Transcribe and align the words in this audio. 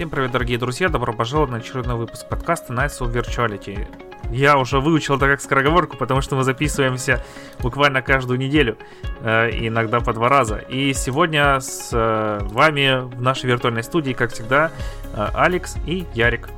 Всем 0.00 0.08
привет, 0.08 0.30
дорогие 0.30 0.56
друзья, 0.56 0.88
добро 0.88 1.12
пожаловать 1.12 1.50
на 1.50 1.58
очередной 1.58 1.96
выпуск 1.96 2.26
подкаста 2.26 2.72
Nights 2.72 3.00
of 3.00 3.12
Virtuality. 3.12 3.86
Я 4.32 4.56
уже 4.56 4.80
выучил 4.80 5.16
это 5.16 5.26
как 5.26 5.42
скороговорку, 5.42 5.98
потому 5.98 6.22
что 6.22 6.36
мы 6.36 6.42
записываемся 6.42 7.22
буквально 7.58 8.00
каждую 8.00 8.38
неделю, 8.38 8.78
э, 9.20 9.50
иногда 9.52 10.00
по 10.00 10.14
два 10.14 10.30
раза. 10.30 10.56
И 10.56 10.94
сегодня 10.94 11.60
с 11.60 11.90
э, 11.92 12.38
вами 12.44 13.14
в 13.14 13.20
нашей 13.20 13.44
виртуальной 13.50 13.82
студии, 13.82 14.12
как 14.12 14.32
всегда, 14.32 14.72
э, 15.12 15.26
Алекс 15.34 15.76
и 15.84 16.06
Ярик. 16.14 16.48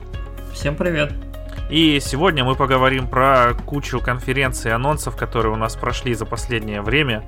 Всем 0.53 0.77
привет. 0.77 1.13
И 1.69 1.99
сегодня 1.99 2.45
мы 2.45 2.55
поговорим 2.55 3.09
про 3.09 3.55
кучу 3.67 3.99
конференций 3.99 4.71
и 4.71 4.75
анонсов, 4.75 5.17
которые 5.17 5.53
у 5.53 5.57
нас 5.57 5.75
прошли 5.75 6.15
за 6.15 6.27
последнее 6.27 6.81
время 6.81 7.25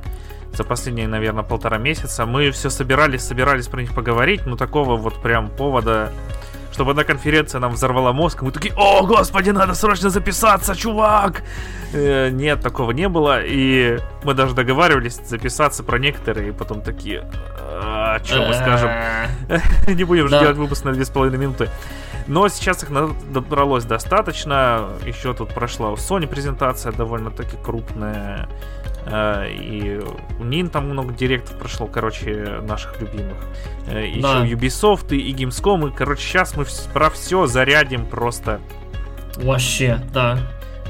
за 0.57 0.65
последние, 0.65 1.09
наверное, 1.09 1.43
полтора 1.43 1.79
месяца. 1.79 2.27
Мы 2.27 2.51
все 2.51 2.71
собирались, 2.71 3.23
собирались 3.23 3.69
про 3.69 3.81
них 3.81 3.95
поговорить, 3.95 4.47
но 4.47 4.57
такого 4.57 4.97
вот 4.97 5.23
прям 5.23 5.51
повода, 5.51 6.13
чтобы 6.73 6.93
одна 6.93 7.05
конференция 7.05 7.61
нам 7.61 7.73
взорвала 7.73 8.13
мозг, 8.13 8.43
мы 8.43 8.51
такие, 8.51 8.75
о, 8.77 9.07
господи, 9.07 9.51
надо 9.51 9.75
срочно 9.75 10.11
записаться, 10.11 10.75
чувак! 10.75 11.43
Э, 11.93 12.31
нет, 12.31 12.61
такого 12.61 12.91
не 12.91 13.09
было, 13.09 13.41
и 13.43 13.99
мы 14.25 14.35
даже 14.35 14.55
договаривались 14.55 15.21
записаться 15.27 15.85
про 15.85 15.99
некоторые, 15.99 16.49
и 16.49 16.53
потом 16.53 16.81
такие, 16.83 17.31
а, 17.59 18.19
что 18.25 18.47
мы 18.47 18.55
скажем? 18.55 18.91
Не 19.95 20.05
будем 20.05 20.29
же 20.29 20.39
делать 20.39 20.57
выпуск 20.57 20.85
на 20.85 20.91
2,5 20.91 21.37
минуты. 21.37 21.69
Но 22.27 22.49
сейчас 22.49 22.83
их 22.83 22.91
набралось 22.91 23.85
достаточно. 23.85 24.89
Еще 25.05 25.35
тут 25.35 25.53
прошла 25.53 25.91
у 25.91 25.97
Sony 25.97 26.27
презентация 26.27 26.93
довольно-таки 26.93 27.57
крупная. 27.63 28.49
Э, 29.07 29.49
и 29.51 30.01
у 30.39 30.45
Нин 30.45 30.71
там 30.71 30.89
много 30.89 31.13
директов 31.13 31.57
прошло, 31.59 31.87
короче, 31.87 32.61
наших 32.63 33.01
любимых. 33.01 33.37
Э, 33.89 34.07
Еще 34.07 34.21
да. 34.21 34.47
Ubisoft 34.47 35.15
и 35.15 35.33
Gamescom. 35.33 35.91
И, 35.91 35.95
короче, 35.95 36.23
сейчас 36.23 36.57
мы 36.57 36.65
про 36.93 37.11
все 37.11 37.47
зарядим 37.47 38.07
просто. 38.07 38.61
Вообще, 39.37 39.99
да. 40.13 40.39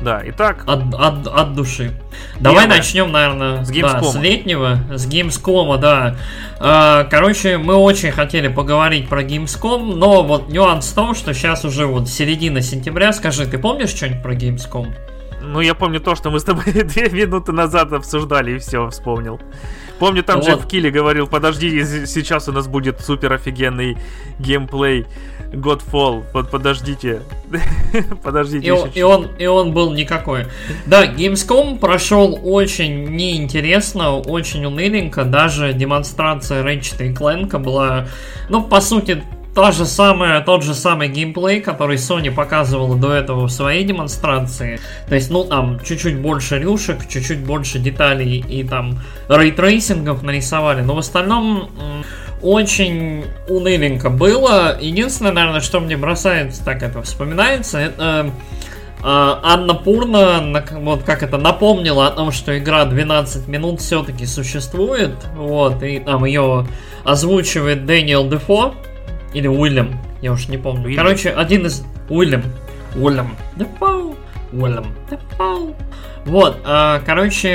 Да, 0.02 0.20
итак. 0.24 0.64
От, 0.66 0.94
от, 0.94 1.27
от 1.27 1.55
души. 1.55 1.92
Давай 2.41 2.64
Первое. 2.64 2.78
начнем, 2.78 3.12
наверное, 3.12 3.64
с, 3.64 3.70
да, 3.70 4.02
с 4.02 4.14
летнего, 4.17 4.78
с 4.92 5.06
Gamescom, 5.06 5.78
да. 5.78 6.17
А, 6.58 7.05
короче, 7.05 7.58
мы 7.58 7.74
очень 7.74 8.11
хотели 8.11 8.48
поговорить 8.48 9.08
про 9.08 9.22
Gamescom, 9.22 9.94
но 9.94 10.22
вот 10.22 10.48
нюанс 10.48 10.91
в 10.91 10.94
том, 10.94 11.14
что 11.14 11.33
сейчас 11.33 11.64
уже 11.64 11.86
вот 11.86 12.08
середина 12.08 12.61
сентября. 12.61 13.12
Скажи, 13.12 13.46
ты 13.46 13.56
помнишь 13.56 13.91
что-нибудь 13.91 14.22
про 14.22 14.34
Gamescom? 14.34 14.94
Ну, 15.45 15.61
я 15.61 15.75
помню 15.75 16.00
то, 16.00 16.14
что 16.14 16.31
мы 16.31 16.41
с 16.41 16.45
тобой 16.45 16.64
две 16.73 17.09
минуты 17.09 17.53
назад 17.53 17.92
обсуждали, 17.92 18.53
и 18.53 18.59
все, 18.59 18.89
вспомнил. 18.91 19.41
Помню, 19.98 20.23
там 20.23 20.41
вот. 20.41 20.48
Джефф 20.48 20.67
Килли 20.67 20.91
говорил, 20.91 21.27
подожди, 21.27 21.84
сейчас 22.06 22.48
у 22.48 22.53
нас 22.53 22.67
будет 22.67 23.01
супер 23.01 23.33
офигенный 23.33 23.97
геймплей 24.39 25.06
Godfall. 25.53 26.25
Вот 26.33 26.51
подождите. 26.51 27.23
подождите. 28.23 28.67
И 28.67 28.70
он, 28.70 28.91
и, 28.95 29.03
он, 29.03 29.28
и 29.39 29.47
он 29.47 29.73
был 29.73 29.92
никакой. 29.92 30.47
Да, 30.86 31.06
Gamescom 31.06 31.79
прошел 31.79 32.39
очень 32.42 33.05
неинтересно, 33.14 34.17
очень 34.17 34.64
уныленько. 34.64 35.25
Даже 35.25 35.73
демонстрация 35.73 36.64
Ratchet 36.64 37.06
и 37.06 37.12
Clank 37.12 37.56
была, 37.58 38.08
ну, 38.48 38.62
по 38.62 38.81
сути, 38.81 39.23
та 39.55 39.72
же 39.72 39.86
самая, 39.86 40.41
тот 40.41 40.64
же 40.64 40.74
самый 40.74 41.08
геймплей, 41.08 41.60
который 41.60 41.97
Sony 41.97 42.30
показывала 42.30 42.97
до 42.97 43.12
этого 43.12 43.47
в 43.47 43.52
своей 43.52 43.84
демонстрации. 43.84 44.80
То 45.08 45.14
есть, 45.14 45.30
ну, 45.30 45.44
там, 45.44 45.78
чуть-чуть 45.84 46.19
больше 46.19 46.58
рюшек, 46.58 47.08
чуть-чуть 47.08 47.41
больше 47.41 47.78
деталей 47.78 48.44
и 48.48 48.64
там 48.64 48.98
рейтрейсингов 49.28 50.22
нарисовали. 50.22 50.83
Но 50.83 50.94
в 50.94 50.98
остальном 50.98 51.70
очень 52.42 53.24
уныленько 53.48 54.11
было. 54.11 54.77
Единственное, 54.80 55.33
наверное, 55.33 55.61
что 55.61 55.80
мне 55.80 55.96
бросается, 55.96 56.64
так 56.64 56.83
это 56.83 57.00
вспоминается, 57.02 57.78
это 57.78 58.27
э, 58.27 59.02
Анна 59.02 59.74
Пурна, 59.74 60.62
вот 60.72 61.05
как 61.05 61.23
это 61.23 61.39
напомнила 61.39 62.08
о 62.08 62.11
том, 62.11 62.33
что 62.33 62.56
игра 62.58 62.84
12 62.84 63.48
минут 63.48 63.80
все-таки 63.80 64.27
существует, 64.27 65.14
вот, 65.36 65.83
и 65.83 66.00
там 66.00 66.27
ее 66.27 66.67
озвучивает 67.05 67.86
Дэниел 67.86 68.29
Дефо, 68.29 68.74
или 69.34 69.46
Уильям, 69.48 69.98
я 70.22 70.33
уж 70.33 70.48
не 70.48 70.56
помню. 70.56 70.86
Уильям. 70.86 71.05
Короче, 71.05 71.30
один 71.30 71.67
из... 71.67 71.84
Уильям. 72.08 72.42
Уильям. 72.96 73.36
Дефоу. 73.56 74.17
Уильям. 74.52 74.86
Дефоу. 75.11 75.74
Вот, 76.24 76.58
а, 76.64 77.02
короче, 77.05 77.50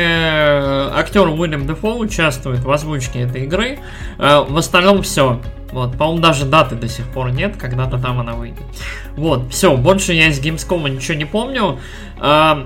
актер 0.93 1.27
Уильям 1.27 1.65
Дефо 1.65 1.97
участвует 1.97 2.59
в 2.59 2.71
озвучке 2.71 3.21
этой 3.21 3.45
игры. 3.45 3.79
А, 4.19 4.43
в 4.43 4.55
остальном 4.57 5.01
все. 5.01 5.41
Вот, 5.71 5.97
по-моему, 5.97 6.21
даже 6.21 6.45
даты 6.45 6.75
до 6.75 6.87
сих 6.87 7.05
пор 7.07 7.31
нет, 7.31 7.55
когда-то 7.57 7.99
там 7.99 8.19
она 8.19 8.33
выйдет. 8.33 8.63
Вот, 9.15 9.51
все, 9.51 9.75
больше 9.77 10.13
я 10.13 10.27
из 10.27 10.39
Gamescom 10.39 10.89
ничего 10.89 11.17
не 11.17 11.25
помню. 11.25 11.79
А, 12.19 12.65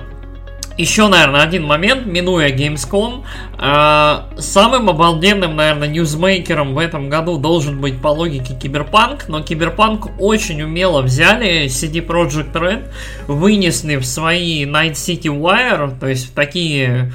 еще, 0.78 1.08
наверное, 1.08 1.42
один 1.42 1.66
момент, 1.66 2.06
минуя 2.06 2.50
Gamescom. 2.50 3.24
Э, 3.60 4.40
самым 4.40 4.90
обалденным, 4.90 5.56
наверное, 5.56 5.88
ньюзмейкером 5.88 6.74
в 6.74 6.78
этом 6.80 7.10
году 7.10 7.38
должен 7.38 7.80
быть 7.80 8.02
по 8.02 8.08
логике 8.08 8.56
Киберпанк, 8.56 9.28
но 9.28 9.42
Киберпанк 9.42 10.20
очень 10.20 10.62
умело 10.62 11.02
взяли 11.02 11.66
CD 11.66 12.06
Projekt 12.06 12.54
Red, 12.54 12.92
вынесли 13.28 13.98
в 13.98 14.06
свои 14.06 14.66
Night 14.66 14.94
City 14.94 15.26
Wire, 15.26 15.98
то 16.00 16.08
есть 16.08 16.30
в 16.30 16.34
такие 16.34 17.14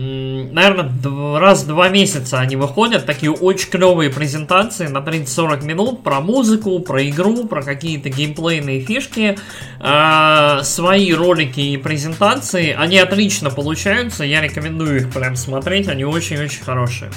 наверное, 0.00 1.38
раз 1.38 1.64
в 1.64 1.66
два 1.66 1.88
месяца 1.88 2.38
они 2.40 2.56
выходят, 2.56 3.06
такие 3.06 3.32
очень 3.32 3.70
клевые 3.70 4.10
презентации 4.10 4.86
на 4.86 4.98
30-40 4.98 5.64
минут 5.64 6.02
про 6.02 6.20
музыку, 6.20 6.78
про 6.80 7.08
игру, 7.08 7.46
про 7.46 7.62
какие-то 7.62 8.08
геймплейные 8.08 8.80
фишки, 8.80 9.38
э, 9.80 10.60
свои 10.62 11.12
ролики 11.12 11.60
и 11.60 11.76
презентации, 11.76 12.74
они 12.76 12.98
отлично 12.98 13.50
получаются, 13.50 14.24
я 14.24 14.40
рекомендую 14.40 15.00
их 15.00 15.12
прям 15.12 15.36
смотреть, 15.36 15.88
они 15.88 16.04
очень-очень 16.04 16.62
хорошие. 16.62 17.10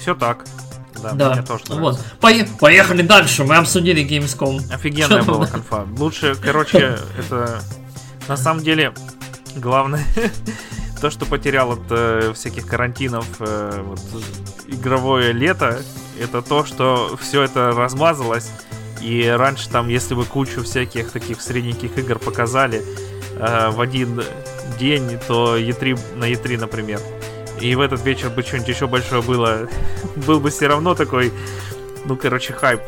Все 0.00 0.14
так. 0.14 0.44
Да, 1.02 1.12
да. 1.12 1.34
мне 1.34 1.42
тоже 1.42 1.64
Вот. 1.68 1.98
По- 2.20 2.30
поехали 2.58 3.02
дальше, 3.02 3.44
мы 3.44 3.56
обсудили 3.56 4.06
Gamescom. 4.06 4.72
Офигенная 4.72 5.22
была 5.22 5.46
конфа. 5.46 5.86
Лучше, 5.96 6.34
короче, 6.34 6.98
это 7.18 7.62
на 8.28 8.36
самом 8.36 8.62
деле 8.62 8.92
главное 9.56 10.04
то, 11.00 11.10
что 11.10 11.26
потерял 11.26 11.72
от 11.72 11.80
э, 11.90 12.32
всяких 12.34 12.66
карантинов 12.66 13.26
э, 13.40 13.82
вот, 13.84 14.00
игровое 14.68 15.32
лето, 15.32 15.80
это 16.20 16.42
то, 16.42 16.64
что 16.64 17.16
все 17.20 17.42
это 17.42 17.72
размазалось. 17.72 18.50
И 19.00 19.26
раньше 19.26 19.70
там, 19.70 19.88
если 19.88 20.14
бы 20.14 20.24
кучу 20.24 20.62
всяких 20.62 21.10
таких 21.10 21.40
средненьких 21.40 21.96
игр 21.98 22.18
показали 22.18 22.82
э, 23.36 23.70
в 23.70 23.80
один 23.80 24.22
день, 24.78 25.18
то 25.26 25.56
E3 25.56 25.98
на 26.16 26.30
E3, 26.30 26.58
например, 26.58 27.00
и 27.60 27.74
в 27.74 27.80
этот 27.80 28.04
вечер 28.04 28.30
бы 28.30 28.42
что-нибудь 28.42 28.68
еще 28.68 28.86
большое 28.86 29.22
было, 29.22 29.68
был 30.26 30.40
бы 30.40 30.50
все 30.50 30.66
равно 30.66 30.94
такой, 30.94 31.32
ну, 32.04 32.16
короче, 32.16 32.52
хайп. 32.52 32.80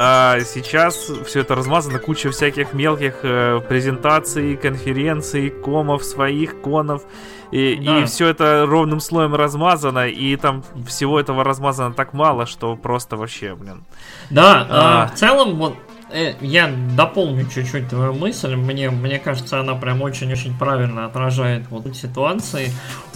А 0.00 0.38
сейчас 0.40 1.10
все 1.26 1.40
это 1.40 1.56
размазано, 1.56 1.98
куча 1.98 2.30
всяких 2.30 2.72
мелких 2.72 3.16
э, 3.24 3.60
презентаций, 3.68 4.56
конференций, 4.56 5.50
комов 5.50 6.04
своих, 6.04 6.60
конов. 6.60 7.02
И, 7.50 7.76
да. 7.76 8.00
и 8.00 8.04
все 8.04 8.28
это 8.28 8.66
ровным 8.66 9.00
слоем 9.00 9.34
размазано, 9.34 10.08
и 10.08 10.36
там 10.36 10.62
всего 10.86 11.18
этого 11.18 11.44
размазано 11.44 11.94
так 11.94 12.12
мало, 12.12 12.46
что 12.46 12.76
просто 12.76 13.16
вообще, 13.16 13.54
блин. 13.54 13.84
Да, 14.30 14.66
а... 14.68 15.06
э, 15.06 15.14
в 15.14 15.18
целом, 15.18 15.56
вот 15.56 15.76
э, 16.10 16.34
я 16.40 16.70
дополню 16.96 17.46
чуть-чуть 17.46 17.88
твою 17.88 18.12
мысль. 18.12 18.54
Мне, 18.54 18.90
мне 18.90 19.18
кажется, 19.18 19.60
она 19.60 19.74
прям 19.74 20.02
очень-очень 20.02 20.56
правильно 20.58 21.06
отражает 21.06 21.66
вот 21.70 21.96
ситуации. 21.96 22.70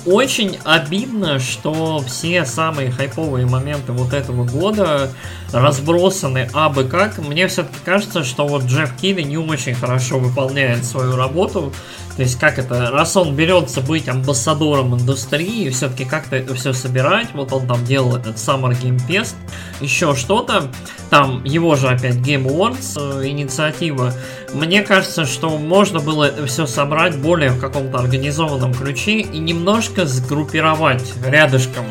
Очень 0.05 0.59
обидно, 0.65 1.39
что 1.39 2.01
все 2.01 2.45
самые 2.45 2.91
хайповые 2.91 3.47
моменты 3.47 3.93
вот 3.93 4.13
этого 4.13 4.45
года 4.45 5.11
разбросаны 5.53 6.49
абы 6.53 6.85
как. 6.85 7.19
Мне 7.19 7.47
все-таки 7.47 7.79
кажется, 7.85 8.25
что 8.25 8.47
вот 8.49 8.65
Джефф 8.65 8.97
Килли 9.01 9.23
не 9.23 9.39
очень 9.39 9.75
хорошо 9.75 10.19
выполняет 10.19 10.85
свою 10.85 11.17
работу. 11.17 11.73
То 12.17 12.23
есть, 12.23 12.39
как 12.39 12.59
это, 12.59 12.91
раз 12.91 13.17
он 13.17 13.35
берется 13.35 13.81
быть 13.81 14.09
амбассадором 14.09 14.95
индустрии, 14.95 15.71
все-таки 15.71 16.05
как-то 16.05 16.37
это 16.37 16.55
все 16.55 16.75
собирать, 16.75 17.29
вот 17.33 17.53
он 17.53 17.67
там 17.67 17.83
делал 17.87 18.17
этот 18.17 18.37
Summer 18.37 18.79
Game 18.79 19.01
Fest, 19.09 19.35
еще 19.81 20.15
что-то, 20.15 20.71
там 21.09 21.43
его 21.45 21.75
же 21.75 21.89
опять 21.89 22.17
Game 22.17 22.45
Awards 22.45 23.23
э, 23.23 23.29
инициатива, 23.29 24.13
мне 24.53 24.83
кажется, 24.83 25.25
что 25.25 25.57
можно 25.59 26.01
было 26.01 26.25
это 26.25 26.47
все 26.47 26.67
собрать 26.67 27.17
более 27.17 27.51
в 27.51 27.61
каком-то 27.61 27.99
организованном 27.99 28.75
ключе 28.75 29.21
и 29.21 29.39
немножко 29.39 30.07
сгруппировать 30.07 31.13
рядышком. 31.25 31.85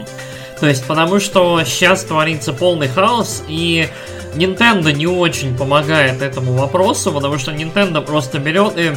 То 0.60 0.68
есть, 0.68 0.86
потому 0.86 1.20
что 1.20 1.64
сейчас 1.64 2.04
творится 2.04 2.54
полный 2.54 2.88
хаос, 2.88 3.44
и 3.48 3.90
Nintendo 4.36 4.94
не 4.94 5.08
очень 5.08 5.58
помогает 5.58 6.22
этому 6.22 6.54
вопросу, 6.54 7.12
потому 7.12 7.40
что 7.40 7.52
Nintendo 7.52 8.02
просто 8.02 8.38
берет 8.38 8.78
и 8.78 8.88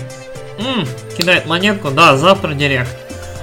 м, 0.59 0.87
кидает 1.17 1.47
монетку, 1.47 1.91
да, 1.91 2.17
завтра 2.17 2.53
Direct. 2.53 2.95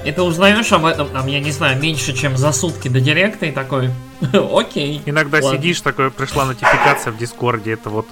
И 0.04 0.10
ты 0.10 0.22
узнаешь 0.22 0.72
об 0.72 0.84
этом, 0.84 1.08
там, 1.08 1.26
я 1.26 1.40
не 1.40 1.50
знаю, 1.50 1.80
меньше, 1.80 2.12
чем 2.12 2.36
за 2.36 2.52
сутки 2.52 2.88
до 2.88 3.00
Direct 3.00 3.34
а, 3.34 3.46
и 3.46 3.52
такой, 3.52 3.90
окей. 4.32 5.02
Иногда 5.04 5.38
ладно. 5.40 5.58
сидишь, 5.58 5.80
такое, 5.80 6.10
пришла 6.10 6.44
нотификация 6.44 7.12
в 7.12 7.18
Discord 7.18 7.60
е, 7.60 7.72
это 7.72 7.90
вот 7.90 8.06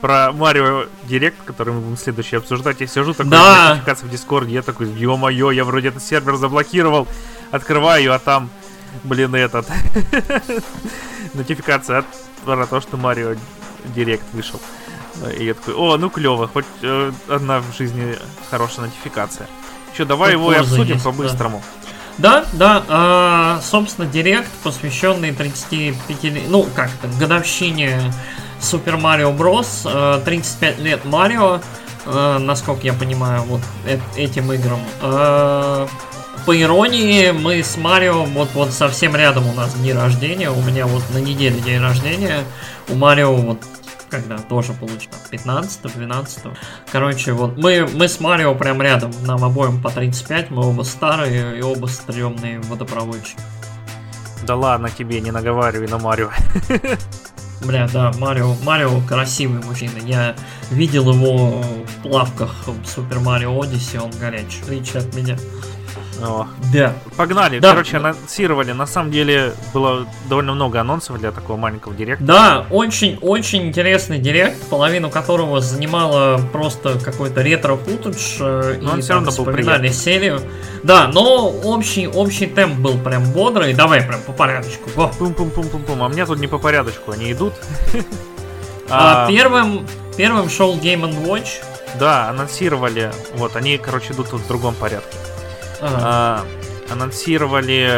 про 0.00 0.32
Mario 0.32 0.86
Direct, 1.04 1.36
который 1.44 1.72
мы 1.74 1.80
будем 1.80 1.96
следующий 1.96 2.36
обсуждать. 2.36 2.80
Я 2.80 2.86
сижу 2.86 3.12
такой 3.14 3.30
Да. 3.30 3.70
нотификация 3.70 4.08
в 4.08 4.10
Discord 4.10 4.44
е, 4.44 4.54
я 4.54 4.62
такой, 4.62 4.88
ё-моё, 4.88 5.50
я 5.50 5.64
вроде 5.64 5.88
этот 5.88 6.02
сервер 6.02 6.36
заблокировал. 6.36 7.06
Открываю, 7.50 8.12
а 8.14 8.18
там, 8.18 8.50
блин, 9.04 9.34
этот... 9.34 9.66
Нотификация 11.34 11.98
от 11.98 12.06
про 12.44 12.66
то, 12.66 12.80
что 12.80 12.96
Марио 12.96 13.34
Директ 13.94 14.24
вышел. 14.32 14.60
И 15.38 15.44
я 15.44 15.54
такой, 15.54 15.74
о, 15.74 15.96
ну 15.96 16.10
клево, 16.10 16.46
хоть 16.48 16.66
э, 16.82 17.10
одна 17.28 17.60
в 17.60 17.76
жизни 17.76 18.16
хорошая 18.50 18.86
нотификация. 18.86 19.46
Че, 19.96 20.04
давай 20.04 20.32
Хоть 20.34 20.40
его 20.40 20.52
и 20.52 20.56
обсудим 20.56 20.94
есть, 20.94 21.04
да. 21.04 21.10
по-быстрому. 21.10 21.62
Да, 22.18 22.44
да, 22.52 22.82
а, 22.88 23.60
собственно, 23.62 24.06
директ, 24.06 24.50
посвященный 24.62 25.32
35 25.32 26.22
лет, 26.24 26.42
ну, 26.48 26.66
как 26.74 26.90
то 27.02 27.08
годовщине 27.18 28.00
Марио 28.98 29.32
Брос, 29.32 29.82
э, 29.84 30.20
35 30.24 30.78
лет 30.78 31.04
Марио, 31.04 31.60
э, 32.06 32.38
насколько 32.38 32.82
я 32.86 32.92
понимаю, 32.92 33.42
вот 33.42 33.60
э- 33.86 33.98
этим 34.16 34.52
играм. 34.52 34.80
Э, 35.02 35.86
По 36.44 36.60
иронии, 36.60 37.32
мы 37.32 37.62
с 37.64 37.76
Марио 37.76 38.22
вот, 38.24 38.50
вот 38.54 38.70
совсем 38.70 39.16
рядом 39.16 39.48
у 39.48 39.52
нас 39.54 39.74
дни 39.74 39.92
рождения, 39.92 40.48
у 40.50 40.62
меня 40.62 40.86
вот 40.86 41.02
на 41.12 41.18
неделе 41.18 41.58
день 41.60 41.80
рождения, 41.80 42.44
у 42.88 42.94
Марио 42.94 43.34
вот 43.34 43.58
когда 44.08 44.38
тоже 44.38 44.72
получил 44.72 45.10
15 45.30 45.82
12 45.82 46.44
Короче, 46.92 47.32
вот 47.32 47.56
мы, 47.58 47.88
мы 47.92 48.06
с 48.06 48.20
Марио 48.20 48.54
прям 48.54 48.80
рядом, 48.80 49.10
нам 49.22 49.42
обоим 49.42 49.82
по 49.82 49.90
35, 49.90 50.50
мы 50.50 50.68
оба 50.68 50.82
старые 50.84 51.58
и 51.58 51.62
оба 51.62 51.86
стрёмные 51.86 52.60
водопроводчики. 52.60 53.40
Да 54.44 54.54
ладно 54.54 54.88
тебе, 54.90 55.20
не 55.20 55.32
наговаривай 55.32 55.88
на 55.88 55.98
Марио. 55.98 56.30
Бля, 57.64 57.88
да, 57.92 58.12
Марио, 58.18 58.54
Марио 58.62 59.00
красивый 59.00 59.62
мужчина. 59.62 59.98
Я 60.04 60.36
видел 60.70 61.12
его 61.12 61.62
в 61.62 62.02
плавках 62.02 62.54
в 62.66 62.86
Супер 62.86 63.20
Марио 63.20 63.60
Одиссе, 63.60 64.00
он 64.00 64.10
горячий, 64.20 64.62
отличие 64.62 65.02
от 65.02 65.14
меня. 65.14 65.36
О, 66.22 66.46
Да. 66.72 66.94
Погнали. 67.16 67.58
Да. 67.58 67.70
Короче, 67.70 67.98
анонсировали. 67.98 68.72
На 68.72 68.86
самом 68.86 69.10
деле 69.10 69.52
было 69.74 70.06
довольно 70.28 70.54
много 70.54 70.80
анонсов 70.80 71.18
для 71.18 71.32
такого 71.32 71.56
маленького 71.56 71.94
директа. 71.94 72.24
Да, 72.24 72.66
очень-очень 72.70 73.68
интересный 73.68 74.18
директ, 74.18 74.56
половину 74.68 75.10
которого 75.10 75.60
занимала 75.60 76.40
просто 76.52 76.98
какой-то 76.98 77.42
ретро-футаж 77.42 78.36
э, 78.40 78.78
Но 78.80 78.92
он 78.92 78.98
и 78.98 79.02
всё 79.02 79.08
там 79.08 79.24
равно 79.24 79.30
был 79.32 79.44
вспоминали 79.52 79.88
серию. 79.88 80.40
Да, 80.82 81.08
но 81.08 81.48
общий, 81.48 82.06
общий 82.08 82.46
темп 82.46 82.78
был 82.78 82.98
прям 82.98 83.24
бодрый. 83.32 83.74
Давай 83.74 84.02
прям 84.02 84.20
по 84.22 84.32
порядочку. 84.32 84.90
Пум-пум-пум-пум-пум. 84.90 86.02
А 86.02 86.08
мне 86.08 86.24
тут 86.26 86.38
не 86.38 86.46
по 86.46 86.58
порядочку, 86.58 87.12
они 87.12 87.32
идут. 87.32 87.54
А, 88.88 89.24
А, 89.24 89.28
первым, 89.28 89.84
первым 90.16 90.48
шел 90.48 90.76
Game 90.76 91.12
Watch. 91.26 91.60
Да, 91.98 92.28
анонсировали. 92.28 93.10
Вот, 93.34 93.56
они, 93.56 93.78
короче, 93.78 94.12
идут 94.12 94.32
в 94.32 94.46
другом 94.46 94.74
порядке. 94.74 95.16
А, 95.80 96.44
анонсировали 96.90 97.90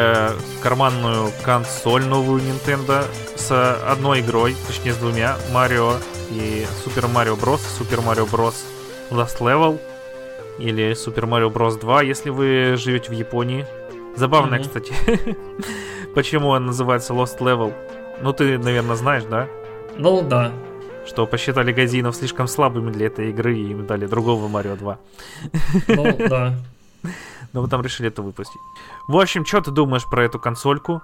карманную 0.63 1.31
консоль 1.45 2.05
новую 2.05 2.43
Nintendo 2.43 3.05
с 3.37 3.51
одной 3.87 4.21
игрой, 4.21 4.57
точнее 4.67 4.93
с 4.93 4.97
двумя, 4.97 5.37
Марио 5.53 5.95
и 6.31 6.67
Супер 6.85 7.07
Марио 7.09 7.37
Брос, 7.37 7.61
Супер 7.79 8.01
Марио 8.01 8.27
Брос 8.27 8.65
Last 9.11 9.39
Level 9.41 9.79
или 10.59 10.95
Супер 10.95 11.27
Марио 11.27 11.51
Брос 11.51 11.77
2, 11.77 12.03
если 12.03 12.31
вы 12.31 12.75
живете 12.77 13.11
в 13.11 13.13
Японии. 13.15 13.65
Забавно, 14.17 14.57
Мгм. 14.57 14.65
кстати, 14.65 14.93
почему 16.15 16.49
он 16.49 16.67
называется 16.67 17.13
Lost 17.13 17.39
Level. 17.39 17.73
Ну, 18.21 18.33
ты, 18.33 18.59
наверное, 18.59 18.97
знаешь, 18.97 19.23
да? 19.31 19.47
Ну 19.97 20.23
да. 20.23 20.51
Что 21.07 21.25
посчитали 21.27 21.73
газинов 21.73 22.17
слишком 22.17 22.49
слабыми 22.49 22.91
для 22.91 23.07
этой 23.07 23.31
игры 23.31 23.57
и 23.57 23.71
им 23.71 23.87
дали 23.87 24.07
другого 24.07 24.49
Марио 24.49 24.75
2. 24.77 24.99
Ну 25.89 26.17
да. 26.29 26.55
Но 27.53 27.63
вы 27.63 27.69
там 27.69 27.81
решили 27.83 28.09
это 28.09 28.23
выпустить. 28.23 28.61
В 29.07 29.17
общем, 29.19 29.45
что 29.45 29.61
ты 29.61 29.71
думаешь 29.71 30.05
про 30.05 30.25
эту 30.25 30.39
консольку? 30.39 31.03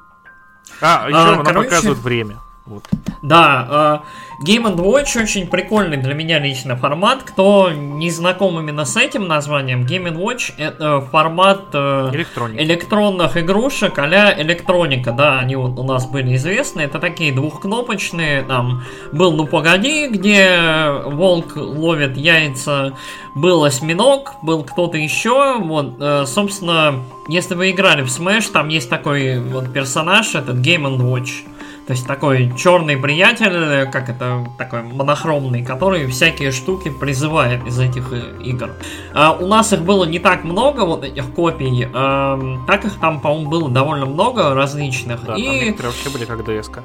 А, 0.81 1.07
еще 1.09 1.17
А, 1.19 1.35
она 1.35 1.45
короче- 1.45 1.69
показывает 1.69 1.99
время. 1.99 2.39
Вот. 2.67 2.89
Да, 3.21 4.03
э, 4.41 4.47
Game 4.47 4.75
Watch 4.77 5.23
очень 5.23 5.49
прикольный 5.49 5.99
для 5.99 6.15
меня 6.15 6.39
лично 6.39 6.77
формат. 6.77 7.23
Кто 7.23 7.71
не 7.71 8.11
знаком 8.11 8.59
именно 8.59 8.87
с 8.87 8.97
этим 8.97 9.29
названием, 9.29 9.83
Game 9.83 10.11
Watch 10.17 10.55
это 10.57 11.03
формат 11.03 11.67
э, 11.75 12.11
электронных 12.57 13.37
игрушек 13.37 13.99
а 13.99 14.07
электроника, 14.41 15.13
да, 15.13 15.41
они 15.41 15.57
вот 15.57 15.79
у 15.79 15.83
нас 15.83 16.07
были 16.07 16.37
известны. 16.37 16.81
Это 16.81 17.01
такие 17.01 17.33
двухкнопочные, 17.33 18.43
там 18.43 18.83
был 19.13 19.33
Ну 19.33 19.47
Погоди, 19.47 20.09
где 20.09 20.91
волк 21.05 21.57
ловит 21.57 22.17
яйца, 22.17 22.95
был 23.35 23.65
осьминог, 23.65 24.37
был 24.43 24.65
кто-то 24.65 24.97
еще. 24.97 25.59
Вот, 25.59 25.97
э, 26.01 26.25
собственно, 26.27 27.05
если 27.29 27.55
вы 27.55 27.73
играли 27.73 28.01
в 28.01 28.07
Smash, 28.07 28.51
там 28.51 28.69
есть 28.69 28.89
такой 28.89 29.39
вот 29.39 29.71
персонаж, 29.71 30.35
этот 30.35 30.57
Game 30.57 30.99
Watch. 30.99 31.45
То 31.87 31.93
есть 31.93 32.07
такой 32.07 32.51
черный 32.57 32.97
приятель, 32.97 33.91
как 33.91 34.09
это, 34.09 34.47
такой 34.57 34.83
монохромный, 34.83 35.63
который 35.63 36.07
всякие 36.07 36.51
штуки 36.51 36.91
призывает 36.91 37.67
из 37.67 37.79
этих 37.79 38.11
э, 38.11 38.41
игр. 38.43 38.71
А, 39.13 39.33
у 39.33 39.47
нас 39.47 39.73
их 39.75 39.83
было 39.83 40.05
не 40.05 40.19
так 40.19 40.45
много, 40.45 40.87
вот 40.87 41.05
этих 41.05 41.31
копий, 41.35 41.83
эм, 41.83 42.65
так 42.67 42.87
их 42.87 42.99
там, 43.01 43.21
по-моему, 43.21 43.51
было 43.51 43.69
довольно 43.69 44.07
много 44.07 44.55
различных. 44.55 45.21
Да, 45.21 45.35
там 45.35 45.37
и 45.37 45.43
некоторые 45.43 45.93
вообще 45.93 46.09
были 46.09 46.25
как 46.25 46.45
ДСК. 46.45 46.79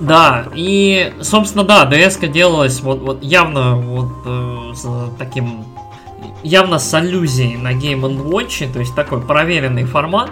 да, 0.00 0.46
и, 0.56 1.12
собственно, 1.20 1.62
да, 1.62 1.88
ds 1.88 2.26
делалась 2.26 2.80
вот, 2.80 3.00
вот 3.00 3.22
явно 3.22 3.76
вот 3.76 4.10
э, 4.26 4.72
с 4.74 4.88
таким 5.18 5.66
явно 6.42 6.78
с 6.78 6.92
аллюзией 6.94 7.56
на 7.56 7.72
Game 7.72 8.00
Watch, 8.00 8.72
то 8.72 8.80
есть 8.80 8.94
такой 8.94 9.20
проверенный 9.20 9.84
формат. 9.84 10.30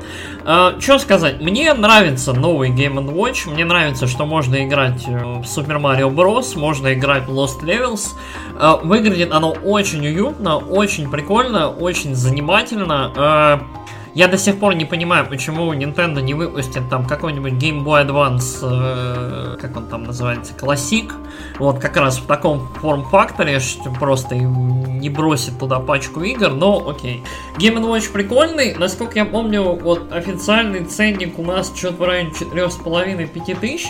Что 0.79 0.99
сказать, 0.99 1.41
мне 1.41 1.73
нравится 1.75 2.33
новый 2.33 2.71
Game 2.71 3.05
Watch, 3.15 3.51
мне 3.51 3.65
нравится, 3.65 4.07
что 4.07 4.25
можно 4.27 4.65
играть 4.65 5.05
э, 5.07 5.19
в 5.19 5.43
Super 5.43 5.81
Mario 5.81 6.15
Bros, 6.15 6.59
можно 6.59 6.95
играть 6.95 7.27
в 7.27 7.31
Lost 7.31 7.61
Levels. 7.63 8.15
Э, 8.59 8.77
Выглядит 8.83 9.33
оно 9.33 9.51
очень 9.51 10.07
уютно, 10.07 10.57
очень 10.57 11.11
прикольно, 11.11 11.69
очень 11.69 12.15
занимательно. 12.15 13.13
Э, 13.17 13.59
Я 14.19 14.27
до 14.27 14.37
сих 14.37 14.59
пор 14.59 14.75
не 14.75 14.85
понимаю, 14.85 15.29
почему 15.29 15.73
Nintendo 15.73 16.21
не 16.21 16.35
выпустит 16.35 16.91
там 16.91 17.07
какой-нибудь 17.07 17.53
Game 17.53 17.85
Boy 17.85 18.05
Advance, 18.05 18.59
э, 18.63 19.57
как 19.61 19.77
он 19.77 19.87
там 19.87 20.03
называется, 20.03 20.55
Classic, 20.61 21.09
вот 21.61 21.79
как 21.79 21.97
раз 21.97 22.19
в 22.19 22.27
таком 22.27 22.67
форм-факторе, 22.81 23.61
что 23.61 23.93
просто 23.93 24.35
не 24.35 25.09
бросит 25.09 25.57
туда 25.61 25.79
пачку 25.79 26.21
игр, 26.23 26.51
но 26.51 26.89
окей. 26.91 27.23
Game 27.59 27.81
Watch 27.81 28.11
прикольный, 28.11 28.75
насколько 28.75 29.21
я 29.21 29.25
помню, 29.25 29.63
вот 29.63 30.11
официальный 30.13 30.85
ценник 30.85 31.39
у 31.39 31.45
нас 31.45 31.73
что-то 31.73 32.03
в 32.03 32.05
районе 32.05 32.31
4,5-5 32.31 33.61
тысяч. 33.61 33.87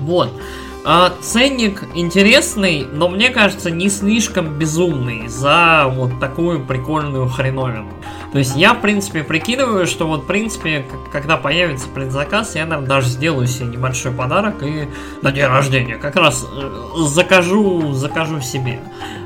Вот. 0.00 0.38
А, 0.86 1.14
ценник 1.22 1.82
интересный, 1.94 2.86
но 2.92 3.08
мне 3.08 3.30
кажется 3.30 3.70
не 3.70 3.88
слишком 3.88 4.58
безумный 4.58 5.28
за 5.28 5.86
вот 5.88 6.20
такую 6.20 6.62
прикольную 6.62 7.26
хреновину. 7.26 7.90
То 8.32 8.38
есть 8.38 8.54
я, 8.54 8.74
в 8.74 8.82
принципе, 8.82 9.22
прикидываю, 9.22 9.86
что 9.86 10.06
вот, 10.06 10.24
в 10.24 10.26
принципе, 10.26 10.84
когда 11.10 11.38
появится 11.38 11.88
предзаказ, 11.88 12.54
я, 12.54 12.66
наверное, 12.66 12.88
даже 12.88 13.08
сделаю 13.08 13.46
себе 13.46 13.68
небольшой 13.68 14.12
подарок 14.12 14.62
и 14.62 14.86
на 15.22 15.32
день 15.32 15.46
рождения 15.46 15.96
как 15.96 16.16
раз 16.16 16.44
э, 16.52 16.70
закажу, 16.98 17.94
закажу 17.94 18.42
себе. 18.42 18.80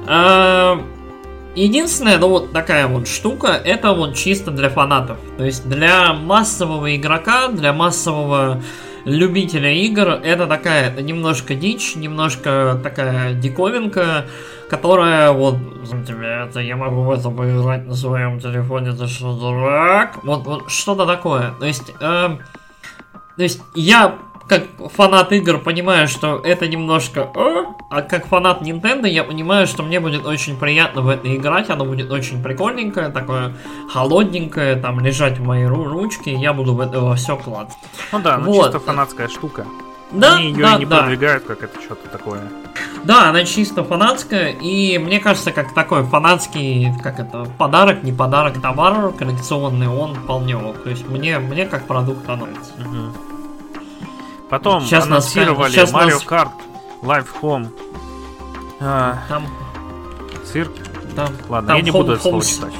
А, 0.06 0.80
Единственная, 1.54 2.18
ну 2.18 2.28
вот 2.28 2.52
такая 2.52 2.86
вот 2.86 3.08
штука, 3.08 3.48
это 3.48 3.92
вот 3.92 4.14
чисто 4.14 4.52
для 4.52 4.68
фанатов. 4.68 5.16
То 5.38 5.44
есть 5.44 5.68
для 5.68 6.12
массового 6.12 6.94
игрока, 6.94 7.48
для 7.48 7.72
массового 7.72 8.62
любителя 9.04 9.72
игр, 9.72 10.08
это 10.08 10.46
такая 10.46 10.94
немножко 11.00 11.54
дичь, 11.54 11.96
немножко 11.96 12.78
такая 12.82 13.34
диковинка, 13.34 14.26
которая 14.68 15.32
вот 15.32 15.56
«За 15.84 16.02
тебя 16.04 16.46
это 16.46 16.60
я 16.60 16.76
могу 16.76 17.02
в 17.02 17.10
это 17.10 17.30
поиграть 17.30 17.86
на 17.86 17.94
своем 17.94 18.40
телефоне, 18.40 18.92
ты 18.92 19.06
что, 19.06 19.34
дурак? 19.38 20.22
Вот, 20.24 20.44
вот 20.44 20.70
что-то 20.70 21.06
такое. 21.06 21.52
То 21.58 21.66
есть, 21.66 21.90
эм, 22.00 22.40
то 23.36 23.42
есть 23.42 23.62
я 23.74 24.18
как 24.48 24.64
фанат 24.94 25.32
игр 25.32 25.58
понимаю, 25.58 26.08
что 26.08 26.40
это 26.42 26.66
немножко 26.66 27.30
а 27.90 28.02
как 28.02 28.26
фанат 28.26 28.62
Nintendo 28.62 29.08
я 29.08 29.24
понимаю, 29.24 29.66
что 29.66 29.82
мне 29.82 30.00
будет 30.00 30.26
очень 30.26 30.56
приятно 30.56 31.02
в 31.02 31.08
это 31.08 31.34
играть, 31.34 31.70
оно 31.70 31.84
будет 31.84 32.10
очень 32.10 32.42
прикольненькое, 32.42 33.08
такое 33.08 33.54
холодненькое, 33.92 34.76
там 34.76 35.00
лежать 35.00 35.38
в 35.38 35.44
моей 35.44 35.66
ру- 35.66 35.84
ручке, 35.84 36.32
и 36.32 36.36
я 36.38 36.52
буду 36.52 36.74
в 36.74 36.80
это 36.80 37.14
все 37.14 37.36
класть. 37.36 37.78
Ну 38.12 38.20
да, 38.20 38.38
ну 38.38 38.52
Вот. 38.52 38.64
чисто 38.64 38.80
фанатская 38.80 39.28
штука. 39.28 39.66
Да, 40.10 40.36
Они 40.36 40.48
ее 40.50 40.62
да, 40.62 40.78
не 40.78 40.86
да. 40.86 40.98
продвигают, 41.00 41.44
как 41.44 41.62
это 41.62 41.80
что-то 41.82 42.08
такое. 42.08 42.40
Да, 43.04 43.28
она 43.28 43.44
чисто 43.44 43.84
фанатская, 43.84 44.50
и 44.52 44.98
мне 44.98 45.20
кажется, 45.20 45.52
как 45.52 45.74
такой 45.74 46.02
фанатский, 46.02 46.92
как 47.02 47.20
это, 47.20 47.46
подарок, 47.58 48.02
не 48.02 48.12
подарок, 48.12 48.60
товар 48.60 49.12
коллекционный, 49.12 49.88
он 49.88 50.14
вполне 50.14 50.56
ок. 50.56 50.82
То 50.82 50.90
есть 50.90 51.06
мне, 51.08 51.38
мне 51.38 51.66
как 51.66 51.86
продукт 51.86 52.26
нравится. 52.26 52.72
Мгм. 52.78 53.12
Потом 54.50 54.82
Сейчас 54.82 55.06
нас- 55.06 55.34
анонсировали 55.34 55.70
сейчас 55.72 55.92
Mario 55.92 56.14
нас- 56.14 56.24
Kart 56.26 56.50
Live 57.02 57.26
Home 57.42 57.68
А, 58.80 59.18
Там, 59.28 59.46
цирк. 60.50 60.70
там, 61.16 61.28
Ладно, 61.48 61.68
там 61.68 61.76
я 61.78 61.82
не 61.82 61.90
home- 61.90 61.92
буду 61.92 62.12
это 62.14 62.22
слово 62.22 62.40
home- 62.42 62.46
читать. 62.46 62.74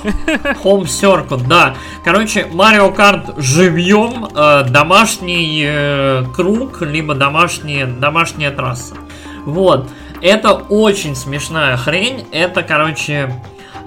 Home 0.64 0.82
Circuit, 0.84 1.46
да. 1.48 1.74
Короче, 2.04 2.42
Mario 2.52 2.94
Kart 2.96 3.34
живьем, 3.40 4.26
э, 4.34 4.64
домашний 4.70 5.64
э, 5.66 6.24
круг, 6.34 6.80
либо 6.82 7.14
домашняя, 7.14 7.86
домашняя 7.86 8.50
трасса. 8.50 8.94
Вот. 9.44 9.88
Это 10.22 10.52
очень 10.54 11.14
смешная 11.16 11.76
хрень. 11.76 12.26
Это, 12.32 12.62
короче, 12.62 13.32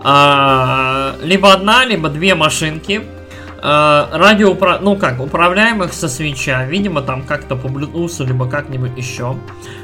а, 0.03 1.15
либо 1.21 1.51
одна, 1.53 1.85
либо 1.85 2.09
две 2.09 2.35
машинки. 2.35 3.01
А, 3.61 4.09
радиоупра... 4.11 4.79
Ну 4.81 4.95
как, 4.95 5.19
управляемых 5.19 5.93
со 5.93 6.09
свеча. 6.09 6.65
Видимо, 6.65 7.01
там 7.01 7.23
как-то 7.23 7.55
по 7.55 7.67
Bluetooth, 7.67 8.25
либо 8.25 8.49
как-нибудь 8.49 8.97
еще. 8.97 9.37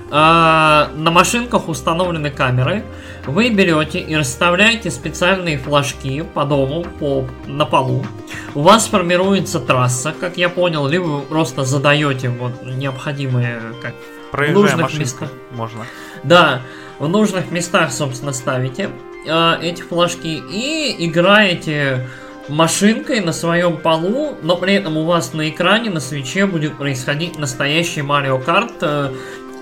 А, 0.10 0.90
на 0.96 1.12
машинках 1.12 1.70
установлены 1.70 2.32
камеры. 2.32 2.84
Вы 3.26 3.50
берете 3.50 4.00
и 4.00 4.16
расставляете 4.16 4.90
специальные 4.90 5.58
флажки 5.58 6.22
по 6.22 6.46
дому, 6.46 6.86
по, 7.00 7.26
на 7.46 7.66
полу. 7.66 8.06
У 8.56 8.62
вас 8.62 8.88
формируется 8.88 9.60
трасса, 9.60 10.14
как 10.18 10.38
я 10.38 10.50
понял, 10.50 10.88
либо 10.88 11.04
вы 11.04 11.22
просто 11.22 11.64
задаете 11.64 12.30
вот 12.30 12.64
необходимые 12.64 13.60
как 13.82 13.94
Проезжая 14.32 14.56
нужных 14.56 14.82
машинка. 14.82 15.02
местах. 15.02 15.30
Можно. 15.52 15.86
да, 16.24 16.62
в 17.00 17.08
нужных 17.08 17.52
местах, 17.52 17.92
собственно, 17.92 18.34
ставите 18.34 18.90
э, 19.28 19.58
эти 19.62 19.82
флажки 19.82 20.42
и 20.52 20.96
играете 21.06 22.08
машинкой 22.50 23.20
на 23.22 23.34
своем 23.34 23.78
полу, 23.78 24.38
но 24.42 24.58
при 24.58 24.74
этом 24.74 24.98
у 24.98 25.06
вас 25.06 25.34
на 25.34 25.50
экране, 25.50 25.90
на 25.90 26.00
свече 26.00 26.46
будет 26.46 26.78
происходить 26.78 27.38
настоящий 27.38 28.02
Mario 28.02 28.44
Kart 28.44 28.76
э, 28.82 29.14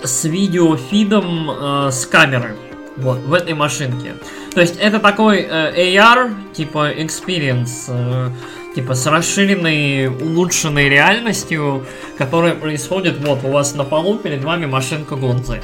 с 0.04 0.24
видеофидом 0.26 1.52
э, 1.52 1.92
с 1.92 2.06
камеры. 2.06 2.56
Вот, 2.98 3.20
в 3.20 3.34
этой 3.34 3.54
машинке. 3.54 4.14
То 4.54 4.62
есть 4.62 4.78
это 4.78 5.00
такой 5.00 5.42
э, 5.42 5.96
AR, 5.96 6.34
типа 6.54 6.94
experience, 6.94 7.88
э, 7.90 8.30
типа 8.74 8.94
с 8.94 9.06
расширенной, 9.06 10.08
улучшенной 10.08 10.88
реальностью, 10.88 11.86
которая 12.18 12.56
происходит 12.56 13.18
вот 13.20 13.44
у 13.44 13.50
вас 13.50 13.76
на 13.76 13.84
полу, 13.84 14.18
перед 14.18 14.44
вами 14.46 14.66
машинка 14.66 15.18
Гонзы. 15.18 15.62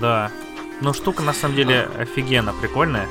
Да. 0.00 0.30
Ну, 0.82 0.94
штука 0.94 1.22
на 1.22 1.34
самом 1.34 1.56
деле 1.56 1.88
офигенно 1.98 2.54
прикольная. 2.58 3.06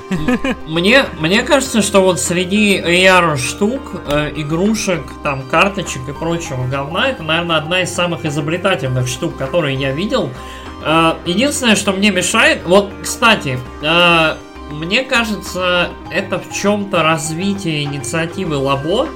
Мне, 0.68 1.06
мне 1.20 1.44
кажется, 1.44 1.82
что 1.82 2.02
вот 2.02 2.20
среди 2.20 2.80
AR 2.80 3.38
штук, 3.38 3.82
э, 4.08 4.32
игрушек, 4.36 5.02
там, 5.24 5.44
карточек 5.44 6.10
и 6.10 6.14
прочего 6.14 6.66
говна, 6.68 7.10
это, 7.10 7.22
наверное, 7.22 7.58
одна 7.58 7.82
из 7.82 7.94
самых 7.94 8.26
изобретательных 8.26 9.08
штук, 9.08 9.38
которые 9.38 9.76
я 9.78 9.92
видел. 9.92 10.32
Э, 10.84 11.14
единственное, 11.26 11.76
что 11.76 11.92
мне 11.92 12.10
мешает, 12.10 12.64
вот, 12.66 12.92
кстати, 13.04 13.60
э, 13.84 14.36
мне 14.72 15.04
кажется, 15.04 15.90
это 16.12 16.40
в 16.40 16.52
чем-то 16.52 17.04
развитие 17.04 17.84
инициативы 17.84 18.58
Лабо. 18.58 19.10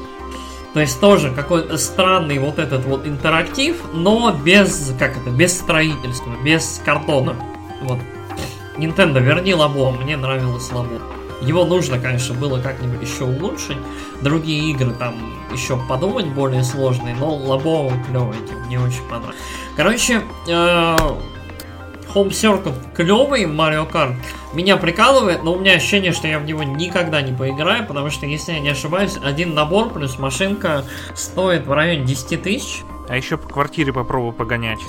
То 0.74 0.79
есть 0.79 1.00
тоже 1.00 1.31
какой-то 1.31 1.77
странный 1.77 2.39
вот 2.39 2.57
этот 2.57 2.86
вот 2.86 3.05
интерактив, 3.05 3.77
но 3.93 4.31
без, 4.31 4.91
как 4.98 5.17
это, 5.17 5.29
без 5.29 5.55
строительства, 5.55 6.31
без 6.43 6.81
картона. 6.83 7.36
Вот. 7.83 8.00
Nintendo, 8.77 9.20
верни 9.20 9.53
Лабо, 9.53 9.92
мне 9.92 10.18
нравилось 10.18 10.72
Лабо. 10.72 11.01
Его 11.42 11.65
нужно, 11.65 12.00
конечно, 12.00 12.34
было 12.36 12.62
как-нибудь 12.62 13.08
еще 13.08 13.25
улучшить. 13.25 13.77
Другие 14.22 14.72
игры 14.72 14.92
там 14.94 15.15
еще 15.51 15.77
подумать 15.89 16.27
более 16.27 16.63
сложные, 16.63 17.15
но 17.15 17.36
Лабо 17.36 17.92
клевый, 18.08 18.38
мне 18.65 18.80
очень 18.80 19.03
понравилось. 19.03 19.36
Короче, 19.75 20.22
э, 20.48 20.96
Home 22.13 22.30
Circuit 22.30 22.74
клевый, 22.96 23.44
Mario 23.46 23.92
Kart 23.92 24.15
меня 24.53 24.77
прикалывает, 24.77 25.44
но 25.44 25.53
у 25.53 25.60
меня 25.60 25.74
ощущение, 25.74 26.12
что 26.12 26.27
я 26.27 26.39
в 26.39 26.46
него 26.46 26.63
никогда 26.63 27.22
не 27.22 27.34
поиграю, 27.34 27.86
потому 27.86 28.10
что, 28.10 28.25
если 28.25 28.53
я 28.53 28.60
не 28.60 28.70
ошибаюсь, 28.70 29.18
один 29.24 29.56
набор 29.56 29.89
плюс 29.89 30.20
машинка 30.20 30.86
стоит 31.15 31.65
в 31.65 31.72
районе 31.72 32.06
10 32.06 32.42
тысяч. 32.42 32.84
А 33.10 33.17
еще 33.17 33.38
по 33.38 33.48
квартире 33.48 33.91
попробую 33.91 34.33
погонять. 34.33 34.79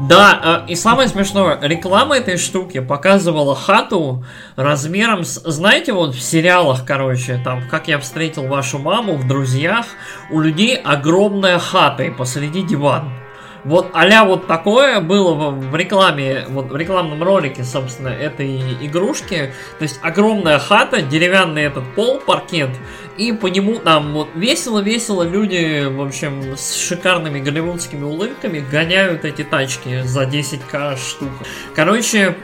Да, 0.00 0.64
э, 0.66 0.70
и 0.72 0.74
самое 0.76 1.08
смешное, 1.08 1.58
реклама 1.60 2.16
этой 2.16 2.36
штуки 2.36 2.80
показывала 2.80 3.54
хату 3.54 4.24
размером 4.56 5.24
с... 5.24 5.40
Знаете, 5.44 5.92
вот 5.92 6.14
в 6.14 6.20
сериалах, 6.20 6.84
короче, 6.86 7.40
там, 7.44 7.62
как 7.68 7.88
я 7.88 7.98
встретил 7.98 8.46
вашу 8.46 8.78
маму 8.78 9.16
в 9.16 9.26
друзьях, 9.26 9.86
у 10.30 10.40
людей 10.40 10.76
огромная 10.76 11.58
хата 11.58 12.04
и 12.04 12.10
посреди 12.10 12.62
диван. 12.62 13.17
Вот 13.64 13.90
а 13.92 14.24
вот 14.24 14.46
такое 14.46 15.00
было 15.00 15.50
в, 15.50 15.76
рекламе, 15.76 16.44
вот 16.48 16.70
в 16.70 16.76
рекламном 16.76 17.22
ролике, 17.22 17.64
собственно, 17.64 18.08
этой 18.08 18.58
игрушки. 18.80 19.52
То 19.78 19.82
есть 19.82 19.98
огромная 20.02 20.58
хата, 20.58 21.02
деревянный 21.02 21.62
этот 21.62 21.84
пол, 21.94 22.20
паркет, 22.20 22.70
и 23.16 23.32
по 23.32 23.48
нему 23.48 23.78
там 23.78 24.12
вот 24.14 24.28
весело-весело 24.34 25.22
люди, 25.22 25.84
в 25.86 26.00
общем, 26.00 26.56
с 26.56 26.74
шикарными 26.74 27.40
голливудскими 27.40 28.04
улыбками 28.04 28.60
гоняют 28.60 29.24
эти 29.24 29.42
тачки 29.42 30.02
за 30.02 30.24
10к 30.24 30.96
штука. 30.96 31.44
Короче, 31.74 32.36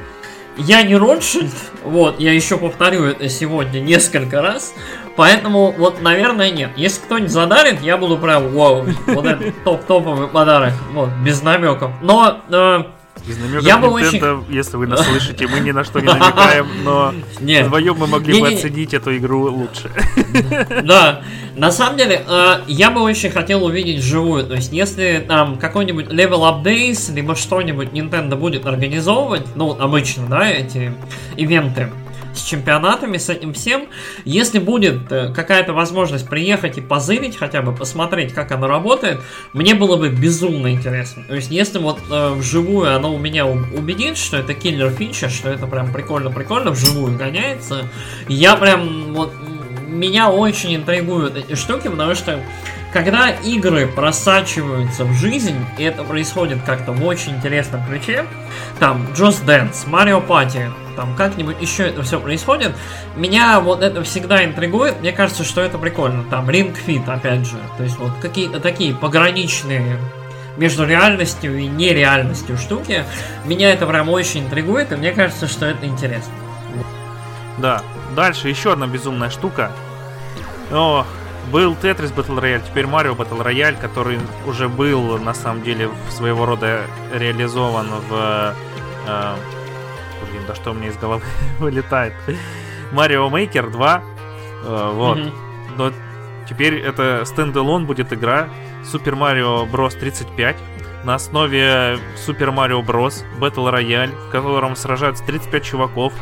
я 0.57 0.83
не 0.83 0.97
Ротшильд, 0.97 1.53
вот, 1.83 2.21
я 2.21 2.33
еще 2.33 2.59
повторю 2.59 3.05
это 3.05 3.29
сегодня 3.29 3.81
несколько 3.81 4.43
раз, 4.43 4.75
поэтому 5.17 5.73
вот, 5.73 6.03
наверное, 6.03 6.51
нет. 6.51 6.71
Если 6.77 7.01
кто-нибудь 7.01 7.31
задарит, 7.31 7.81
я 7.83 7.97
буду 7.97 8.19
прям, 8.19 8.49
вау, 8.49 8.87
вот 9.07 9.27
это 9.27 9.53
топ-топовый 9.65 10.29
подарок, 10.29 10.73
вот, 10.93 11.11
без 11.25 11.43
намеков. 11.43 11.91
Но 12.03 12.41
э, 12.49 12.85
Без 13.27 13.39
намеков 13.39 13.65
Я 13.65 13.79
бы 13.79 13.87
Nintendo, 13.87 14.45
если 14.51 14.77
вы 14.77 14.87
нас 14.87 15.05
слышите, 15.07 15.47
мы 15.47 15.61
ни 15.61 15.71
на 15.71 15.85
что 15.85 16.01
не 16.01 16.07
намекаем, 16.07 16.67
но 16.85 17.15
нет, 17.41 17.67
вдвоем 17.67 17.97
мы 17.97 18.07
могли 18.07 18.33
бы 18.35 18.49
Не-не-не. 18.49 18.57
оценить 18.57 18.95
эту 18.95 19.17
игру 19.17 19.51
лучше. 19.51 19.91
Да, 20.85 21.23
на 21.57 21.71
самом 21.71 21.97
деле, 21.97 22.25
э, 22.27 22.61
я 22.67 22.91
бы 22.91 23.01
очень 23.01 23.31
хотел 23.31 23.65
увидеть 23.65 24.01
вживую. 24.01 24.45
То 24.45 24.55
есть, 24.55 24.73
если 24.73 25.25
там 25.27 25.57
какой-нибудь 25.57 26.07
Level 26.07 26.41
Up 26.41 26.63
Days, 26.63 27.15
либо 27.15 27.35
что-нибудь 27.37 27.91
Nintendo 27.91 28.37
будет 28.37 28.67
организовывать, 28.67 29.47
ну, 29.55 29.67
вот 29.67 29.81
обычно, 29.81 30.27
да, 30.27 30.49
эти 30.51 30.93
ивенты 31.37 31.91
с 32.35 32.43
чемпионатами, 32.43 33.17
с 33.17 33.29
этим 33.29 33.53
всем, 33.53 33.87
если 34.25 34.59
будет 34.59 35.11
э, 35.11 35.33
какая-то 35.33 35.73
возможность 35.73 36.29
приехать 36.29 36.79
и 36.79 36.81
позырить, 36.81 37.37
хотя 37.37 37.63
бы 37.63 37.75
посмотреть, 37.75 38.33
как 38.33 38.53
оно 38.53 38.67
работает, 38.67 39.21
мне 39.53 39.75
было 39.75 39.97
бы 39.97 40.09
безумно 40.09 40.73
интересно. 40.73 41.25
То 41.27 41.35
есть, 41.35 41.51
если 41.51 41.79
вот 41.79 42.01
э, 42.11 42.31
вживую 42.35 42.95
оно 42.95 43.15
у 43.15 43.19
меня 43.19 43.47
убедит, 43.47 44.17
что 44.17 44.37
это 44.37 44.55
киллер 44.55 44.91
фича, 44.91 45.29
что 45.29 45.51
это 45.51 45.67
прям 45.67 45.93
прикольно-прикольно, 45.93 46.71
вживую 46.71 47.17
гоняется, 47.17 47.89
я 48.29 48.57
прям 48.57 49.15
вот 49.15 49.33
меня 49.87 50.31
очень 50.31 50.75
интригуют 50.75 51.37
эти 51.37 51.55
штуки, 51.55 51.89
потому 51.89 52.15
что 52.15 52.41
когда 52.95 53.29
игры 53.29 53.89
просачиваются 53.89 55.05
в 55.05 55.13
жизнь, 55.15 55.67
и 55.79 55.83
это 55.83 56.05
происходит 56.05 56.63
как-то 56.65 56.93
в 56.93 57.05
очень 57.05 57.33
интересном 57.33 57.85
ключе, 57.85 58.25
там 58.79 59.09
Just 59.15 59.45
Dance, 59.45 59.85
Mario 59.89 60.25
Party, 60.25 60.71
там 60.95 61.17
как-нибудь 61.17 61.61
еще 61.61 61.89
это 61.89 62.05
все 62.05 62.21
происходит, 62.21 62.73
меня 63.17 63.59
вот 63.59 63.83
это 63.83 64.05
всегда 64.05 64.45
интригует, 64.45 65.01
мне 65.01 65.11
кажется, 65.11 65.43
что 65.43 65.61
это 65.61 65.77
прикольно, 65.77 66.23
там 66.31 66.49
Ring 66.49 66.73
Fit, 66.87 67.11
опять 67.11 67.45
же, 67.45 67.57
то 67.77 67.83
есть 67.83 67.99
вот 67.99 68.13
какие-то 68.23 68.61
такие 68.61 68.95
пограничные 68.95 69.99
между 70.57 70.87
реальностью 70.87 71.59
и 71.59 71.67
нереальностью 71.67 72.57
штуки, 72.57 73.05
меня 73.45 73.73
это 73.73 73.89
прям 73.89 74.09
очень 74.09 74.45
интригует, 74.45 74.93
и 74.93 74.95
мне 74.95 75.11
кажется, 75.11 75.49
что 75.49 75.67
это 75.67 75.85
интересно. 75.85 76.33
Да. 77.59 77.83
Дальше 78.15 78.49
еще 78.49 78.73
одна 78.73 78.87
безумная 78.87 79.31
штука. 79.31 79.73
Ох, 80.71 81.07
был 81.51 81.75
Tetris 81.75 82.15
Battle 82.15 82.41
Royale, 82.41 82.63
теперь 82.67 82.87
Mario 82.87 83.17
Battle 83.17 83.45
Royale, 83.45 83.81
который 83.81 84.19
уже 84.47 84.69
был 84.69 85.19
на 85.19 85.35
самом 85.35 85.63
деле 85.63 85.91
своего 86.11 86.47
рода 86.47 86.83
реализован 87.13 87.87
в... 88.09 88.55
э, 89.07 89.35
блин, 90.31 90.43
да 90.47 90.55
что 90.55 90.71
у 90.71 90.75
меня 90.75 90.89
из 90.89 90.97
головы 90.97 91.23
вылетает? 91.59 92.15
Mario 92.93 93.31
Maker 93.31 93.71
2. 93.71 94.03
э, 94.65 94.91
вот. 94.95 95.19
Мгм. 95.19 95.33
Но 95.77 95.93
теперь 96.49 96.79
это 96.79 97.25
стендалон 97.25 97.87
будет 97.87 98.13
игра 98.13 98.49
Super 98.85 99.15
Mario 99.15 99.71
Bros. 99.71 99.99
35 99.99 100.57
на 101.05 101.17
основе 101.17 101.99
Super 102.27 102.55
Mario 102.55 102.85
Bros. 102.85 103.25
Battle 103.39 103.73
Royale, 103.73 104.15
в 104.29 104.31
котором 104.31 104.77
сражаются 104.77 105.25
35 105.25 105.65
чуваков. 105.65 106.13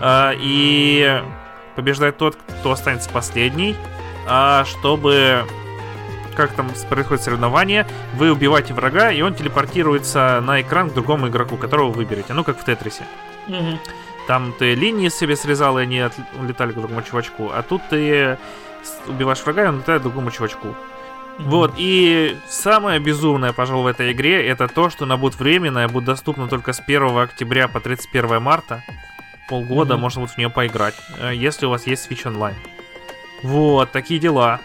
А, 0.00 0.32
и 0.36 1.22
побеждает 1.74 2.18
тот, 2.18 2.36
кто 2.60 2.72
останется 2.72 3.08
последний. 3.10 3.76
А 4.26 4.64
чтобы 4.64 5.44
как 6.36 6.52
там 6.52 6.70
происходит 6.88 7.24
соревнование, 7.24 7.86
вы 8.14 8.30
убиваете 8.30 8.74
врага, 8.74 9.10
и 9.10 9.22
он 9.22 9.34
телепортируется 9.34 10.40
на 10.44 10.60
экран 10.60 10.90
к 10.90 10.94
другому 10.94 11.28
игроку, 11.28 11.56
которого 11.56 11.88
вы 11.88 12.04
выберете. 12.04 12.34
Ну, 12.34 12.44
как 12.44 12.60
в 12.60 12.64
Тетрисе. 12.64 13.04
Мгм. 13.46 13.80
Там 14.26 14.52
ты 14.58 14.74
линии 14.74 15.08
себе 15.08 15.36
срезал, 15.36 15.78
и 15.78 15.82
они 15.82 16.04
улетали 16.38 16.72
к 16.72 16.74
другому 16.74 17.02
чувачку. 17.02 17.50
А 17.54 17.62
тут 17.62 17.82
ты 17.88 18.38
убиваешь 19.06 19.42
врага, 19.42 19.64
и 19.64 19.68
он 19.68 19.78
летает 19.78 20.02
к 20.02 20.04
другому 20.04 20.30
чувачку. 20.30 20.76
Вот, 21.38 21.74
и 21.76 22.36
самое 22.48 22.98
безумное, 22.98 23.52
пожалуй, 23.52 23.84
в 23.84 23.86
этой 23.86 24.12
игре, 24.12 24.46
это 24.46 24.68
то, 24.68 24.88
что 24.88 25.04
она 25.04 25.18
будет 25.18 25.38
временная, 25.38 25.86
будет 25.86 26.04
доступна 26.04 26.48
только 26.48 26.72
с 26.72 26.80
1 26.80 27.18
октября 27.18 27.68
по 27.68 27.78
31 27.78 28.40
марта. 28.40 28.82
полгода 29.48 29.94
mm-hmm. 29.94 29.98
можно 29.98 30.22
будет 30.22 30.32
в 30.32 30.38
нее 30.38 30.48
поиграть, 30.48 30.94
э, 31.20 31.34
если 31.34 31.66
у 31.66 31.70
вас 31.70 31.86
есть 31.86 32.10
Switch 32.10 32.24
Online. 32.24 32.56
Вот, 33.42 33.92
такие 33.92 34.20
дела. 34.20 34.60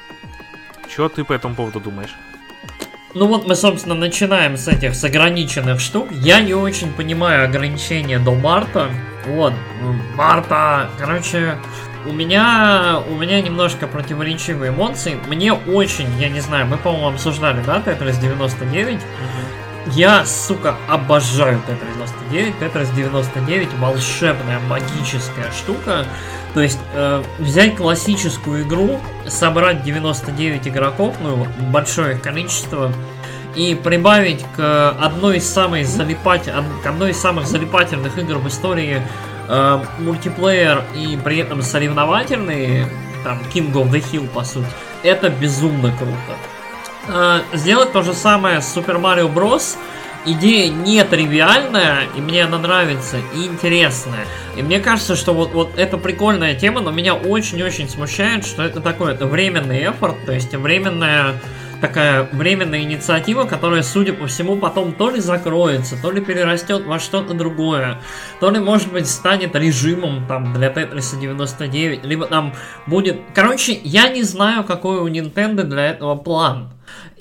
Что 0.90 1.10
ты 1.10 1.24
по 1.24 1.34
этому 1.34 1.56
поводу 1.56 1.80
думаешь? 1.80 2.16
Ну 3.14 3.28
вот 3.28 3.46
мы, 3.46 3.56
собственно, 3.56 3.96
начинаем 3.96 4.56
с 4.56 4.68
этих 4.68 4.96
с 4.96 5.04
ограниченных 5.04 5.80
штук. 5.82 6.08
Я 6.12 6.40
не 6.42 6.54
очень 6.54 6.92
понимаю 6.94 7.46
ограничения 7.46 8.20
до 8.20 8.34
марта. 8.34 8.90
Вот, 9.26 9.54
марта, 10.16 10.90
короче, 10.98 11.58
у 12.06 12.12
меня, 12.12 13.02
у 13.08 13.16
меня 13.16 13.42
немножко 13.42 13.88
противоречивые 13.88 14.72
эмоции. 14.72 15.20
Мне 15.28 15.54
очень, 15.54 16.10
я 16.20 16.30
не 16.30 16.40
знаю, 16.40 16.66
мы, 16.66 16.78
по-моему, 16.78 17.10
обсуждали, 17.10 17.62
да, 17.64 17.82
Tetris 17.86 18.20
99. 18.20 18.96
Угу. 18.96 19.92
Я, 19.94 20.26
сука, 20.26 20.76
обожаю 20.88 21.62
Tetris 21.68 21.94
99. 22.30 22.56
Tetris 22.60 22.96
99 22.96 23.74
волшебная, 23.80 24.60
магическая 24.68 25.52
штука. 25.52 26.06
То 26.54 26.62
есть 26.62 26.80
э, 26.94 27.24
взять 27.40 27.78
классическую 27.78 28.64
игру, 28.64 29.00
собрать 29.28 29.84
99 29.84 30.68
игроков, 30.68 31.16
ну, 31.22 31.48
большое 31.72 32.18
количество, 32.18 32.92
и 33.56 33.76
прибавить 33.76 34.46
к 34.56 34.92
одной 35.00 35.38
из 35.38 35.50
самых 35.50 35.88
залипать, 35.88 36.44
к 36.46 36.86
одной 36.86 37.12
из 37.12 37.18
самых 37.18 37.48
залипательных 37.48 38.18
игр 38.18 38.38
в 38.38 38.48
истории 38.48 39.02
э, 39.48 39.84
мультиплеер 40.00 40.84
и 40.96 41.18
при 41.24 41.38
этом 41.38 41.62
соревновательный, 41.62 42.86
там, 43.24 43.40
King 43.54 43.72
of 43.74 43.90
the 43.92 44.04
Hill, 44.12 44.28
по 44.28 44.44
сути, 44.44 44.68
это 45.04 45.30
безумно 45.30 45.94
круто. 45.98 46.38
Э, 47.08 47.42
сделать 47.54 47.94
то 47.94 48.04
же 48.04 48.14
самое 48.14 48.62
с 48.62 48.76
Super 48.76 49.00
Mario 49.00 49.34
Bros. 49.34 49.78
Идея 50.24 50.72
не 50.72 51.04
тривиальная, 51.04 52.04
и 52.16 52.22
мне 52.22 52.44
она 52.44 52.60
нравится, 52.60 53.18
и 53.36 53.48
интересная. 53.48 54.28
И 54.56 54.62
мне 54.62 54.80
кажется, 54.80 55.16
что 55.16 55.34
вот, 55.34 55.52
вот 55.54 55.72
это 55.78 55.98
прикольная 55.98 56.54
тема, 56.54 56.82
но 56.82 56.92
меня 56.92 57.16
очень-очень 57.16 57.90
смущает, 57.90 58.46
что 58.46 58.62
это 58.62 58.82
такой 58.82 59.14
это 59.14 59.26
временный 59.26 59.90
эфорт, 59.90 60.24
то 60.26 60.32
есть 60.32 60.54
временная 60.54 61.34
такая 61.82 62.30
временная 62.32 62.82
инициатива, 62.82 63.46
которая, 63.46 63.82
судя 63.82 64.14
по 64.14 64.28
всему, 64.28 64.56
потом 64.58 64.94
то 64.94 65.10
ли 65.10 65.20
закроется, 65.20 66.00
то 66.00 66.12
ли 66.12 66.22
перерастет 66.22 66.86
во 66.86 67.00
что-то 67.00 67.34
другое, 67.34 68.00
то 68.40 68.52
ли, 68.52 68.60
может 68.60 68.92
быть, 68.94 69.08
станет 69.10 69.56
режимом 69.56 70.28
там 70.28 70.54
для 70.54 70.72
Tetris 70.72 71.20
99, 71.20 72.06
либо 72.06 72.28
там 72.28 72.54
будет... 72.86 73.20
Короче, 73.34 73.74
я 73.84 74.10
не 74.10 74.22
знаю, 74.22 74.64
какой 74.64 75.00
у 75.00 75.08
Nintendo 75.10 75.64
для 75.64 75.88
этого 75.88 76.16
план. 76.16 76.70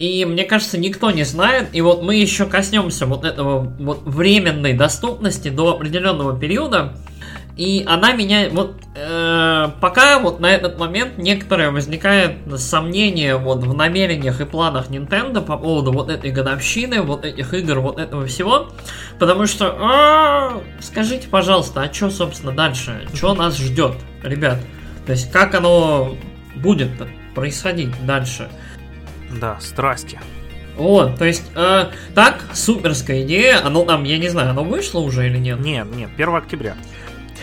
И 0.00 0.25
мне 0.25 0.45
кажется, 0.45 0.78
никто 0.78 1.11
не 1.11 1.25
знает. 1.25 1.69
И 1.73 1.83
вот 1.83 2.02
мы 2.02 2.16
еще 2.16 2.47
коснемся 2.47 3.04
вот 3.04 3.23
этого 3.23 3.61
вот 3.78 4.00
временной 4.07 4.73
доступности 4.73 5.50
до 5.50 5.75
определенного 5.75 6.37
периода. 6.40 6.95
И 7.59 7.85
она 7.87 8.12
меня 8.12 8.49
вот 8.50 8.76
э, 8.97 9.69
пока 9.78 10.19
вот 10.21 10.40
на 10.40 10.50
этот 10.50 10.78
момент 10.78 11.19
некоторое 11.19 11.71
возникает 11.71 12.38
сомнение 12.57 13.37
вот 13.37 13.62
в 13.62 13.75
намерениях 13.75 14.40
и 14.40 14.47
планах 14.47 14.88
Nintendo 14.88 15.42
по 15.42 15.59
поводу 15.59 15.92
вот 15.92 16.09
этой 16.09 16.30
годовщины, 16.30 17.02
вот 17.02 17.26
этих 17.26 17.52
игр, 17.52 17.80
вот 17.80 17.99
этого 17.99 18.25
всего, 18.25 18.71
потому 19.19 19.45
что 19.45 19.76
а, 19.78 20.62
скажите, 20.80 21.28
пожалуйста, 21.28 21.83
а 21.83 21.92
что 21.92 22.09
собственно 22.09 22.52
дальше, 22.52 23.07
что 23.12 23.35
нас 23.35 23.59
ждет, 23.59 23.97
ребят, 24.23 24.61
то 25.04 25.12
есть 25.12 25.30
как 25.30 25.54
оно 25.54 26.16
будет 26.57 26.88
происходить 27.35 27.90
дальше? 28.07 28.49
Да, 29.30 29.58
страсти. 29.60 30.18
Вот, 30.76 31.18
то 31.18 31.26
есть, 31.26 31.44
э, 31.54 31.87
так, 32.14 32.42
суперская 32.54 33.22
идея, 33.22 33.64
оно 33.64 33.84
там, 33.84 34.04
я 34.04 34.16
не 34.16 34.28
знаю, 34.28 34.50
оно 34.50 34.64
вышло 34.64 35.00
уже 35.00 35.26
или 35.26 35.37
нет? 35.37 35.60
Нет, 35.60 35.94
нет, 35.94 36.08
1 36.16 36.34
октября. 36.34 36.75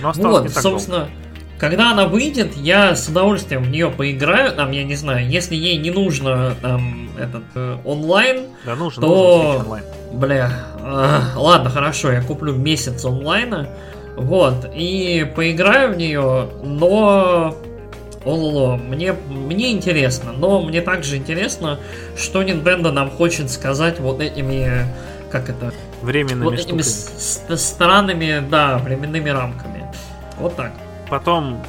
Но 0.01 0.11
вот, 0.11 0.43
не 0.43 0.49
так 0.49 0.63
собственно, 0.63 0.97
долго. 0.99 1.11
когда 1.59 1.91
она 1.91 2.07
выйдет, 2.07 2.55
я 2.55 2.95
с 2.95 3.07
удовольствием 3.07 3.63
в 3.63 3.69
нее 3.69 3.91
поиграю, 3.91 4.53
там, 4.53 4.71
я 4.71 4.83
не 4.83 4.95
знаю, 4.95 5.29
если 5.29 5.55
ей 5.55 5.77
не 5.77 5.91
нужно 5.91 6.55
там 6.61 7.11
этот 7.17 7.43
э, 7.53 7.77
онлайн, 7.85 8.47
да, 8.65 8.75
нужен, 8.75 9.01
то, 9.01 9.43
нужен 9.43 9.61
онлайн. 9.61 9.83
бля, 10.13 10.51
э, 10.79 11.19
ладно, 11.35 11.69
хорошо, 11.69 12.11
я 12.11 12.21
куплю 12.21 12.55
месяц 12.55 13.05
онлайна, 13.05 13.69
вот, 14.15 14.67
и 14.73 15.31
поиграю 15.35 15.93
в 15.93 15.97
нее, 15.97 16.49
но 16.63 17.55
Ололо, 18.27 18.75
мне, 18.75 19.13
мне 19.13 19.71
интересно, 19.71 20.33
но 20.33 20.61
мне 20.61 20.81
также 20.81 21.15
интересно, 21.15 21.79
что 22.17 22.43
Nintendo 22.43 22.91
нам 22.91 23.09
хочет 23.09 23.49
сказать 23.49 23.99
вот 23.99 24.19
этими, 24.19 24.85
как 25.31 25.49
это... 25.49 25.73
Временными 26.01 26.43
вот 26.43 26.53
этими 26.53 26.81
странными, 26.81 28.45
да, 28.49 28.77
временными 28.79 29.29
рамками. 29.29 29.85
Вот 30.37 30.55
так. 30.55 30.73
Потом 31.09 31.63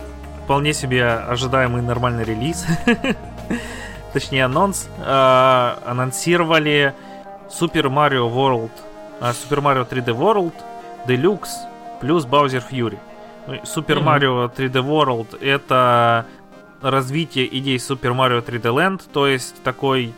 вполне 0.45 0.73
себе 0.73 1.07
ожидаемый 1.09 1.81
нормальный 1.81 2.25
релиз. 2.25 2.67
Точнее, 4.13 4.47
анонс. 4.47 4.89
Э, 4.99 5.75
анонсировали 5.87 6.93
Super 7.49 7.85
Mario 7.85 8.29
World, 8.35 8.71
э, 9.21 9.31
Super 9.31 9.61
Mario 9.61 9.89
3D 9.89 10.07
World, 10.07 10.53
Deluxe 11.07 11.51
плюс 12.01 12.27
Bowser 12.27 12.63
Fury. 12.69 12.99
Super 13.65 14.03
Mario 14.03 14.51
3D 14.55 14.83
World 14.83 15.43
это 15.43 16.27
развитие 16.83 17.47
идей 17.59 17.77
Super 17.77 18.15
Mario 18.15 18.45
3D 18.45 18.63
Land, 18.63 19.03
то 19.13 19.27
есть 19.27 19.63
такой 19.63 20.13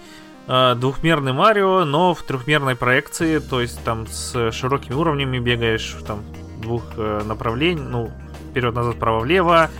э, 0.46 0.74
двухмерный 0.76 1.32
Марио, 1.32 1.84
но 1.84 2.14
в 2.14 2.22
трехмерной 2.22 2.76
проекции, 2.76 3.38
то 3.38 3.60
есть 3.60 3.82
там 3.84 4.06
с 4.06 4.52
широкими 4.52 4.94
уровнями 4.94 5.38
бегаешь 5.38 5.96
там 6.06 6.22
двух 6.60 6.84
э, 6.96 7.22
направлений, 7.24 7.80
ну 7.80 8.10
вперед-назад, 8.50 8.98
право-влево 8.98 9.70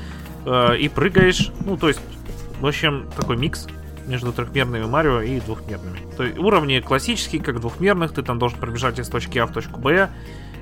э, 0.46 0.76
и 0.78 0.88
прыгаешь, 0.88 1.50
ну 1.64 1.76
то 1.76 1.88
есть 1.88 2.00
в 2.60 2.66
общем 2.66 3.08
такой 3.16 3.36
микс 3.36 3.66
между 4.06 4.32
трехмерными 4.32 4.84
Марио 4.84 5.20
и 5.20 5.40
двухмерными. 5.40 6.00
То 6.16 6.24
есть 6.24 6.38
уровни 6.38 6.80
классические, 6.80 7.42
как 7.42 7.60
двухмерных, 7.60 8.12
ты 8.12 8.22
там 8.22 8.38
должен 8.38 8.58
пробежать 8.58 8.98
из 8.98 9.08
точки 9.08 9.38
А 9.38 9.46
в 9.46 9.52
точку 9.52 9.80
Б, 9.80 10.10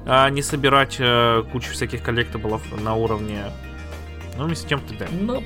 а 0.06 0.28
не 0.30 0.42
собирать 0.42 0.96
э, 0.98 1.42
кучу 1.52 1.72
всяких 1.72 2.02
коллектаблов 2.02 2.62
на 2.82 2.94
уровне 2.94 3.44
ну, 4.36 4.46
вместе 4.46 4.64
с 4.64 4.68
тем 4.68 4.80
3D. 4.80 5.08
Ну, 5.20 5.42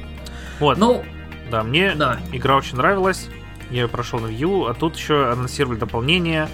вот. 0.62 0.78
Ну, 0.78 1.04
да, 1.50 1.64
мне 1.64 1.94
да. 1.96 2.18
игра 2.32 2.56
очень 2.56 2.76
нравилась. 2.76 3.28
Я 3.70 3.82
ее 3.82 3.88
прошел 3.88 4.20
на 4.20 4.28
View, 4.28 4.70
а 4.70 4.74
тут 4.74 4.96
еще 4.96 5.30
анонсировали 5.30 5.78
дополнение 5.78 6.48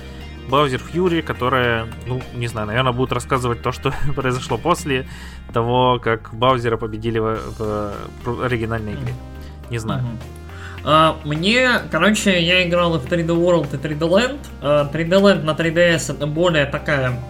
Bowser 0.49 0.81
Fury, 0.81 1.21
которое, 1.21 1.87
ну, 2.07 2.23
не 2.35 2.47
знаю, 2.47 2.69
наверное, 2.69 2.93
будет 2.93 3.13
рассказывать 3.13 3.61
то, 3.61 3.71
что 3.71 3.93
произошло 4.17 4.57
после 4.57 5.07
того, 5.53 6.01
как 6.03 6.33
Баузера 6.33 6.79
победили 6.79 7.19
в, 7.19 7.39
в 8.25 8.43
оригинальной 8.43 8.95
игре. 8.95 9.15
Не 9.71 9.79
знаю. 9.79 10.05
Uh, 10.85 11.17
мне, 11.25 11.69
короче, 11.91 12.41
я 12.43 12.67
играл 12.67 12.99
в 12.99 13.05
3D 13.05 13.27
World, 13.27 13.75
и 13.75 13.77
3D 13.77 13.99
Land. 13.99 14.39
Uh, 14.63 14.91
3D 14.91 15.21
Land 15.21 15.43
на 15.43 15.51
3DS 15.51 16.15
это 16.15 16.27
более 16.27 16.65
такая 16.65 17.21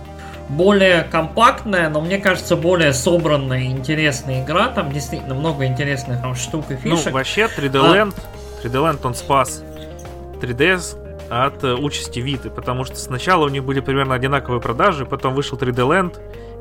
более 0.49 1.03
компактная, 1.03 1.89
но 1.89 2.01
мне 2.01 2.19
кажется, 2.19 2.57
более 2.57 2.93
собранная 2.93 3.61
и 3.61 3.67
интересная 3.67 4.45
игра. 4.45 4.69
Там 4.69 4.93
действительно 4.93 5.35
много 5.35 5.67
интересных 5.67 6.21
там, 6.21 6.35
штук 6.35 6.71
и 6.71 6.75
ну, 6.85 6.97
фишек. 6.97 7.07
Ну, 7.07 7.13
вообще, 7.13 7.43
3D 7.43 7.73
Land, 7.73 8.15
а... 8.17 8.67
3D 8.67 8.73
Land 8.73 9.01
он 9.05 9.15
спас 9.15 9.63
3DS 10.41 10.97
от 11.31 11.63
uh, 11.63 11.75
участи 11.75 12.21
Виты, 12.21 12.49
потому 12.49 12.85
что 12.85 12.97
сначала 12.97 13.45
у 13.45 13.49
них 13.49 13.65
были 13.65 13.81
примерно 13.81 14.15
одинаковые 14.15 14.61
продажи, 14.61 15.05
потом 15.05 15.35
вышел 15.35 15.59
3D 15.59 15.75
Land, 15.75 16.17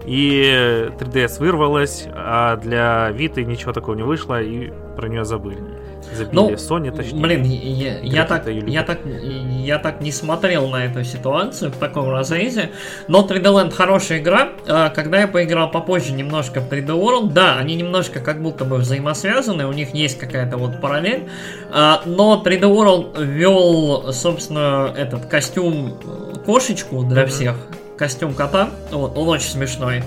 и 0.06 0.90
3DS 1.00 1.40
вырвалась, 1.40 2.06
а 2.08 2.58
для 2.58 3.10
Виты 3.12 3.46
ничего 3.46 3.72
такого 3.72 3.96
не 3.96 4.04
вышло, 4.04 4.42
и 4.42 4.72
про 4.96 5.08
нее 5.08 5.24
забыли 5.24 5.77
забили 6.16 6.36
ну, 6.36 6.52
Sony, 6.54 6.96
точнее. 6.96 7.22
Блин, 7.22 7.44
я, 7.44 8.00
я, 8.00 8.26
так, 8.26 8.48
я, 8.48 8.84
так, 8.84 9.00
я 9.06 9.80
так 9.80 10.02
не 10.02 10.12
смотрел 10.12 10.70
на 10.70 10.86
эту 10.86 11.04
ситуацию 11.04 11.72
в 11.72 11.78
таком 11.78 12.10
разрезе, 12.10 12.72
но 13.08 13.26
3D 13.26 13.44
Land 13.44 13.72
хорошая 13.72 14.20
игра. 14.20 14.50
А, 14.68 14.90
когда 14.90 15.20
я 15.20 15.28
поиграл 15.28 15.72
попозже 15.72 16.14
немножко 16.14 16.62
в 16.62 16.72
3D 16.72 16.88
World, 16.88 17.34
да, 17.34 17.58
они 17.58 17.76
немножко 17.76 18.20
как 18.20 18.42
будто 18.42 18.66
бы 18.66 18.78
взаимосвязаны, 18.78 19.66
у 19.68 19.74
них 19.74 19.94
есть 19.94 20.18
какая-то 20.18 20.58
вот 20.58 20.82
параллель, 20.82 21.30
а, 21.72 22.02
но 22.06 22.42
3D 22.44 22.62
World 22.62 23.24
ввел, 23.24 24.14
собственно, 24.14 24.94
этот 24.96 25.26
костюм 25.26 25.98
кошечку 26.46 27.04
для 27.04 27.24
mm-hmm. 27.24 27.28
всех, 27.28 27.56
костюм 27.98 28.34
кота. 28.34 28.70
Вот, 28.92 29.18
он 29.18 29.28
очень 29.28 29.50
смешной. 29.50 30.04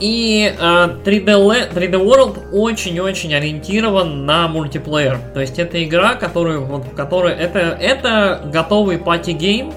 И 0.00 0.54
э, 0.56 0.62
3D, 1.04 1.72
3D 1.72 1.92
World 1.92 2.50
очень-очень 2.52 3.34
ориентирован 3.34 4.26
на 4.26 4.48
мультиплеер. 4.48 5.18
То 5.34 5.40
есть 5.40 5.58
это 5.58 5.82
игра, 5.82 6.14
которую, 6.14 6.64
вот, 6.64 6.84
в 6.84 6.94
которой 6.94 7.34
это, 7.34 7.58
это 7.58 8.42
готовый 8.52 8.98
party 8.98 9.35
game. 9.35 9.72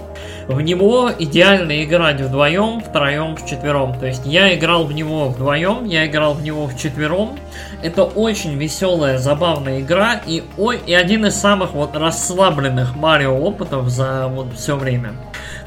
В 0.47 0.59
него 0.59 1.09
идеально 1.17 1.83
играть 1.83 2.19
вдвоем, 2.19 2.81
втроем, 2.81 3.37
вчетвером. 3.37 3.97
То 3.97 4.07
есть 4.07 4.25
я 4.25 4.53
играл 4.53 4.83
в 4.83 4.91
него 4.91 5.29
вдвоем, 5.29 5.85
я 5.85 6.05
играл 6.05 6.33
в 6.33 6.43
него 6.43 6.67
вчетвером. 6.67 7.39
Это 7.81 8.03
очень 8.03 8.57
веселая, 8.57 9.17
забавная 9.17 9.81
игра 9.81 10.19
и, 10.25 10.43
ой, 10.57 10.79
и 10.85 10.93
один 10.93 11.25
из 11.25 11.35
самых 11.35 11.73
вот 11.73 11.95
расслабленных 11.95 12.95
Марио 12.95 13.37
опытов 13.37 13.89
за 13.89 14.27
вот 14.27 14.53
все 14.53 14.75
время. 14.75 15.13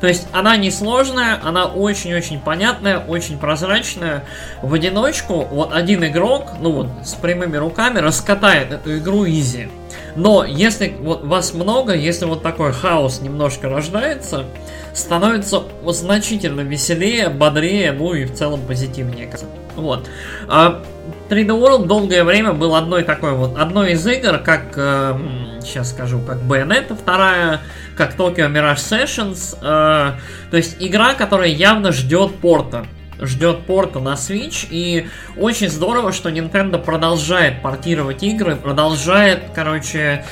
То 0.05 0.09
есть 0.09 0.27
она 0.33 0.59
не 0.59 0.71
сложная, 0.71 1.41
она 1.43 1.65
очень-очень 1.65 2.39
понятная, 2.39 2.99
очень 2.99 3.39
прозрачная. 3.39 4.27
В 4.61 4.75
одиночку 4.75 5.47
вот 5.51 5.73
один 5.73 6.05
игрок, 6.05 6.51
ну 6.61 6.73
вот 6.73 6.89
с 7.05 7.15
прямыми 7.15 7.57
руками 7.57 8.01
раскатает 8.01 8.71
эту 8.71 8.99
игру 8.99 9.27
изи. 9.27 9.71
Но 10.15 10.45
если 10.45 10.95
вот 11.01 11.25
вас 11.25 11.55
много, 11.55 11.95
если 11.95 12.27
вот 12.27 12.43
такой 12.43 12.75
хаос 12.75 13.23
немножко 13.23 13.71
рождается, 13.71 14.45
становится 14.93 15.63
значительно 15.87 16.61
веселее, 16.61 17.31
бодрее, 17.31 17.93
ну 17.93 18.13
и 18.13 18.27
в 18.27 18.35
целом 18.35 18.61
позитивнее. 18.61 19.31
Вот. 19.75 20.07
А 20.49 20.83
3D 21.29 21.49
World 21.49 21.87
долгое 21.87 22.25
время 22.25 22.53
был 22.53 22.75
одной 22.75 23.03
такой 23.03 23.33
вот, 23.33 23.57
одной 23.59 23.93
из 23.93 24.07
игр, 24.07 24.39
как, 24.39 24.75
э, 24.77 25.15
сейчас 25.63 25.91
скажу, 25.91 26.21
как 26.21 26.39
Bayonetta 26.39 26.95
вторая, 26.95 27.61
как 27.97 28.15
Tokyo 28.17 28.51
Mirage 28.51 28.77
Sessions, 28.77 29.57
э, 29.61 30.19
то 30.51 30.57
есть 30.57 30.77
игра, 30.81 31.15
которая 31.15 31.49
явно 31.49 31.93
ждет 31.93 32.37
порта 32.37 32.87
ждет 33.21 33.61
порта 33.61 34.01
на 34.01 34.15
Switch, 34.15 34.67
и 34.69 35.09
очень 35.37 35.69
здорово, 35.69 36.13
что 36.13 36.31
Nintendo 36.31 36.83
продолжает 36.83 37.63
портировать 37.63 38.23
игры, 38.23 38.57
продолжает, 38.57 39.45
короче, 39.55 40.25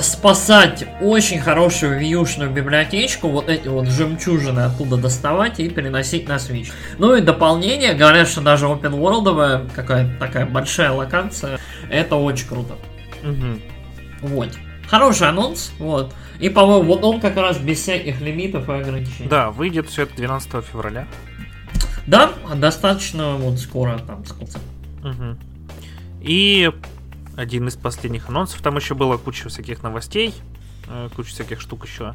спасать 0.00 0.86
очень 1.00 1.40
хорошую 1.40 1.98
вьюшную 1.98 2.50
библиотечку, 2.50 3.28
вот 3.28 3.48
эти 3.48 3.68
вот 3.68 3.88
жемчужины 3.88 4.60
оттуда 4.60 4.96
доставать 4.96 5.60
и 5.60 5.68
переносить 5.68 6.28
на 6.28 6.36
Switch. 6.36 6.72
Ну 6.98 7.14
и 7.14 7.20
дополнение, 7.20 7.94
говорят, 7.94 8.28
что 8.28 8.40
даже 8.40 8.66
open 8.66 8.98
world 8.98 9.70
какая-то 9.74 10.18
такая 10.18 10.46
большая 10.46 10.92
локация, 10.92 11.58
это 11.90 12.16
очень 12.16 12.48
круто. 12.48 12.74
Угу. 13.22 14.28
Вот. 14.28 14.50
Хороший 14.88 15.28
анонс, 15.28 15.72
вот. 15.78 16.14
И, 16.40 16.48
по-моему, 16.48 16.84
вот 16.84 17.04
он 17.04 17.20
как 17.20 17.36
раз 17.36 17.58
без 17.58 17.80
всяких 17.80 18.20
лимитов 18.20 18.68
и 18.68 18.72
ограничений. 18.72 19.28
Да, 19.28 19.50
выйдет 19.50 19.88
все 19.88 20.04
это 20.04 20.16
12 20.16 20.64
февраля. 20.64 21.06
Да, 22.06 22.30
достаточно 22.54 23.36
вот 23.36 23.58
скоро 23.58 23.98
там 23.98 24.24
сколько. 24.24 24.58
Угу. 25.04 25.36
И 26.22 26.70
один 27.38 27.68
из 27.68 27.76
последних 27.76 28.28
анонсов. 28.28 28.60
Там 28.62 28.76
еще 28.76 28.94
было 28.94 29.16
куча 29.16 29.48
всяких 29.48 29.82
новостей, 29.84 30.34
э, 30.88 31.08
куча 31.14 31.30
всяких 31.30 31.60
штук 31.60 31.86
еще. 31.86 32.14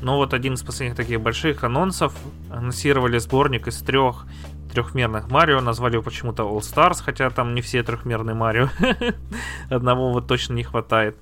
Но 0.00 0.16
вот 0.16 0.32
один 0.32 0.54
из 0.54 0.62
последних 0.62 0.96
таких 0.96 1.20
больших 1.20 1.64
анонсов 1.64 2.14
анонсировали 2.50 3.18
сборник 3.18 3.66
из 3.66 3.78
трех 3.80 4.26
трехмерных 4.72 5.28
Марио, 5.28 5.60
назвали 5.60 5.94
его 5.94 6.04
почему-то 6.04 6.44
All 6.44 6.60
Stars, 6.60 7.02
хотя 7.04 7.30
там 7.30 7.54
не 7.56 7.62
все 7.62 7.82
трехмерные 7.82 8.34
Марио. 8.34 8.68
Одного 9.70 10.12
вот 10.12 10.28
точно 10.28 10.54
не 10.54 10.62
хватает. 10.62 11.16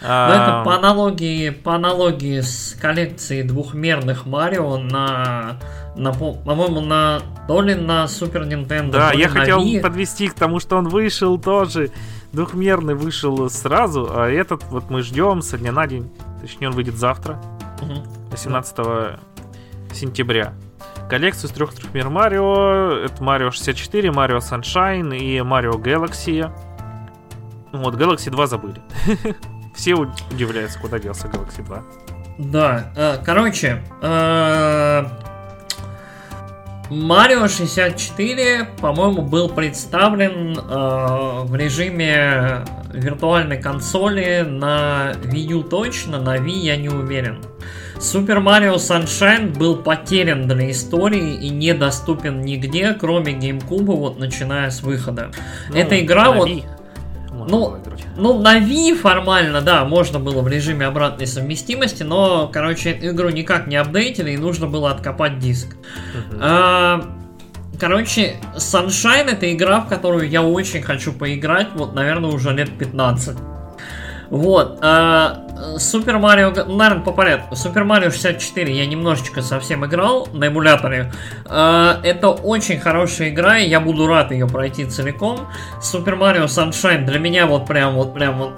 Ну, 0.00 0.06
это 0.06 0.62
по 0.64 0.76
аналогии, 0.76 1.50
по 1.50 1.74
аналогии 1.74 2.40
с 2.40 2.76
коллекцией 2.80 3.42
двухмерных 3.42 4.26
Марио 4.26 4.78
на, 4.78 5.58
на 5.96 6.12
по-моему, 6.12 6.80
на 6.80 7.20
то 7.48 7.60
ли 7.62 7.74
на 7.74 8.06
Супер 8.06 8.42
Nintendo. 8.42 8.92
Да, 8.92 9.12
я 9.12 9.28
хотел 9.28 9.60
Wii. 9.60 9.80
подвести 9.80 10.28
к 10.28 10.34
тому, 10.34 10.60
что 10.60 10.76
он 10.76 10.88
вышел 10.88 11.36
тоже. 11.38 11.90
Двухмерный 12.32 12.94
вышел 12.94 13.48
сразу, 13.48 14.08
а 14.10 14.28
этот 14.28 14.64
вот 14.64 14.90
мы 14.90 15.02
ждем 15.02 15.42
со 15.42 15.58
дня 15.58 15.72
на 15.72 15.86
день. 15.86 16.10
Точнее, 16.40 16.68
он 16.68 16.74
выйдет 16.74 16.96
завтра, 16.96 17.40
18 18.30 19.18
сентября. 19.92 20.52
Коллекцию 21.08 21.48
с 21.48 21.52
трех 21.52 21.72
трехмер 21.72 22.10
Марио. 22.10 22.98
Это 23.04 23.22
Марио 23.22 23.50
64, 23.50 24.12
Марио 24.12 24.38
Sunshine 24.38 25.16
и 25.16 25.40
Марио 25.40 25.72
Galaxy. 25.72 26.50
Вот, 27.72 27.94
Galaxy 27.94 28.30
2 28.30 28.46
забыли. 28.46 28.82
Все 29.74 29.94
удивляются, 29.94 30.78
куда 30.78 30.98
делся 30.98 31.28
Galaxy 31.28 31.64
2. 31.64 31.82
Да, 32.38 32.92
э, 32.94 33.16
короче, 33.24 33.82
э, 34.02 35.04
Марио 36.90 37.48
64, 37.48 38.70
по-моему, 38.80 39.22
был 39.22 39.48
представлен 39.48 40.58
э, 40.58 41.44
в 41.44 41.54
режиме 41.54 42.64
виртуальной 42.92 43.60
консоли 43.60 44.44
на 44.48 45.12
Wii 45.22 45.52
U 45.52 45.62
точно, 45.62 46.18
на 46.20 46.36
Wii 46.36 46.50
я 46.50 46.76
не 46.76 46.88
уверен. 46.88 47.42
Super 47.96 48.42
Mario 48.42 48.76
Sunshine 48.76 49.58
был 49.58 49.76
потерян 49.76 50.46
для 50.46 50.70
истории 50.70 51.34
и 51.34 51.50
недоступен 51.50 52.40
нигде, 52.40 52.94
кроме 52.94 53.32
GameCube, 53.34 53.84
вот 53.84 54.18
начиная 54.18 54.70
с 54.70 54.82
выхода. 54.82 55.30
Ну, 55.68 55.76
Эта 55.76 56.00
игра 56.00 56.30
вот... 56.30 56.48
Wii 56.48 56.64
ну, 57.46 57.78
ну, 58.16 58.40
на 58.40 58.58
Wii 58.58 58.94
формально, 58.94 59.60
да, 59.60 59.84
можно 59.84 60.18
было 60.18 60.42
в 60.42 60.48
режиме 60.48 60.86
обратной 60.86 61.26
совместимости, 61.26 62.02
но, 62.02 62.48
короче, 62.48 62.98
игру 63.00 63.30
никак 63.30 63.66
не 63.66 63.76
апдейтили, 63.76 64.32
и 64.32 64.36
нужно 64.36 64.66
было 64.66 64.90
откопать 64.90 65.38
диск. 65.38 65.68
Uh-huh. 65.68 66.38
А, 66.40 67.04
короче, 67.78 68.36
Sunshine 68.56 69.30
это 69.30 69.52
игра, 69.52 69.80
в 69.80 69.88
которую 69.88 70.28
я 70.28 70.42
очень 70.42 70.82
хочу 70.82 71.12
поиграть, 71.12 71.68
вот, 71.74 71.94
наверное, 71.94 72.30
уже 72.30 72.52
лет 72.52 72.76
15. 72.78 73.36
Вот. 74.30 74.78
А, 74.82 75.47
Супер 75.78 76.18
Марио, 76.18 76.50
наверное, 76.50 77.00
по 77.00 77.12
порядку. 77.12 77.56
Супер 77.56 77.84
Марио 77.84 78.10
64 78.10 78.76
я 78.76 78.86
немножечко 78.86 79.42
совсем 79.42 79.84
играл 79.86 80.28
на 80.32 80.48
эмуляторе. 80.48 81.12
А, 81.46 82.00
это 82.02 82.28
очень 82.28 82.78
хорошая 82.78 83.30
игра, 83.30 83.58
и 83.58 83.68
я 83.68 83.80
буду 83.80 84.06
рад 84.06 84.30
ее 84.32 84.46
пройти 84.46 84.84
целиком. 84.84 85.48
Супер 85.80 86.16
Марио 86.16 86.44
Sunshine 86.44 87.04
для 87.04 87.18
меня 87.18 87.46
вот 87.46 87.66
прям 87.66 87.94
вот 87.94 88.14
прям 88.14 88.38
вот, 88.38 88.52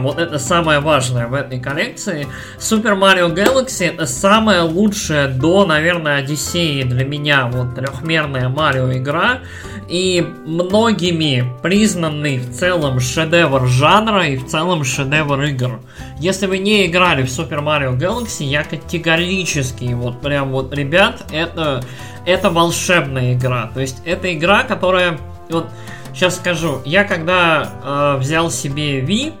вот 0.00 0.18
это 0.18 0.38
самое 0.38 0.80
важное 0.80 1.26
в 1.26 1.34
этой 1.34 1.60
коллекции. 1.60 2.26
Супер 2.58 2.94
Марио 2.94 3.28
Galaxy 3.28 3.86
это 3.86 4.06
самая 4.06 4.62
лучшая 4.62 5.28
до, 5.28 5.64
наверное, 5.64 6.18
Одиссеи 6.18 6.82
для 6.82 7.04
меня 7.04 7.46
вот 7.46 7.74
трехмерная 7.74 8.48
Марио 8.48 8.92
игра 8.92 9.40
и 9.88 10.26
многими 10.46 11.44
признанный 11.62 12.38
в 12.38 12.52
целом 12.52 13.00
шедевр 13.00 13.66
жанра 13.66 14.26
и 14.26 14.36
в 14.36 14.46
целом 14.46 14.84
шедевр 14.84 15.42
игр. 15.42 15.80
Если 16.18 16.46
вы 16.46 16.58
не 16.58 16.86
играли 16.86 17.22
в 17.22 17.26
Super 17.26 17.62
Mario 17.62 17.98
Galaxy, 17.98 18.44
я 18.44 18.64
категорически, 18.64 19.92
вот 19.92 20.20
прям 20.20 20.50
вот, 20.50 20.72
ребят, 20.74 21.24
это, 21.32 21.84
это 22.26 22.50
волшебная 22.50 23.34
игра. 23.34 23.70
То 23.74 23.80
есть 23.80 23.98
это 24.04 24.32
игра, 24.32 24.62
которая, 24.62 25.18
вот, 25.50 25.66
сейчас 26.12 26.36
скажу, 26.36 26.80
я 26.84 27.04
когда 27.04 27.70
э, 27.84 28.16
взял 28.20 28.50
себе 28.50 29.00
Wii, 29.00 29.34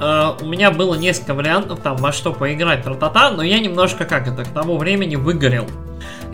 э, 0.00 0.44
у 0.44 0.46
меня 0.46 0.70
было 0.70 0.94
несколько 0.94 1.34
вариантов 1.34 1.80
там 1.80 1.96
во 1.96 2.12
что 2.12 2.32
поиграть, 2.32 2.82
тра-та-та, 2.82 3.30
но 3.30 3.42
я 3.42 3.60
немножко, 3.60 4.04
как 4.04 4.26
это, 4.26 4.44
к 4.44 4.48
тому 4.48 4.76
времени 4.76 5.16
выгорел. 5.16 5.66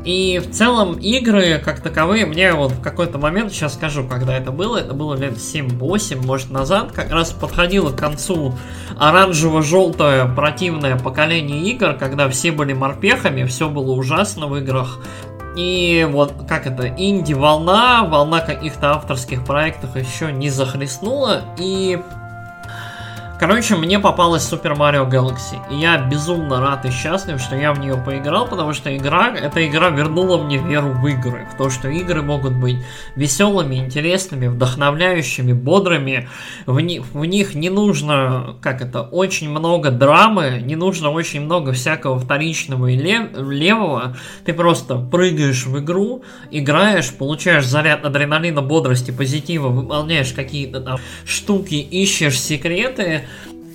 И 0.05 0.39
в 0.39 0.51
целом 0.51 0.95
игры, 0.95 1.61
как 1.63 1.81
таковые, 1.81 2.25
мне 2.25 2.53
вот 2.55 2.73
в 2.73 2.81
какой-то 2.81 3.19
момент, 3.19 3.53
сейчас 3.53 3.75
скажу, 3.75 4.07
когда 4.09 4.37
это 4.37 4.51
было, 4.51 4.79
это 4.79 4.95
было 4.95 5.15
лет 5.15 5.35
7-8, 5.35 6.25
может, 6.25 6.51
назад, 6.51 6.93
как 6.93 7.11
раз 7.11 7.33
подходило 7.33 7.91
к 7.91 7.97
концу 7.97 8.55
оранжево-желтое 8.99 10.35
противное 10.35 10.99
поколение 10.99 11.61
игр, 11.71 11.95
когда 11.95 12.29
все 12.31 12.51
были 12.51 12.73
морпехами, 12.73 13.45
все 13.45 13.69
было 13.69 13.93
ужасно 13.93 14.47
в 14.47 14.57
играх, 14.57 15.01
и 15.57 16.07
вот 16.11 16.33
как 16.49 16.67
это, 16.67 16.89
инди-волна, 16.89 18.05
волна 18.05 18.41
каких-то 18.41 18.93
авторских 18.93 19.45
проектов 19.45 19.97
еще 19.97 20.33
не 20.33 20.49
захлестнула, 20.49 21.43
и 21.59 21.99
Короче, 23.40 23.74
мне 23.74 23.98
попалась 23.98 24.42
Super 24.42 24.76
Mario 24.76 25.09
Galaxy. 25.09 25.59
И 25.70 25.76
я 25.81 25.96
безумно 25.96 26.61
рад 26.61 26.85
и 26.85 26.90
счастлив, 26.90 27.40
что 27.40 27.57
я 27.57 27.72
в 27.72 27.81
нее 27.81 27.96
поиграл, 27.96 28.46
потому 28.46 28.74
что 28.74 28.94
игра, 28.94 29.35
эта 29.35 29.66
игра 29.66 29.88
вернула 29.88 30.37
мне 30.42 30.59
веру 30.59 30.88
в 30.88 31.07
игры. 31.07 31.48
В 31.50 31.57
то, 31.57 31.70
что 31.70 31.88
игры 31.88 32.20
могут 32.20 32.53
быть 32.53 32.76
веселыми, 33.16 33.76
интересными, 33.76 34.48
вдохновляющими, 34.48 35.55
бодрыми. 35.55 36.29
В, 36.66 36.81
ни, 36.81 36.98
в 36.98 37.24
них 37.24 37.55
не 37.55 37.70
нужно, 37.70 38.57
как 38.61 38.83
это, 38.83 39.00
очень 39.00 39.48
много 39.48 39.90
драмы, 39.90 40.61
не 40.62 40.76
нужно 40.76 41.09
очень 41.09 41.40
много 41.40 41.72
всякого 41.72 42.18
вторичного 42.18 42.88
и 42.88 42.96
лев, 42.98 43.31
левого. 43.38 44.18
Ты 44.44 44.53
просто 44.53 44.96
прыгаешь 44.96 45.64
в 45.64 45.79
игру, 45.79 46.24
играешь, 46.50 47.11
получаешь 47.14 47.64
заряд 47.64 48.05
адреналина, 48.05 48.61
бодрости, 48.61 49.12
позитива, 49.12 49.68
выполняешь 49.68 50.35
какие-то 50.35 50.83
там 50.83 50.98
штуки, 51.24 51.76
ищешь 51.76 52.38
секреты, 52.38 53.22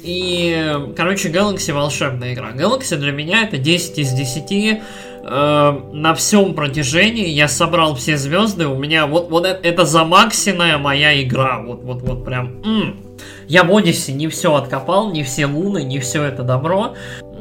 и, 0.06 0.94
короче, 0.96 1.30
Galaxy 1.30 1.74
волшебная 1.74 2.34
игра. 2.34 2.52
Galaxy 2.52 2.96
для 2.96 3.12
меня 3.12 3.42
это 3.42 3.58
10 3.58 3.98
из 3.98 4.12
10. 4.12 4.82
Э, 5.28 5.80
на 5.94 6.14
всем 6.14 6.54
протяжении 6.54 7.28
я 7.30 7.48
собрал 7.48 7.96
все 7.96 8.16
звезды. 8.16 8.68
У 8.68 8.78
меня 8.78 9.08
вот, 9.08 9.32
вот 9.32 9.48
это, 9.48 9.68
это 9.68 9.84
замаксенная 9.84 10.78
моя 10.78 11.20
игра. 11.24 11.60
Вот, 11.60 11.84
вот, 11.84 12.04
вот 12.04 12.24
прям. 12.24 12.62
М-м. 12.64 12.98
Я 13.48 13.64
в 13.64 13.76
Одиссе 13.76 14.14
не 14.14 14.28
все 14.28 14.54
откопал, 14.54 15.12
не 15.12 15.24
все 15.24 15.48
луны, 15.48 15.84
не 15.84 15.98
все 15.98 16.24
это 16.24 16.44
добро. 16.44 16.94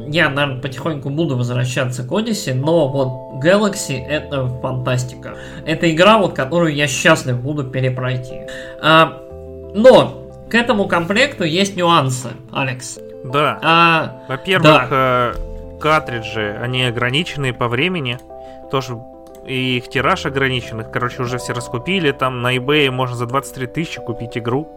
Я, 0.07 0.31
наверное, 0.31 0.63
потихоньку 0.63 1.11
буду 1.11 1.37
возвращаться 1.37 2.03
к 2.03 2.13
Одиссе, 2.13 2.55
но 2.55 2.89
вот 2.89 3.45
Galaxy 3.45 4.03
это 4.03 4.49
фантастика. 4.63 5.35
Это 5.67 5.93
игра, 5.93 6.17
вот, 6.17 6.35
которую 6.35 6.75
я 6.75 6.87
счастлив 6.87 7.39
буду 7.39 7.65
перепройти. 7.65 8.41
А, 8.81 9.21
но 9.75 10.24
к 10.51 10.55
этому 10.55 10.87
комплекту 10.87 11.45
есть 11.45 11.77
нюансы, 11.77 12.31
Алекс. 12.53 12.99
Да. 13.25 13.59
А, 13.63 14.23
Во-первых, 14.29 14.65
да. 14.65 14.89
Э, 14.91 15.35
картриджи, 15.81 16.59
они 16.61 16.85
ограниченные 16.85 17.53
по 17.53 17.69
времени, 17.69 18.19
тоже 18.71 18.99
и 19.47 19.79
их 19.79 19.89
тираж 19.89 20.27
ограниченных, 20.27 20.91
короче, 20.91 21.23
уже 21.23 21.39
все 21.39 21.53
раскупили, 21.53 22.13
там 22.13 22.41
на 22.43 22.57
eBay 22.57 22.91
можно 22.91 23.17
за 23.17 23.27
23 23.27 23.67
тысячи 23.67 24.01
купить 24.01 24.39
игру, 24.39 24.69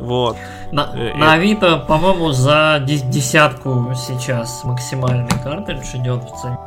вот. 0.00 0.36
На, 0.72 0.90
э, 0.94 1.14
на 1.14 1.34
Авито, 1.34 1.76
по-моему, 1.76 2.32
за 2.32 2.82
десятку 2.84 3.92
сейчас 3.94 4.64
максимальный 4.64 5.28
картридж 5.44 5.94
идет 5.94 6.24
в 6.24 6.40
цене. 6.40 6.58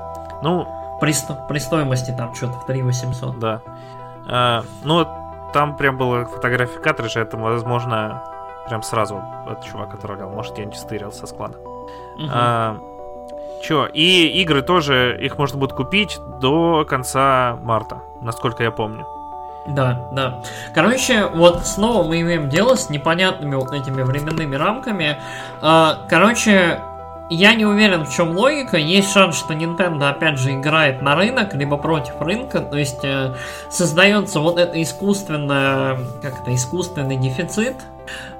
Ну, 0.43 0.67
при, 1.01 1.13
при 1.49 1.57
стоимости 1.57 2.13
там 2.15 2.35
что-то 2.35 2.53
в 2.59 2.65
3 2.67 2.83
800. 2.83 3.39
Да. 3.39 3.61
А, 4.29 4.63
ну, 4.83 5.07
там 5.53 5.77
прям 5.77 5.97
была 5.97 6.25
фотография 6.25 6.79
картриджа, 6.79 7.21
это, 7.21 7.37
возможно, 7.37 8.23
прям 8.67 8.83
сразу 8.83 9.21
от 9.47 9.63
чувака 9.63 9.97
троллил. 9.97 10.29
Может, 10.29 10.57
я 10.57 10.65
не 10.65 10.75
стырил 10.75 11.11
со 11.11 11.27
склада. 11.27 11.57
Угу. 11.57 12.29
А, 12.31 12.77
чё, 13.63 13.85
и 13.85 14.27
игры 14.41 14.61
тоже, 14.61 15.17
их 15.21 15.37
можно 15.37 15.57
будет 15.57 15.73
купить 15.73 16.19
до 16.39 16.85
конца 16.85 17.57
марта, 17.61 18.01
насколько 18.21 18.63
я 18.63 18.71
помню. 18.71 19.07
Да, 19.67 20.09
да. 20.11 20.41
Короче, 20.75 21.25
вот 21.27 21.65
снова 21.65 22.05
мы 22.05 22.19
имеем 22.19 22.49
дело 22.49 22.75
с 22.75 22.89
непонятными 22.89 23.55
вот 23.55 23.71
этими 23.71 24.01
временными 24.01 24.55
рамками. 24.57 25.17
А, 25.61 25.99
короче, 26.09 26.81
я 27.29 27.55
не 27.55 27.65
уверен, 27.65 28.05
в 28.05 28.13
чем 28.13 28.37
логика. 28.37 28.77
Есть 28.77 29.11
шанс, 29.11 29.37
что 29.37 29.53
Nintendo 29.53 30.09
опять 30.09 30.37
же 30.37 30.53
играет 30.53 31.01
на 31.01 31.15
рынок, 31.15 31.53
либо 31.53 31.77
против 31.77 32.19
рынка. 32.21 32.59
То 32.59 32.77
есть 32.77 33.03
э, 33.03 33.33
создается 33.69 34.39
вот 34.39 34.57
это 34.57 34.81
искусственное, 34.81 35.97
как 36.21 36.41
это, 36.41 36.53
искусственный 36.53 37.17
дефицит. 37.17 37.75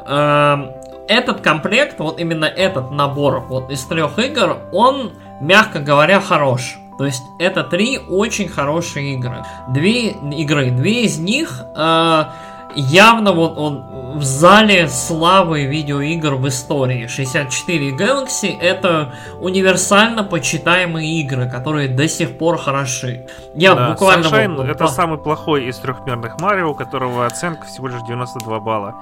Э, 0.06 0.58
этот 1.08 1.42
комплект, 1.42 2.00
вот 2.00 2.20
именно 2.20 2.46
этот 2.46 2.92
набор 2.92 3.42
вот 3.42 3.70
из 3.70 3.84
трех 3.84 4.20
игр, 4.20 4.58
он, 4.72 5.12
мягко 5.42 5.80
говоря, 5.80 6.20
хорош. 6.20 6.78
То 6.98 7.06
есть 7.06 7.24
это 7.40 7.64
три 7.64 7.98
очень 7.98 8.48
хорошие 8.48 9.16
игры. 9.16 9.44
Две 9.70 10.10
игры, 10.10 10.72
две 10.72 11.04
из 11.04 11.18
них 11.18 11.62
э, 11.76 12.24
явно 12.76 13.32
вот 13.34 13.58
он 13.58 13.94
в 14.16 14.24
зале 14.24 14.88
славы 14.88 15.66
видеоигр 15.66 16.36
в 16.36 16.48
истории. 16.48 17.08
64 17.08 17.92
Galaxy 17.96 18.58
это 18.60 19.14
универсально 19.40 20.24
почитаемые 20.24 21.22
игры, 21.22 21.50
которые 21.50 21.90
до 21.90 22.08
сих 22.08 22.38
пор 22.38 22.58
хороши. 22.58 23.26
Я 23.56 23.76
да, 23.76 23.90
буквально... 23.90 24.28
Sunshine 24.28 24.56
вот, 24.56 24.68
это 24.68 24.86
по... 24.86 24.88
самый 24.88 25.18
плохой 25.18 25.66
из 25.66 25.78
трехмерных 25.78 26.40
Марио, 26.40 26.72
у 26.72 26.76
которого 26.76 27.26
оценка 27.26 27.66
всего 27.66 27.88
лишь 27.88 28.02
92 28.08 28.60
балла. 28.60 28.96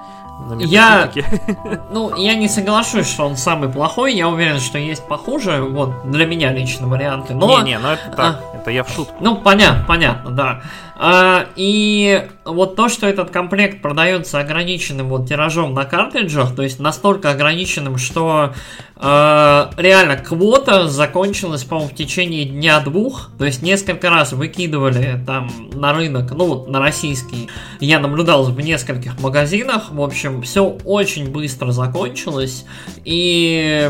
Я, 0.58 1.10
ну, 1.90 2.16
я 2.16 2.34
не 2.34 2.48
соглашусь, 2.48 3.08
что 3.08 3.26
он 3.26 3.36
самый 3.36 3.68
плохой. 3.68 4.14
Я 4.14 4.28
уверен, 4.28 4.60
что 4.60 4.78
есть 4.78 5.06
похуже. 5.06 5.62
Вот 5.62 6.10
для 6.10 6.26
меня 6.26 6.52
лично 6.52 6.88
варианты. 6.88 7.34
Но... 7.34 7.60
Не, 7.60 7.72
не, 7.72 7.78
ну 7.78 7.88
это 7.88 8.10
так. 8.16 8.40
А, 8.52 8.56
это 8.56 8.70
я 8.70 8.82
в 8.82 8.88
шутку. 8.88 9.14
Ну 9.20 9.36
понятно, 9.36 9.84
понятно, 9.86 10.30
да. 10.30 10.60
А, 10.96 11.46
и 11.54 12.28
вот 12.44 12.76
то, 12.76 12.88
что 12.88 13.06
этот 13.06 13.30
комплект 13.30 13.82
продается 13.82 14.40
ограниченным 14.40 15.08
вот 15.08 15.28
тиражом 15.28 15.74
на 15.74 15.84
картриджах, 15.84 16.54
то 16.54 16.62
есть 16.62 16.80
настолько 16.80 17.30
ограниченным, 17.30 17.98
что 17.98 18.54
э, 18.96 19.70
реально 19.76 20.16
квота 20.16 20.88
закончилась, 20.88 21.64
по-моему, 21.64 21.90
в 21.90 21.94
течение 21.94 22.44
дня-двух, 22.44 23.30
то 23.38 23.44
есть 23.44 23.62
несколько 23.62 24.10
раз 24.10 24.32
выкидывали 24.32 25.22
там 25.24 25.50
на 25.72 25.92
рынок, 25.92 26.32
ну, 26.32 26.66
на 26.66 26.80
российский, 26.80 27.48
я 27.80 28.00
наблюдал 28.00 28.44
в 28.44 28.60
нескольких 28.60 29.20
магазинах, 29.20 29.90
в 29.90 30.00
общем, 30.00 30.42
все 30.42 30.64
очень 30.84 31.30
быстро 31.30 31.70
закончилось, 31.70 32.64
и 33.04 33.88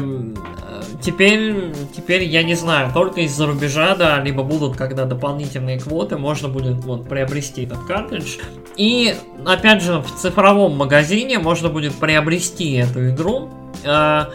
теперь, 1.02 1.72
теперь 1.94 2.24
я 2.24 2.42
не 2.42 2.54
знаю, 2.54 2.92
только 2.92 3.22
из-за 3.22 3.46
рубежа, 3.46 3.94
да, 3.96 4.20
либо 4.20 4.42
будут, 4.42 4.76
когда 4.76 5.04
дополнительные 5.04 5.78
квоты, 5.78 6.16
можно 6.16 6.48
будет 6.48 6.84
вот 6.84 7.08
приобрести 7.08 7.64
этот 7.64 7.84
картридж. 7.84 8.38
И, 8.76 9.14
опять 9.44 9.82
же, 9.82 9.98
в 9.98 10.10
цифровом 10.16 10.76
магазине 10.76 11.38
можно 11.38 11.68
будет 11.68 11.94
приобрести 11.94 12.72
эту 12.74 13.10
игру. 13.10 13.50
Э, 13.84 14.26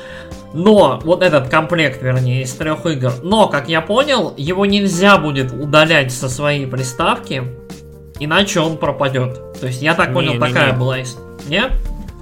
но, 0.53 0.99
вот 1.03 1.23
этот 1.23 1.49
комплект, 1.49 2.01
вернее, 2.01 2.43
из 2.43 2.53
трех 2.53 2.85
игр. 2.85 3.13
Но, 3.23 3.47
как 3.47 3.67
я 3.67 3.81
понял, 3.81 4.33
его 4.37 4.65
нельзя 4.65 5.17
будет 5.17 5.51
удалять 5.51 6.11
со 6.11 6.29
своей 6.29 6.67
приставки, 6.67 7.43
иначе 8.19 8.59
он 8.59 8.77
пропадет. 8.77 9.59
То 9.59 9.67
есть, 9.67 9.81
я 9.81 9.93
так 9.95 10.13
понял, 10.13 10.33
не, 10.33 10.39
такая 10.39 10.71
не. 10.71 10.77
была... 10.77 10.97
Нет? 11.47 11.71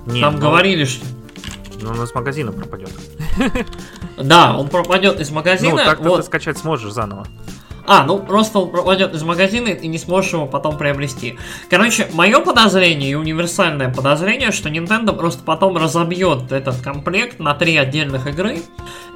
Нет, 0.05 0.21
Там 0.21 0.35
но... 0.35 0.39
говорили, 0.39 0.85
что... 0.85 1.05
Ну, 1.81 1.89
он 1.89 2.03
из 2.03 2.13
магазина 2.13 2.51
пропадет. 2.51 2.89
Да, 4.17 4.55
он 4.57 4.69
пропадет 4.69 5.19
из 5.19 5.29
магазина. 5.29 5.71
Ну, 5.71 5.77
так 5.77 5.99
вот. 5.99 6.17
ты 6.17 6.23
скачать 6.23 6.57
сможешь 6.57 6.93
заново. 6.93 7.27
А, 7.87 8.03
ну 8.03 8.19
просто 8.19 8.59
он 8.59 8.71
пропадет 8.71 9.13
из 9.13 9.23
магазина 9.23 9.69
и 9.69 9.87
не 9.87 9.97
сможешь 9.97 10.33
его 10.33 10.47
потом 10.47 10.77
приобрести. 10.77 11.37
Короче, 11.69 12.07
мое 12.13 12.39
подозрение 12.39 13.11
и 13.11 13.15
универсальное 13.15 13.93
подозрение, 13.93 14.51
что 14.51 14.69
Nintendo 14.69 15.15
просто 15.15 15.43
потом 15.43 15.77
разобьет 15.77 16.51
этот 16.51 16.81
комплект 16.81 17.39
на 17.39 17.53
три 17.53 17.77
отдельных 17.77 18.27
игры, 18.27 18.59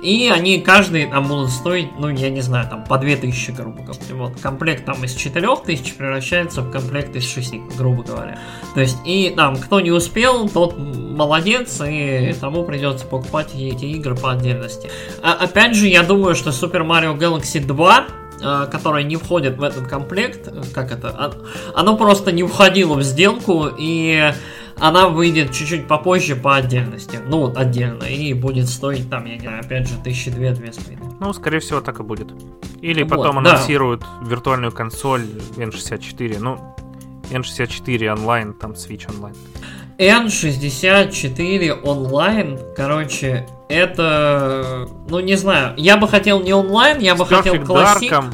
и 0.03 0.29
они 0.33 0.61
каждый 0.61 1.07
там 1.07 1.27
будут 1.27 1.49
стоить, 1.49 1.89
ну, 1.97 2.09
я 2.09 2.29
не 2.29 2.41
знаю, 2.41 2.69
там 2.69 2.83
по 2.85 2.97
2000, 2.97 3.51
грубо 3.51 3.81
говоря. 3.83 3.99
Вот, 4.11 4.39
комплект 4.39 4.85
там 4.85 5.03
из 5.03 5.15
4000 5.15 5.95
превращается 5.95 6.61
в 6.61 6.71
комплект 6.71 7.15
из 7.15 7.27
6, 7.29 7.75
грубо 7.77 8.03
говоря. 8.03 8.39
То 8.75 8.81
есть, 8.81 8.97
и 9.05 9.33
там, 9.35 9.57
кто 9.57 9.79
не 9.79 9.91
успел, 9.91 10.47
тот 10.47 10.77
молодец, 10.77 11.81
и 11.85 12.33
тому 12.39 12.63
придется 12.63 13.05
покупать 13.05 13.53
эти 13.55 13.85
игры 13.85 14.15
по 14.15 14.31
отдельности. 14.31 14.89
А, 15.21 15.33
опять 15.33 15.75
же, 15.75 15.87
я 15.87 16.03
думаю, 16.03 16.35
что 16.35 16.51
Super 16.51 16.85
Mario 16.85 17.17
Galaxy 17.17 17.59
2 17.59 18.07
Э, 18.09 18.18
которое 18.67 19.03
не 19.03 19.15
входит 19.15 19.57
в 19.57 19.63
этот 19.63 19.87
комплект, 19.87 20.47
э, 20.47 20.61
как 20.73 20.91
это, 20.91 21.09
а, 21.09 21.31
оно 21.75 21.97
просто 21.97 22.31
не 22.31 22.43
входило 22.43 22.95
в 22.95 23.03
сделку, 23.03 23.67
и 23.77 24.31
она 24.79 25.09
выйдет 25.09 25.51
чуть-чуть 25.51 25.87
попозже 25.87 26.35
по 26.35 26.55
отдельности. 26.55 27.19
Ну, 27.27 27.39
вот 27.39 27.57
отдельно. 27.57 28.03
И 28.03 28.33
будет 28.33 28.69
стоить 28.69 29.09
там, 29.09 29.25
я 29.25 29.35
не 29.35 29.41
знаю, 29.41 29.59
опять 29.59 29.87
же, 29.87 29.95
тысячи 30.03 30.31
две, 30.31 30.51
две 30.51 30.71
с 30.71 30.79
Ну, 31.19 31.33
скорее 31.33 31.59
всего, 31.59 31.81
так 31.81 31.99
и 31.99 32.03
будет. 32.03 32.29
Или 32.81 33.03
вот, 33.03 33.09
потом 33.09 33.43
да. 33.43 33.51
анонсируют 33.51 34.03
виртуальную 34.21 34.71
консоль 34.71 35.25
N64. 35.57 36.37
Ну, 36.39 36.75
N64 37.29 38.13
онлайн, 38.13 38.53
там 38.53 38.71
Switch 38.71 39.09
онлайн. 39.13 39.35
N64 39.99 41.81
онлайн, 41.83 42.57
короче, 42.73 43.45
это, 43.67 44.87
ну 45.09 45.19
не 45.19 45.35
знаю, 45.35 45.73
я 45.75 45.97
бы 45.97 46.07
хотел 46.07 46.41
не 46.41 46.53
онлайн, 46.53 46.99
я 46.99 47.15
бы 47.15 47.25
С 47.25 47.27
хотел 47.27 47.61
классик. 47.65 48.09
Dark'ом, 48.09 48.33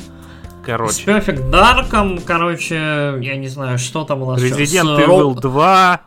короче. 0.64 0.94
С 0.94 1.00
Perfect 1.00 1.50
Dark'ом, 1.50 2.22
короче, 2.24 2.76
я 3.20 3.36
не 3.36 3.48
знаю, 3.48 3.80
что 3.80 4.04
там 4.04 4.22
у 4.22 4.32
нас 4.32 4.42
Resident 4.42 5.08
Evil 5.08 5.34
2. 5.34 6.02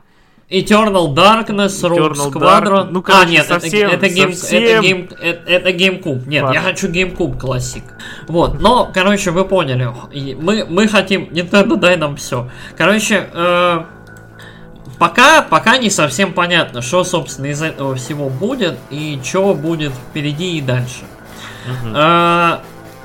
Eternal 0.50 1.12
Darkness, 1.12 1.82
Rogue 1.82 2.12
Squadron. 2.14 2.86
Dark... 2.86 2.88
Ну, 2.90 3.02
короче, 3.02 3.22
а, 3.22 3.30
нет, 3.30 3.46
совсем, 3.46 3.90
это, 3.90 4.06
это, 4.06 4.14
game, 4.14 4.32
совсем... 4.32 4.62
это, 4.62 4.80
game, 4.80 5.08
это, 5.20 5.50
это 5.50 5.70
GameCube. 5.70 6.26
Нет, 6.26 6.44
Ладно. 6.44 6.54
я 6.54 6.62
хочу 6.62 6.88
GameCube 6.88 7.38
Classic. 7.38 7.82
Вот, 8.28 8.58
но, 8.58 8.90
короче, 8.94 9.30
вы 9.30 9.44
поняли. 9.44 9.92
Мы, 10.40 10.64
мы 10.64 10.88
хотим... 10.88 11.24
Nintendo, 11.24 11.76
дай 11.76 11.98
нам 11.98 12.16
все. 12.16 12.48
Короче, 12.78 13.28
э, 13.30 13.84
Пока, 14.98 15.42
пока 15.42 15.78
не 15.78 15.90
совсем 15.90 16.32
понятно, 16.32 16.82
что, 16.82 17.04
собственно, 17.04 17.46
из 17.46 17.62
этого 17.62 17.94
всего 17.94 18.28
будет 18.28 18.78
и 18.90 19.20
что 19.22 19.54
будет 19.54 19.92
впереди 19.92 20.58
и 20.58 20.60
дальше. 20.60 21.04
Угу. 21.66 21.92
А, 21.94 22.62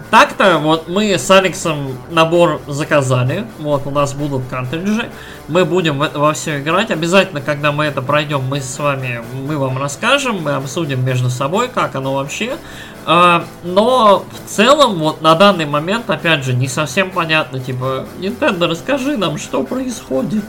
так-то 0.10 0.60
вот 0.60 0.88
мы 0.88 1.14
с 1.18 1.32
Алексом 1.32 1.98
набор 2.12 2.62
заказали. 2.68 3.46
Вот 3.58 3.88
у 3.88 3.92
нас 3.92 4.14
будут 4.14 4.44
картриджи. 4.48 5.10
Мы 5.48 5.66
будем 5.66 5.98
во 5.98 6.34
все 6.34 6.60
играть. 6.60 6.92
Обязательно, 6.92 7.42
когда 7.42 7.72
мы 7.72 7.86
это 7.86 8.02
пройдем, 8.02 8.44
мы 8.44 8.62
с 8.62 8.78
вами, 8.78 9.22
мы 9.48 9.58
вам 9.58 9.78
расскажем, 9.78 10.42
мы 10.44 10.52
обсудим 10.52 11.04
между 11.04 11.30
собой, 11.30 11.68
как 11.68 11.96
оно 11.96 12.14
вообще. 12.14 12.58
А, 13.06 13.44
но 13.64 14.24
в 14.32 14.50
целом, 14.50 15.00
вот 15.00 15.22
на 15.22 15.36
данный 15.36 15.66
момент, 15.66 16.10
опять 16.10 16.44
же, 16.44 16.54
не 16.54 16.68
совсем 16.68 17.12
понятно, 17.12 17.60
типа, 17.60 18.06
Nintendo, 18.20 18.68
расскажи 18.68 19.18
нам, 19.18 19.38
что 19.38 19.64
происходит. 19.64 20.44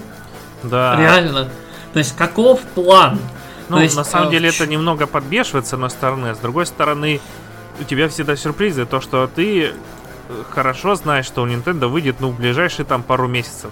Да. 0.65 0.97
Реально. 0.97 1.49
То 1.93 1.99
есть 1.99 2.17
каков 2.17 2.61
план? 2.61 3.19
Ну, 3.69 3.81
есть, 3.81 3.97
на 3.97 4.05
самом 4.05 4.29
э, 4.29 4.33
деле 4.33 4.49
это 4.51 4.67
немного 4.67 5.07
подбешивает 5.07 5.67
с 5.67 5.73
одной 5.73 5.91
стороны, 5.91 6.29
а 6.29 6.35
с 6.35 6.39
другой 6.39 6.67
стороны 6.67 7.21
у 7.81 7.85
тебя 7.85 8.09
всегда 8.09 8.37
сюрпризы, 8.37 8.85
то 8.85 9.01
что 9.01 9.27
ты 9.27 9.67
э, 9.69 9.73
хорошо 10.51 10.95
знаешь, 10.97 11.27
что 11.27 11.43
у 11.43 11.47
Nintendo 11.47 11.87
выйдет, 11.87 12.17
ну, 12.21 12.31
в 12.31 12.37
ближайшие 12.37 12.85
там 12.85 13.03
пару 13.03 13.27
месяцев. 13.27 13.71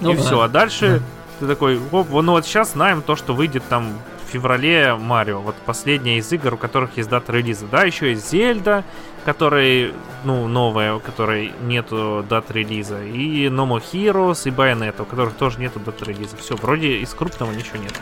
Ну, 0.00 0.12
и 0.12 0.16
да. 0.16 0.22
все, 0.22 0.40
а 0.40 0.48
дальше 0.48 1.02
да. 1.40 1.46
ты 1.46 1.46
такой, 1.46 1.80
оп, 1.90 2.10
ну 2.10 2.32
вот 2.32 2.44
сейчас 2.44 2.72
знаем 2.72 3.02
то, 3.02 3.16
что 3.16 3.34
выйдет 3.34 3.62
там 3.68 3.94
в 4.26 4.30
феврале 4.30 4.94
Марио, 4.94 5.40
вот 5.40 5.54
последняя 5.66 6.18
из 6.18 6.32
игр, 6.32 6.54
у 6.54 6.56
которых 6.56 6.96
есть 6.96 7.08
дата 7.08 7.32
релиза. 7.32 7.66
Да, 7.70 7.84
еще 7.84 8.10
есть 8.10 8.30
Зельда, 8.30 8.84
которой, 9.24 9.92
ну, 10.24 10.46
новая, 10.48 10.94
у 10.94 11.00
которой 11.00 11.52
нету 11.62 12.24
дат 12.28 12.50
релиза, 12.50 13.02
и 13.02 13.46
No 13.46 13.66
More 13.66 13.82
Heroes, 13.92 14.48
и 14.48 14.50
Bayonetta, 14.50 15.02
у 15.02 15.04
которых 15.04 15.34
тоже 15.34 15.60
нету 15.60 15.80
дат 15.80 16.02
релиза. 16.02 16.36
Все, 16.36 16.56
вроде 16.56 16.98
из 16.98 17.10
крупного 17.14 17.52
ничего 17.52 17.78
нет. 17.78 17.94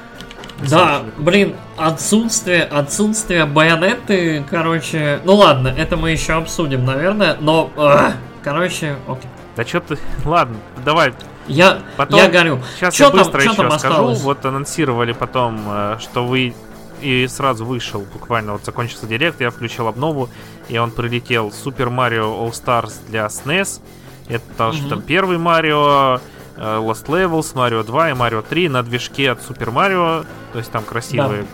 Да, 0.69 1.03
блин, 1.19 1.57
отсутствие, 1.77 2.65
отсутствие 2.65 3.47
байонеты, 3.47 4.45
короче... 4.49 5.21
Ну 5.25 5.35
ладно, 5.35 5.69
это 5.69 5.97
мы 5.97 6.11
еще 6.11 6.35
обсудим, 6.35 6.85
наверное, 6.85 7.37
но... 7.41 7.71
Э, 7.77 8.13
короче, 8.43 8.97
окей. 9.09 9.29
Да 9.57 9.65
что 9.65 9.81
ты... 9.81 9.99
Ладно, 10.25 10.57
давай. 10.85 11.13
Я, 11.49 11.81
потом, 11.97 12.19
я 12.19 12.29
горю. 12.29 12.61
Сейчас 12.77 12.95
чё 12.95 13.05
я 13.05 13.11
там, 13.11 13.19
быстро 13.19 13.43
чё 13.43 13.51
еще 13.53 13.63
там 13.63 13.79
скажу. 13.79 13.95
осталось? 13.95 14.21
Вот 14.21 14.45
анонсировали 14.45 15.13
потом, 15.13 15.61
э, 15.67 15.97
что 16.01 16.25
вы... 16.27 16.55
И 17.01 17.27
сразу 17.27 17.65
вышел, 17.65 18.07
буквально 18.13 18.53
вот 18.53 18.65
закончился 18.65 19.07
директ, 19.09 19.41
я 19.41 19.51
включил 19.51 19.89
обнову, 19.89 20.29
и 20.69 20.79
он 20.79 20.93
прилетел 20.93 21.49
Super 21.49 21.89
Mario 21.89 22.39
All 22.41 22.53
Stars 22.53 22.93
для 23.09 23.27
SNES. 23.27 23.81
Это 24.29 24.45
то, 24.57 24.73
что 24.73 24.83
Мгм. 24.83 24.89
там 24.91 25.03
первый 25.03 25.37
Марио, 25.37 26.21
э, 26.57 26.61
Lost 26.79 27.07
Levels, 27.07 27.55
Mario 27.55 27.83
2 27.83 28.11
и 28.11 28.13
Mario 28.13 28.45
3 28.49 28.69
на 28.69 28.85
движке 28.85 29.33
от 29.33 29.41
Super 29.41 29.73
Mario. 29.73 30.25
То 30.53 30.59
есть 30.59 30.71
там 30.71 30.85
красивый 30.85 31.45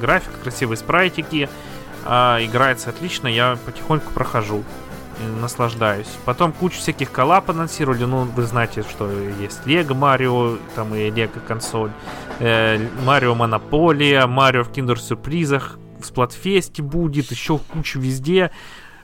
график, 0.00 0.30
красивые 0.44 0.76
спрайтики. 0.76 1.48
А, 2.04 2.38
играется 2.40 2.90
отлично, 2.90 3.26
я 3.26 3.58
потихоньку 3.66 4.12
прохожу 4.12 4.62
наслаждаюсь. 5.40 6.08
Потом 6.24 6.52
кучу 6.52 6.78
всяких 6.78 7.10
коллаб 7.12 7.50
анонсировали. 7.50 8.04
Ну, 8.04 8.24
вы 8.24 8.42
знаете, 8.44 8.82
что 8.82 9.10
есть 9.40 9.66
Lego 9.66 9.94
Mario, 9.94 10.56
там 10.74 10.94
и 10.94 11.10
Лего 11.10 11.40
консоль, 11.46 11.90
э, 12.40 12.78
Марио 13.04 13.34
Монополия, 13.34 14.26
Марио 14.26 14.64
в 14.64 14.70
Киндер 14.72 14.98
Сюрпризах, 15.00 15.78
в 16.00 16.06
Сплатфесте 16.06 16.82
будет, 16.82 17.30
еще 17.30 17.58
кучу 17.58 17.98
везде 18.00 18.50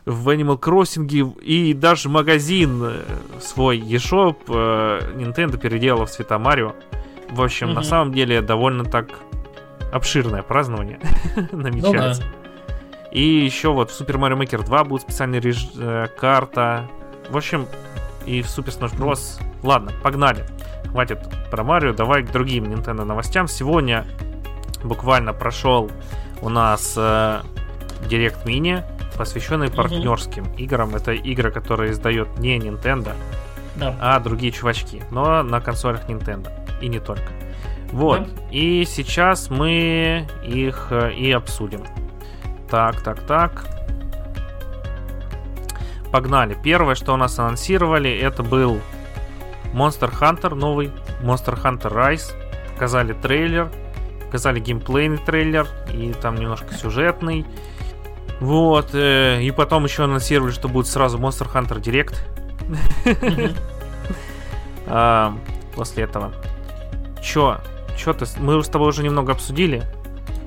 в 0.07 0.29
Animal 0.31 0.59
Crossing 0.59 1.41
и 1.41 1.73
даже 1.75 2.09
магазин 2.09 2.83
э, 2.83 3.03
свой 3.41 3.79
eShop 3.79 4.37
э, 4.49 5.13
Nintendo 5.17 5.59
переделала 5.59 6.07
в 6.07 6.11
цвета 6.11 6.39
Марио. 6.39 6.75
В 7.31 7.43
общем, 7.43 7.69
на 7.69 7.81
Мгм. 7.81 7.85
самом 7.85 8.13
деле 8.13 8.41
довольно 8.43 8.85
так 8.85 9.09
обширное 9.93 10.43
празднование 10.43 10.99
намечается. 11.53 12.25
И 13.13 13.23
еще 13.23 13.73
вот 13.73 13.91
в 13.91 14.01
Super 14.01 14.17
Mario 14.19 14.39
Maker 14.39 14.65
2 14.65 14.85
будет 14.85 15.03
специальная 15.03 15.41
реж- 15.41 15.71
э, 15.77 16.07
карта. 16.19 16.87
В 17.29 17.37
общем, 17.37 17.67
и 18.27 18.43
в 18.43 18.47
Super 18.47 18.69
Smash 18.79 18.97
Bros. 18.97 19.41
Ладно, 19.63 19.93
погнали. 20.03 20.45
Хватит 20.91 21.19
про 21.51 21.65
Марио, 21.65 21.93
давай 21.93 22.23
к 22.23 22.31
другим 22.33 22.65
Nintendo 22.65 23.05
новостям. 23.05 23.49
Сегодня 23.49 24.07
буквально 24.85 25.33
прошел 25.33 25.91
у 26.41 26.49
нас 26.49 26.95
э, 26.97 27.41
Direct 28.09 28.45
Mini, 28.45 28.83
посвященный 29.17 29.67
Мгм. 29.69 29.77
партнерским 29.77 30.45
играм. 30.57 30.95
Это 30.95 31.13
игры, 31.13 31.51
которые 31.51 31.93
издает 31.93 32.39
не 32.39 32.59
Nintendo, 32.59 33.13
Да. 33.77 33.95
а 34.01 34.19
другие 34.21 34.53
чувачки, 34.53 35.03
но 35.11 35.43
на 35.43 35.61
консолях 35.61 36.09
Nintendo. 36.09 36.51
И 36.81 36.89
не 36.89 36.99
только. 37.01 37.25
Вот. 37.93 38.29
И 38.51 38.85
сейчас 38.87 39.51
мы 39.51 40.27
их 40.47 40.89
э, 40.91 41.13
и 41.13 41.31
обсудим. 41.33 41.83
Так, 42.71 43.01
так, 43.03 43.21
так. 43.23 43.65
Погнали. 46.13 46.57
Первое, 46.63 46.95
что 46.95 47.13
у 47.15 47.17
нас 47.17 47.39
анонсировали, 47.39 48.11
это 48.11 48.43
был 48.43 48.81
Monster 49.73 50.13
Hunter 50.21 50.55
новый. 50.55 50.93
Monster 51.23 51.61
Hunter 51.61 51.93
Rise. 51.93 52.33
Показали 52.75 53.13
трейлер. 53.13 53.71
Показали 54.27 54.61
геймплейный 54.61 55.19
трейлер. 55.19 55.67
И 55.93 56.13
там 56.13 56.37
немножко 56.37 56.75
сюжетный. 56.75 57.45
Вот. 58.41 58.91
э, 58.95 59.43
И 59.43 59.51
потом 59.51 59.85
еще 59.85 60.05
анонсировали, 60.05 60.53
что 60.53 60.69
будет 60.69 60.87
сразу 60.87 61.19
Monster 61.19 61.51
Hunter 61.53 61.81
Direct. 61.81 62.17
А, 64.93 65.37
после 65.77 66.03
этого. 66.03 66.33
Чё? 67.23 67.59
Чё 67.97 68.13
ты? 68.13 68.25
Мы 68.41 68.61
с 68.61 68.67
тобой 68.69 68.89
уже 68.89 69.05
немного 69.05 69.31
обсудили. 69.31 69.85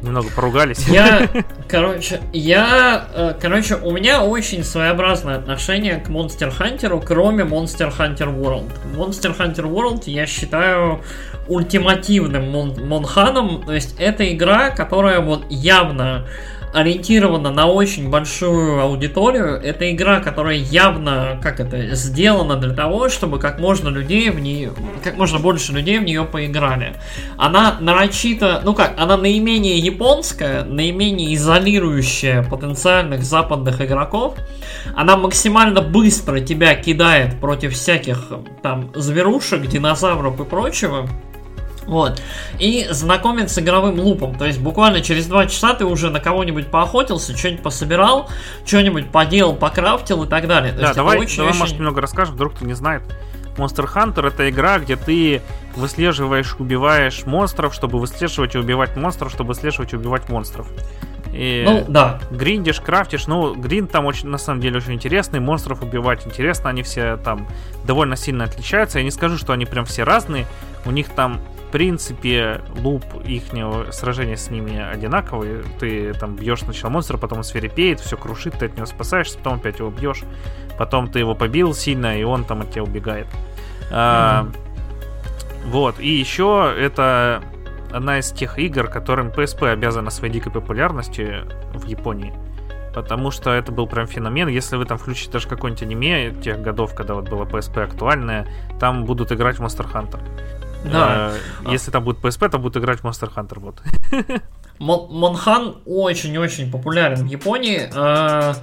Немного 0.03 0.27
поругались. 0.35 0.85
Я, 0.87 1.29
короче, 1.69 2.19
я, 2.33 3.07
э, 3.13 3.33
короче, 3.41 3.75
у 3.75 3.91
меня 3.91 4.21
очень 4.23 4.63
своеобразное 4.65 5.37
отношение 5.37 5.95
к 5.95 6.09
Monster 6.09 6.53
Hunter, 6.55 7.01
кроме 7.03 7.45
Monster 7.45 7.91
Hunter 7.97 8.37
World. 8.37 8.69
Monster 8.95 9.35
Hunter 9.37 9.63
World 9.63 10.03
я 10.05 10.25
считаю 10.25 11.01
ультимативным 11.47 12.51
мон- 12.51 12.85
Монханом, 12.85 13.63
то 13.63 13.73
есть 13.73 13.95
это 13.97 14.29
игра, 14.31 14.71
которая 14.71 15.21
вот 15.21 15.45
явно 15.49 16.27
ориентирована 16.73 17.51
на 17.51 17.67
очень 17.67 18.09
большую 18.09 18.81
аудиторию. 18.81 19.61
Это 19.61 19.91
игра, 19.91 20.19
которая 20.19 20.55
явно, 20.55 21.39
как 21.41 21.59
это, 21.59 21.95
сделана 21.95 22.55
для 22.55 22.73
того, 22.73 23.09
чтобы 23.09 23.39
как 23.39 23.59
можно 23.59 23.89
людей 23.89 24.29
в 24.31 24.39
нее, 24.39 24.71
как 25.03 25.15
можно 25.17 25.39
больше 25.39 25.71
людей 25.71 25.99
в 25.99 26.03
нее 26.03 26.25
поиграли. 26.25 26.95
Она 27.37 27.77
нарочито, 27.79 28.61
ну 28.65 28.73
как, 28.73 28.99
она 28.99 29.17
наименее 29.17 29.77
японская, 29.77 30.63
наименее 30.65 31.35
изолирующая 31.35 32.43
потенциальных 32.43 33.23
западных 33.23 33.79
игроков. 33.79 34.35
Она 34.95 35.15
максимально 35.15 35.81
быстро 35.81 36.39
тебя 36.39 36.75
кидает 36.75 37.39
против 37.39 37.73
всяких 37.73 38.31
там 38.63 38.91
зверушек, 38.95 39.67
динозавров 39.67 40.39
и 40.39 40.43
прочего. 40.43 41.07
Вот. 41.85 42.21
И 42.59 42.87
знакомит 42.91 43.51
с 43.51 43.59
игровым 43.59 43.99
лупом. 43.99 44.35
То 44.37 44.45
есть 44.45 44.59
буквально 44.59 45.01
через 45.01 45.27
два 45.27 45.45
часа 45.47 45.73
ты 45.73 45.85
уже 45.85 46.09
на 46.09 46.19
кого-нибудь 46.19 46.67
поохотился, 46.67 47.35
что-нибудь 47.37 47.63
пособирал, 47.63 48.29
что-нибудь 48.65 49.09
поделал, 49.11 49.53
покрафтил 49.55 50.23
и 50.23 50.27
так 50.27 50.47
далее. 50.47 50.71
То 50.73 50.79
Да, 50.79 50.83
есть 50.85 50.95
давай, 50.95 51.19
очень- 51.19 51.37
давай, 51.37 51.51
очень- 51.51 51.59
может, 51.59 51.75
немного 51.77 52.01
расскажем, 52.01 52.35
вдруг 52.35 52.55
кто 52.55 52.65
не 52.65 52.73
знает. 52.73 53.03
Monster 53.57 53.87
Hunter 53.93 54.27
это 54.27 54.49
игра, 54.49 54.79
где 54.79 54.95
ты 54.95 55.41
выслеживаешь, 55.75 56.55
убиваешь 56.57 57.25
монстров, 57.25 57.73
чтобы 57.73 57.99
выслеживать 57.99 58.55
и 58.55 58.57
убивать 58.57 58.95
монстров, 58.95 59.31
чтобы 59.31 59.49
выслеживать 59.49 59.93
и 59.93 59.95
убивать 59.95 60.27
монстров. 60.29 60.67
И 61.33 61.63
Ну, 61.67 61.85
да. 61.87 62.19
гриндишь, 62.31 62.79
крафтишь, 62.79 63.25
ну, 63.27 63.55
гринд 63.55 63.91
там 63.91 64.05
очень, 64.05 64.27
на 64.29 64.37
самом 64.37 64.61
деле, 64.61 64.77
очень 64.77 64.93
интересный, 64.93 65.39
монстров 65.39 65.81
убивать 65.81 66.25
интересно, 66.27 66.69
они 66.69 66.83
все 66.83 67.17
там 67.17 67.47
довольно 67.85 68.15
сильно 68.15 68.43
отличаются. 68.45 68.99
Я 68.99 69.03
не 69.05 69.11
скажу, 69.11 69.37
что 69.37 69.53
они 69.53 69.65
прям 69.65 69.85
все 69.85 70.03
разные, 70.03 70.45
у 70.85 70.91
них 70.91 71.09
там, 71.09 71.39
принципе, 71.73 72.61
луп 72.77 73.03
их 73.25 73.45
сражения 73.91 74.37
с 74.37 74.51
ними 74.51 74.79
одинаковый. 74.79 75.63
Ты 75.79 76.13
там 76.13 76.35
бьешь 76.35 76.59
сначала 76.59 76.91
монстра, 76.91 77.17
потом 77.17 77.39
он 77.39 77.43
свирепеет, 77.43 77.99
все 77.99 78.15
крушит, 78.15 78.53
ты 78.59 78.67
от 78.67 78.75
него 78.75 78.85
спасаешься, 78.85 79.39
потом 79.39 79.55
опять 79.55 79.79
его 79.79 79.89
бьешь, 79.89 80.21
потом 80.77 81.09
ты 81.09 81.17
его 81.17 81.33
побил 81.33 81.73
сильно, 81.73 82.15
и 82.15 82.23
он 82.23 82.43
там 82.45 82.61
от 82.61 82.69
тебя 82.69 82.83
убегает. 82.83 83.25
А, 83.91 84.47
вот, 85.65 85.99
и 85.99 86.09
еще 86.09 86.71
это 86.77 87.41
одна 87.91 88.19
из 88.19 88.31
тех 88.31 88.59
игр, 88.59 88.87
которым 88.87 89.29
PSP 89.29 89.71
обязана 89.71 90.11
своей 90.11 90.31
дикой 90.31 90.51
популярностью 90.51 91.49
в 91.73 91.87
Японии. 91.87 92.33
Потому 92.93 93.31
что 93.31 93.49
это 93.49 93.71
был 93.71 93.87
прям 93.87 94.05
феномен. 94.05 94.47
Если 94.47 94.75
вы 94.75 94.85
там 94.85 94.99
включите 94.99 95.31
даже 95.31 95.47
какой-нибудь 95.47 95.81
аниме 95.81 96.31
тех 96.43 96.61
годов, 96.61 96.93
когда 96.93 97.15
вот 97.15 97.27
было 97.27 97.45
PSP 97.45 97.81
актуальное, 97.81 98.47
там 98.79 99.05
будут 99.05 99.31
играть 99.31 99.57
в 99.57 99.63
Monster 99.63 99.91
Hunter. 99.91 100.19
Да. 100.91 101.31
Э, 101.65 101.71
Если 101.71 101.91
там 101.91 102.03
будет 102.03 102.17
PSP, 102.19 102.49
там 102.49 102.61
будут 102.61 102.77
играть 102.81 102.99
в 102.99 103.03
Monster 103.05 103.31
Hunter. 103.33 103.59
Вот. 103.59 103.81
Мон- 104.79 105.07
Монхан 105.11 105.75
очень-очень 105.85 106.71
популярен 106.71 107.25
в 107.25 107.27
Японии. 107.27 107.89
э, 107.93 108.53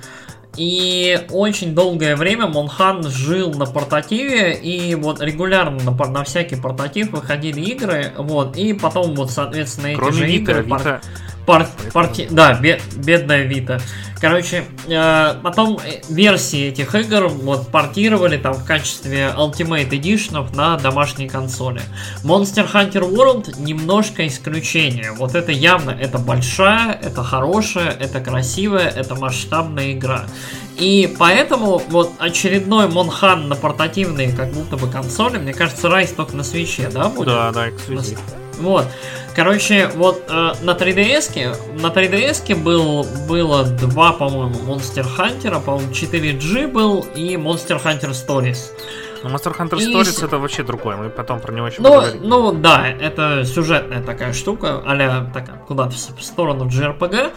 И 0.56 1.26
очень 1.30 1.74
долгое 1.76 2.16
время 2.16 2.48
Монхан 2.48 3.04
жил 3.04 3.54
на 3.54 3.66
портативе, 3.66 4.52
и 4.54 4.96
вот 4.96 5.20
регулярно 5.22 5.78
на, 5.84 6.06
на 6.08 6.24
всякий 6.24 6.56
портатив 6.56 7.12
выходили 7.12 7.60
игры, 7.60 8.12
вот, 8.18 8.56
и 8.56 8.72
потом 8.72 9.14
вот, 9.14 9.30
соответственно, 9.30 9.86
эти 9.88 9.96
Кроме 9.98 10.12
же 10.12 10.26
Вита, 10.26 10.52
игры... 10.52 10.62
Вита 10.64 10.76
Пар- 10.78 11.00
Поэтому- 11.46 11.90
парти- 11.92 12.28
Да, 12.30 12.54
бе- 12.54 12.80
бедная 12.96 13.42
Вита. 13.42 13.80
Короче, 14.20 14.64
э, 14.86 15.34
потом 15.42 15.78
э, 15.82 16.00
версии 16.10 16.68
этих 16.68 16.94
игр 16.94 17.28
вот 17.28 17.68
портировали 17.68 18.36
там 18.36 18.52
в 18.52 18.64
качестве 18.66 19.32
Ultimate 19.36 19.88
Edition 19.88 20.54
на 20.54 20.76
домашней 20.76 21.26
консоли. 21.28 21.80
Monster 22.22 22.70
Hunter 22.70 23.10
World 23.10 23.58
немножко 23.58 24.26
исключение. 24.26 25.12
Вот 25.12 25.34
это 25.34 25.52
явно, 25.52 25.90
это 25.90 26.18
большая, 26.18 26.92
это 26.92 27.24
хорошая, 27.24 27.90
это 27.90 28.20
красивая, 28.20 28.88
это 28.88 29.14
масштабная 29.14 29.92
игра. 29.92 30.24
И 30.76 31.14
поэтому 31.18 31.82
вот 31.88 32.12
очередной 32.18 32.88
Монхан 32.88 33.48
на 33.48 33.54
портативные 33.56 34.32
как 34.32 34.52
будто 34.52 34.76
бы 34.76 34.90
консоли, 34.90 35.38
мне 35.38 35.54
кажется, 35.54 35.88
Райс 35.88 36.10
только 36.12 36.36
на 36.36 36.44
свече, 36.44 36.90
да, 36.92 37.08
будет? 37.08 37.28
Да, 37.28 37.52
да, 37.52 37.70
эксклюзив. 37.70 38.18
Вот. 38.60 38.86
Короче, 39.34 39.88
вот 39.94 40.24
э, 40.28 40.52
на 40.62 40.72
3DS, 40.72 41.80
на 41.80 41.86
3DS 41.86 42.56
был, 42.56 43.06
было 43.28 43.64
два, 43.64 44.12
по-моему, 44.12 44.54
Monster 44.66 45.06
Hunter, 45.18 45.62
по-моему, 45.62 45.92
4G 45.92 46.66
был 46.68 47.06
и 47.14 47.34
Monster 47.36 47.82
Hunter 47.82 48.10
Stories. 48.10 48.72
Но 49.22 49.30
Monster 49.30 49.56
Hunter 49.56 49.80
И 49.80 49.92
Stories 49.94 50.24
это 50.24 50.38
вообще 50.38 50.62
другое. 50.62 50.96
Мы 50.96 51.10
потом 51.10 51.40
про 51.40 51.52
него 51.52 51.66
еще 51.68 51.80
Ну, 51.82 51.90
поговорим. 51.90 52.20
ну 52.22 52.52
да, 52.52 52.88
это 52.88 53.44
сюжетная 53.44 54.02
такая 54.02 54.32
штука, 54.32 54.82
а 54.84 55.30
такая 55.32 55.56
куда-то 55.66 55.92
в 55.92 56.22
сторону 56.22 56.66
JRPG. 56.66 57.32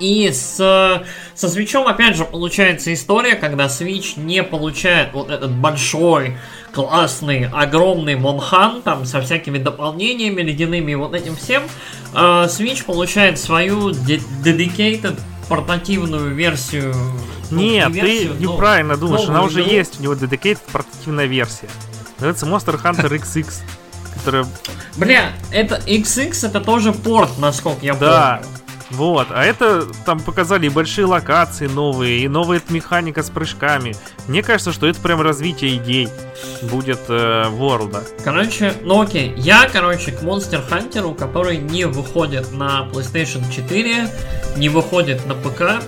И 0.00 0.30
с, 0.32 0.56
со 1.34 1.48
свечом, 1.48 1.86
опять 1.86 2.16
же, 2.16 2.24
получается 2.24 2.92
история, 2.92 3.34
когда 3.34 3.66
Switch 3.66 4.18
не 4.18 4.42
получает 4.42 5.12
вот 5.12 5.30
этот 5.30 5.50
большой, 5.50 6.38
классный, 6.72 7.48
огромный 7.48 8.16
Монхан, 8.16 8.82
там, 8.82 9.04
со 9.04 9.20
всякими 9.20 9.58
дополнениями, 9.58 10.42
ледяными 10.42 10.92
и 10.92 10.94
вот 10.94 11.14
этим 11.14 11.36
всем. 11.36 11.62
Э, 12.14 12.46
Switch 12.46 12.84
получает 12.84 13.38
свою 13.38 13.90
dedicated 13.90 15.18
портативную 15.48 16.34
версию. 16.34 16.94
Ну, 17.50 17.60
Нет, 17.60 17.88
не 17.88 18.00
версию, 18.00 18.34
ты 18.34 18.42
неправильно 18.44 18.94
но, 18.94 19.00
думаешь, 19.00 19.28
она 19.28 19.42
уже 19.42 19.62
игру. 19.62 19.72
есть, 19.72 19.98
у 19.98 20.02
него 20.02 20.14
dedicated 20.14 20.60
портативная 20.70 21.26
версия. 21.26 21.68
Называется 22.18 22.46
Monster 22.46 22.80
Hunter 22.80 23.08
XX, 23.08 23.52
которая... 24.14 24.46
Бля, 24.96 25.32
это 25.50 25.76
XX 25.86 26.46
это 26.46 26.60
тоже 26.60 26.92
порт, 26.92 27.38
насколько 27.38 27.84
я 27.84 27.94
да. 27.94 28.40
помню. 28.42 28.60
Вот, 28.90 29.28
а 29.30 29.44
это 29.44 29.86
там 30.04 30.20
показали 30.20 30.66
и 30.66 30.68
большие 30.68 31.04
локации 31.04 31.66
новые, 31.66 32.20
и 32.20 32.28
новая 32.28 32.60
механика 32.68 33.22
с 33.22 33.30
прыжками. 33.30 33.94
Мне 34.26 34.42
кажется, 34.42 34.72
что 34.72 34.86
это 34.86 35.00
прям 35.00 35.20
развитие 35.20 35.76
идей 35.76 36.08
будет 36.62 37.00
э, 37.08 37.44
World. 37.50 38.02
Короче, 38.24 38.74
ну 38.82 39.00
окей, 39.00 39.32
я, 39.36 39.68
короче, 39.72 40.10
к 40.12 40.22
Monster 40.22 40.62
Hunter, 40.68 41.14
который 41.14 41.58
не 41.58 41.84
выходит 41.84 42.52
на 42.52 42.88
PlayStation 42.92 43.42
4, 43.54 44.08
не 44.56 44.68
выходит 44.68 45.24
на 45.26 45.34
ПК, 45.34 45.82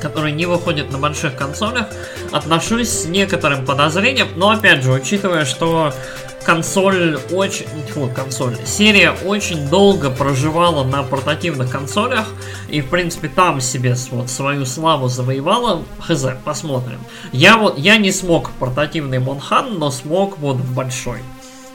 который 0.00 0.30
не 0.30 0.46
выходит 0.46 0.92
на 0.92 0.98
больших 0.98 1.34
консолях, 1.34 1.88
отношусь 2.30 2.88
с 2.88 3.04
некоторым 3.06 3.64
подозрением, 3.64 4.28
но 4.36 4.50
опять 4.50 4.82
же, 4.82 4.92
учитывая, 4.92 5.44
что 5.44 5.92
консоль 6.48 7.18
очень... 7.30 7.66
Фу, 7.92 8.08
консоль. 8.08 8.56
Серия 8.64 9.10
очень 9.10 9.68
долго 9.68 10.10
проживала 10.10 10.82
на 10.82 11.02
портативных 11.02 11.70
консолях. 11.70 12.26
И, 12.68 12.80
в 12.80 12.88
принципе, 12.88 13.28
там 13.28 13.60
себе 13.60 13.94
вот 14.12 14.30
свою 14.30 14.64
славу 14.64 15.08
завоевала. 15.08 15.84
Хз, 16.00 16.24
посмотрим. 16.46 17.00
Я 17.32 17.58
вот, 17.58 17.78
я 17.78 17.98
не 17.98 18.10
смог 18.12 18.50
портативный 18.52 19.18
Монхан, 19.18 19.78
но 19.78 19.90
смог 19.90 20.38
вот 20.38 20.56
в 20.56 20.74
большой. 20.74 21.18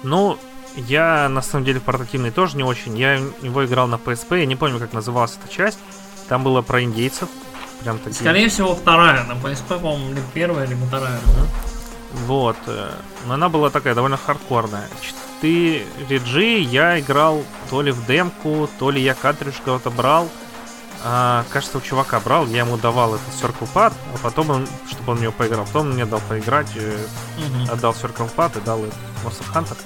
Ну, 0.01 0.39
я, 0.75 1.29
на 1.29 1.43
самом 1.43 1.65
деле, 1.65 1.79
портативный 1.79 2.31
тоже 2.31 2.57
не 2.57 2.63
очень. 2.63 2.97
Я 2.97 3.21
его 3.43 3.63
играл 3.63 3.87
на 3.87 3.95
PSP, 3.95 4.39
я 4.39 4.45
не 4.47 4.55
помню, 4.55 4.79
как 4.79 4.91
называлась 4.91 5.37
эта 5.39 5.53
часть. 5.53 5.77
Там 6.29 6.43
было 6.43 6.63
про 6.63 6.81
индейцев. 6.81 7.29
Прям 7.83 7.99
такие. 7.99 8.21
Скорее 8.21 8.49
всего, 8.49 8.73
вторая. 8.73 9.23
На 9.25 9.33
PSP, 9.33 9.79
по-моему, 9.79 10.09
либо 10.09 10.25
первая, 10.33 10.65
либо 10.65 10.83
вторая. 10.87 11.19
Да? 11.27 11.72
Вот. 12.13 12.57
Э, 12.67 12.91
но 13.27 13.33
она 13.33 13.49
была 13.49 13.69
такая 13.69 13.95
довольно 13.95 14.17
хардкорная. 14.17 14.87
4G 15.41 16.59
я 16.59 16.99
играл 16.99 17.43
то 17.69 17.81
ли 17.81 17.91
в 17.91 18.05
демку, 18.05 18.69
то 18.79 18.91
ли 18.91 19.01
я 19.01 19.13
картридж 19.13 19.55
кого-то 19.63 19.89
брал. 19.89 20.29
А, 21.05 21.43
кажется, 21.49 21.79
у 21.79 21.81
чувака 21.81 22.21
брал, 22.21 22.47
я 22.47 22.59
ему 22.59 22.77
давал 22.77 23.15
этот 23.15 23.27
Circle 23.33 23.67
Pad, 23.73 23.91
а 24.13 24.17
потом 24.21 24.51
он, 24.51 24.67
чтобы 24.89 25.11
он 25.11 25.17
в 25.17 25.21
него 25.21 25.33
поиграл, 25.33 25.65
потом 25.65 25.87
он 25.87 25.93
мне 25.95 26.05
дал 26.05 26.21
поиграть, 26.29 26.73
mm-hmm. 26.73 27.69
отдал 27.69 27.91
Circle 27.91 28.33
Pad 28.33 28.57
и 28.57 28.65
дал 28.65 28.79
Monster 29.25 29.45
Hunter. 29.53 29.77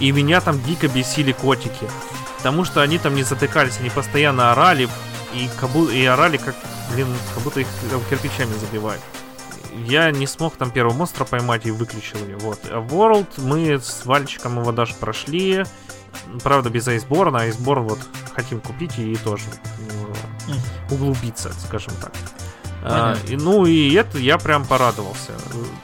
И 0.00 0.12
меня 0.12 0.42
там 0.42 0.62
дико 0.62 0.88
бесили 0.88 1.32
котики. 1.32 1.88
Потому 2.36 2.66
что 2.66 2.82
они 2.82 2.98
там 2.98 3.14
не 3.14 3.22
затыкались, 3.22 3.78
они 3.80 3.88
постоянно 3.88 4.52
орали, 4.52 4.86
и, 5.32 5.48
как 5.58 5.70
будто, 5.70 5.92
и 5.92 6.04
орали, 6.04 6.36
как, 6.36 6.54
блин, 6.92 7.08
как 7.32 7.42
будто 7.42 7.60
их 7.60 7.66
кирпичами 8.10 8.52
забивают 8.58 9.00
я 9.86 10.10
не 10.10 10.26
смог 10.26 10.56
там 10.56 10.70
первого 10.70 10.94
монстра 10.94 11.24
поймать 11.24 11.66
и 11.66 11.70
выключил 11.70 12.18
ее. 12.18 12.36
Вот. 12.36 12.60
А 12.70 12.80
World 12.80 13.28
мы 13.38 13.78
с 13.80 14.04
Вальчиком 14.04 14.60
его 14.60 14.72
даже 14.72 14.94
прошли. 14.94 15.64
Правда, 16.42 16.70
без 16.70 16.88
Айсборна. 16.88 17.40
Айсборн 17.40 17.84
вот 17.84 17.98
хотим 18.34 18.60
купить 18.60 18.98
и 18.98 19.16
тоже 19.16 19.44
э, 20.48 20.94
углубиться, 20.94 21.52
скажем 21.66 21.92
так. 22.00 22.12
А, 22.88 23.16
и, 23.26 23.36
ну 23.36 23.66
и 23.66 23.92
это 23.94 24.18
я 24.18 24.38
прям 24.38 24.64
порадовался. 24.64 25.32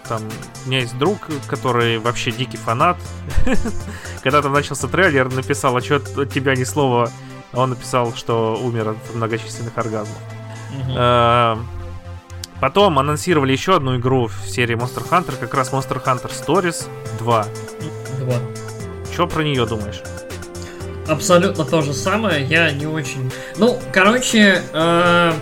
Там 0.09 0.23
у 0.65 0.69
меня 0.69 0.81
есть 0.81 0.97
друг, 0.99 1.19
который 1.49 1.99
вообще 1.99 2.31
дикий 2.31 2.57
фанат. 2.57 2.97
Когда 4.23 4.41
там 4.41 4.53
начался 4.53 4.87
трейлер, 4.87 5.33
написал, 5.33 5.77
а 5.77 5.81
что 5.81 5.97
от 5.97 6.33
тебя 6.33 6.55
ни 6.55 6.65
слова. 6.65 7.11
Он 7.53 7.71
написал, 7.71 8.15
что 8.15 8.59
умер 8.63 8.91
от 8.91 9.15
многочисленных 9.15 9.77
оргазмов. 9.77 10.17
А, 10.97 11.59
Потом 12.63 13.01
анонсировали 13.01 13.51
еще 13.51 13.75
одну 13.75 13.97
игру 13.97 14.29
в 14.29 14.49
серии 14.49 14.77
Monster 14.77 15.03
Hunter, 15.11 15.35
как 15.37 15.53
раз 15.53 15.73
Monster 15.73 16.01
Hunter 16.01 16.31
Stories 16.31 16.87
2. 17.19 17.47
2. 18.21 18.35
Что 19.13 19.27
про 19.27 19.43
нее 19.43 19.67
думаешь? 19.67 20.01
Абсолютно 21.09 21.65
то 21.65 21.83
же 21.83 21.93
самое, 21.93 22.45
я 22.45 22.71
не 22.71 22.87
очень... 22.87 23.33
Ну, 23.57 23.81
короче, 23.93 24.63
э, 24.73 25.33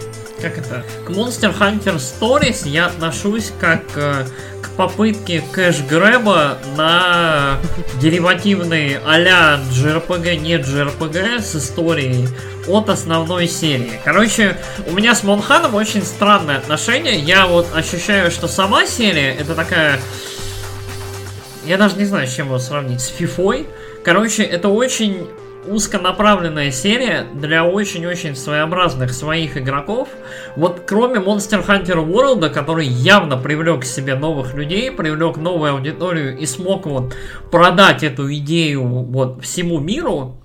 как 0.41 0.57
это? 0.57 0.83
К 1.07 1.11
Monster 1.11 1.55
Hunter 1.59 1.97
Stories 1.97 2.67
я 2.67 2.87
отношусь 2.87 3.53
как 3.61 3.83
э, 3.97 4.25
к 4.63 4.71
попытке 4.71 5.45
кэш-грэба 5.53 6.57
на 6.75 7.59
деривативный 8.01 8.97
а-ля 9.07 9.61
JRPG, 9.73 10.37
не 10.37 10.55
JRPG 10.55 11.43
с 11.43 11.55
историей 11.55 12.29
от 12.71 12.89
основной 12.89 13.49
серии. 13.49 14.01
Короче, 14.05 14.57
у 14.87 14.93
меня 14.93 15.15
с 15.15 15.23
Монханом 15.23 15.75
очень 15.75 16.03
странное 16.03 16.57
отношение. 16.57 17.19
Я 17.19 17.47
вот 17.47 17.67
ощущаю, 17.75 18.31
что 18.31 18.49
сама 18.49 18.87
серия 18.87 19.35
это 19.35 19.55
такая... 19.55 19.99
Я 21.67 21.77
даже 21.77 21.97
не 21.97 22.05
знаю, 22.05 22.27
с 22.27 22.35
чем 22.35 22.47
его 22.47 22.59
сравнить. 22.59 23.01
С 23.01 23.09
Фифой. 23.09 23.67
Короче, 24.05 24.43
это 24.43 24.69
очень 24.69 25.27
узконаправленная 25.67 26.71
серия 26.71 27.27
для 27.35 27.65
очень-очень 27.65 28.35
своеобразных 28.35 29.13
своих 29.13 29.57
игроков. 29.57 30.09
Вот 30.57 30.83
кроме 30.87 31.21
Monster 31.21 31.65
Hunter 31.67 32.07
World, 32.07 32.49
который 32.51 32.87
явно 32.87 33.37
привлек 33.37 33.83
к 33.83 33.85
себе 33.85 34.15
новых 34.15 34.55
людей, 34.55 34.91
привлек 34.91 35.37
новую 35.37 35.73
аудиторию 35.73 36.37
и 36.39 36.47
смог 36.47 36.87
вот 36.87 37.15
продать 37.51 38.03
эту 38.03 38.33
идею 38.35 38.85
вот 38.85 39.43
всему 39.45 39.79
миру, 39.81 40.37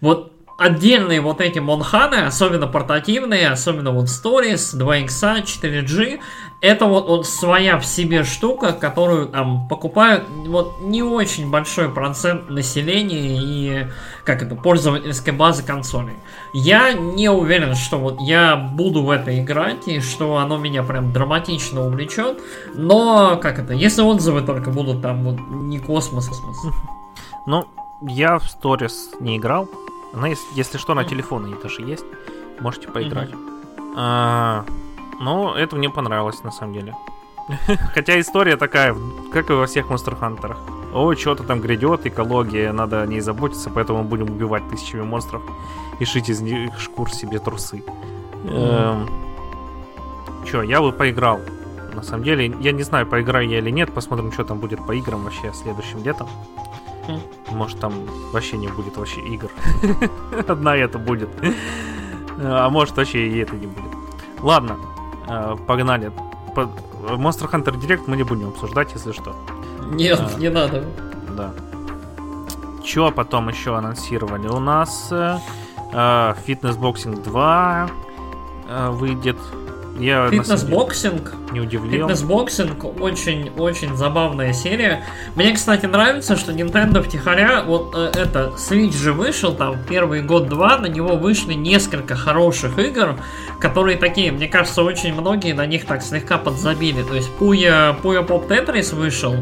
вот 0.00 0.32
отдельные 0.56 1.20
вот 1.20 1.40
эти 1.40 1.58
монханы, 1.58 2.26
особенно 2.26 2.66
портативные, 2.66 3.48
особенно 3.48 3.90
вот 3.90 4.06
Stories, 4.06 4.78
2X, 4.78 5.44
4G, 5.44 6.20
это 6.60 6.86
вот, 6.86 7.08
вот 7.08 7.26
своя 7.26 7.78
в 7.78 7.84
себе 7.84 8.24
штука, 8.24 8.72
которую 8.72 9.26
там 9.26 9.68
покупают 9.68 10.24
вот 10.46 10.80
не 10.80 11.02
очень 11.02 11.50
большой 11.50 11.90
процент 11.90 12.48
населения 12.48 13.38
и 13.38 13.86
как 14.24 14.42
это, 14.42 14.54
пользовательской 14.54 15.32
базы 15.32 15.62
консолей. 15.62 16.16
Я 16.52 16.92
не 16.92 17.28
уверен, 17.28 17.74
что 17.74 17.98
вот 17.98 18.20
я 18.20 18.56
буду 18.56 19.02
в 19.02 19.10
это 19.10 19.38
играть 19.38 19.88
и 19.88 20.00
что 20.00 20.36
оно 20.36 20.56
меня 20.56 20.82
прям 20.82 21.12
драматично 21.12 21.84
увлечет, 21.84 22.40
но 22.74 23.36
как 23.36 23.58
это, 23.58 23.74
если 23.74 24.02
отзывы 24.02 24.42
только 24.42 24.70
будут 24.70 25.02
там 25.02 25.24
вот 25.24 25.40
не 25.50 25.78
космос, 25.78 26.28
космос. 26.28 26.74
Ну, 27.46 27.66
я 28.00 28.38
в 28.38 28.44
Stories 28.44 29.20
не 29.20 29.36
играл, 29.36 29.68
она, 30.14 30.28
если, 30.28 30.46
если 30.54 30.78
что, 30.78 30.94
на 30.94 31.04
телефоне 31.04 31.56
даже 31.62 31.82
есть. 31.82 32.04
Можете 32.60 32.88
поиграть. 32.88 33.30
А, 33.96 34.64
но 35.20 35.54
это 35.56 35.76
мне 35.76 35.90
понравилось, 35.90 36.42
на 36.44 36.50
самом 36.50 36.74
деле. 36.74 36.94
Хотя 37.94 38.20
история 38.20 38.56
такая, 38.56 38.96
как 39.32 39.50
и 39.50 39.52
во 39.52 39.66
всех 39.66 39.86
Monster 39.86 40.18
Hunter. 40.18 40.56
О, 40.94 41.14
что-то 41.14 41.42
там 41.42 41.60
грядет, 41.60 42.06
экология, 42.06 42.72
надо 42.72 43.02
о 43.02 43.06
ней 43.06 43.20
заботиться, 43.20 43.70
поэтому 43.70 44.02
мы 44.02 44.08
будем 44.08 44.30
убивать 44.30 44.68
тысячами 44.68 45.02
монстров 45.02 45.42
и 45.98 46.04
шить 46.04 46.28
из 46.28 46.40
них 46.40 46.78
шкур 46.78 47.10
себе 47.10 47.40
трусы. 47.40 47.82
Эм, 48.44 49.08
Че, 50.46 50.62
я 50.62 50.80
бы 50.80 50.92
поиграл. 50.92 51.40
На 51.94 52.02
самом 52.02 52.24
деле, 52.24 52.54
я 52.60 52.72
не 52.72 52.82
знаю, 52.82 53.06
поиграю 53.06 53.48
я 53.48 53.58
или 53.58 53.70
нет, 53.70 53.92
посмотрим, 53.92 54.30
что 54.32 54.44
там 54.44 54.58
будет 54.58 54.84
по 54.86 54.92
играм 54.92 55.24
вообще 55.24 55.52
следующим 55.52 56.02
летом. 56.04 56.28
Может 57.50 57.78
там 57.80 57.92
вообще 58.32 58.56
не 58.56 58.68
будет 58.68 58.96
вообще 58.96 59.20
игр. 59.20 59.50
Одна 60.48 60.76
это 60.76 60.98
будет. 60.98 61.28
А 62.38 62.68
может 62.68 62.96
вообще 62.96 63.28
и 63.28 63.38
это 63.38 63.54
не 63.56 63.66
будет. 63.66 63.92
Ладно, 64.40 64.76
э, 65.28 65.56
погнали. 65.66 66.12
Monster 66.54 67.50
Hunter 67.50 67.74
Direct 67.74 68.04
мы 68.06 68.16
не 68.16 68.22
будем 68.22 68.48
обсуждать, 68.48 68.92
если 68.94 69.12
что. 69.12 69.34
Нет, 69.90 70.20
а, 70.20 70.38
не 70.38 70.48
надо. 70.48 70.84
Да. 71.36 71.52
Чё 72.82 73.10
потом 73.10 73.48
еще 73.48 73.76
анонсировали? 73.76 74.48
У 74.48 74.58
нас 74.58 75.08
э, 75.10 75.38
э 75.92 76.34
Fitness 76.46 76.78
Boxing 76.78 77.22
2 77.22 77.90
э, 78.68 78.90
выйдет 78.90 79.38
я 79.98 80.28
Фитнес-боксинг. 80.28 81.32
Не 81.52 81.60
удивлен. 81.60 82.08
Фитнес-боксинг 82.08 83.00
очень-очень 83.00 83.96
забавная 83.96 84.52
серия. 84.52 85.04
Мне, 85.36 85.54
кстати, 85.54 85.86
нравится, 85.86 86.36
что 86.36 86.52
Nintendo 86.52 87.00
втихаря, 87.02 87.62
вот 87.62 87.94
э, 87.94 88.10
это, 88.14 88.52
Switch 88.56 88.96
же 88.96 89.12
вышел 89.12 89.54
там 89.54 89.76
первый 89.88 90.22
год-два, 90.22 90.78
на 90.78 90.86
него 90.86 91.16
вышли 91.16 91.54
несколько 91.54 92.16
хороших 92.16 92.78
игр, 92.78 93.16
которые 93.60 93.96
такие, 93.96 94.32
мне 94.32 94.48
кажется, 94.48 94.82
очень 94.82 95.14
многие 95.14 95.52
на 95.52 95.66
них 95.66 95.86
так 95.86 96.02
слегка 96.02 96.38
подзабили. 96.38 97.02
То 97.02 97.14
есть 97.14 97.30
Puyo 97.38 97.94
Puyo 98.02 98.26
Pop 98.26 98.48
Tetris 98.48 98.94
вышел, 98.94 99.36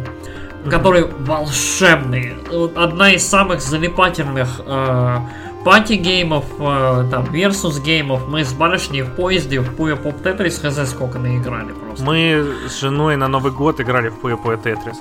который 0.69 1.07
волшебный. 1.07 2.35
Одна 2.77 3.13
из 3.13 3.27
самых 3.27 3.63
залипательных 3.63 4.61
э, 4.67 5.19
party 5.65 5.98
game 5.98 6.25
ов, 6.25 6.45
э, 6.59 7.09
там, 7.11 7.25
versus 7.25 7.83
game 7.83 8.09
ов. 8.09 8.29
Мы 8.29 8.45
с 8.45 8.53
барышней 8.53 9.03
в 9.03 9.15
поезде 9.15 9.61
в 9.61 9.75
Puyo 9.75 10.03
Pop 10.03 10.23
Tetris 10.23 10.61
хз 10.61 10.91
сколько 10.91 11.19
наиграли 11.19 11.73
просто. 11.73 12.05
Мы 12.05 12.47
с 12.69 12.81
женой 12.81 13.17
на 13.17 13.29
Новый 13.29 13.53
год 13.53 13.81
играли 13.81 14.09
в 14.09 14.19
Puyo 14.19 14.43
Puyo 14.43 14.63
Tetris. 14.63 14.97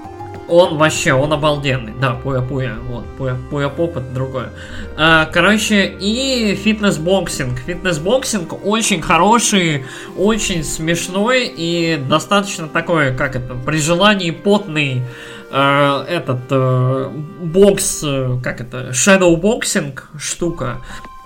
Он 0.52 0.78
вообще, 0.78 1.14
он 1.14 1.32
обалденный. 1.32 1.94
Да, 1.94 2.20
Puyo 2.22 2.46
Puyo, 2.46 2.76
вот, 2.90 3.06
Puyo 3.18 3.46
Puyo 3.46 3.74
Pop 3.74 3.96
это 3.96 4.14
другое. 4.14 4.50
А, 4.98 5.26
короче, 5.26 5.86
и 5.86 6.56
фитнес-боксинг. 6.56 7.58
Фитнес-боксинг 7.66 8.60
очень 8.66 9.02
хороший, 9.02 9.86
очень 10.18 10.66
смешной 10.66 11.46
и 11.56 11.98
достаточно 12.10 12.68
такой, 12.68 13.16
как 13.16 13.38
это, 13.38 13.56
при 13.56 13.78
желании 13.78 14.32
потный 14.32 15.04
э, 15.52 16.06
этот 16.08 16.40
э, 16.50 17.10
бокс, 17.42 18.02
э, 18.04 18.40
как 18.44 18.62
это, 18.62 18.90
shadow 18.90 19.36
boxing 19.36 20.10
штука. 20.18 20.78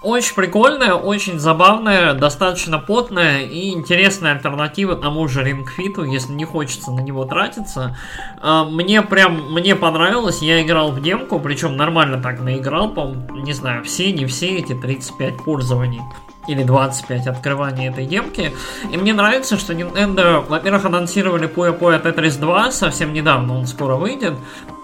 Очень 0.06 0.36
прикольная, 0.36 0.94
очень 0.94 1.40
забавная, 1.40 2.14
достаточно 2.14 2.78
потная 2.78 3.42
и 3.42 3.72
интересная 3.72 4.34
альтернатива 4.34 4.96
тому 4.96 5.28
же 5.28 5.44
рингфиту, 5.44 6.04
если 6.04 6.32
не 6.32 6.46
хочется 6.46 6.92
на 6.92 7.00
него 7.00 7.26
тратиться. 7.26 7.98
А, 8.40 8.66
мне 8.66 9.02
прям, 9.02 9.52
мне 9.52 9.76
понравилось, 9.76 10.44
я 10.44 10.62
играл 10.62 10.92
в 10.92 11.02
демку, 11.02 11.40
причем 11.40 11.76
нормально 11.76 12.22
так 12.22 12.40
наиграл, 12.40 12.90
по 12.90 13.16
не 13.34 13.54
знаю, 13.54 13.84
все, 13.84 14.12
не 14.12 14.28
все 14.28 14.58
эти 14.60 14.74
35 14.74 15.38
пользований 15.44 16.02
или 16.48 16.64
25 16.64 17.28
открываний 17.28 17.90
этой 17.90 18.06
демки. 18.06 18.54
И 18.92 18.98
мне 18.98 19.14
нравится, 19.14 19.58
что 19.58 19.74
Nintendo, 19.74 20.46
во-первых, 20.48 20.86
анонсировали 20.86 21.48
Puyo 21.48 21.78
Puyo 21.78 22.02
Tetris 22.02 22.40
2 22.40 22.72
совсем 22.72 23.14
недавно, 23.14 23.58
он 23.58 23.68
скоро 23.68 23.96
выйдет. 23.96 24.34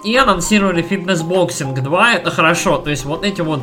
И 0.04 0.16
анонсировали 0.16 0.84
Fitness 0.84 1.24
Boxing 1.24 1.80
2, 1.80 2.14
это 2.14 2.32
хорошо. 2.32 2.78
То 2.78 2.90
есть 2.90 3.06
вот 3.06 3.24
эти 3.24 3.42
вот 3.42 3.62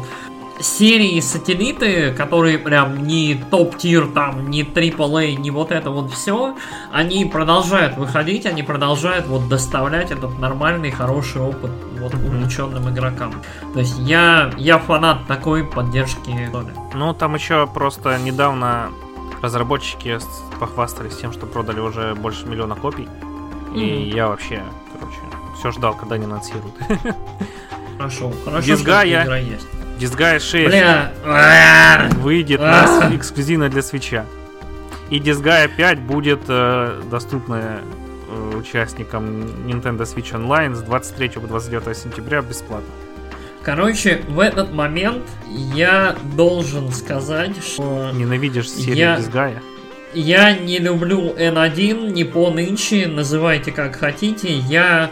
серии 0.60 1.20
сателлиты, 1.20 2.12
которые 2.12 2.58
прям 2.58 3.06
не 3.06 3.34
топ-тир, 3.50 4.08
там, 4.08 4.50
не 4.50 4.62
AAA, 4.62 5.36
не 5.36 5.50
вот 5.50 5.72
это 5.72 5.90
вот 5.90 6.12
все, 6.12 6.56
они 6.92 7.24
продолжают 7.24 7.96
выходить, 7.96 8.46
они 8.46 8.62
продолжают 8.62 9.26
вот 9.26 9.48
доставлять 9.48 10.10
этот 10.10 10.38
нормальный, 10.38 10.90
хороший 10.90 11.42
опыт 11.42 11.70
вот 12.00 12.14
увлеченным 12.14 12.88
игрокам. 12.90 13.32
То 13.72 13.80
есть 13.80 13.98
я, 13.98 14.50
я 14.56 14.78
фанат 14.78 15.26
такой 15.26 15.64
поддержки 15.64 16.48
Доли. 16.52 16.72
Ну, 16.94 17.14
там 17.14 17.34
еще 17.34 17.66
просто 17.66 18.18
недавно 18.18 18.90
разработчики 19.42 20.18
похвастались 20.58 21.16
тем, 21.16 21.32
что 21.32 21.46
продали 21.46 21.80
уже 21.80 22.14
больше 22.14 22.46
миллиона 22.46 22.74
копий. 22.74 23.08
И 23.74 23.78
mm-hmm. 23.78 24.14
я 24.14 24.28
вообще, 24.28 24.62
короче, 24.92 25.18
все 25.58 25.70
ждал, 25.72 25.94
когда 25.94 26.14
они 26.16 26.24
анонсируют. 26.24 26.74
Хорошо, 27.98 28.30
хорошо, 28.44 28.64
Дизга 28.64 29.00
что 29.00 29.24
игра 29.24 29.38
есть. 29.38 29.66
Disgaea 29.98 30.38
6 30.38 30.66
Бля. 30.66 32.08
выйдет 32.18 32.60
на 32.60 33.10
эксклюзивно 33.14 33.68
для 33.68 33.82
свеча. 33.82 34.24
И 35.10 35.18
Disgaea 35.18 35.68
5 35.74 36.00
будет 36.00 36.40
э, 36.48 37.00
доступна 37.10 37.80
э, 38.28 38.56
участникам 38.56 39.42
Nintendo 39.66 40.02
Switch 40.02 40.32
Online 40.32 40.74
с 40.74 40.82
23 40.82 41.28
по 41.30 41.46
29 41.46 41.96
сентября 41.96 42.42
бесплатно. 42.42 42.88
Короче, 43.62 44.22
в 44.28 44.38
этот 44.40 44.72
момент 44.72 45.24
я 45.74 46.16
должен 46.36 46.92
сказать, 46.92 47.62
что... 47.62 48.10
Ненавидишь 48.14 48.70
серию 48.70 48.96
я... 48.96 49.16
Disgaea? 49.16 49.58
Я 50.14 50.56
не 50.56 50.78
люблю 50.78 51.34
N1, 51.34 52.12
не 52.12 52.24
по 52.24 52.50
нынче, 52.50 53.06
называйте 53.08 53.72
как 53.72 53.96
хотите. 53.96 54.54
Я 54.54 55.10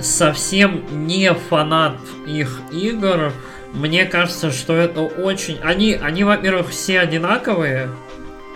совсем 0.00 0.84
не 1.06 1.32
фанат 1.34 1.98
их 2.26 2.60
игр. 2.70 3.32
Мне 3.76 4.06
кажется, 4.06 4.50
что 4.50 4.74
это 4.74 5.02
очень... 5.02 5.58
Они, 5.62 5.92
они 5.92 6.24
во-первых, 6.24 6.70
все 6.70 7.00
одинаковые. 7.00 7.90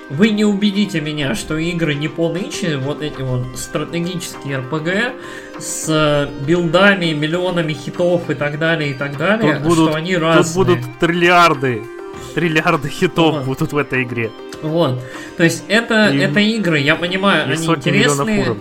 Вы 0.08 0.30
не 0.30 0.46
убедите 0.46 1.00
меня, 1.00 1.34
что 1.34 1.58
игры 1.58 1.94
не 1.94 2.08
по 2.08 2.30
нынче, 2.30 2.78
вот 2.78 3.02
эти 3.02 3.20
вот 3.20 3.46
стратегические 3.54 4.58
РПГ 4.58 5.14
с 5.60 6.28
билдами, 6.44 7.12
миллионами 7.12 7.74
хитов 7.74 8.28
и 8.30 8.34
так 8.34 8.58
далее, 8.58 8.90
и 8.90 8.94
так 8.94 9.16
далее, 9.16 9.56
тут 9.56 9.62
будут, 9.62 9.90
что 9.90 9.96
они 9.96 10.16
разные. 10.16 10.44
Тут 10.44 10.54
будут 10.54 10.98
триллиарды, 10.98 11.84
триллиарды 12.34 12.88
хитов 12.88 13.36
вот. 13.36 13.44
будут 13.44 13.72
в 13.72 13.76
этой 13.76 14.02
игре. 14.02 14.32
Вот. 14.62 15.00
То 15.36 15.44
есть 15.44 15.64
это, 15.68 16.08
и, 16.08 16.18
это 16.18 16.40
игры, 16.40 16.80
я 16.80 16.96
понимаю, 16.96 17.44
они 17.44 17.66
интересные. 17.66 18.56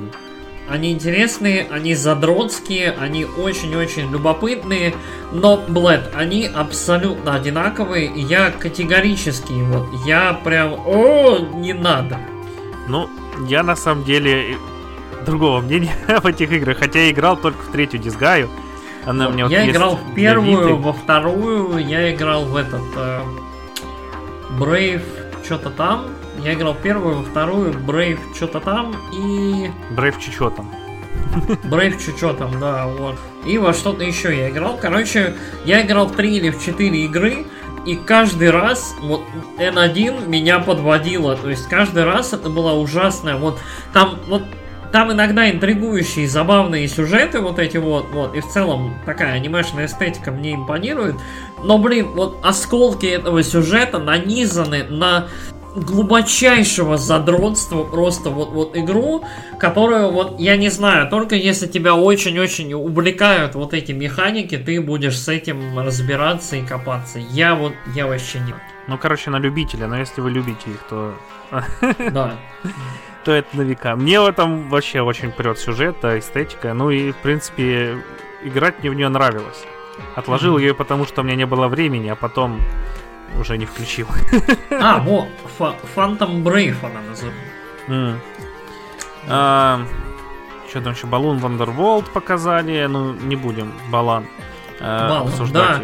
Они 0.70 0.92
интересные, 0.92 1.68
они 1.72 1.96
задротские, 1.96 2.92
они 2.92 3.26
очень-очень 3.26 4.12
любопытные, 4.12 4.94
но, 5.32 5.58
блэд, 5.68 6.12
они 6.16 6.46
абсолютно 6.46 7.34
одинаковые, 7.34 8.12
я 8.16 8.52
категорически, 8.52 9.54
вот, 9.54 9.88
я 10.06 10.40
прям, 10.44 10.74
о, 10.86 11.40
не 11.56 11.74
надо. 11.74 12.20
Ну, 12.88 13.10
я 13.48 13.64
на 13.64 13.76
самом 13.76 14.04
деле 14.04 14.58
другого 15.26 15.62
мнения 15.62 15.96
в 16.22 16.26
этих 16.28 16.52
играх, 16.52 16.78
хотя 16.78 17.00
я 17.00 17.12
играл 17.12 17.36
только 17.36 17.62
в 17.64 17.72
третью 17.72 18.00
дисгаю. 18.00 18.50
Она 19.06 19.26
вот, 19.26 19.34
мне 19.34 19.44
вот 19.44 19.52
я 19.52 19.70
играл 19.70 19.96
в 19.96 20.14
первую, 20.14 20.78
во 20.78 20.94
вторую, 20.94 21.78
я 21.78 22.14
играл 22.14 22.46
в 22.46 22.56
этот 22.56 22.84
э, 22.96 23.22
Brave, 24.60 25.02
что-то 25.44 25.72
там, 25.72 26.06
я 26.44 26.54
играл 26.54 26.76
первую, 26.76 27.18
во 27.18 27.24
вторую, 27.24 27.74
Брейв 27.74 28.20
что-то 28.36 28.60
там 28.60 28.96
и... 29.14 29.72
Брейв 29.92 30.20
чё 30.20 30.50
там. 30.50 30.72
Брейв 31.66 31.98
чё 32.20 32.34
там, 32.34 32.60
да, 32.60 32.88
вот. 32.88 33.16
И 33.46 33.58
во 33.58 33.74
что-то 33.74 34.04
еще 34.04 34.36
я 34.36 34.50
играл. 34.50 34.78
Короче, 34.82 35.36
я 35.66 35.82
играл 35.82 36.08
в 36.08 36.16
3 36.16 36.38
или 36.38 36.50
в 36.50 36.64
4 36.64 37.06
игры, 37.06 37.46
и 37.86 37.96
каждый 37.96 38.52
раз 38.52 38.96
вот 39.02 39.22
N1 39.58 40.28
меня 40.28 40.60
подводило. 40.60 41.36
То 41.36 41.50
есть 41.50 41.68
каждый 41.68 42.04
раз 42.04 42.34
это 42.34 42.50
было 42.50 42.74
ужасное. 42.74 43.36
Вот 43.36 43.60
там 43.94 44.20
вот 44.28 44.44
там 44.92 45.12
иногда 45.12 45.50
интригующие, 45.50 46.28
забавные 46.28 46.88
сюжеты, 46.88 47.42
вот 47.42 47.60
эти 47.60 47.78
вот, 47.78 48.08
вот, 48.12 48.36
и 48.36 48.42
в 48.42 48.48
целом 48.48 48.96
такая 49.06 49.34
анимешная 49.34 49.86
эстетика 49.86 50.32
мне 50.32 50.56
импонирует. 50.56 51.16
Но, 51.64 51.78
блин, 51.78 52.08
вот 52.14 52.40
осколки 52.44 53.06
этого 53.06 53.44
сюжета 53.44 54.00
нанизаны 54.00 54.84
на 54.86 55.28
глубочайшего 55.76 56.98
задротства 56.98 57.84
просто 57.84 58.30
вот, 58.30 58.50
вот 58.50 58.76
игру, 58.76 59.24
которую 59.60 60.12
вот, 60.12 60.40
я 60.40 60.58
не 60.58 60.70
знаю, 60.70 61.10
только 61.10 61.36
если 61.36 61.68
тебя 61.68 61.96
очень-очень 61.96 62.74
увлекают 62.74 63.56
вот 63.56 63.74
эти 63.74 63.92
механики, 63.92 64.58
ты 64.58 64.82
будешь 64.82 65.20
с 65.20 65.28
этим 65.28 65.78
разбираться 65.80 66.56
и 66.56 66.66
копаться. 66.66 67.20
Я 67.20 67.56
вот, 67.56 67.74
я 67.96 68.08
вообще 68.08 68.40
не... 68.40 68.54
Ну, 68.88 68.98
короче, 68.98 69.30
на 69.30 69.38
любителя, 69.38 69.88
но 69.88 69.98
если 69.98 70.22
вы 70.22 70.32
любите 70.32 70.72
их, 70.72 70.80
то... 70.90 71.14
Да. 72.12 72.36
То 73.26 73.32
это 73.34 73.58
на 73.58 73.62
века. 73.62 73.96
Мне 73.96 74.22
в 74.22 74.26
этом 74.26 74.70
вообще 74.70 75.02
очень 75.02 75.32
прет 75.32 75.60
сюжет, 75.60 75.98
эстетика. 76.04 76.74
Ну 76.74 76.90
и, 76.90 77.12
в 77.12 77.18
принципе, 77.18 77.98
играть 78.44 78.80
мне 78.80 78.90
в 78.90 78.94
нее 78.94 79.10
нравилось. 79.10 79.66
Отложил 80.16 80.58
ее, 80.58 80.74
потому 80.74 81.06
что 81.06 81.22
у 81.22 81.24
меня 81.24 81.36
не 81.36 81.46
было 81.46 81.68
времени, 81.68 82.08
а 82.08 82.16
потом 82.16 82.62
уже 83.38 83.58
не 83.58 83.66
включил. 83.66 84.08
А, 84.72 85.00
во, 85.00 85.28
Phantom 85.96 86.44
Brave 86.44 86.78
она 86.84 87.02
называется. 87.02 88.22
Что 90.70 90.82
там 90.82 90.94
еще? 90.94 91.08
Балун 91.08 91.40
Вандерволд 91.40 92.10
показали. 92.12 92.86
Ну, 92.86 93.14
не 93.14 93.36
будем 93.36 93.74
Балан 93.92 94.26
Балан, 94.80 95.28
обсуждать. 95.28 95.82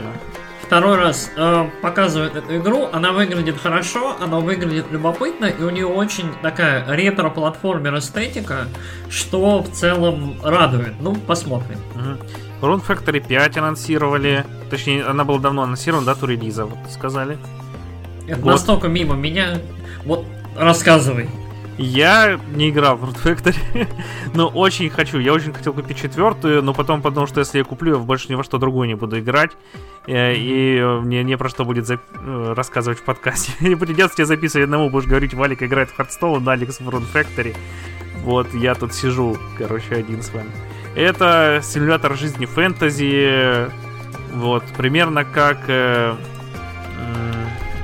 Второй 0.61 0.97
раз 0.97 1.31
э, 1.35 1.69
показывает 1.83 2.35
эту 2.35 2.57
игру, 2.57 2.89
она 2.91 3.11
выглядит 3.11 3.55
хорошо, 3.61 4.15
она 4.19 4.39
выглядит 4.39 4.91
любопытно, 4.91 5.45
и 5.45 5.61
у 5.61 5.69
нее 5.69 5.85
очень 5.85 6.33
такая 6.41 6.83
ретро-платформер 6.87 7.99
эстетика, 7.99 8.65
что 9.07 9.61
в 9.61 9.69
целом 9.69 10.37
радует. 10.43 10.95
Ну, 10.99 11.13
посмотрим. 11.13 11.77
Угу. 11.93 12.27
Rune 12.61 12.85
Factory 12.85 13.25
5 13.25 13.57
анонсировали. 13.57 14.45
Точнее, 14.69 15.03
она 15.03 15.23
была 15.23 15.39
давно 15.39 15.63
анонсирована, 15.63 16.05
дату 16.05 16.25
релиза, 16.25 16.65
вот 16.65 16.77
сказали. 16.91 17.37
Это 18.27 18.41
вот. 18.41 18.51
настолько 18.51 18.87
мимо 18.87 19.15
меня. 19.15 19.59
Вот, 20.05 20.25
рассказывай. 20.57 21.29
Я 21.77 22.39
не 22.53 22.69
играл 22.69 22.95
в 22.95 23.03
Root 23.03 23.21
Factory, 23.21 23.87
но 24.33 24.47
очень 24.47 24.89
хочу. 24.89 25.19
Я 25.19 25.33
очень 25.33 25.53
хотел 25.53 25.73
купить 25.73 25.97
четвертую, 25.97 26.63
но 26.63 26.73
потом 26.73 27.01
подумал, 27.01 27.27
что 27.27 27.41
если 27.41 27.57
я 27.57 27.63
куплю, 27.65 27.93
я 27.93 27.99
больше 27.99 28.27
ни 28.29 28.35
во 28.35 28.43
что 28.43 28.57
другое 28.57 28.87
не 28.87 28.95
буду 28.95 29.19
играть. 29.19 29.51
Э, 30.07 30.33
и 30.35 30.81
мне 31.01 31.23
не 31.23 31.37
про 31.37 31.49
что 31.49 31.65
будет 31.65 31.83
зап- 31.83 31.99
э, 32.17 32.53
рассказывать 32.53 32.99
в 32.99 33.03
подкасте. 33.03 33.51
Не 33.59 33.75
придется 33.75 34.17
тебе 34.17 34.25
записывать 34.25 34.65
одному, 34.65 34.89
будешь 34.89 35.07
говорить, 35.07 35.33
Валик 35.33 35.63
играет 35.63 35.89
в 35.89 35.95
Хардстоун, 35.95 36.47
Алекс 36.47 36.79
в 36.79 36.87
Root 36.87 37.03
Factory. 37.13 37.55
Вот, 38.23 38.53
я 38.53 38.73
тут 38.75 38.93
сижу, 38.93 39.37
короче, 39.57 39.95
один 39.95 40.21
с 40.21 40.31
вами. 40.33 40.51
Это 40.95 41.61
симулятор 41.63 42.15
жизни 42.15 42.45
фэнтези. 42.45 43.69
Вот, 44.33 44.63
примерно 44.77 45.23
как 45.25 45.57
э, 45.67 46.15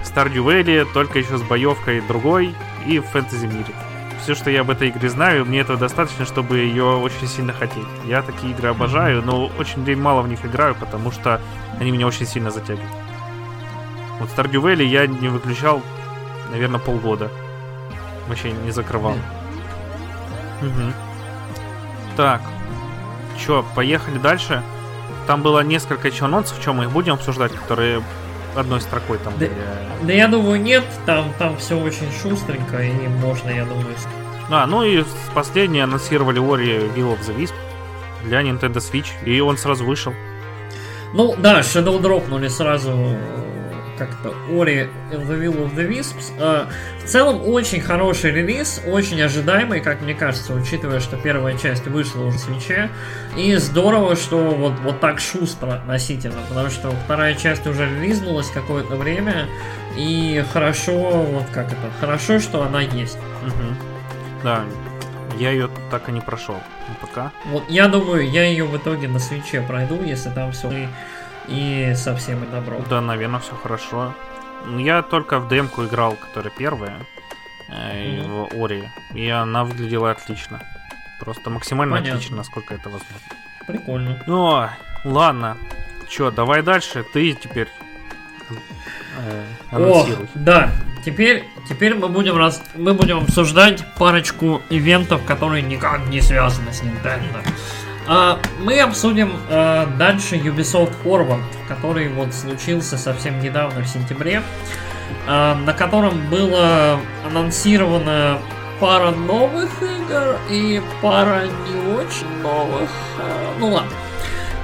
Stardew 0.04 0.46
Valley, 0.46 0.88
только 0.94 1.20
еще 1.20 1.38
с 1.38 1.42
боевкой 1.42 2.02
другой 2.02 2.56
и 2.86 3.00
в 3.00 3.04
фэнтези 3.04 3.46
мире. 3.46 3.74
Все, 4.22 4.36
что 4.36 4.50
я 4.50 4.62
об 4.62 4.70
этой 4.70 4.90
игре 4.90 5.10
знаю, 5.10 5.46
мне 5.46 5.60
этого 5.60 5.80
достаточно, 5.80 6.26
чтобы 6.26 6.60
ее 6.60 6.84
очень 6.84 7.28
сильно 7.28 7.54
хотеть. 7.54 7.88
Я 8.06 8.22
такие 8.22 8.54
игры 8.54 8.70
обожаю, 8.70 9.24
но 9.24 9.50
очень 9.58 9.98
мало 9.98 10.22
в 10.22 10.28
них 10.28 10.46
играю, 10.46 10.76
потому 10.76 11.12
что 11.12 11.42
они 11.80 11.92
меня 11.92 12.08
очень 12.08 12.28
сильно 12.28 12.52
затягивают. 12.52 12.92
Вот 14.20 14.30
Stardew 14.30 14.62
Valley 14.62 14.86
я 14.86 15.08
не 15.08 15.30
выключал, 15.30 15.82
наверное, 16.52 16.80
полгода. 16.80 17.32
Вообще 18.28 18.52
не 18.52 18.72
закрывал. 18.72 19.16
Угу. 20.62 20.94
Так. 22.16 22.42
Чё, 23.46 23.66
поехали 23.76 24.18
дальше? 24.18 24.62
Там 25.28 25.42
было 25.42 25.62
несколько 25.62 26.08
еще 26.08 26.26
анонсов, 26.26 26.62
чем 26.64 26.78
мы 26.78 26.86
их 26.86 26.92
будем 26.92 27.14
обсуждать, 27.14 27.52
которые 27.54 28.04
одной 28.56 28.82
строкой 28.82 29.18
там 29.20 29.34
Да, 29.34 29.46
были. 29.48 29.52
да 30.04 30.14
я 30.14 30.28
думаю, 30.28 30.62
нет, 30.62 30.84
там, 31.06 31.32
там 31.40 31.58
все 31.58 31.76
очень 31.80 32.12
шустренько, 32.22 32.82
и 32.82 33.08
можно, 33.08 33.50
я 33.50 33.66
думаю, 33.66 33.96
А, 34.50 34.66
ну 34.68 34.84
и 34.84 35.04
последнее 35.34 35.86
анонсировали 35.86 36.42
Ori 36.42 36.94
Will 36.96 37.18
of 37.18 37.20
the 37.26 37.38
Wisp 37.38 37.54
для 38.24 38.42
Nintendo 38.42 38.78
Switch, 38.78 39.08
и 39.26 39.40
он 39.40 39.58
сразу 39.58 39.86
вышел. 39.86 40.14
Ну 41.14 41.36
да, 41.38 41.60
Shadow 41.62 42.00
дропнули 42.02 42.48
сразу 42.48 43.16
как-то 44.02 44.34
Ori 44.50 44.90
and 45.12 45.28
the 45.28 45.40
Will 45.40 45.58
of 45.64 45.76
the 45.76 45.88
Wisps. 45.88 46.32
Э, 46.40 46.66
В 47.04 47.08
целом 47.08 47.42
очень 47.48 47.82
хороший 47.82 48.32
релиз, 48.32 48.82
очень 48.88 49.22
ожидаемый, 49.22 49.80
как 49.80 50.02
мне 50.02 50.14
кажется, 50.16 50.54
учитывая, 50.54 51.00
что 51.00 51.18
первая 51.18 51.58
часть 51.58 51.86
вышла 51.86 52.24
уже 52.26 52.38
в 52.38 52.42
свече. 52.42 52.90
И 53.38 53.56
здорово, 53.56 54.16
что 54.16 54.38
вот, 54.38 54.74
вот 54.84 55.00
так 55.00 55.20
шустро 55.20 55.74
относительно, 55.74 56.42
потому 56.50 56.70
что 56.70 56.92
вторая 57.06 57.36
часть 57.36 57.68
уже 57.68 57.86
релизнулась 57.86 58.50
какое-то 58.50 58.96
время, 58.96 59.46
и 59.98 60.44
хорошо, 60.52 60.94
вот 60.94 61.46
как 61.54 61.68
это, 61.68 61.92
хорошо, 62.00 62.40
что 62.40 62.64
она 62.64 62.82
есть. 62.82 63.18
Мгм. 63.44 63.78
Да, 64.44 64.64
я 65.38 65.52
ее 65.52 65.70
так 65.92 66.10
и 66.10 66.12
не 66.12 66.22
прошел. 66.22 66.56
Ну, 66.88 66.96
пока. 67.02 67.32
Вот 67.46 67.64
я 67.70 67.88
думаю, 67.88 68.30
я 68.30 68.46
ее 68.46 68.66
в 68.66 68.76
итоге 68.76 69.08
на 69.08 69.20
свече 69.20 69.62
пройду, 69.62 70.02
если 70.04 70.30
там 70.30 70.52
все 70.52 70.88
и, 71.52 71.92
и 71.92 71.96
совсем 71.96 72.44
и 72.44 72.48
добро. 72.48 72.80
Да, 72.90 73.02
наверное, 73.02 73.40
все 73.40 73.56
хорошо. 73.56 74.14
Ну, 74.66 74.80
Я 74.80 75.02
только 75.02 75.40
в 75.40 75.48
демку 75.50 75.84
играл, 75.86 76.16
которая 76.16 76.52
первая, 76.56 76.98
Мгм. 77.70 78.48
в 78.52 78.64
Ори, 78.64 78.84
и 79.14 79.28
она 79.30 79.64
выглядела 79.64 80.12
отлично. 80.12 80.62
Просто 81.20 81.50
максимально 81.50 81.96
Понятно. 81.96 82.18
отлично, 82.18 82.38
насколько 82.38 82.74
это 82.74 82.90
возможно. 82.90 83.28
Прикольно. 83.68 84.24
Ну, 84.28 84.68
ладно. 85.06 85.58
Чё, 86.10 86.32
давай 86.32 86.62
дальше. 86.64 87.06
Ты 87.14 87.34
теперь 87.34 87.70
э, 89.18 89.46
О, 89.72 90.06
да. 90.36 90.72
Теперь, 91.06 91.46
теперь 91.68 91.96
мы 91.96 92.10
будем 92.10 92.38
раз, 92.38 92.62
мы 92.76 92.94
будем 92.94 93.20
обсуждать 93.20 93.84
парочку 93.98 94.62
ивентов, 94.70 95.24
которые 95.26 95.64
никак 95.64 96.06
не 96.08 96.22
связаны 96.22 96.72
с 96.74 96.84
Nintendo. 96.84 97.42
А, 98.08 98.40
мы 98.60 98.80
обсудим 98.80 99.34
а, 99.50 99.86
дальше 99.98 100.36
Ubisoft 100.36 100.94
Forward, 101.04 101.44
который 101.68 102.10
вот 102.10 102.34
случился 102.34 102.98
совсем 102.98 103.40
недавно 103.40 103.82
в 103.82 103.88
сентябре, 103.88 104.42
а, 105.28 105.56
на 105.56 105.74
котором 105.74 106.30
было 106.30 107.00
анонсировано 107.26 108.40
пара 108.80 109.12
новых 109.12 109.70
игр 109.82 110.38
и 110.50 110.82
пара 111.02 111.44
не 111.46 111.94
очень 111.94 112.42
новых. 112.42 112.90
ну 113.60 113.70
ладно. 113.70 113.92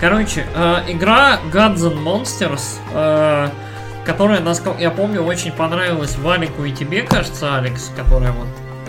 Короче, 0.01 0.45
игра 0.88 1.39
Gods 1.51 1.91
and 1.91 2.03
Monsters, 2.03 3.51
которая, 4.05 4.41
насколько 4.41 4.79
я 4.79 4.91
помню, 4.91 5.21
очень 5.21 5.51
понравилась 5.51 6.17
Валику 6.17 6.65
и 6.65 6.71
тебе, 6.71 7.01
кажется, 7.01 7.57
Алекс, 7.57 7.91
которая 7.95 8.31
вот... 8.31 8.47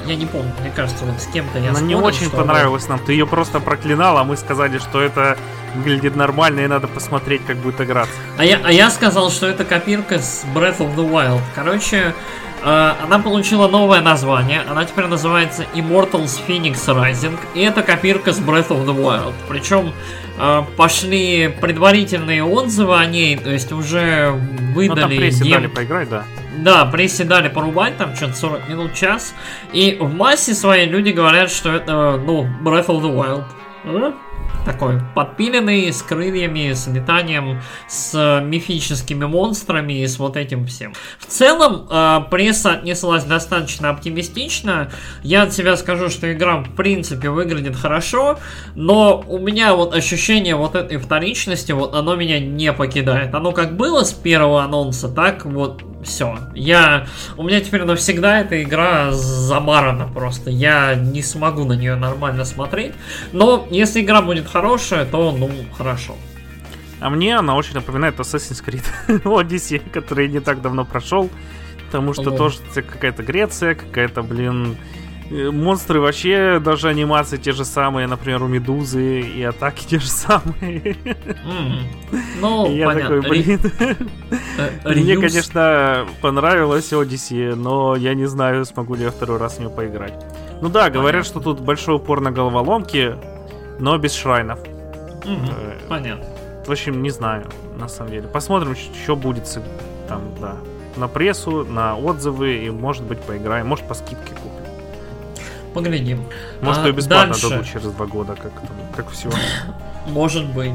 Я 0.08 0.16
не 0.16 0.24
помню, 0.24 0.50
мне 0.60 0.70
кажется, 0.74 1.04
вот 1.04 1.20
с 1.20 1.26
кем-то 1.26 1.58
я 1.58 1.68
Она 1.70 1.80
не 1.80 1.94
очень 1.94 2.30
понравилась 2.30 2.88
нам. 2.88 2.98
Ты 2.98 3.12
ее 3.12 3.26
просто 3.26 3.60
проклинал, 3.60 4.16
а 4.16 4.24
мы 4.24 4.38
сказали, 4.38 4.78
что 4.78 5.02
это 5.02 5.36
выглядит 5.74 6.16
нормально 6.16 6.60
и 6.60 6.66
надо 6.66 6.88
посмотреть, 6.88 7.44
как 7.46 7.58
будет 7.58 7.78
играться. 7.82 8.14
А 8.38 8.44
я, 8.44 8.58
а 8.64 8.72
я 8.72 8.90
сказал, 8.90 9.30
что 9.30 9.46
это 9.46 9.66
копирка 9.66 10.18
с 10.18 10.46
Breath 10.54 10.78
of 10.78 10.96
the 10.96 11.06
Wild. 11.06 11.40
Короче, 11.54 12.14
э, 12.64 12.92
она 13.04 13.18
получила 13.18 13.68
новое 13.68 14.00
название. 14.00 14.62
Она 14.62 14.86
теперь 14.86 15.06
называется 15.08 15.66
Immortals 15.74 16.40
Phoenix 16.48 16.76
Rising. 16.86 17.38
И 17.54 17.60
это 17.60 17.82
копирка 17.82 18.32
с 18.32 18.38
Breath 18.40 18.68
of 18.68 18.86
the 18.86 18.96
Wild. 18.96 19.34
Причем 19.46 19.92
э, 20.38 20.62
пошли 20.78 21.48
предварительные 21.60 22.42
отзывы 22.42 22.96
о 22.98 23.04
ней. 23.04 23.36
То 23.36 23.50
есть 23.50 23.72
уже 23.72 24.30
Ну, 24.32 24.38
там 24.38 24.72
выдали 24.74 25.18
прессе 25.18 25.44
дем- 25.44 25.52
дали 25.52 25.66
поиграть, 25.66 26.08
да. 26.08 26.24
Да, 26.62 26.84
прессе 26.86 27.24
дали 27.24 27.48
порубать, 27.48 27.96
там 27.96 28.14
что-то 28.14 28.34
40 28.34 28.68
минут, 28.68 28.94
час. 28.94 29.34
И 29.72 29.96
в 30.00 30.12
массе 30.12 30.54
своей 30.54 30.86
люди 30.86 31.10
говорят, 31.10 31.50
что 31.50 31.70
это, 31.70 32.16
ну, 32.16 32.46
Breath 32.62 32.86
of 32.86 33.02
the 33.02 33.14
Wild. 33.14 33.44
М? 33.84 34.14
Такой 34.64 35.00
подпиленный, 35.14 35.92
с 35.92 36.02
крыльями, 36.02 36.72
с 36.72 36.88
летанием, 36.88 37.60
с 37.86 38.12
э, 38.14 38.44
мифическими 38.44 39.24
монстрами 39.24 40.02
и 40.02 40.06
с 40.06 40.18
вот 40.18 40.36
этим 40.36 40.66
всем. 40.66 40.92
В 41.18 41.26
целом, 41.26 41.86
э, 41.88 42.20
пресса 42.30 42.72
отнеслась 42.72 43.24
достаточно 43.24 43.90
оптимистично. 43.90 44.90
Я 45.22 45.44
от 45.44 45.54
себя 45.54 45.76
скажу, 45.76 46.10
что 46.10 46.30
игра 46.32 46.58
в 46.58 46.74
принципе 46.74 47.30
выглядит 47.30 47.76
хорошо, 47.76 48.38
но 48.74 49.24
у 49.26 49.38
меня 49.38 49.74
вот 49.74 49.94
ощущение 49.94 50.56
вот 50.56 50.74
этой 50.74 50.98
вторичности, 50.98 51.72
вот 51.72 51.94
оно 51.94 52.16
меня 52.16 52.38
не 52.38 52.72
покидает. 52.72 53.34
Оно 53.34 53.52
как 53.52 53.76
было 53.76 54.02
с 54.02 54.12
первого 54.12 54.64
анонса, 54.64 55.08
так 55.08 55.46
вот 55.46 55.82
все. 56.08 56.38
Я... 56.54 57.06
У 57.36 57.42
меня 57.42 57.60
теперь 57.60 57.84
навсегда 57.84 58.40
эта 58.40 58.62
игра 58.62 59.12
замарана 59.12 60.08
просто. 60.08 60.50
Я 60.50 60.94
не 60.94 61.22
смогу 61.22 61.64
на 61.64 61.74
нее 61.74 61.94
нормально 61.94 62.44
смотреть. 62.44 62.94
Но 63.32 63.66
если 63.70 64.00
игра 64.00 64.22
будет 64.22 64.48
хорошая, 64.48 65.04
то 65.04 65.30
ну 65.32 65.50
хорошо. 65.76 66.16
А 67.00 67.10
мне 67.10 67.36
она 67.36 67.54
очень 67.54 67.74
напоминает 67.74 68.18
Assassin's 68.18 68.64
Creed 68.64 68.84
Odyssey, 69.24 69.80
который 69.90 70.28
не 70.28 70.40
так 70.40 70.60
давно 70.60 70.84
прошел. 70.84 71.30
Потому 71.86 72.12
что 72.12 72.30
О. 72.34 72.36
тоже 72.36 72.58
какая-то 72.74 73.22
Греция, 73.22 73.74
какая-то, 73.74 74.22
блин, 74.22 74.76
монстры 75.30 76.00
вообще, 76.00 76.58
даже 76.58 76.88
анимации 76.88 77.36
те 77.36 77.52
же 77.52 77.64
самые, 77.64 78.06
например, 78.06 78.42
у 78.42 78.46
Медузы 78.46 79.20
и 79.20 79.42
атаки 79.42 79.84
те 79.86 79.98
же 79.98 80.08
самые. 80.08 80.96
М. 81.44 81.86
Ну, 82.40 82.70
я 82.74 82.86
понятно. 82.86 83.16
такой, 83.22 83.30
блин, 83.30 83.60
Э, 84.58 84.92
мне, 84.94 85.16
конечно, 85.16 86.06
понравилась 86.20 86.92
Odyssey, 86.92 87.54
но 87.54 87.94
я 87.96 88.14
не 88.14 88.26
знаю, 88.26 88.64
смогу 88.64 88.94
ли 88.94 89.04
я 89.04 89.10
второй 89.10 89.38
раз 89.38 89.54
в 89.56 89.60
нее 89.60 89.70
поиграть. 89.70 90.14
Ну 90.60 90.68
да, 90.68 90.90
говорят, 90.90 91.24
что 91.26 91.40
тут 91.40 91.60
большой 91.60 91.96
упор 91.96 92.20
на 92.20 92.32
головоломки, 92.32 93.14
но 93.78 93.96
без 93.98 94.14
шрайнов. 94.14 94.58
Э, 95.24 95.78
Понятно. 95.88 96.24
В 96.66 96.70
общем, 96.70 97.02
не 97.02 97.10
знаю, 97.10 97.46
на 97.78 97.88
самом 97.88 98.10
деле. 98.10 98.28
Посмотрим, 98.28 98.74
что 98.76 99.14
будет 99.16 99.44
там, 100.08 100.22
да. 100.40 100.56
На 100.96 101.06
прессу, 101.06 101.64
на 101.64 101.96
отзывы, 101.96 102.56
и, 102.64 102.70
может 102.70 103.04
быть, 103.04 103.20
поиграем. 103.20 103.66
Может, 103.68 103.86
по 103.86 103.94
скидке 103.94 104.32
купим. 104.34 104.57
Поглядим. 105.74 106.24
Может, 106.60 106.84
А, 106.84 106.88
и 106.88 106.92
бесплатно 106.92 107.32
дальше. 107.34 107.48
дадут 107.50 107.66
через 107.66 107.86
два 107.92 108.06
года, 108.06 108.34
как, 108.34 108.52
там, 108.52 108.76
как 108.96 109.10
все. 109.10 109.28
Может 110.06 110.46
быть. 110.54 110.72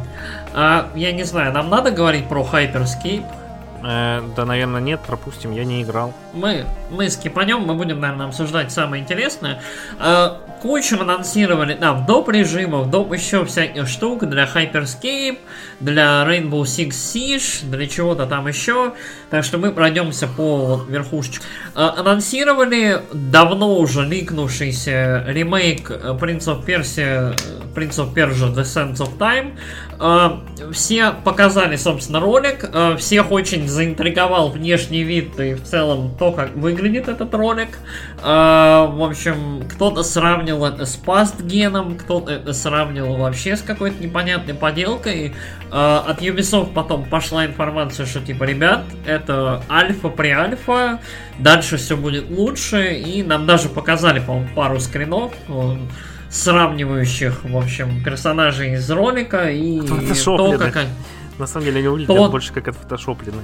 А, 0.53 0.89
я 0.95 1.11
не 1.11 1.23
знаю, 1.23 1.51
нам 1.53 1.69
надо 1.69 1.91
говорить 1.91 2.27
про 2.29 2.41
Hyperscape? 2.43 3.25
Э, 3.83 4.21
да, 4.35 4.45
наверное, 4.45 4.81
нет, 4.81 5.01
пропустим, 5.05 5.51
я 5.51 5.65
не 5.65 5.83
играл. 5.83 6.13
Мы, 6.33 6.65
мы 6.89 7.09
скипанем, 7.09 7.59
мы 7.61 7.75
будем, 7.75 7.99
наверное, 7.99 8.27
обсуждать 8.27 8.71
самое 8.71 9.03
интересное. 9.03 9.61
А, 9.99 10.41
кучу 10.61 10.99
анонсировали 10.99 11.73
там 11.73 12.05
доп. 12.05 12.29
режимов, 12.29 12.89
доп. 12.89 13.13
еще 13.13 13.43
всяких 13.45 13.87
штук 13.87 14.25
для 14.25 14.45
Hyperscape, 14.45 15.37
для 15.79 16.23
Rainbow 16.23 16.61
Six 16.61 16.89
Siege, 16.89 17.69
для 17.69 17.87
чего-то 17.87 18.25
там 18.25 18.47
еще. 18.47 18.93
Так 19.29 19.43
что 19.43 19.57
мы 19.57 19.71
пройдемся 19.71 20.27
по 20.27 20.57
вот 20.57 20.89
верхушечке. 20.89 21.45
А, 21.75 21.95
анонсировали 21.97 23.01
давно 23.11 23.77
уже 23.77 24.03
ликнувшийся 24.05 25.25
ремейк 25.27 25.91
э, 25.91 26.17
Prince 26.19 26.45
of 26.45 26.65
Persia, 26.65 27.35
э, 27.35 27.75
Prince 27.75 27.97
of 27.99 28.13
Persia 28.13 28.53
The 28.53 28.63
Sands 28.63 28.97
of 28.97 29.17
Time. 29.17 29.53
Все 30.73 31.11
показали, 31.11 31.75
собственно, 31.75 32.19
ролик. 32.19 32.69
Всех 32.97 33.31
очень 33.31 33.67
заинтриговал 33.73 34.49
внешний 34.49 35.03
вид 35.03 35.39
и 35.39 35.55
в 35.55 35.63
целом 35.63 36.15
то, 36.17 36.31
как 36.31 36.55
выглядит 36.55 37.07
этот 37.07 37.33
ролик. 37.33 37.69
А, 38.21 38.85
В 38.85 39.03
общем, 39.03 39.63
кто-то 39.69 40.03
сравнил 40.03 40.63
это 40.63 40.85
с 40.85 40.95
пастгеном, 40.95 41.97
кто-то 41.97 42.31
это 42.31 42.53
сравнил 42.53 43.15
вообще 43.15 43.57
с 43.57 43.61
какой-то 43.61 44.01
непонятной 44.01 44.53
поделкой. 44.53 45.33
А, 45.71 46.05
От 46.07 46.21
Ubisoft 46.21 46.73
потом 46.73 47.03
пошла 47.05 47.45
информация, 47.45 48.05
что 48.05 48.21
типа, 48.21 48.43
ребят, 48.43 48.83
это 49.05 49.63
альфа 49.69 50.09
при 50.09 50.29
альфа, 50.29 50.99
дальше 51.39 51.77
все 51.77 51.97
будет 51.97 52.29
лучше, 52.29 52.93
и 52.93 53.23
нам 53.23 53.45
даже 53.45 53.69
показали, 53.69 54.19
по-моему, 54.19 54.49
пару 54.55 54.79
скринов, 54.79 55.33
э, 55.49 55.75
сравнивающих, 56.29 57.43
в 57.43 57.57
общем, 57.57 58.03
персонажей 58.03 58.73
из 58.73 58.89
ролика 58.91 59.49
и 59.49 59.81
то, 59.81 59.95
Фотошопленных. 59.95 60.59
как 60.61 60.75
они... 60.77 60.89
На 61.39 61.47
самом 61.47 61.65
деле, 61.65 61.79
они 61.79 61.87
выглядят 61.87 62.15
То- 62.15 62.29
больше 62.29 62.53
как 62.53 62.67
отфотошопленные. 62.67 63.43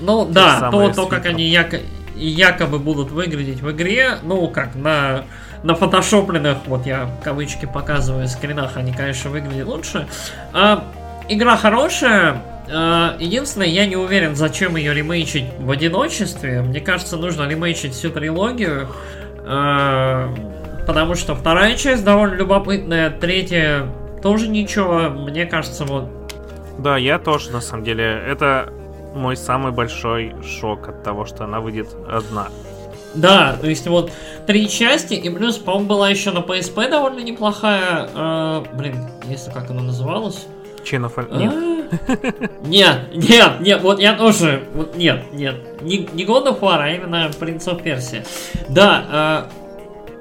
Ну 0.00 0.26
да, 0.26 0.58
самое 0.58 0.88
то, 0.88 1.02
то 1.02 1.06
как 1.06 1.26
они 1.26 1.44
яко- 1.44 1.82
якобы 2.16 2.78
будут 2.78 3.10
выглядеть 3.10 3.60
в 3.60 3.70
игре, 3.70 4.18
ну 4.22 4.48
как 4.48 4.74
на 4.74 5.24
на 5.62 5.76
фотошопленных, 5.76 6.58
вот 6.66 6.86
я 6.86 7.08
кавычки 7.22 7.66
показываю, 7.66 8.26
скринах, 8.26 8.76
они, 8.76 8.92
конечно, 8.92 9.30
выглядят 9.30 9.68
лучше. 9.68 10.08
А, 10.52 10.84
игра 11.28 11.56
хорошая. 11.56 12.42
Э, 12.68 13.16
единственное, 13.18 13.68
я 13.68 13.86
не 13.86 13.96
уверен, 13.96 14.34
зачем 14.34 14.76
ее 14.76 14.94
ремейчить 14.94 15.44
в 15.58 15.70
одиночестве. 15.70 16.62
Мне 16.62 16.80
кажется, 16.80 17.16
нужно 17.16 17.48
ремейчить 17.48 17.92
всю 17.94 18.10
трилогию. 18.10 18.88
Э, 19.44 20.34
потому 20.86 21.14
что 21.14 21.34
вторая 21.34 21.76
часть 21.76 22.04
довольно 22.04 22.34
любопытная, 22.34 23.10
третья 23.10 23.86
тоже 24.22 24.48
ничего. 24.48 25.10
Мне 25.10 25.46
кажется, 25.46 25.84
вот... 25.84 26.21
Да, 26.82 26.96
я 26.96 27.18
тоже, 27.18 27.50
на 27.52 27.60
самом 27.60 27.84
деле. 27.84 28.04
Это 28.04 28.72
мой 29.14 29.36
самый 29.36 29.72
большой 29.72 30.34
шок 30.42 30.88
от 30.88 31.02
того, 31.02 31.26
что 31.26 31.44
она 31.44 31.60
выйдет 31.60 31.88
одна. 32.10 32.48
Да, 33.14 33.56
то 33.60 33.68
есть 33.68 33.86
вот 33.86 34.10
три 34.46 34.68
части, 34.68 35.14
и 35.14 35.30
плюс, 35.30 35.58
по-моему, 35.58 35.86
была 35.86 36.08
еще 36.08 36.30
на 36.30 36.38
PSP 36.38 36.88
довольно 36.88 37.20
неплохая. 37.20 38.08
Э, 38.14 38.64
блин, 38.72 38.96
если 39.28 39.50
как 39.50 39.70
она 39.70 39.82
называлась. 39.82 40.46
Chain 40.82 41.04
of... 41.04 41.12
А? 41.16 41.36
Нет. 41.36 41.72
Нет, 42.62 42.98
нет, 43.12 43.60
нет, 43.60 43.82
вот 43.82 44.00
я 44.00 44.14
тоже, 44.14 44.62
вот 44.72 44.96
нет, 44.96 45.30
нет, 45.34 45.82
не, 45.82 46.08
не 46.14 46.24
God 46.24 46.46
of 46.46 46.60
War, 46.60 46.78
а 46.78 46.88
именно 46.88 47.30
Prince 47.38 47.66
of 47.66 47.82
Persia. 47.82 48.26
Да, 48.70 49.46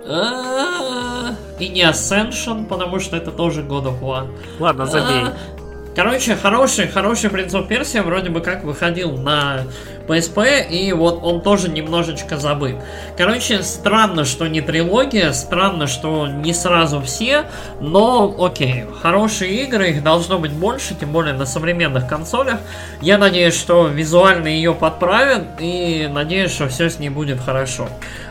э, 0.06 0.12
э, 0.12 1.62
и 1.64 1.70
не 1.70 1.84
Ascension, 1.84 2.66
потому 2.66 3.00
что 3.00 3.16
это 3.16 3.32
тоже 3.32 3.62
God 3.62 3.86
of 3.86 4.02
War. 4.02 4.28
Ладно, 4.60 4.86
забей. 4.86 5.28
Короче, 5.96 6.38
хороший, 6.38 6.88
хороший 6.88 7.30
Принц 7.30 7.54
Персия. 7.68 8.02
Вроде 8.02 8.30
бы 8.30 8.40
как 8.40 8.64
выходил 8.64 9.18
на 9.18 9.66
PSP, 10.12 10.68
и 10.70 10.92
вот 10.94 11.20
он 11.24 11.42
тоже 11.42 11.70
немножечко 11.70 12.38
забыт. 12.38 12.76
Короче, 13.18 13.64
странно, 13.64 14.26
что 14.26 14.48
не 14.48 14.62
трилогия, 14.62 15.32
странно, 15.32 15.88
что 15.88 16.28
не 16.28 16.54
сразу 16.54 17.02
все, 17.02 17.46
но 17.80 18.36
окей, 18.40 18.86
хорошие 19.02 19.64
игры, 19.64 19.90
их 19.92 20.04
должно 20.04 20.40
быть 20.40 20.52
больше, 20.52 20.96
тем 20.96 21.12
более 21.12 21.34
на 21.34 21.46
современных 21.46 22.08
консолях. 22.08 22.60
Я 23.02 23.18
надеюсь, 23.18 23.56
что 23.56 23.88
визуально 23.88 24.48
ее 24.48 24.74
подправят, 24.74 25.44
и 25.60 26.10
надеюсь, 26.12 26.52
что 26.52 26.68
все 26.68 26.90
с 26.90 27.00
ней 27.00 27.10
будет 27.10 27.40
хорошо. 27.40 27.88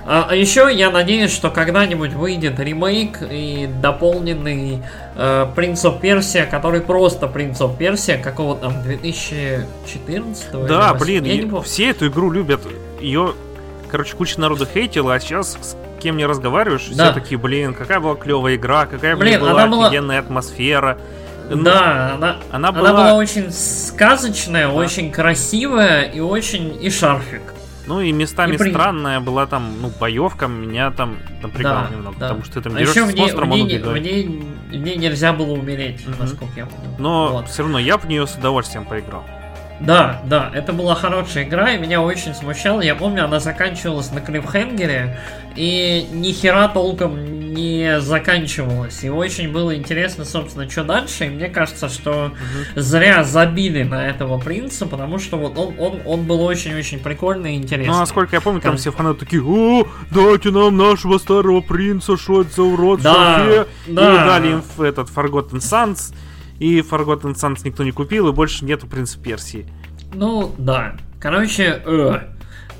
А, 0.06 0.26
а 0.30 0.34
еще 0.34 0.68
я 0.72 0.90
надеюсь, 0.90 1.32
что 1.32 1.50
когда-нибудь 1.50 2.14
выйдет 2.14 2.58
ремейк 2.58 3.18
и 3.30 3.68
дополненный 3.80 4.82
э, 5.14 5.46
Prince 5.54 5.84
of 5.84 6.00
Persia, 6.00 6.46
который 6.46 6.80
просто 6.80 7.26
Prince 7.26 7.58
of 7.58 7.78
Persia 7.78 8.20
какого 8.20 8.56
там 8.56 8.82
2014 8.82 10.66
Да, 10.66 10.94
блин, 10.94 11.24
я 11.24 11.36
не 11.36 11.42
помню. 11.42 11.64
Все 11.70 11.90
эту 11.90 12.08
игру 12.08 12.32
любят. 12.32 12.60
Ее, 13.00 13.34
короче, 13.88 14.16
куча 14.16 14.40
народу 14.40 14.66
хейтила, 14.66 15.14
а 15.14 15.20
сейчас 15.20 15.52
с 15.52 15.76
кем 16.02 16.16
не 16.16 16.26
разговариваешь, 16.26 16.88
да. 16.88 17.12
все 17.12 17.20
такие, 17.20 17.38
блин, 17.38 17.74
какая 17.74 18.00
была 18.00 18.16
клевая 18.16 18.56
игра, 18.56 18.86
какая 18.86 19.16
блин, 19.16 19.40
была 19.40 19.62
офигенная 19.62 20.20
была... 20.20 20.26
атмосфера. 20.26 20.98
Да, 21.48 22.14
она, 22.14 22.36
она, 22.50 22.72
была... 22.72 22.90
она 22.90 22.98
была 22.98 23.14
очень 23.14 23.52
сказочная, 23.52 24.66
да. 24.66 24.72
очень 24.72 25.12
красивая 25.12 26.02
и 26.02 26.18
очень 26.18 26.76
и 26.82 26.90
шарфик. 26.90 27.42
Ну 27.86 28.00
и 28.00 28.12
местами 28.12 28.54
и 28.54 28.58
при... 28.58 28.70
странная 28.70 29.20
была 29.20 29.46
там, 29.46 29.80
ну, 29.80 29.92
боевка 29.98 30.48
меня 30.48 30.90
там 30.90 31.18
напрягала 31.40 31.86
да, 31.88 31.94
немного, 31.94 32.16
да. 32.18 32.28
потому 32.28 32.44
что 32.44 32.54
ты 32.54 32.62
там 32.62 32.74
а 32.74 32.78
дерешься 32.78 33.06
с 33.06 33.14
монстром, 33.14 33.52
он 33.52 33.62
убегает. 33.62 33.86
В 33.86 33.98
ней, 33.98 34.26
в 34.70 34.76
ней 34.76 34.96
нельзя 34.96 35.32
было 35.32 35.52
умереть, 35.52 36.00
mm-hmm. 36.00 36.16
насколько 36.18 36.52
я 36.56 36.66
понял. 36.66 36.96
Но 36.98 37.28
вот. 37.32 37.48
все 37.48 37.62
равно 37.62 37.78
я 37.78 37.96
в 37.96 38.06
нее 38.06 38.26
с 38.26 38.34
удовольствием 38.34 38.84
поиграл. 38.84 39.24
Да, 39.80 40.20
да, 40.26 40.50
это 40.54 40.72
была 40.72 40.94
хорошая 40.94 41.44
игра, 41.44 41.72
и 41.72 41.78
меня 41.78 42.02
очень 42.02 42.34
смущало. 42.34 42.80
Я 42.82 42.94
помню, 42.94 43.24
она 43.24 43.40
заканчивалась 43.40 44.10
на 44.12 44.20
клиффхенгере, 44.20 45.18
и 45.56 46.06
ни 46.12 46.32
хера 46.32 46.68
толком 46.68 47.40
не 47.54 48.00
заканчивалась. 48.00 49.02
И 49.02 49.10
очень 49.10 49.50
было 49.50 49.74
интересно, 49.74 50.24
собственно, 50.24 50.68
что 50.70 50.84
дальше. 50.84 51.26
И 51.26 51.28
мне 51.30 51.48
кажется, 51.48 51.88
что 51.88 52.26
угу. 52.26 52.80
зря 52.80 53.24
забили 53.24 53.82
на 53.82 54.06
этого 54.06 54.38
принца, 54.38 54.86
потому 54.86 55.18
что 55.18 55.36
вот 55.36 55.58
он, 55.58 55.74
он, 55.78 56.00
он 56.04 56.22
был 56.24 56.42
очень-очень 56.42 57.00
прикольный 57.00 57.54
и 57.54 57.56
интересный. 57.56 57.92
Ну, 57.92 57.98
насколько 57.98 58.36
я 58.36 58.40
помню, 58.40 58.60
там 58.60 58.76
все 58.76 58.92
фанаты 58.92 59.20
такие, 59.20 59.42
о, 59.42 59.86
дайте 60.10 60.50
нам 60.50 60.76
нашего 60.76 61.18
старого 61.18 61.60
принца, 61.60 62.16
что 62.16 62.42
это 62.42 62.54
за 62.54 62.62
урод, 62.62 63.00
да, 63.02 63.66
да. 63.86 63.86
И 63.86 63.94
дали 63.94 64.48
им 64.52 64.62
этот 64.78 65.08
Forgotten 65.08 65.58
Sons 65.58 66.14
и 66.60 66.80
Forgotten 66.80 67.34
Sons 67.34 67.62
никто 67.64 67.82
не 67.82 67.90
купил, 67.90 68.28
и 68.28 68.32
больше 68.32 68.64
нету 68.64 68.86
Принца 68.86 69.18
Персии. 69.18 69.66
Ну, 70.14 70.54
да. 70.58 70.96
Короче, 71.18 71.82
э, 71.84 72.20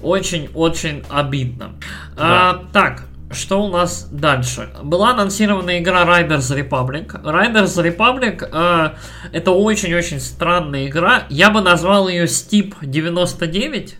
очень-очень 0.03 1.03
обидно. 1.09 1.73
Да. 2.17 2.51
А, 2.51 2.65
так, 2.73 3.07
что 3.33 3.63
у 3.63 3.69
нас 3.69 4.09
дальше? 4.11 4.71
Была 4.83 5.11
анонсирована 5.11 5.79
игра 5.79 6.05
Riders 6.05 6.55
Republic. 6.55 7.23
Riders 7.23 7.83
Republic 7.83 8.49
э, 8.53 8.97
это 9.33 9.51
очень-очень 9.51 10.21
странная 10.21 10.87
игра. 10.87 11.25
Я 11.29 11.51
бы 11.51 11.61
назвал 11.61 12.09
ее 12.09 12.25
Steep 12.25 12.75
99. 12.83 13.97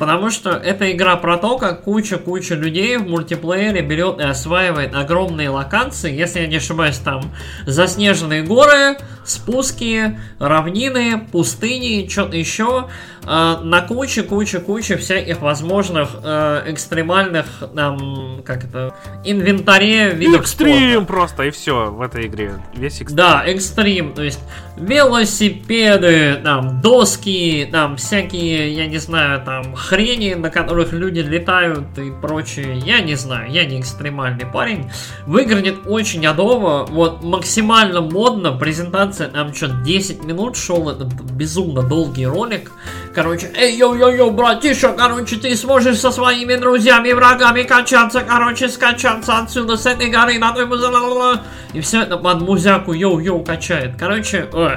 Потому 0.00 0.30
что 0.30 0.52
это 0.52 0.90
игра 0.90 1.14
про 1.16 1.36
то, 1.36 1.58
как 1.58 1.82
куча-куча 1.82 2.54
людей 2.54 2.96
в 2.96 3.06
мультиплеере 3.06 3.82
берет 3.82 4.18
и 4.18 4.22
осваивает 4.22 4.94
огромные 4.94 5.50
локации. 5.50 6.10
Если 6.10 6.40
я 6.40 6.46
не 6.46 6.56
ошибаюсь, 6.56 6.96
там 6.96 7.34
заснеженные 7.66 8.42
горы, 8.42 8.96
спуски, 9.30 10.18
равнины, 10.38 11.26
пустыни, 11.30 12.08
что-то 12.08 12.36
еще. 12.36 12.88
Э, 13.26 13.58
на 13.62 13.82
куче-куче-куче 13.82 14.96
всяких 14.96 15.40
возможных 15.40 16.08
э, 16.22 16.62
экстремальных, 16.66 17.46
там, 17.74 18.42
как 18.44 18.64
это, 18.64 18.94
инвентаре 19.24 20.10
видов 20.10 20.42
Экстрим 20.42 20.92
спорта. 20.92 21.06
просто, 21.06 21.42
и 21.44 21.50
все 21.50 21.90
в 21.90 22.00
этой 22.00 22.26
игре. 22.26 22.54
Весь 22.74 23.00
экстрим. 23.00 23.16
Да, 23.16 23.42
экстрим, 23.44 24.14
то 24.14 24.22
есть 24.22 24.40
велосипеды, 24.76 26.40
там, 26.42 26.80
доски, 26.80 27.68
там, 27.70 27.96
всякие, 27.96 28.72
я 28.72 28.86
не 28.86 28.98
знаю, 28.98 29.42
там, 29.44 29.74
хрени, 29.74 30.34
на 30.34 30.48
которых 30.50 30.92
люди 30.92 31.20
летают 31.20 31.98
и 31.98 32.10
прочее. 32.10 32.78
Я 32.78 33.00
не 33.00 33.16
знаю, 33.16 33.50
я 33.50 33.66
не 33.66 33.80
экстремальный 33.80 34.46
парень. 34.46 34.90
Выглядит 35.26 35.80
очень 35.86 36.24
адово, 36.26 36.86
вот, 36.86 37.22
максимально 37.22 38.00
модно, 38.00 38.52
презентация 38.52 39.19
там 39.26 39.54
что 39.54 39.68
10 39.68 40.24
минут 40.24 40.56
шел, 40.56 40.88
этот 40.90 41.12
безумно 41.12 41.82
долгий 41.82 42.26
ролик. 42.26 42.70
Короче, 43.14 43.50
эй, 43.56 43.78
йоу-йоу-йоу, 43.78 44.30
братиша, 44.30 44.92
короче, 44.92 45.36
ты 45.36 45.56
сможешь 45.56 45.98
со 45.98 46.10
своими 46.10 46.56
друзьями 46.56 47.12
врагами 47.12 47.62
качаться, 47.62 48.20
короче, 48.20 48.68
скачаться 48.68 49.38
отсюда 49.38 49.76
с 49.76 49.86
этой 49.86 50.10
горы 50.10 50.38
на 50.38 50.52
той 50.52 50.66
И 51.72 51.80
все 51.80 52.02
это 52.02 52.16
под 52.16 52.42
музяку 52.42 52.92
йоу-йоу 52.92 53.44
качает. 53.44 53.96
Короче, 53.98 54.48
э, 54.52 54.76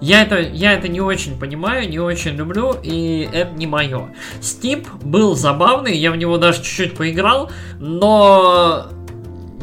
я 0.00 0.22
это, 0.22 0.40
я 0.40 0.72
это 0.72 0.88
не 0.88 1.00
очень 1.00 1.38
понимаю, 1.38 1.88
не 1.88 1.98
очень 1.98 2.32
люблю, 2.32 2.74
и 2.82 3.28
это 3.32 3.52
не 3.52 3.66
мое. 3.66 4.14
Steep 4.40 4.88
был 5.02 5.36
забавный, 5.36 5.96
я 5.96 6.10
в 6.10 6.16
него 6.16 6.38
даже 6.38 6.62
чуть-чуть 6.62 6.96
поиграл, 6.96 7.50
но 7.78 8.86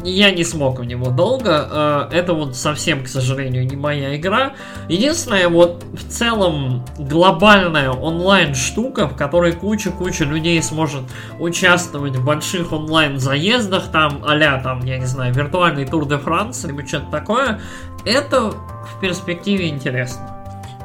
я 0.04 0.30
не 0.30 0.44
смог 0.44 0.78
в 0.78 0.84
него 0.84 1.10
долго. 1.10 1.68
Э, 1.70 2.08
это 2.12 2.34
вот 2.34 2.56
совсем, 2.56 3.04
к 3.04 3.08
сожалению, 3.08 3.66
не 3.66 3.76
моя 3.76 4.16
игра. 4.16 4.52
Единственная 4.88 5.48
вот 5.48 5.84
в 5.92 6.08
целом 6.08 6.84
глобальная 6.98 7.90
онлайн 7.90 8.54
штука, 8.54 9.08
в 9.08 9.16
которой 9.16 9.52
куча-куча 9.52 10.24
людей 10.24 10.62
сможет 10.62 11.02
участвовать 11.38 12.16
в 12.16 12.24
больших 12.24 12.72
онлайн 12.72 13.18
заездах, 13.18 13.90
там, 13.90 14.22
а 14.24 14.38
там, 14.60 14.84
я 14.84 14.98
не 14.98 15.06
знаю, 15.06 15.34
виртуальный 15.34 15.84
тур 15.84 16.06
де 16.06 16.16
Франс, 16.18 16.64
либо 16.64 16.86
что-то 16.86 17.10
такое, 17.10 17.60
это 18.04 18.50
в 18.50 19.00
перспективе 19.00 19.68
интересно. 19.68 20.34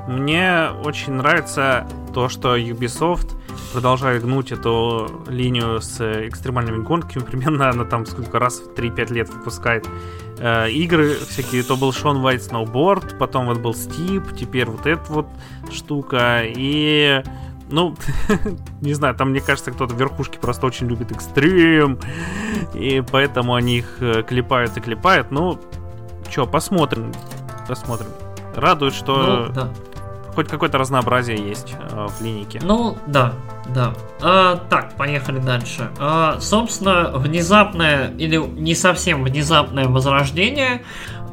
Мне 0.07 0.68
очень 0.84 1.14
нравится 1.14 1.88
то, 2.14 2.28
что 2.28 2.57
Ubisoft 2.57 3.38
продолжает 3.74 4.24
гнуть 4.24 4.51
эту 4.51 5.24
линию 5.28 5.82
с 5.82 5.99
экстремальными 6.28 6.84
гонками. 6.84 7.24
Примерно 7.32 7.69
она 7.69 7.84
там 7.84 8.05
сколько 8.05 8.39
раз 8.39 8.59
в 8.59 8.74
3-5 8.74 9.13
лет 9.13 9.30
выпускает 9.30 9.88
э, 10.38 10.69
игры 10.69 11.15
всякие. 11.28 11.63
То 11.63 11.76
был 11.76 11.91
Шон 11.91 12.24
White 12.24 12.49
Snowboard, 12.49 13.17
потом 13.17 13.47
вот 13.47 13.59
был 13.59 13.74
Стип, 13.74 14.36
теперь 14.36 14.67
вот 14.67 14.86
эта 14.86 15.11
вот 15.11 15.28
штука. 15.71 16.43
И 16.45 17.24
ну, 17.69 17.95
не 18.82 18.93
знаю, 18.93 19.15
там, 19.15 19.32
мне 19.32 19.41
кажется, 19.41 19.71
кто-то 19.71 19.95
в 19.95 19.99
верхушке 19.99 20.38
просто 20.38 20.67
очень 20.67 20.88
любит 20.88 21.11
экстрим, 21.11 21.99
и 22.76 23.03
поэтому 23.11 23.55
они 23.55 23.80
их 23.80 23.97
э, 23.99 24.24
клепают 24.24 24.78
и 24.78 24.82
клепают. 24.82 25.32
Ну, 25.32 25.59
что, 26.30 26.45
посмотрим, 26.45 27.11
посмотрим. 27.67 28.09
Радует, 28.55 28.93
что 28.93 29.47
ну, 29.47 29.53
да 29.53 29.74
хоть 30.34 30.48
какое-то 30.48 30.78
разнообразие 30.78 31.38
есть 31.38 31.76
э, 31.80 32.08
в 32.08 32.24
линейке. 32.24 32.60
Ну, 32.64 32.98
да, 33.08 33.34
да. 33.74 33.94
А, 34.22 34.58
так, 34.70 34.96
поехали 34.96 35.40
дальше. 35.40 35.90
А, 36.00 36.40
собственно, 36.40 37.12
внезапное 37.14 38.12
или 38.18 38.38
не 38.38 38.76
совсем 38.76 39.24
внезапное 39.24 39.88
возрождение 39.88 40.84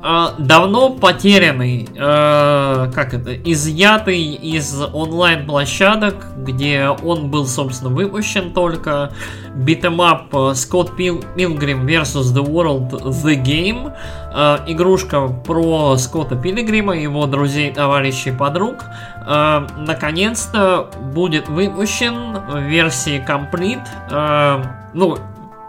э, 0.03 0.27
давно 0.39 0.91
потерянный, 0.91 1.89
э, 1.95 2.91
как 2.95 3.15
это, 3.15 3.35
изъятый 3.35 4.21
из 4.21 4.81
онлайн-площадок, 4.81 6.27
где 6.39 6.89
он 6.89 7.31
был, 7.31 7.47
собственно, 7.47 7.91
выпущен 7.91 8.53
только. 8.53 9.13
Beat 9.55 9.89
'em 9.89 10.15
up 10.15 10.33
Scott 10.33 10.97
Pilgrim 10.97 11.85
vs. 11.85 12.35
The 12.35 12.45
World 12.45 12.91
The 13.03 13.43
Game. 13.43 13.93
Э, 14.33 14.59
игрушка 14.67 15.27
про 15.29 15.97
Скотта 15.97 16.37
Пилигрима, 16.37 16.97
его 16.97 17.27
друзей, 17.27 17.73
товарищей, 17.73 18.33
подруг. 18.33 18.85
Э, 19.27 19.67
наконец-то 19.77 20.91
будет 21.13 21.49
выпущен 21.49 22.39
в 22.49 22.59
версии 22.61 23.25
Complete. 23.27 23.87
Э, 24.11 24.63
ну, 24.95 25.19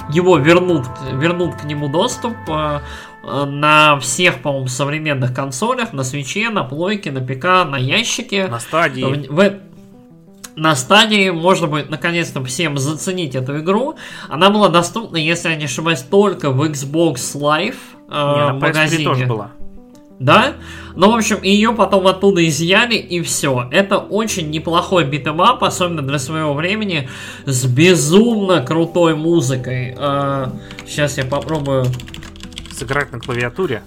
его 0.10 0.38
вернут, 0.38 0.86
вернут 1.14 1.56
к 1.56 1.64
нему 1.64 1.88
доступ 1.88 2.36
э, 2.48 2.80
на 3.24 4.00
всех, 4.00 4.42
по-моему, 4.42 4.68
современных 4.68 5.34
консолях, 5.34 5.94
на 5.94 6.04
свиче, 6.04 6.50
на 6.50 6.64
плойке, 6.64 7.12
на 7.12 7.22
ПК, 7.22 7.70
на 7.70 7.78
ящике. 7.78 8.48
На 8.48 8.60
Stadia. 8.60 9.28
В, 9.30 9.34
в, 9.34 9.60
на 10.56 10.76
Stadia 10.76 11.30
можно 11.30 11.68
будет 11.68 11.90
наконец-то 11.90 12.44
всем 12.44 12.78
заценить 12.78 13.36
эту 13.36 13.60
игру. 13.60 13.96
Она 14.30 14.50
была 14.50 14.70
доступна, 14.70 15.18
если 15.18 15.50
я 15.50 15.56
не 15.56 15.66
ошибаюсь, 15.66 16.02
только 16.02 16.52
в 16.52 16.62
Xbox 16.64 17.16
Live 17.36 17.76
э, 18.10 18.12
Не, 18.12 18.54
на 18.54 18.58
PS3 18.58 18.60
магазине. 18.60 19.04
тоже 19.04 19.26
была. 19.26 19.52
Да? 20.20 20.54
Ну, 20.96 21.10
в 21.10 21.16
общем, 21.16 21.42
ее 21.42 21.74
потом 21.74 22.06
оттуда 22.06 22.48
изъяли, 22.48 22.94
и 22.94 23.22
все. 23.22 23.68
Это 23.72 23.98
очень 23.98 24.52
неплохой 24.52 25.04
beat 25.04 25.28
'em 25.28 25.46
up, 25.46 25.64
особенно 25.64 26.04
для 26.04 26.20
своего 26.20 26.54
времени, 26.54 27.10
с 27.46 27.66
безумно 27.66 28.62
крутой 28.62 29.16
музыкой. 29.16 29.96
сейчас 30.86 31.18
я 31.18 31.26
попробую 31.26 31.86
Сыграть 32.82 33.12
на 33.12 33.20
клавиатуре. 33.20 33.84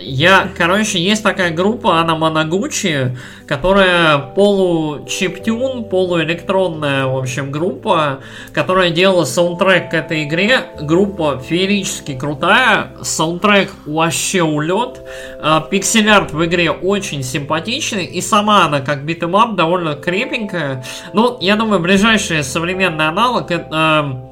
Я, 0.00 0.48
короче, 0.58 0.98
есть 0.98 1.22
такая 1.22 1.52
группа 1.52 2.00
Anamanaguchi, 2.00 3.16
которая 3.46 4.18
полу- 4.18 4.77
chiptune, 4.77 5.84
полуэлектронная, 5.84 7.06
в 7.06 7.16
общем, 7.16 7.52
группа, 7.52 8.18
которая 8.52 8.90
делала 8.90 9.24
саундтрек 9.24 9.92
к 9.92 9.94
этой 9.94 10.24
игре. 10.24 10.62
Группа 10.80 11.38
феерически 11.38 12.18
крутая, 12.18 12.96
саундтрек 13.00 13.70
вообще 13.86 14.42
улет. 14.42 15.00
А, 15.40 15.60
Пиксель-арт 15.60 16.32
в 16.32 16.44
игре 16.46 16.72
очень 16.72 17.22
симпатичный, 17.22 18.06
и 18.06 18.20
сама 18.20 18.64
она, 18.64 18.80
как 18.80 19.04
beat 19.04 19.24
'em 19.24 19.39
up, 19.39 19.54
довольно 19.54 19.94
крепенькая. 19.94 20.84
Ну, 21.12 21.38
я 21.40 21.54
думаю, 21.54 21.78
ближайший 21.78 22.42
современный 22.42 23.06
аналог 23.06 23.52
это... 23.52 24.30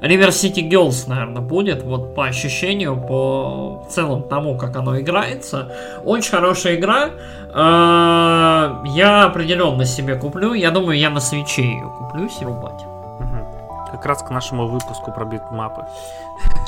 River 0.00 0.28
City 0.28 0.66
Girls, 0.68 1.08
наверное, 1.08 1.42
будет, 1.42 1.82
вот 1.82 2.14
по 2.14 2.24
ощущению, 2.26 2.96
по 2.96 3.82
в 3.86 3.88
целом 3.90 4.22
тому, 4.22 4.56
как 4.56 4.76
оно 4.76 4.98
играется. 4.98 5.72
Очень 6.04 6.30
хорошая 6.30 6.76
игра. 6.76 7.10
Э, 7.52 8.82
Я 8.86 9.24
определенно 9.24 9.84
себе 9.84 10.14
куплю. 10.16 10.54
Я 10.54 10.70
думаю, 10.70 10.98
я 10.98 11.10
на 11.10 11.20
свече 11.20 11.62
ее 11.62 11.92
куплю 11.98 12.28
срубать. 12.30 12.82
Мгм. 13.20 13.44
Как 13.92 14.06
раз 14.06 14.22
к 14.22 14.30
нашему 14.30 14.68
выпуску 14.68 15.12
про 15.12 15.24
битмапы, 15.24 15.84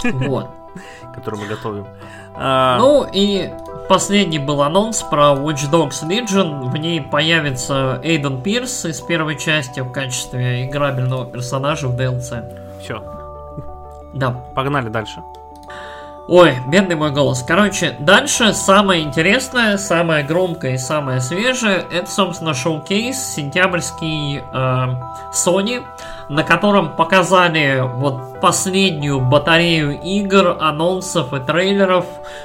Вот. 0.04 0.48
который 1.14 1.40
мы 1.40 1.46
готовим. 1.46 1.86
А, 2.34 2.76
Ну 2.78 3.06
и 3.12 3.50
последний 3.88 4.38
был 4.38 4.62
анонс 4.62 5.02
про 5.02 5.32
Watch 5.34 5.70
Dogs 5.70 6.02
Legion. 6.06 6.68
В 6.70 6.76
ней 6.76 7.00
появится 7.00 8.00
Эйден 8.02 8.42
Пирс 8.42 8.84
из 8.84 9.00
первой 9.00 9.38
части 9.38 9.80
в 9.80 9.90
качестве 9.92 10.66
играбельного 10.66 11.24
персонажа 11.26 11.88
в 11.88 11.96
DLC. 11.96 12.42
все, 12.82 13.02
Да, 14.12 14.30
погнали 14.54 14.88
дальше. 14.88 15.22
Ой, 16.28 16.54
бедный 16.68 16.94
мой 16.94 17.10
голос. 17.10 17.42
Короче, 17.42 17.96
дальше 17.98 18.54
самое 18.54 19.02
интересное, 19.02 19.76
самое 19.76 20.24
громкое 20.24 20.74
и 20.74 20.78
самое 20.78 21.20
свежее, 21.20 21.84
это, 21.92 22.08
собственно, 22.08 22.54
шоу-кейс 22.54 23.34
сентябрьский 23.34 24.38
э, 24.38 24.42
Sony, 25.34 25.82
на 26.28 26.42
котором 26.42 26.96
показали 26.96 27.82
вот 27.96 28.40
последнюю 28.40 29.20
батарею 29.20 30.00
игр, 30.02 30.56
анонсов 30.60 31.32
и 31.32 31.40
трейлеров 31.40 32.04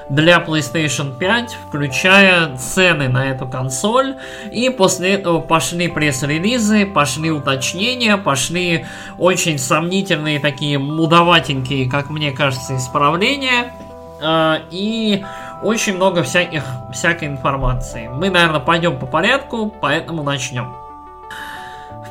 для 0.10 0.38
PlayStation 0.38 1.18
5, 1.18 1.58
включая 1.68 2.56
цены 2.56 3.10
на 3.10 3.32
эту 3.32 3.48
консоль. 3.48 4.16
И 4.52 4.70
после 4.70 5.16
этого 5.16 5.40
пошли 5.40 5.88
пресс-релизы, 5.88 6.86
пошли 6.86 7.32
уточнения, 7.32 8.18
пошли 8.18 8.86
очень 9.18 9.58
сомнительные 9.58 10.40
такие 10.40 10.78
мудоватенькие, 10.78 11.90
как 11.90 12.10
мне 12.10 12.32
кажется, 12.32 12.78
исправления. 12.78 13.74
А, 14.22 14.60
и 14.72 15.24
очень 15.64 15.96
много 15.96 16.24
всяких, 16.24 16.64
всякой 16.94 17.30
информации. 17.30 18.08
Мы, 18.08 18.30
наверное, 18.30 18.60
пойдем 18.60 19.00
по 19.00 19.06
порядку, 19.06 19.74
поэтому 19.82 20.24
начнем. 20.24 20.87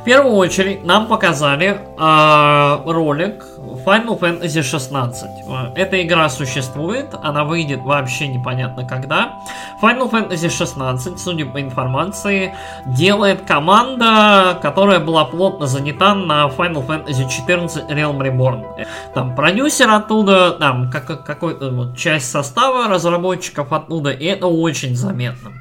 Первую 0.07 0.35
очередь 0.35 0.85
нам 0.85 1.07
показали 1.07 1.81
а, 1.97 2.81
ролик 2.85 3.43
Final 3.85 4.17
Fantasy 4.17 4.61
16. 4.61 5.29
А, 5.49 5.73
Эта 5.75 6.01
игра 6.01 6.29
существует, 6.29 7.07
она 7.21 7.43
выйдет 7.43 7.81
вообще 7.81 8.29
непонятно 8.29 8.87
когда. 8.87 9.33
Final 9.81 10.09
Fantasy 10.09 10.49
16, 10.49 11.19
судя 11.19 11.45
по 11.45 11.59
информации, 11.59 12.55
делает 12.85 13.41
команда, 13.41 14.57
которая 14.61 15.01
была 15.01 15.25
плотно 15.25 15.67
занята 15.67 16.15
на 16.15 16.47
Final 16.47 16.87
Fantasy 16.87 17.29
14 17.29 17.89
Realm 17.89 18.19
Reborn. 18.19 18.87
Там 19.13 19.35
продюсер 19.35 19.89
оттуда, 19.89 20.51
там 20.51 20.89
как, 20.89 21.25
какой-то 21.25 21.69
вот 21.69 21.97
часть 21.97 22.31
состава 22.31 22.87
разработчиков 22.87 23.73
оттуда, 23.73 24.11
и 24.11 24.23
это 24.23 24.47
очень 24.47 24.95
заметно. 24.95 25.51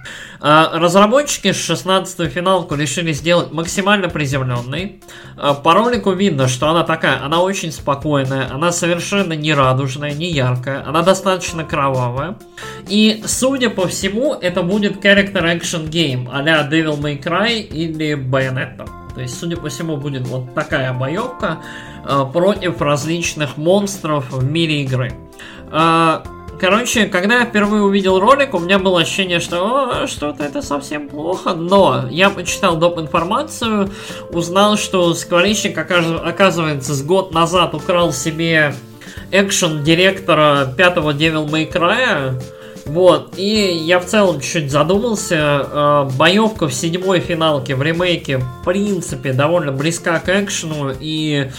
А, 0.48 0.78
Разработчики 0.78 1.52
16 1.52 2.30
финалку 2.30 2.76
решили 2.76 3.10
сделать 3.12 3.50
максимально 3.50 4.08
приземленной. 4.08 5.02
А, 5.36 5.54
По 5.54 5.74
ролику 5.74 6.12
видно, 6.12 6.46
что 6.46 6.68
она 6.68 6.84
такая, 6.84 7.20
она 7.20 7.40
очень 7.42 7.72
спокойная, 7.72 8.48
она 8.52 8.70
совершенно 8.70 9.32
не 9.32 9.52
радужная, 9.52 10.12
не 10.12 10.30
яркая, 10.30 10.86
она 10.86 11.02
достаточно 11.02 11.64
кровавая. 11.64 12.38
И, 12.88 13.24
судя 13.26 13.70
по 13.70 13.88
всему, 13.88 14.34
это 14.34 14.62
будет 14.62 15.04
character 15.04 15.42
action 15.42 15.88
game 15.90 16.28
а-ля 16.32 16.68
Devil 16.70 17.00
May 17.00 17.20
Cry 17.20 17.58
или 17.62 18.14
Bayonetta. 18.14 18.88
То 19.16 19.22
есть, 19.22 19.40
судя 19.40 19.56
по 19.56 19.68
всему, 19.68 19.96
будет 19.96 20.28
вот 20.28 20.54
такая 20.54 20.92
боевка 20.92 21.58
э, 22.04 22.24
против 22.32 22.80
различных 22.80 23.56
монстров 23.56 24.30
в 24.30 24.44
мире 24.44 24.84
игры. 24.84 25.12
Короче, 26.58 27.06
когда 27.06 27.40
я 27.40 27.44
впервые 27.44 27.82
увидел 27.82 28.18
ролик, 28.18 28.54
у 28.54 28.58
меня 28.58 28.78
было 28.78 29.00
ощущение, 29.00 29.40
что 29.40 30.02
«О, 30.02 30.06
что-то 30.06 30.42
это 30.42 30.62
совсем 30.62 31.08
плохо, 31.08 31.54
но 31.54 32.06
я 32.10 32.30
почитал 32.30 32.76
доп. 32.76 32.98
информацию, 32.98 33.90
узнал, 34.30 34.78
что 34.78 35.12
скворечник, 35.12 35.76
оказывается, 35.76 36.94
с 36.94 37.02
год 37.02 37.34
назад 37.34 37.74
украл 37.74 38.12
себе 38.12 38.74
экшен 39.32 39.84
директора 39.84 40.72
пятого 40.76 41.12
Devil 41.12 41.46
May 41.46 41.70
Cry, 41.70 42.40
вот, 42.86 43.34
и 43.36 43.82
я 43.84 43.98
в 43.98 44.06
целом 44.06 44.40
чуть 44.40 44.70
задумался, 44.70 45.34
э, 45.36 46.08
боевка 46.16 46.68
в 46.68 46.72
седьмой 46.72 47.20
финалке 47.20 47.74
в 47.74 47.82
ремейке, 47.82 48.38
в 48.38 48.64
принципе, 48.64 49.32
довольно 49.32 49.72
близка 49.72 50.20
к 50.20 50.28
экшену, 50.28 50.94
и 50.98 51.50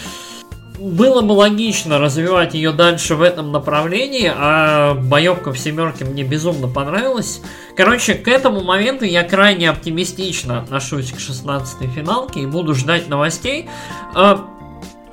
было 0.78 1.22
бы 1.22 1.32
логично 1.32 1.98
развивать 1.98 2.54
ее 2.54 2.72
дальше 2.72 3.14
в 3.14 3.22
этом 3.22 3.52
направлении, 3.52 4.30
а 4.34 4.94
боевка 4.94 5.52
в 5.52 5.58
семерке 5.58 6.04
мне 6.04 6.22
безумно 6.22 6.68
понравилась. 6.68 7.42
Короче, 7.76 8.14
к 8.14 8.28
этому 8.28 8.62
моменту 8.62 9.04
я 9.04 9.24
крайне 9.24 9.68
оптимистично 9.70 10.60
отношусь 10.60 11.12
к 11.12 11.18
16 11.18 11.90
финалке 11.90 12.40
и 12.40 12.46
буду 12.46 12.74
ждать 12.74 13.08
новостей. 13.08 13.68
А, 14.14 14.48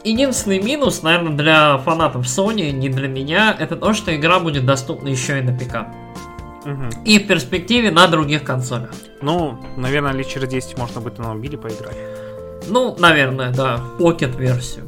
Единственный 0.03 0.59
минус, 0.59 1.01
наверное, 1.01 1.35
для 1.35 1.77
фанатов 1.79 2.27
Sony, 2.27 2.71
не 2.71 2.89
для 2.89 3.07
меня, 3.07 3.55
это 3.57 3.75
то, 3.75 3.95
что 3.95 4.15
игра 4.15 4.39
будет 4.39 4.63
доступна 4.63 5.07
еще 5.07 5.39
и 5.39 5.41
на 5.41 5.51
ПК. 5.51 5.87
Мгм. 6.63 6.89
И 7.05 7.17
в 7.17 7.25
перспективе 7.25 7.89
на 7.89 8.05
других 8.05 8.43
консолях. 8.43 8.91
Ну, 9.21 9.57
наверное, 9.77 10.11
лет 10.11 10.27
через 10.27 10.47
10 10.47 10.77
можно 10.77 11.01
будет 11.01 11.17
на 11.17 11.33
мобиле 11.33 11.57
поиграть. 11.57 11.97
Ну, 12.67 12.95
наверное, 12.99 13.51
да, 13.51 13.79
Pocket 13.97 14.37
версию. 14.37 14.85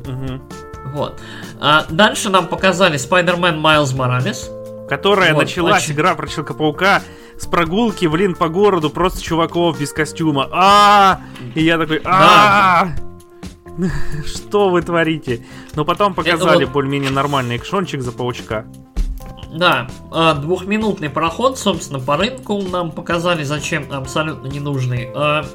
Вот. 0.94 1.20
А 1.60 1.86
дальше 1.90 2.30
нам 2.30 2.48
показали 2.48 2.98
Spider-Man 2.98 3.62
Miles 3.62 3.96
Morales. 3.96 4.88
Которая 4.88 5.34
Вот, 5.34 5.44
началась, 5.44 5.84
очень. 5.84 5.94
игра 5.96 6.16
про 6.16 6.28
Человека-паука, 6.28 7.02
с 7.38 7.46
прогулки, 7.46 8.06
блин, 8.06 8.36
по 8.36 8.48
городу, 8.48 8.90
просто 8.90 9.22
чуваков 9.22 9.80
без 9.80 9.92
костюма. 9.92 10.48
а 10.52 11.20
И 11.56 11.64
я 11.64 11.78
такой, 11.78 12.02
а 12.06 12.90
Что 14.26 14.70
вы 14.70 14.82
творите? 14.82 15.46
Но 15.76 15.86
потом 15.86 16.14
показали 16.14 16.66
вот- 16.66 16.74
более-менее 16.74 17.12
нормальный 17.12 17.58
экшончик 17.58 18.02
за 18.02 18.12
паучка. 18.12 18.66
Да, 19.54 19.88
а, 20.12 20.34
двухминутный 20.34 21.10
проход, 21.10 21.58
собственно, 21.58 22.00
по 22.00 22.18
рынку 22.18 22.62
нам 22.62 22.92
показали, 22.92 23.44
зачем 23.44 23.86
абсолютно 23.92 24.48
ненужный. 24.48 25.10
А, 25.16 25.46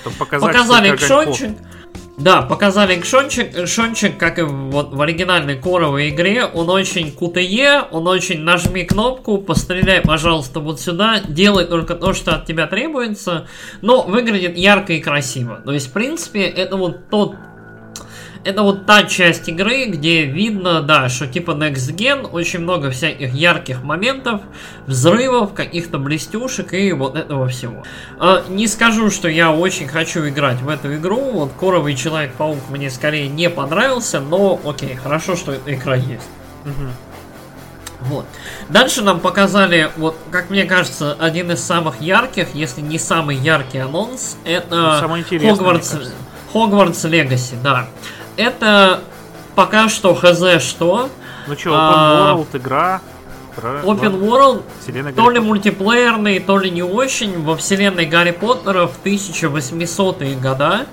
Чтобы 0.00 0.16
показать, 0.16 0.48
Показали 0.48 0.94
экшончик. 0.94 1.50
Да, 2.22 2.42
показали 2.42 2.96
экшончик. 3.00 3.58
Экшончик, 3.58 4.16
как 4.16 4.38
и 4.38 4.42
вот 4.42 4.94
в 4.94 5.00
оригинальной 5.02 5.56
коровой 5.56 6.10
игре, 6.10 6.44
он 6.44 6.70
очень 6.70 7.08
QTE, 7.08 7.88
он 7.90 8.06
очень 8.06 8.42
нажми 8.42 8.84
кнопку, 8.84 9.38
постреляй, 9.38 10.02
пожалуйста, 10.02 10.60
вот 10.60 10.80
сюда, 10.80 11.20
делай 11.26 11.64
только 11.64 11.96
то, 11.96 12.12
что 12.12 12.36
от 12.36 12.46
тебя 12.46 12.68
требуется, 12.68 13.48
но 13.80 14.02
выглядит 14.02 14.56
ярко 14.56 14.92
и 14.92 15.00
красиво. 15.00 15.60
То 15.64 15.72
есть, 15.72 15.88
в 15.88 15.92
принципе, 15.92 16.42
это 16.42 16.76
вот 16.76 17.08
тот 17.10 17.34
это 18.44 18.62
вот 18.62 18.86
та 18.86 19.04
часть 19.04 19.48
игры, 19.48 19.86
где 19.86 20.24
видно, 20.24 20.82
да, 20.82 21.08
что 21.08 21.26
типа 21.26 21.52
Next 21.52 21.94
Gen, 21.94 22.28
очень 22.28 22.60
много 22.60 22.90
всяких 22.90 23.32
ярких 23.32 23.82
моментов, 23.82 24.40
взрывов, 24.86 25.54
каких-то 25.54 25.98
блестюшек 25.98 26.72
и 26.72 26.92
вот 26.92 27.16
этого 27.16 27.48
всего. 27.48 27.84
А, 28.18 28.44
не 28.48 28.66
скажу, 28.66 29.10
что 29.10 29.28
я 29.28 29.52
очень 29.52 29.86
хочу 29.86 30.26
играть 30.28 30.60
в 30.60 30.68
эту 30.68 30.94
игру, 30.96 31.20
вот 31.32 31.52
Коровый 31.58 31.94
Человек-паук 31.94 32.58
мне 32.70 32.90
скорее 32.90 33.28
не 33.28 33.48
понравился, 33.48 34.20
но 34.20 34.60
окей, 34.64 34.96
хорошо, 34.96 35.36
что 35.36 35.52
эта 35.52 35.74
игра 35.74 35.96
есть. 35.96 36.28
Вот. 38.00 38.26
Дальше 38.68 39.02
нам 39.02 39.20
показали, 39.20 39.88
вот, 39.96 40.16
как 40.32 40.50
мне 40.50 40.64
кажется, 40.64 41.16
один 41.20 41.52
из 41.52 41.60
самых 41.60 42.00
ярких, 42.00 42.48
если 42.52 42.80
не 42.80 42.98
самый 42.98 43.36
яркий 43.36 43.78
анонс, 43.78 44.36
это 44.44 45.08
Хогвартс, 45.40 45.94
Хогвартс 46.52 47.04
Легаси, 47.04 47.54
да 47.62 47.86
это 48.36 49.00
пока 49.54 49.88
что 49.88 50.14
хз 50.14 50.62
что. 50.62 51.08
Ну 51.46 51.56
что, 51.56 51.70
Open 51.70 51.74
а, 51.74 52.34
World 52.36 52.56
игра. 52.56 53.00
Open 53.56 54.20
World 54.20 54.62
вселенная 54.80 55.12
то 55.12 55.28
ли 55.30 55.38
мультиплеерный, 55.38 56.40
то 56.40 56.58
ли 56.58 56.70
не 56.70 56.82
очень 56.82 57.42
во 57.42 57.56
вселенной 57.56 58.06
Гарри 58.06 58.30
Поттера 58.30 58.86
в 58.86 59.04
1800-е 59.04 60.36
года. 60.36 60.86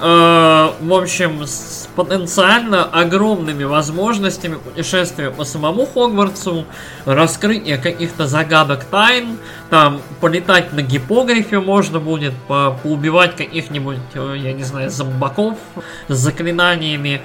Э, 0.00 0.70
в 0.80 0.92
общем, 0.92 1.42
с 1.44 1.88
потенциально 1.96 2.84
огромными 2.84 3.64
возможностями 3.64 4.54
путешествия 4.54 5.30
по 5.30 5.44
самому 5.44 5.86
Хогвартсу, 5.86 6.66
раскрытие 7.04 7.78
каких-то 7.78 8.26
загадок 8.28 8.84
тайн, 8.84 9.38
там 9.70 10.00
полетать 10.20 10.72
на 10.72 10.82
гипогрифе 10.82 11.58
можно 11.58 11.98
будет, 11.98 12.34
по 12.46 12.78
поубивать 12.82 13.34
каких-нибудь, 13.36 13.98
э, 14.14 14.34
я 14.38 14.52
не 14.52 14.62
знаю, 14.62 14.90
зомбаков 14.90 15.58
с 16.06 16.14
заклинаниями 16.14 17.22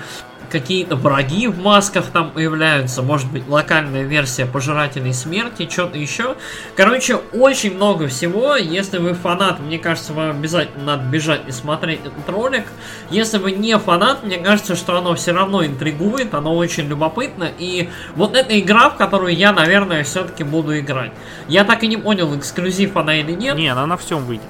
какие-то 0.54 0.96
враги 0.96 1.48
в 1.48 1.60
масках 1.60 2.06
там 2.06 2.30
появляются, 2.32 3.02
может 3.02 3.30
быть, 3.32 3.48
локальная 3.48 4.04
версия 4.04 4.46
Пожирателей 4.46 5.12
Смерти, 5.12 5.68
что-то 5.70 5.98
еще. 5.98 6.36
Короче, 6.78 7.16
очень 7.34 7.76
много 7.76 8.08
всего. 8.08 8.56
Если 8.56 9.00
вы 9.00 9.16
фанат, 9.16 9.60
мне 9.60 9.80
кажется, 9.80 10.14
вам 10.14 10.30
обязательно 10.30 10.86
надо 10.86 11.10
бежать 11.10 11.42
и 11.48 11.52
смотреть 11.52 12.02
этот 12.06 12.30
ролик. 12.30 12.66
Если 13.10 13.40
вы 13.40 13.52
не 13.52 13.78
фанат, 13.80 14.24
мне 14.24 14.38
кажется, 14.38 14.76
что 14.76 14.96
оно 14.96 15.16
все 15.16 15.32
равно 15.32 15.66
интригует, 15.66 16.36
оно 16.36 16.56
очень 16.56 16.88
любопытно. 16.88 17.50
И 17.58 17.90
вот 18.16 18.36
эта 18.36 18.60
игра, 18.60 18.92
в 18.92 18.96
которую 18.96 19.36
я, 19.36 19.54
наверное, 19.54 20.04
все-таки 20.04 20.44
буду 20.44 20.78
играть. 20.78 21.14
Я 21.48 21.64
так 21.64 21.84
и 21.84 21.88
не 21.88 21.98
понял, 21.98 22.38
эксклюзив 22.38 22.96
она 22.96 23.16
или 23.16 23.32
нет. 23.32 23.58
Не, 23.58 23.70
она 23.70 23.88
на 23.88 23.98
всем 23.98 24.24
выйдет. 24.24 24.46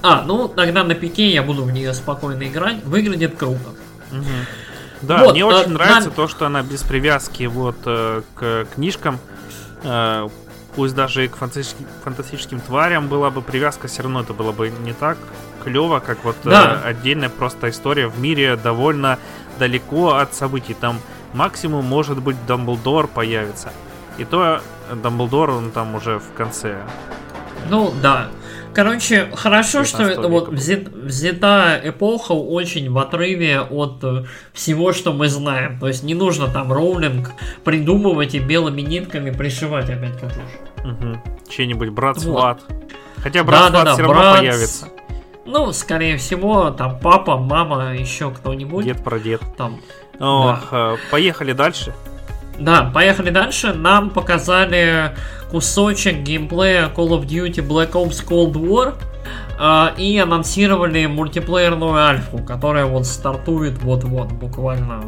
А, 0.00 0.22
ну 0.24 0.46
тогда 0.46 0.84
на 0.84 0.94
пике 0.94 1.28
я 1.28 1.42
буду 1.42 1.64
в 1.64 1.72
нее 1.72 1.92
спокойно 1.92 2.44
играть. 2.44 2.84
Выглядит 2.84 3.36
круто. 3.36 3.70
Угу. 4.12 4.67
Да, 5.02 5.24
вот, 5.24 5.32
мне 5.32 5.44
очень 5.44 5.70
э, 5.70 5.74
нравится 5.74 6.08
нам... 6.08 6.12
то, 6.12 6.28
что 6.28 6.46
она 6.46 6.62
без 6.62 6.82
привязки 6.82 7.44
вот 7.44 7.76
э, 7.84 8.22
к 8.34 8.66
книжкам, 8.74 9.18
э, 9.82 10.28
пусть 10.74 10.94
даже 10.94 11.24
и 11.24 11.28
к 11.28 11.36
фантастическим, 11.36 11.86
фантастическим 12.04 12.60
тварям 12.60 13.08
была 13.08 13.30
бы 13.30 13.42
привязка, 13.42 13.88
все 13.88 14.02
равно 14.02 14.20
это 14.20 14.32
было 14.32 14.52
бы 14.52 14.70
не 14.70 14.92
так 14.92 15.18
клево, 15.62 16.00
как 16.00 16.24
вот 16.24 16.36
э, 16.44 16.50
да. 16.50 16.80
э, 16.84 16.88
отдельная 16.88 17.28
просто 17.28 17.70
история 17.70 18.08
в 18.08 18.18
мире 18.18 18.56
довольно 18.56 19.18
далеко 19.58 20.14
от 20.14 20.34
событий. 20.34 20.74
Там 20.74 21.00
максимум 21.34 21.84
может 21.84 22.22
быть 22.22 22.36
Дамблдор 22.46 23.06
появится. 23.06 23.72
И 24.16 24.24
то 24.24 24.60
Дамблдор 24.92 25.50
он 25.50 25.70
там 25.70 25.94
уже 25.94 26.18
в 26.18 26.32
конце. 26.34 26.78
Ну 27.68 27.92
да. 28.02 28.28
Короче, 28.74 29.28
хорошо, 29.34 29.84
что 29.84 30.04
это 30.04 30.28
вот 30.28 30.48
взят, 30.48 30.88
взята 30.88 31.80
эпоха 31.82 32.32
очень 32.32 32.90
в 32.90 32.98
отрыве 32.98 33.60
от 33.60 34.02
э, 34.02 34.24
всего, 34.52 34.92
что 34.92 35.12
мы 35.12 35.28
знаем. 35.28 35.78
То 35.80 35.88
есть 35.88 36.02
не 36.02 36.14
нужно 36.14 36.48
там 36.48 36.72
роулинг 36.72 37.30
придумывать 37.64 38.34
и 38.34 38.38
белыми 38.38 38.82
нитками 38.82 39.30
пришивать 39.30 39.90
опять 39.90 40.14
катушку. 40.20 40.68
Угу. 40.84 41.22
Чей-нибудь 41.48 41.88
брат. 41.88 42.18
Вот. 42.18 42.60
Хотя 43.16 43.42
брат 43.42 43.72
да, 43.72 43.78
да, 43.78 43.84
да, 43.84 43.92
все 43.94 44.02
равно 44.02 44.20
брат... 44.20 44.38
появится. 44.38 44.88
Ну, 45.46 45.72
скорее 45.72 46.18
всего, 46.18 46.70
там 46.70 46.98
папа, 47.00 47.38
мама, 47.38 47.94
еще 47.94 48.30
кто-нибудь. 48.30 48.84
Дед 48.84 49.02
про 49.02 49.18
дед. 49.18 49.40
Там. 49.56 49.80
Ох, 50.20 50.68
да. 50.70 50.92
Э, 50.92 50.96
поехали 51.10 51.52
дальше. 51.52 51.94
Да, 52.58 52.90
поехали 52.92 53.30
дальше. 53.30 53.72
Нам 53.72 54.10
показали 54.10 55.14
кусочек 55.50 56.18
геймплея 56.18 56.90
Call 56.94 57.10
of 57.10 57.26
Duty 57.26 57.66
Black 57.66 57.92
Ops 57.92 58.26
Cold 58.26 58.52
War 58.52 58.94
э, 59.58 60.00
и 60.00 60.18
анонсировали 60.18 61.06
мультиплеерную 61.06 61.94
альфу, 61.94 62.38
которая 62.38 62.86
вот 62.86 63.06
стартует 63.06 63.82
вот-вот 63.82 64.32
буквально. 64.32 65.04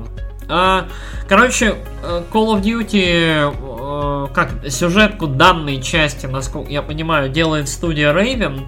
Э, 0.49 0.83
короче, 1.29 1.77
Call 2.03 2.55
of 2.55 2.63
Duty, 2.63 3.53
э, 3.53 4.27
как 4.35 4.51
сюжетку 4.69 5.27
данной 5.27 5.81
части, 5.81 6.27
насколько 6.27 6.71
я 6.71 6.83
понимаю, 6.83 7.29
делает 7.29 7.69
студия 7.69 8.13
Raven 8.13 8.63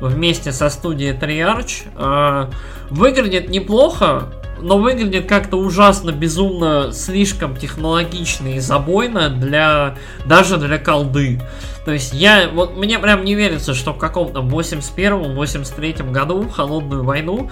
вместе 0.00 0.52
со 0.52 0.68
студией 0.68 1.12
Triarch. 1.16 1.86
Э, 1.96 2.50
выглядит 2.90 3.48
неплохо, 3.48 4.28
но 4.62 4.78
выглядит 4.78 5.26
как-то 5.26 5.56
ужасно, 5.56 6.12
безумно, 6.12 6.92
слишком 6.92 7.56
технологично 7.56 8.54
и 8.54 8.60
забойно 8.60 9.28
для 9.28 9.96
даже 10.24 10.56
для 10.56 10.78
колды. 10.78 11.40
То 11.84 11.92
есть 11.92 12.12
я, 12.12 12.48
вот 12.48 12.76
мне 12.76 12.98
прям 12.98 13.24
не 13.24 13.34
верится, 13.34 13.74
что 13.74 13.92
в 13.92 13.98
каком-то 13.98 14.40
81-83 14.40 16.10
году, 16.12 16.42
в 16.42 16.50
холодную 16.52 17.02
войну, 17.02 17.50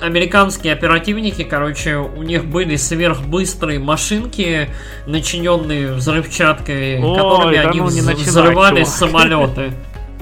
американские 0.00 0.72
оперативники, 0.72 1.42
короче, 1.42 1.96
у 1.96 2.22
них 2.22 2.44
были 2.44 2.76
сверхбыстрые 2.76 3.78
машинки, 3.78 4.68
начиненные 5.06 5.92
взрывчаткой, 5.92 7.02
Ой, 7.02 7.16
которыми 7.16 7.56
да 7.56 7.68
они 7.70 7.80
ну, 7.80 7.86
начинай, 7.86 8.14
взрывали 8.14 8.84
чувак. 8.84 8.88
самолеты. 8.88 9.72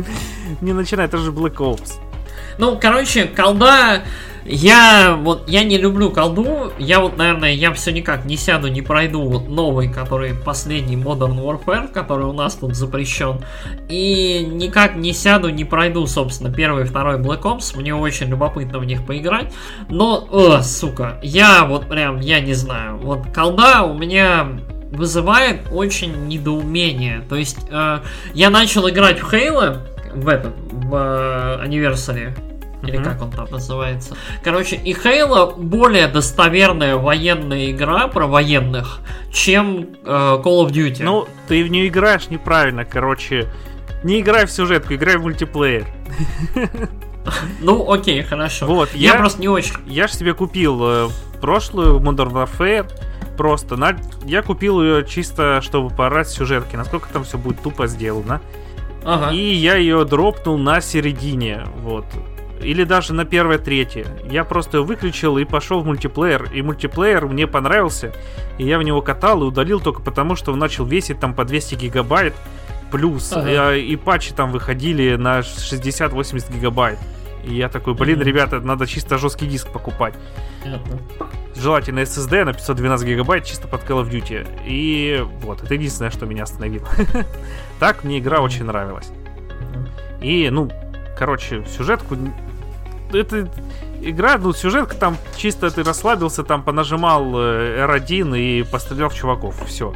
Не 0.60 0.72
начинай, 0.72 1.06
это 1.06 1.18
же 1.18 1.30
Black 1.30 1.56
Ops. 1.56 2.00
Ну, 2.60 2.78
короче, 2.78 3.24
колда 3.24 4.02
я 4.44 5.18
вот 5.18 5.48
я 5.48 5.64
не 5.64 5.78
люблю 5.78 6.10
колду. 6.10 6.72
Я 6.78 7.00
вот, 7.00 7.16
наверное, 7.16 7.52
я 7.52 7.72
все 7.72 7.90
никак 7.90 8.26
не 8.26 8.36
сяду, 8.36 8.68
не 8.68 8.82
пройду 8.82 9.22
вот 9.22 9.48
новый, 9.48 9.90
который 9.90 10.34
последний 10.34 10.96
Modern 10.96 11.40
Warfare, 11.40 11.88
который 11.88 12.26
у 12.26 12.34
нас 12.34 12.56
тут 12.56 12.74
запрещен. 12.74 13.40
И 13.88 14.46
никак 14.46 14.96
не 14.96 15.14
сяду, 15.14 15.48
не 15.48 15.64
пройду, 15.64 16.06
собственно, 16.06 16.52
первый 16.52 16.84
второй 16.84 17.18
Black 17.18 17.42
Ops. 17.42 17.78
Мне 17.78 17.94
очень 17.94 18.28
любопытно 18.28 18.78
в 18.78 18.84
них 18.84 19.06
поиграть. 19.06 19.54
Но, 19.88 20.28
о, 20.30 20.60
сука, 20.62 21.18
я 21.22 21.64
вот 21.64 21.88
прям, 21.88 22.20
я 22.20 22.40
не 22.40 22.52
знаю. 22.52 22.98
Вот 22.98 23.20
колда 23.34 23.84
у 23.84 23.96
меня 23.96 24.48
вызывает 24.90 25.60
очень 25.72 26.28
недоумение. 26.28 27.22
То 27.26 27.36
есть 27.36 27.58
э, 27.70 28.00
я 28.34 28.50
начал 28.50 28.86
играть 28.86 29.20
в 29.20 29.32
Halo 29.32 29.78
в 30.14 30.28
этом, 30.28 30.52
в 30.70 30.94
э, 30.94 31.66
Anniversary 31.66 32.34
или 32.82 32.98
mm-hmm. 32.98 33.04
как 33.04 33.22
он 33.22 33.30
там 33.30 33.46
называется. 33.50 34.16
Короче, 34.42 34.76
и 34.76 34.92
Halo 34.94 35.56
более 35.56 36.08
достоверная 36.08 36.96
военная 36.96 37.70
игра 37.70 38.08
про 38.08 38.26
военных, 38.26 39.00
чем 39.32 39.88
э, 40.04 40.40
Call 40.42 40.66
of 40.66 40.70
Duty. 40.70 41.02
Ну, 41.02 41.26
ты 41.48 41.64
в 41.64 41.70
нее 41.70 41.88
играешь 41.88 42.28
неправильно, 42.28 42.84
короче. 42.84 43.48
Не 44.02 44.20
играй 44.20 44.46
в 44.46 44.50
сюжетку, 44.50 44.94
играй 44.94 45.16
в 45.16 45.22
мультиплеер. 45.22 45.86
Ну, 47.60 47.92
окей, 47.92 48.22
хорошо. 48.22 48.66
Вот, 48.66 48.94
я, 48.94 49.12
я 49.12 49.18
просто 49.18 49.40
не 49.40 49.48
очень. 49.48 49.74
Я 49.86 50.08
же 50.08 50.14
себе 50.14 50.32
купил 50.32 50.80
э, 50.82 51.08
прошлую 51.40 52.00
Modern 52.00 52.32
Warfare. 52.32 52.90
Просто 53.36 53.76
на... 53.76 53.96
я 54.24 54.42
купил 54.42 54.82
ее 54.82 55.06
чисто, 55.06 55.60
чтобы 55.62 55.94
порать 55.94 56.28
сюжетки. 56.28 56.76
Насколько 56.76 57.08
там 57.12 57.24
все 57.24 57.38
будет 57.38 57.60
тупо 57.62 57.86
сделано. 57.86 58.40
Ага. 59.04 59.32
И 59.32 59.54
я 59.54 59.76
ее 59.76 60.04
дропнул 60.04 60.58
на 60.58 60.80
середине. 60.80 61.64
Вот 61.76 62.04
или 62.62 62.84
даже 62.84 63.14
на 63.14 63.24
первое, 63.24 63.58
третье. 63.58 64.06
Я 64.28 64.44
просто 64.44 64.82
выключил 64.82 65.38
и 65.38 65.44
пошел 65.44 65.80
в 65.80 65.86
мультиплеер. 65.86 66.50
И 66.52 66.62
мультиплеер 66.62 67.26
мне 67.26 67.46
понравился. 67.46 68.12
И 68.58 68.66
я 68.66 68.78
в 68.78 68.82
него 68.82 69.00
катал 69.00 69.42
и 69.42 69.46
удалил 69.46 69.80
только 69.80 70.02
потому, 70.02 70.36
что 70.36 70.52
он 70.52 70.58
начал 70.58 70.84
весить 70.84 71.18
там 71.20 71.34
по 71.34 71.44
200 71.44 71.74
гигабайт. 71.76 72.34
Плюс. 72.90 73.32
Ага. 73.32 73.76
И, 73.76 73.92
и 73.92 73.96
патчи 73.96 74.34
там 74.34 74.52
выходили 74.52 75.16
на 75.16 75.40
60-80 75.40 76.52
гигабайт. 76.52 76.98
И 77.44 77.54
я 77.54 77.68
такой, 77.68 77.94
блин, 77.94 78.20
mm-hmm. 78.20 78.24
ребята, 78.24 78.60
надо 78.60 78.86
чисто 78.86 79.16
жесткий 79.16 79.46
диск 79.46 79.68
покупать. 79.68 80.14
Mm-hmm. 80.64 81.26
Желательно 81.56 82.00
SSD 82.00 82.44
на 82.44 82.52
512 82.52 83.06
гигабайт 83.06 83.44
чисто 83.44 83.66
под 83.66 83.82
Call 83.88 84.02
of 84.02 84.10
Duty. 84.10 84.46
И 84.66 85.24
вот, 85.40 85.62
это 85.62 85.74
единственное, 85.74 86.10
что 86.10 86.26
меня 86.26 86.42
остановило. 86.42 86.86
так 87.78 88.04
мне 88.04 88.18
игра 88.18 88.40
очень 88.40 88.64
нравилась. 88.64 89.10
И, 90.20 90.48
ну, 90.50 90.70
короче, 91.16 91.64
сюжетку 91.64 92.16
это 93.14 93.50
игра, 94.02 94.38
ну, 94.38 94.52
сюжетка 94.52 94.94
там 94.96 95.16
чисто 95.36 95.70
ты 95.70 95.82
расслабился, 95.82 96.42
там 96.44 96.62
понажимал 96.62 97.24
э, 97.36 97.84
R1 97.86 98.38
и 98.38 98.62
пострелял 98.64 99.08
в 99.08 99.14
чуваков, 99.14 99.54
все. 99.66 99.94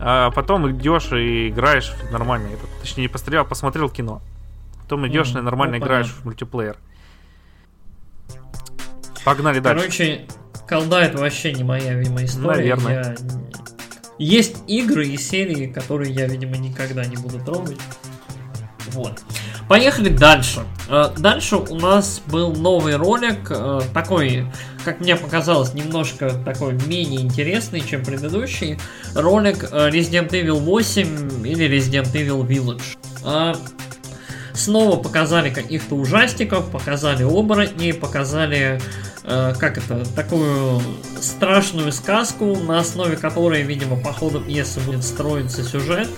А 0.00 0.30
потом 0.32 0.70
идешь 0.70 1.12
и 1.12 1.48
играешь 1.48 1.90
в 1.90 2.12
нормальный, 2.12 2.50
точнее 2.80 3.02
не 3.04 3.08
пострелял, 3.08 3.44
а 3.44 3.46
посмотрел 3.46 3.88
кино. 3.88 4.20
Потом 4.82 5.06
идешь 5.08 5.30
Мгм, 5.30 5.38
и 5.38 5.42
нормально 5.42 5.78
ну, 5.78 5.84
играешь 5.84 6.06
понятно. 6.06 6.22
в 6.22 6.24
мультиплеер. 6.26 6.76
Погнали 9.24 9.60
дальше. 9.60 9.80
Короче, 9.84 10.26
колда 10.68 11.02
это 11.02 11.18
вообще 11.18 11.52
не 11.54 11.64
моя, 11.64 11.94
видимо, 11.94 12.24
история. 12.24 12.74
Наверное. 12.76 13.16
Я- 13.16 13.16
Есть 14.18 14.58
игры 14.68 15.06
и 15.08 15.16
серии, 15.16 15.66
которые 15.66 16.12
я, 16.12 16.26
видимо, 16.26 16.56
никогда 16.56 17.04
не 17.04 17.16
буду 17.16 17.38
трогать. 17.40 17.80
Вот. 18.88 19.22
Поехали 19.68 20.10
дальше. 20.10 20.64
Э, 20.88 21.10
Дальше 21.16 21.56
у 21.56 21.76
нас 21.76 22.20
был 22.26 22.52
новый 22.54 22.96
ролик, 22.96 23.50
э, 23.50 23.80
такой, 23.94 24.46
как 24.84 25.00
мне 25.00 25.16
показалось, 25.16 25.72
немножко 25.74 26.30
такой 26.44 26.74
менее 26.86 27.22
интересный, 27.22 27.80
чем 27.80 28.04
предыдущий. 28.04 28.78
Ролик 29.14 29.64
э, 29.70 29.88
Resident 29.88 30.30
Evil 30.30 30.60
8 30.60 31.46
или 31.46 31.66
Resident 31.68 32.12
Evil 32.12 32.46
Village. 32.46 33.56
Снова 34.52 35.02
показали 35.02 35.50
каких-то 35.50 35.96
ужастиков, 35.96 36.70
показали 36.70 37.24
оборотней, 37.24 37.92
показали 37.92 38.80
как 39.24 39.78
это, 39.78 40.04
такую 40.14 40.80
страшную 41.20 41.90
сказку, 41.90 42.54
на 42.54 42.78
основе 42.78 43.16
которой, 43.16 43.62
видимо, 43.62 43.96
по 43.96 44.12
ходу 44.12 44.40
пьесы 44.40 44.78
будет 44.80 45.02
строиться 45.02 45.64
сюжет. 45.64 46.08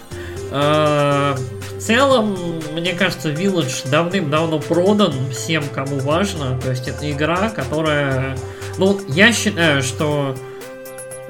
Целом, 1.86 2.36
мне 2.72 2.92
кажется, 2.92 3.30
Village 3.30 3.88
давным-давно 3.90 4.58
продан 4.58 5.12
всем, 5.30 5.64
кому 5.72 5.98
важно. 6.00 6.58
То 6.60 6.70
есть 6.70 6.88
это 6.88 7.10
игра, 7.10 7.50
которая... 7.50 8.36
Ну, 8.78 9.00
я 9.08 9.32
считаю, 9.32 9.82
что 9.82 10.34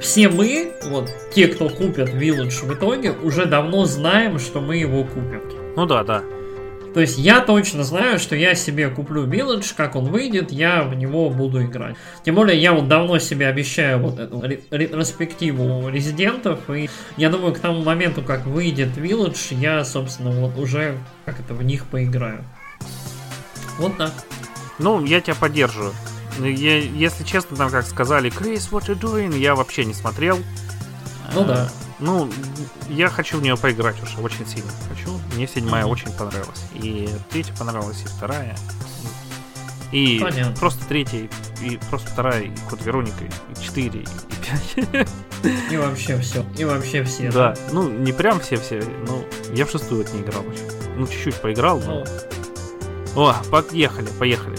все 0.01 0.29
мы, 0.29 0.73
вот 0.85 1.11
те, 1.33 1.49
кто 1.49 1.69
купят 1.69 2.09
Village 2.09 2.67
в 2.67 2.73
итоге, 2.75 3.13
уже 3.13 3.47
давно 3.47 3.85
знаем, 3.85 4.39
что 4.39 4.61
мы 4.61 4.77
его 4.77 5.05
купим. 5.05 5.43
Ну 5.77 5.87
да, 5.87 6.03
да. 6.03 6.23
То 6.97 7.03
есть 7.03 7.19
я 7.19 7.41
точно 7.43 7.85
знаю, 7.85 8.19
что 8.19 8.35
я 8.37 8.55
себе 8.55 8.89
куплю 8.89 9.27
Village, 9.27 9.75
как 9.77 9.97
он 9.97 10.07
выйдет, 10.07 10.51
я 10.51 10.83
в 10.83 10.95
него 10.95 11.29
буду 11.29 11.63
играть. 11.63 11.95
Тем 12.25 12.37
более 12.37 12.59
я 12.59 12.73
вот 12.73 12.89
давно 12.89 13.19
себе 13.19 13.49
обещаю 13.49 13.99
вот 13.99 14.19
эту 14.19 14.41
ре- 14.41 14.63
ретроспективу 14.71 15.91
резидентов, 15.91 16.59
и 16.71 16.89
я 17.19 17.29
думаю, 17.29 17.53
к 17.53 17.59
тому 17.59 17.83
моменту, 17.83 18.23
как 18.23 18.47
выйдет 18.47 18.97
Village, 18.97 19.55
я, 19.61 19.85
собственно, 19.85 20.31
вот 20.31 20.57
уже 20.59 20.97
как 21.27 21.39
это 21.39 21.53
в 21.53 21.63
них 21.63 21.85
поиграю. 21.85 22.43
Вот 23.79 23.99
так. 23.99 24.13
Ну, 24.79 25.05
я 25.05 25.21
тебя 25.21 25.35
поддерживаю. 25.35 25.93
Я- 26.41 26.79
если 26.81 27.25
честно, 27.25 27.59
там 27.59 27.69
как 27.71 27.85
сказали, 27.87 28.31
Крис, 28.31 28.71
what 28.73 28.87
you 28.87 28.99
doing? 28.99 29.37
Я 29.39 29.55
вообще 29.55 29.85
не 29.85 29.93
смотрел. 29.93 30.39
Ну 31.35 31.43
Э, 31.43 31.47
да. 31.47 31.69
Ну, 31.99 32.31
я 32.89 33.09
хочу 33.09 33.39
в 33.39 33.43
нее 33.43 33.57
поиграть 33.57 34.03
уже, 34.03 34.19
очень 34.21 34.47
сильно 34.47 34.71
хочу. 34.89 35.19
Мне 35.35 35.47
седьмая 35.49 35.85
Мгм. 35.85 35.93
очень 35.93 36.13
понравилась. 36.13 36.65
И 36.75 37.09
третья 37.31 37.55
понравилась, 37.59 38.03
и 38.05 38.09
вторая. 38.09 38.57
И 39.93 40.19
Понятно. 40.21 40.55
просто 40.57 40.85
третья, 40.87 41.29
и 41.63 41.79
просто 41.89 42.11
вторая, 42.11 42.43
и 42.43 42.51
Код 42.69 42.83
Вероника, 42.85 43.25
и 43.25 43.63
четыре, 43.65 44.01
и 44.01 44.07
пять. 44.45 44.87
И 45.71 45.77
вообще 45.77 46.19
все. 46.21 46.45
И 46.59 46.65
вообще 46.65 47.05
все. 47.05 47.31
Да, 47.31 47.55
ну 47.73 47.89
не 47.89 48.13
прям 48.13 48.41
все-все, 48.41 48.83
ну 49.07 49.25
я 49.55 49.65
в 49.65 49.71
шестую 49.71 50.03
вот 50.03 50.13
не 50.13 50.21
играл 50.23 50.43
еще. 50.45 50.63
Ну 50.97 51.07
чуть-чуть 51.07 51.37
поиграл, 51.37 51.81
но... 51.81 52.05
О, 53.15 53.35
поехали, 53.51 54.09
поехали. 54.19 54.59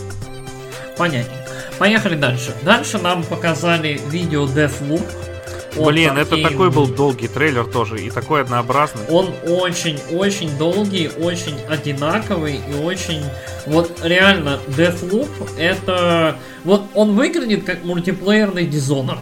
понятненько. 0.97 1.45
Поехали 1.77 2.15
дальше. 2.15 2.55
Дальше 2.63 2.97
нам 2.97 3.23
показали 3.23 4.01
видео 4.09 4.45
Deathloop. 4.45 5.05
От 5.75 5.85
Блин, 5.85 6.17
это 6.17 6.35
Arkane 6.35 6.43
такой 6.43 6.71
был 6.71 6.87
долгий 6.87 7.27
трейлер 7.27 7.65
тоже, 7.65 7.99
и 8.01 8.09
такой 8.09 8.41
однообразный. 8.41 9.05
Он 9.09 9.29
очень-очень 9.47 10.57
долгий, 10.57 11.09
очень 11.19 11.57
одинаковый 11.69 12.59
и 12.67 12.83
очень... 12.83 13.23
Вот 13.65 13.99
реально, 14.03 14.59
Deathloop 14.67 15.29
это... 15.57 16.37
Вот 16.63 16.83
он 16.93 17.15
выглядит 17.15 17.63
как 17.63 17.83
мультиплеерный 17.83 18.65
Dishonored. 18.65 19.19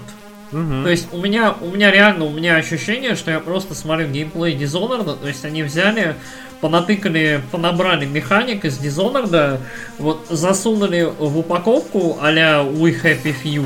Мгм. 0.52 0.84
То 0.84 0.90
есть 0.90 1.08
у 1.12 1.18
меня, 1.18 1.56
у 1.60 1.70
меня 1.70 1.92
реально, 1.92 2.26
у 2.26 2.30
меня 2.30 2.56
ощущение, 2.56 3.16
что 3.16 3.32
я 3.32 3.40
просто 3.40 3.76
смотрю 3.76 4.08
геймплей 4.08 4.56
Dishonored, 4.56 5.20
то 5.20 5.28
есть 5.28 5.44
они 5.44 5.64
взяли, 5.64 6.16
понатыкали, 6.62 7.42
понабрали 7.52 8.06
механик 8.06 8.64
из 8.64 8.80
Dishonored, 8.80 9.60
вот 9.98 10.26
засунули 10.30 11.12
в 11.18 11.40
упаковку 11.40 12.18
а-ля 12.22 12.62
We 12.62 12.96
Happy 13.04 13.36
Few, 13.44 13.66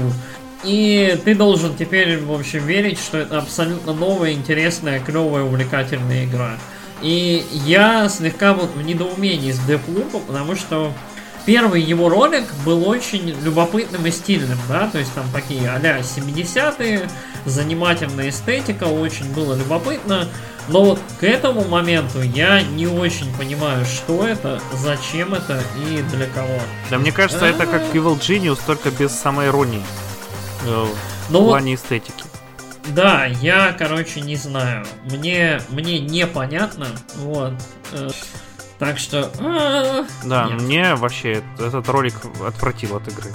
и 0.64 1.20
ты 1.24 1.36
должен 1.36 1.76
теперь, 1.76 2.20
в 2.20 2.32
общем, 2.32 2.66
верить, 2.66 3.00
что 3.00 3.18
это 3.18 3.38
абсолютно 3.38 3.94
новая, 3.94 4.34
интересная, 4.34 5.00
клевая, 5.00 5.44
увлекательная 5.44 6.26
игра. 6.26 6.58
И 7.02 7.46
я 7.66 8.10
слегка 8.10 8.54
вот 8.54 8.72
в 8.76 8.82
недоумении 8.82 9.52
с 9.52 9.60
Deathloop, 9.60 10.22
потому 10.28 10.56
что 10.56 10.92
первый 11.46 11.82
его 11.82 12.10
ролик 12.10 12.44
был 12.66 12.88
очень 12.88 13.36
любопытным 13.42 14.06
и 14.06 14.12
стильным, 14.12 14.58
да, 14.68 14.90
то 14.92 15.00
есть 15.00 15.14
там 15.14 15.26
такие 15.34 15.70
а-ля 15.70 16.00
70-е, 16.00 17.10
занимательная 17.46 18.30
эстетика, 18.30 18.84
очень 18.84 19.34
было 19.34 19.56
любопытно, 19.56 20.28
но 20.68 20.84
вот 20.84 21.00
к 21.20 21.24
этому 21.24 21.64
моменту 21.64 22.22
я 22.22 22.62
не 22.62 22.86
очень 22.86 23.34
понимаю, 23.38 23.86
что 23.86 24.28
это, 24.28 24.62
зачем 24.74 25.34
это 25.34 25.64
и 25.90 26.02
для 26.16 26.28
кого. 26.28 26.60
Да 26.90 26.98
мне 27.00 27.12
кажется, 27.12 27.46
это 27.46 27.66
как 27.66 27.82
Evil 27.96 28.20
Genius, 28.20 28.60
только 28.66 28.92
без 28.92 29.12
самой 29.12 29.48
иронии. 29.48 29.82
Э, 30.66 30.86
В 30.86 31.32
Ну 31.32 31.40
вот, 31.42 31.48
плане 31.50 31.76
эстетики. 31.76 32.24
да, 32.94 33.26
я, 33.26 33.74
короче, 33.74 34.22
не 34.22 34.36
знаю. 34.36 34.86
Мне, 35.06 35.62
мне 35.70 36.00
непонятно, 36.00 36.88
вот. 37.18 37.54
э, 37.94 38.10
Так 38.80 38.98
что... 39.00 39.30
а, 39.40 40.06
Да, 40.24 40.46
нет. 40.50 40.62
мне 40.62 40.96
вообще 40.96 41.44
этот 41.60 41.88
ролик 41.90 42.16
отвратил 42.46 42.96
от 42.98 43.08
игры. 43.08 43.30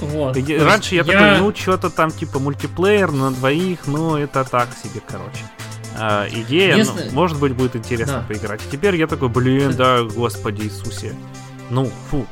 Вот. 0.00 0.36
Раньше 0.36 0.94
я, 0.96 1.04
такой, 1.04 1.38
ну, 1.38 1.54
что-то 1.54 1.88
там 1.90 2.10
типа 2.10 2.38
мультиплеер 2.38 3.10
на 3.12 3.30
двоих, 3.30 3.80
ну, 3.86 4.16
это 4.16 4.44
так 4.44 4.68
себе, 4.82 5.00
короче. 5.06 5.40
А, 5.96 6.26
идея, 6.28 6.76
Если- 6.76 7.04
ну, 7.06 7.12
может 7.12 7.38
быть, 7.38 7.52
будет 7.54 7.76
интересно 7.76 8.18
Да. 8.18 8.24
поиграть. 8.26 8.60
Теперь 8.70 8.96
я 8.96 9.06
такой, 9.06 9.28
блин, 9.28 9.74
да, 9.76 10.02
господи 10.02 10.62
Иисусе. 10.62 11.14
Ну, 11.70 11.90
фу. 12.10 12.26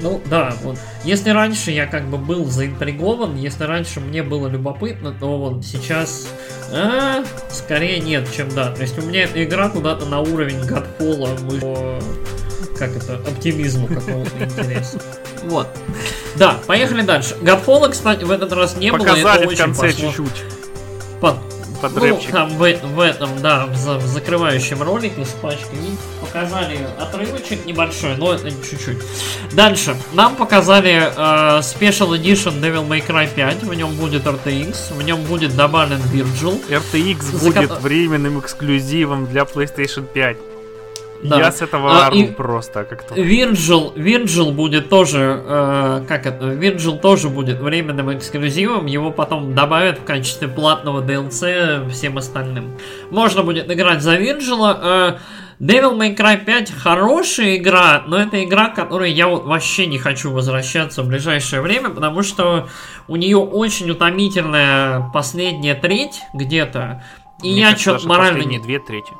Ну 0.00 0.20
да, 0.26 0.54
вот. 0.62 0.78
Если 1.04 1.30
раньше 1.30 1.70
я 1.70 1.86
как 1.86 2.08
бы 2.08 2.16
был 2.16 2.46
заинтригован, 2.46 3.36
если 3.36 3.64
раньше 3.64 4.00
мне 4.00 4.22
было 4.22 4.48
любопытно, 4.48 5.12
то 5.12 5.38
вот 5.38 5.64
сейчас 5.64 6.28
а, 6.72 7.24
скорее 7.50 8.00
нет, 8.00 8.28
чем 8.34 8.48
да. 8.54 8.72
То 8.72 8.82
есть 8.82 8.98
у 8.98 9.02
меня 9.02 9.24
эта 9.24 9.42
игра 9.44 9.68
куда-то 9.68 10.06
на 10.06 10.20
уровень 10.20 10.60
Godfall 10.60 11.60
по 11.60 11.98
как 12.78 12.96
это, 12.96 13.16
оптимизму 13.16 13.88
какого-то 13.88 14.42
интереса. 14.42 14.98
Вот. 15.44 15.68
Да, 16.36 16.58
поехали 16.66 17.02
дальше. 17.02 17.36
Godfall, 17.42 17.90
кстати, 17.90 18.24
в 18.24 18.30
этот 18.30 18.52
раз 18.52 18.76
не 18.76 18.90
было. 18.90 19.00
Показали 19.00 19.54
в 19.54 19.58
конце 19.58 19.92
чуть-чуть 19.92 20.44
под 21.80 21.94
ну, 21.94 22.00
рэпчик. 22.00 22.30
там 22.30 22.50
в, 22.50 22.58
в 22.58 23.00
этом, 23.00 23.30
да, 23.40 23.66
в, 23.66 23.98
в 23.98 24.06
закрывающем 24.06 24.82
ролике 24.82 25.24
с 25.24 25.30
пачкой 25.30 25.78
показали 26.20 26.78
отрывочек 26.98 27.66
небольшой, 27.66 28.16
но 28.16 28.32
это 28.32 28.50
чуть-чуть. 28.50 28.98
Дальше. 29.52 29.96
Нам 30.12 30.36
показали 30.36 30.92
э, 30.92 31.60
Special 31.60 32.10
Edition 32.10 32.60
Devil 32.60 32.86
May 32.86 33.04
Cry 33.06 33.28
5, 33.34 33.64
в 33.64 33.74
нем 33.74 33.94
будет 33.94 34.26
RTX, 34.26 34.94
в 34.94 35.02
нем 35.02 35.22
будет 35.24 35.56
добавлен 35.56 36.00
Virgil. 36.12 36.60
RTX 36.68 37.40
будет 37.40 37.70
временным 37.80 38.38
эксклюзивом 38.38 39.26
для 39.26 39.42
PlayStation 39.42 40.06
5. 40.06 40.49
Да. 41.22 41.38
Я 41.38 41.52
с 41.52 41.60
этого 41.60 41.90
А, 41.90 42.06
ору 42.06 42.16
и- 42.16 42.24
просто 42.26 42.84
как-то. 42.84 43.14
Virgil, 43.14 43.94
Virgil 43.94 44.52
будет 44.52 44.88
тоже, 44.88 45.42
э, 45.44 46.04
как 46.08 46.26
это, 46.26 46.46
Virgil 46.52 46.98
тоже 46.98 47.28
будет 47.28 47.60
временным 47.60 48.12
эксклюзивом, 48.16 48.86
его 48.86 49.10
потом 49.10 49.54
добавят 49.54 49.98
в 49.98 50.04
качестве 50.04 50.48
платного 50.48 51.02
DLC 51.02 51.88
всем 51.90 52.16
остальным. 52.18 52.70
Можно 53.10 53.42
будет 53.42 53.70
играть 53.70 54.02
за 54.02 54.16
Virgil. 54.16 55.18
Devil 55.60 55.94
May 55.98 56.16
Cry 56.16 56.42
5 56.42 56.72
хорошая 56.72 57.56
игра, 57.56 58.02
но 58.06 58.16
это 58.16 58.42
игра, 58.42 58.68
к 58.68 58.74
которой 58.76 59.12
я 59.12 59.28
вот 59.28 59.44
вообще 59.44 59.84
не 59.86 59.98
хочу 59.98 60.30
возвращаться 60.32 61.02
в 61.02 61.08
ближайшее 61.08 61.60
время, 61.60 61.90
потому 61.90 62.22
что 62.22 62.66
у 63.08 63.16
нее 63.16 63.36
очень 63.36 63.90
утомительная 63.90 65.10
последняя 65.12 65.74
треть 65.74 66.22
где-то. 66.32 67.02
И 67.42 67.52
Мне 67.52 67.60
я 67.60 67.76
что-то 67.76 68.08
морально... 68.08 68.42
не- 68.44 68.58
две 68.58 68.78
трети. 68.78 69.12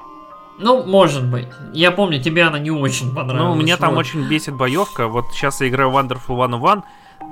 Ну, 0.60 0.84
может 0.84 1.24
быть. 1.24 1.48
Я 1.72 1.90
помню, 1.90 2.22
тебе 2.22 2.44
она 2.44 2.58
не 2.58 2.70
очень 2.70 3.14
понравилась. 3.14 3.54
Ну, 3.56 3.60
меня 3.60 3.76
там 3.76 3.90
вот. 3.94 4.00
очень 4.00 4.22
бесит 4.28 4.54
боевка. 4.54 5.08
Вот 5.08 5.32
сейчас 5.32 5.60
я 5.60 5.68
играю 5.68 5.90
в 5.90 5.96
Wonderful 5.96 6.46
101. 6.46 6.82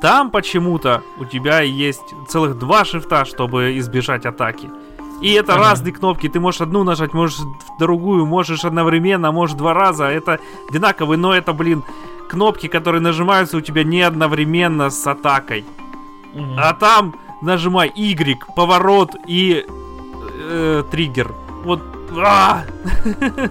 Там 0.00 0.30
почему-то 0.30 1.02
у 1.18 1.24
тебя 1.24 1.60
есть 1.60 2.14
целых 2.28 2.59
два 2.59 2.84
шифта, 2.84 3.24
чтобы 3.24 3.78
избежать 3.78 4.26
атаки. 4.26 4.68
И 5.20 5.32
это 5.32 5.55
Ага. 5.55 5.62
разные 5.62 5.92
кнопки. 5.92 6.28
Ты 6.28 6.40
можешь 6.40 6.60
одну 6.60 6.84
нажать, 6.84 7.12
можешь 7.12 7.38
другую, 7.78 8.24
можешь 8.26 8.64
одновременно, 8.64 9.32
можешь 9.32 9.56
два 9.56 9.74
раза. 9.74 10.05
Это 10.05 10.38
одинаковый, 10.70 11.18
но 11.18 11.34
это, 11.34 11.52
блин, 11.52 11.82
кнопки, 12.28 12.68
которые 12.68 13.00
нажимаются 13.00 13.56
у 13.56 13.60
тебя 13.60 13.82
не 13.82 14.02
одновременно 14.02 14.90
с 14.90 15.06
атакой. 15.06 15.64
Мгм. 16.34 16.55
А 16.56 16.72
там 16.74 17.16
нажимай 17.42 17.90
Y, 17.94 18.38
поворот 18.55 19.10
и 19.26 19.66
э, 19.66 20.84
триггер. 20.90 21.34
Вот. 21.64 21.80
А! 22.16 22.64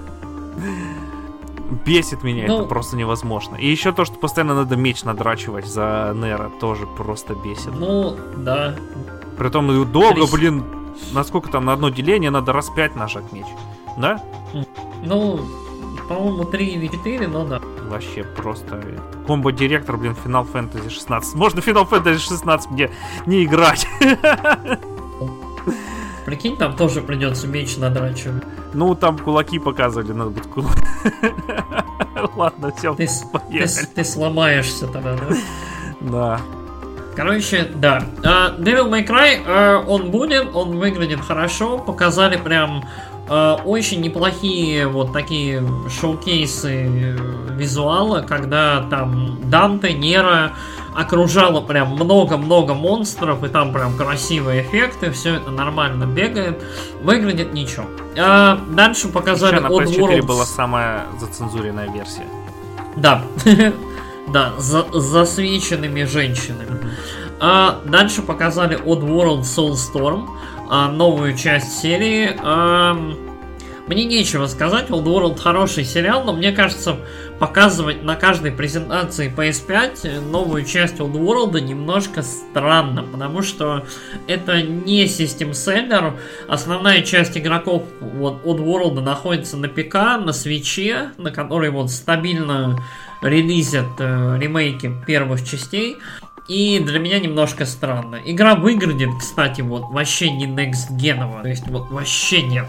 Бесит 1.85 2.23
меня 2.23 2.45
Ну- 2.47 2.59
это 2.59 2.67
просто 2.67 2.95
невозможно. 2.95 3.55
И 3.55 3.67
еще 3.69 3.91
то, 3.91 4.05
что 4.05 4.15
постоянно 4.15 4.55
надо 4.55 4.75
меч 4.77 5.03
надрачивать 5.03 5.65
за 5.67 6.13
Нера, 6.15 6.49
тоже 6.61 6.85
просто 6.87 7.35
бесит. 7.35 7.73
Ну, 7.77 8.15
да. 8.37 8.75
Притом 9.37 9.69
и 9.71 9.85
долго, 9.85 10.21
Трис- 10.21 10.31
блин, 10.31 10.63
насколько 11.11 11.49
там 11.49 11.65
на 11.65 11.73
одно 11.73 11.89
деление 11.89 12.31
надо 12.31 12.53
раз 12.53 12.69
пять 12.69 12.95
нажать 12.95 13.31
меч. 13.33 13.45
Да? 13.97 14.21
Ну, 15.03 15.41
по-моему, 16.07 16.45
3 16.45 16.65
или 16.67 16.87
4, 16.87 17.27
но 17.27 17.43
да. 17.45 17.61
Вообще 17.89 18.23
просто 18.23 18.81
комбо-директор, 19.27 19.97
блин, 19.97 20.15
Final 20.25 20.47
Fantasy 20.51 20.89
16. 20.89 21.35
Можно 21.35 21.59
Final 21.59 21.87
Fantasy 21.89 22.17
16 22.19 22.71
мне 22.71 22.89
не 23.25 23.43
играть. 23.43 23.87
Прикинь, 26.27 26.57
там 26.57 26.75
тоже 26.75 26.99
придется 26.99 27.47
меч 27.47 27.77
надрачивать. 27.77 28.43
Ну, 28.73 28.95
там 28.95 29.17
кулаки 29.17 29.59
показывали, 29.59 30.11
надо 30.11 30.31
будет 30.31 30.47
кулак. 30.47 30.75
Ладно, 32.35 32.73
все, 32.77 32.93
Ты, 32.95 33.07
ты, 33.49 33.85
ты 33.95 34.03
сломаешься 34.03 34.87
тогда, 34.87 35.15
да? 35.15 35.35
Да. 36.01 36.41
Короче, 37.15 37.71
да. 37.73 38.03
А, 38.25 38.53
Devil 38.57 38.89
May 38.89 39.07
Cry, 39.07 39.41
э, 39.41 39.83
он 39.87 40.11
будет, 40.11 40.53
он 40.53 40.77
выглядит 40.77 41.21
хорошо, 41.21 41.77
показали 41.77 42.35
прям 42.35 42.83
э, 43.29 43.55
очень 43.63 44.01
неплохие 44.01 44.85
вот 44.85 45.13
такие 45.13 45.63
шоу-кейсы 45.89 46.89
э, 46.89 47.17
визуала, 47.51 48.19
когда 48.19 48.85
там 48.89 49.39
Данте, 49.49 49.93
Нера 49.93 50.51
окружало 50.97 51.61
прям 51.61 51.91
много-много 51.91 52.73
монстров, 52.73 53.43
и 53.43 53.49
там 53.49 53.71
прям 53.71 53.95
красивые 53.95 54.63
эффекты, 54.63 55.11
все 55.11 55.35
это 55.35 55.51
нормально 55.51 56.05
бегает, 56.05 56.63
выглядит 57.01 57.53
ничего. 57.53 57.85
А, 58.17 58.59
дальше 58.71 59.07
показали 59.07 59.57
Еще 59.57 59.63
на 59.63 59.67
PS4 59.67 59.95
Oddworld 59.95 60.21
была 60.23 60.45
самая 60.45 61.05
зацензуренная 61.19 61.91
версия. 61.91 62.25
да. 62.95 63.23
Да, 64.29 64.51
за, 64.57 64.85
засвеченными 64.91 66.03
женщинами. 66.03 66.91
А, 67.39 67.79
дальше 67.85 68.21
показали 68.21 68.77
Oddworld 68.77 69.43
Soulstorm, 69.43 70.27
а, 70.69 70.89
новую 70.89 71.33
часть 71.37 71.79
серии. 71.79 72.37
Ам, 72.43 73.15
мне 73.87 74.03
нечего 74.03 74.47
сказать, 74.47 74.89
Oddworld 74.89 75.39
хороший 75.39 75.85
сериал, 75.85 76.23
но 76.25 76.33
мне 76.33 76.51
кажется, 76.51 76.97
показывать 77.39 78.03
на 78.03 78.15
каждой 78.15 78.51
презентации 78.51 79.33
PS5 79.33 80.19
новую 80.29 80.65
часть 80.65 80.97
Oddworld 80.97 81.59
немножко 81.61 82.21
странно, 82.21 83.03
потому 83.03 83.41
что 83.41 83.85
это 84.27 84.61
не 84.61 85.05
System 85.05 85.51
Seller. 85.51 86.13
Основная 86.49 87.01
часть 87.01 87.37
игроков 87.37 87.83
вот, 88.01 88.43
Oddworld 88.43 88.99
находится 88.99 89.55
на 89.55 89.69
ПК, 89.69 89.95
на 89.95 90.33
свече, 90.33 91.11
на 91.17 91.31
которой 91.31 91.69
вот 91.69 91.89
стабильно 91.89 92.77
релизят 93.21 93.87
э, 93.99 94.37
ремейки 94.39 94.91
первых 95.05 95.47
частей. 95.47 95.97
И 96.47 96.79
для 96.79 96.99
меня 96.99 97.19
немножко 97.19 97.65
странно. 97.65 98.19
Игра 98.25 98.55
выглядит, 98.55 99.09
кстати, 99.19 99.61
вот 99.61 99.83
вообще 99.89 100.29
не 100.29 100.45
next 100.45 100.91
геново. 100.91 101.41
То 101.41 101.49
есть 101.49 101.67
вот 101.67 101.89
вообще 101.89 102.41
нет. 102.41 102.67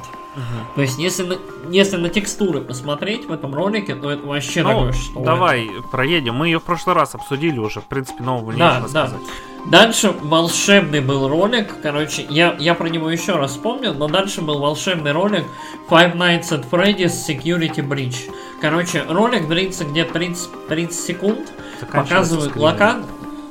То 0.74 0.82
есть 0.82 0.98
если 0.98 1.24
на, 1.24 1.36
если 1.70 1.96
на 1.96 2.08
текстуры 2.08 2.60
посмотреть 2.60 3.26
в 3.26 3.32
этом 3.32 3.54
ролике, 3.54 3.94
то 3.94 4.10
это 4.10 4.26
вообще 4.26 4.62
Ну, 4.62 4.68
такое, 4.68 4.92
что... 4.92 5.20
давай 5.20 5.70
проедем. 5.90 6.34
Мы 6.34 6.48
ее 6.48 6.58
в 6.60 6.64
прошлый 6.64 6.94
раз 6.94 7.14
обсудили 7.14 7.58
уже. 7.58 7.80
В 7.80 7.84
принципе, 7.86 8.22
нового 8.22 8.52
Да, 8.52 8.74
нечего 8.76 8.88
да. 8.92 9.06
сказать. 9.08 9.26
Дальше 9.66 10.14
волшебный 10.22 11.00
был 11.00 11.28
ролик, 11.28 11.74
короче, 11.82 12.24
я, 12.30 12.56
я 12.58 12.74
про 12.74 12.88
него 12.88 13.10
еще 13.10 13.32
раз 13.32 13.50
вспомнил, 13.50 13.92
но 13.92 14.08
дальше 14.08 14.40
был 14.40 14.60
волшебный 14.60 15.12
ролик 15.12 15.44
Five 15.90 16.16
Nights 16.16 16.50
at 16.52 16.64
Freddy's 16.70 17.12
Security 17.28 17.86
Breach. 17.86 18.30
Короче, 18.62 19.04
ролик 19.08 19.46
длится 19.48 19.84
где-то 19.84 20.14
30, 20.14 20.68
30 20.68 20.98
секунд, 20.98 21.52
показывают 21.92 22.50
скримером. 22.50 22.76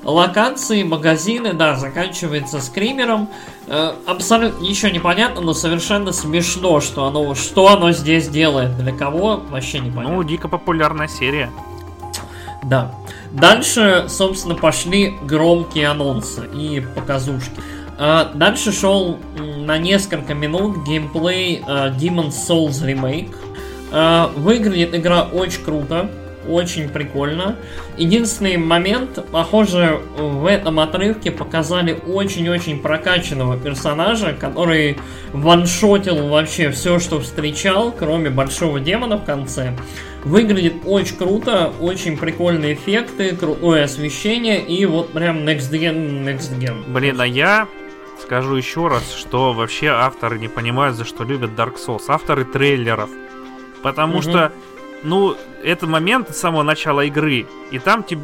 Лока... 0.07 0.39
локации, 0.39 0.84
магазины, 0.84 1.53
да, 1.53 1.75
заканчивается 1.75 2.61
скримером. 2.61 3.29
Э, 3.67 3.93
абсолютно 4.05 4.63
ничего 4.63 4.91
не 4.91 4.99
понятно, 4.99 5.41
но 5.41 5.53
совершенно 5.53 6.11
смешно, 6.13 6.79
что 6.79 7.05
оно, 7.05 7.35
что 7.35 7.67
оно 7.67 7.91
здесь 7.91 8.27
делает, 8.27 8.77
для 8.77 8.93
кого, 8.93 9.43
вообще 9.49 9.79
не 9.79 9.91
понятно. 9.91 10.15
Ну, 10.15 10.23
дико 10.23 10.47
популярная 10.47 11.07
серия. 11.07 11.51
Да. 12.63 12.95
Дальше, 13.31 14.05
собственно, 14.07 14.55
пошли 14.55 15.17
громкие 15.21 15.89
анонсы 15.89 16.47
и 16.53 16.81
показушки. 16.95 17.51
А, 17.97 18.31
Дальше 18.34 18.71
шел 18.71 19.19
на 19.38 19.77
несколько 19.77 20.34
минут 20.34 20.85
геймплей 20.85 21.63
а, 21.67 21.89
Demon's 21.89 22.35
Souls 22.47 22.84
Remake. 22.84 23.35
А, 23.91 24.31
Выглядит 24.35 24.95
игра 24.95 25.23
очень 25.23 25.63
круто, 25.63 26.09
очень 26.48 26.90
прикольно. 26.90 27.56
Единственный 27.98 28.57
момент, 28.57 29.24
похоже, 29.32 29.99
в 30.18 30.45
этом 30.45 30.80
отрывке 30.80 31.32
показали 31.32 31.94
очень-очень 32.07 32.80
прокачанного 32.80 33.57
персонажа, 33.57 34.34
который 34.40 34.98
ваншотил 35.34 36.28
вообще 36.28 36.69
все, 36.72 36.99
что 36.99 37.19
встречал, 37.19 37.91
кроме 37.91 38.30
большого 38.30 38.80
демона 38.80 39.18
в 39.18 39.26
конце. 39.26 39.74
Выглядит 40.24 40.74
очень 40.86 41.15
круто, 41.15 41.72
очень 41.80 42.18
прикольные 42.18 42.74
эффекты, 42.74 43.36
крутое 43.36 43.84
освещение 43.84 44.61
и 44.61 44.86
вот 44.86 45.14
прям 45.14 45.38
next 45.40 45.72
gen, 45.72 46.24
next 46.26 46.57
gen. 46.60 46.91
Блин, 46.91 47.22
а 47.22 47.26
я 47.28 47.68
скажу 48.22 48.56
еще 48.56 48.88
раз, 48.88 49.14
что 49.14 49.53
вообще 49.53 49.88
авторы 49.88 50.38
не 50.40 50.48
понимают, 50.48 50.98
за 50.98 51.06
что 51.06 51.24
любят 51.24 51.52
Dark 51.52 51.76
Souls. 51.76 52.03
Авторы 52.07 52.44
трейлеров. 52.45 53.10
Потому 53.84 54.15
Мгм. 54.15 54.22
что, 54.24 54.52
ну, 55.03 55.36
это 55.64 55.88
момент 55.88 56.30
с 56.36 56.40
самого 56.40 56.64
начала 56.64 57.02
игры. 57.02 57.45
И 57.72 57.80
там 57.80 58.03
ты, 58.03 58.18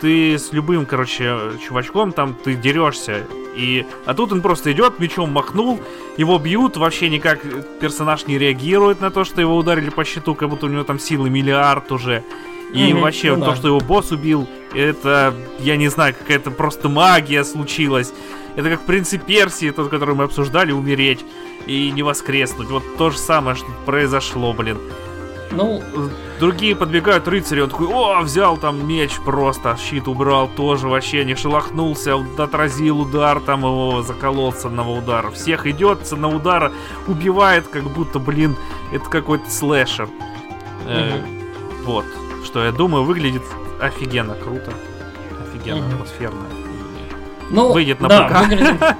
ты 0.00 0.38
с 0.38 0.52
любым, 0.52 0.86
короче, 0.86 1.36
чувачком 1.66 2.12
там 2.12 2.34
ты 2.34 2.54
дерешься. 2.54 3.26
И, 3.56 3.84
а 4.06 4.14
тут 4.14 4.32
он 4.32 4.42
просто 4.42 4.72
идет, 4.72 4.98
мечом 5.00 5.32
махнул, 5.32 5.80
его 6.16 6.38
бьют, 6.38 6.76
вообще 6.76 7.08
никак 7.08 7.40
персонаж 7.80 8.26
не 8.26 8.38
реагирует 8.38 9.00
на 9.00 9.10
то, 9.10 9.24
что 9.24 9.40
его 9.40 9.56
ударили 9.56 9.90
по 9.90 10.04
щиту, 10.04 10.34
как 10.34 10.48
будто 10.48 10.66
у 10.66 10.68
него 10.68 10.84
там 10.84 10.98
силы 10.98 11.30
миллиард 11.30 11.90
уже. 11.90 12.22
И 12.72 12.92
Мгм, 12.92 13.02
вообще, 13.02 13.34
ну 13.34 13.44
то, 13.44 13.50
да. 13.50 13.56
что 13.56 13.68
его 13.68 13.80
босс 13.80 14.12
убил, 14.12 14.48
это, 14.72 15.34
я 15.58 15.76
не 15.76 15.88
знаю, 15.88 16.14
какая-то 16.16 16.52
просто 16.52 16.88
магия 16.88 17.42
случилась. 17.42 18.12
Это 18.54 18.70
как 18.70 18.82
в 18.82 18.84
«Принце 18.84 19.18
Персии», 19.18 19.70
тот, 19.70 19.88
который 19.88 20.14
мы 20.14 20.24
обсуждали, 20.24 20.70
умереть 20.70 21.24
и 21.66 21.90
не 21.90 22.02
воскреснуть. 22.02 22.68
Вот 22.68 22.84
то 22.96 23.10
же 23.10 23.18
самое, 23.18 23.56
что 23.56 23.66
произошло, 23.86 24.52
блин. 24.52 24.78
Ну, 25.52 25.82
Другие 26.38 26.76
подбегают 26.76 27.26
рыцари, 27.28 27.60
он 27.60 27.70
такой, 27.70 27.88
о, 27.88 28.20
взял 28.20 28.56
там 28.56 28.86
меч 28.86 29.16
просто, 29.24 29.76
щит 29.76 30.06
убрал 30.08 30.48
тоже, 30.48 30.88
вообще 30.88 31.24
не 31.24 31.34
шелохнулся, 31.34 32.14
отразил 32.38 33.00
удар, 33.00 33.40
там 33.40 33.60
его 33.60 34.02
заколол 34.02 34.52
с 34.52 34.64
одного 34.64 34.94
удара. 34.94 35.30
Всех 35.30 35.66
идет 35.66 36.06
с 36.06 36.12
одного 36.12 36.36
удара, 36.36 36.72
убивает, 37.08 37.66
как 37.68 37.82
будто, 37.84 38.18
блин, 38.20 38.56
это 38.92 39.04
какой-то 39.10 39.50
слэшер. 39.50 40.08
Э, 40.86 41.18
вот, 41.84 42.04
что 42.44 42.64
я 42.64 42.72
думаю, 42.72 43.04
выглядит 43.04 43.42
офигенно 43.80 44.34
круто. 44.34 44.72
Офигенно 45.42 45.86
атмосферно. 45.88 46.40
ну, 47.50 47.72
Выйдет 47.72 48.00
на 48.00 48.08
да, 48.08 48.28
ПК. 48.28 48.40
выглядит 48.48 48.80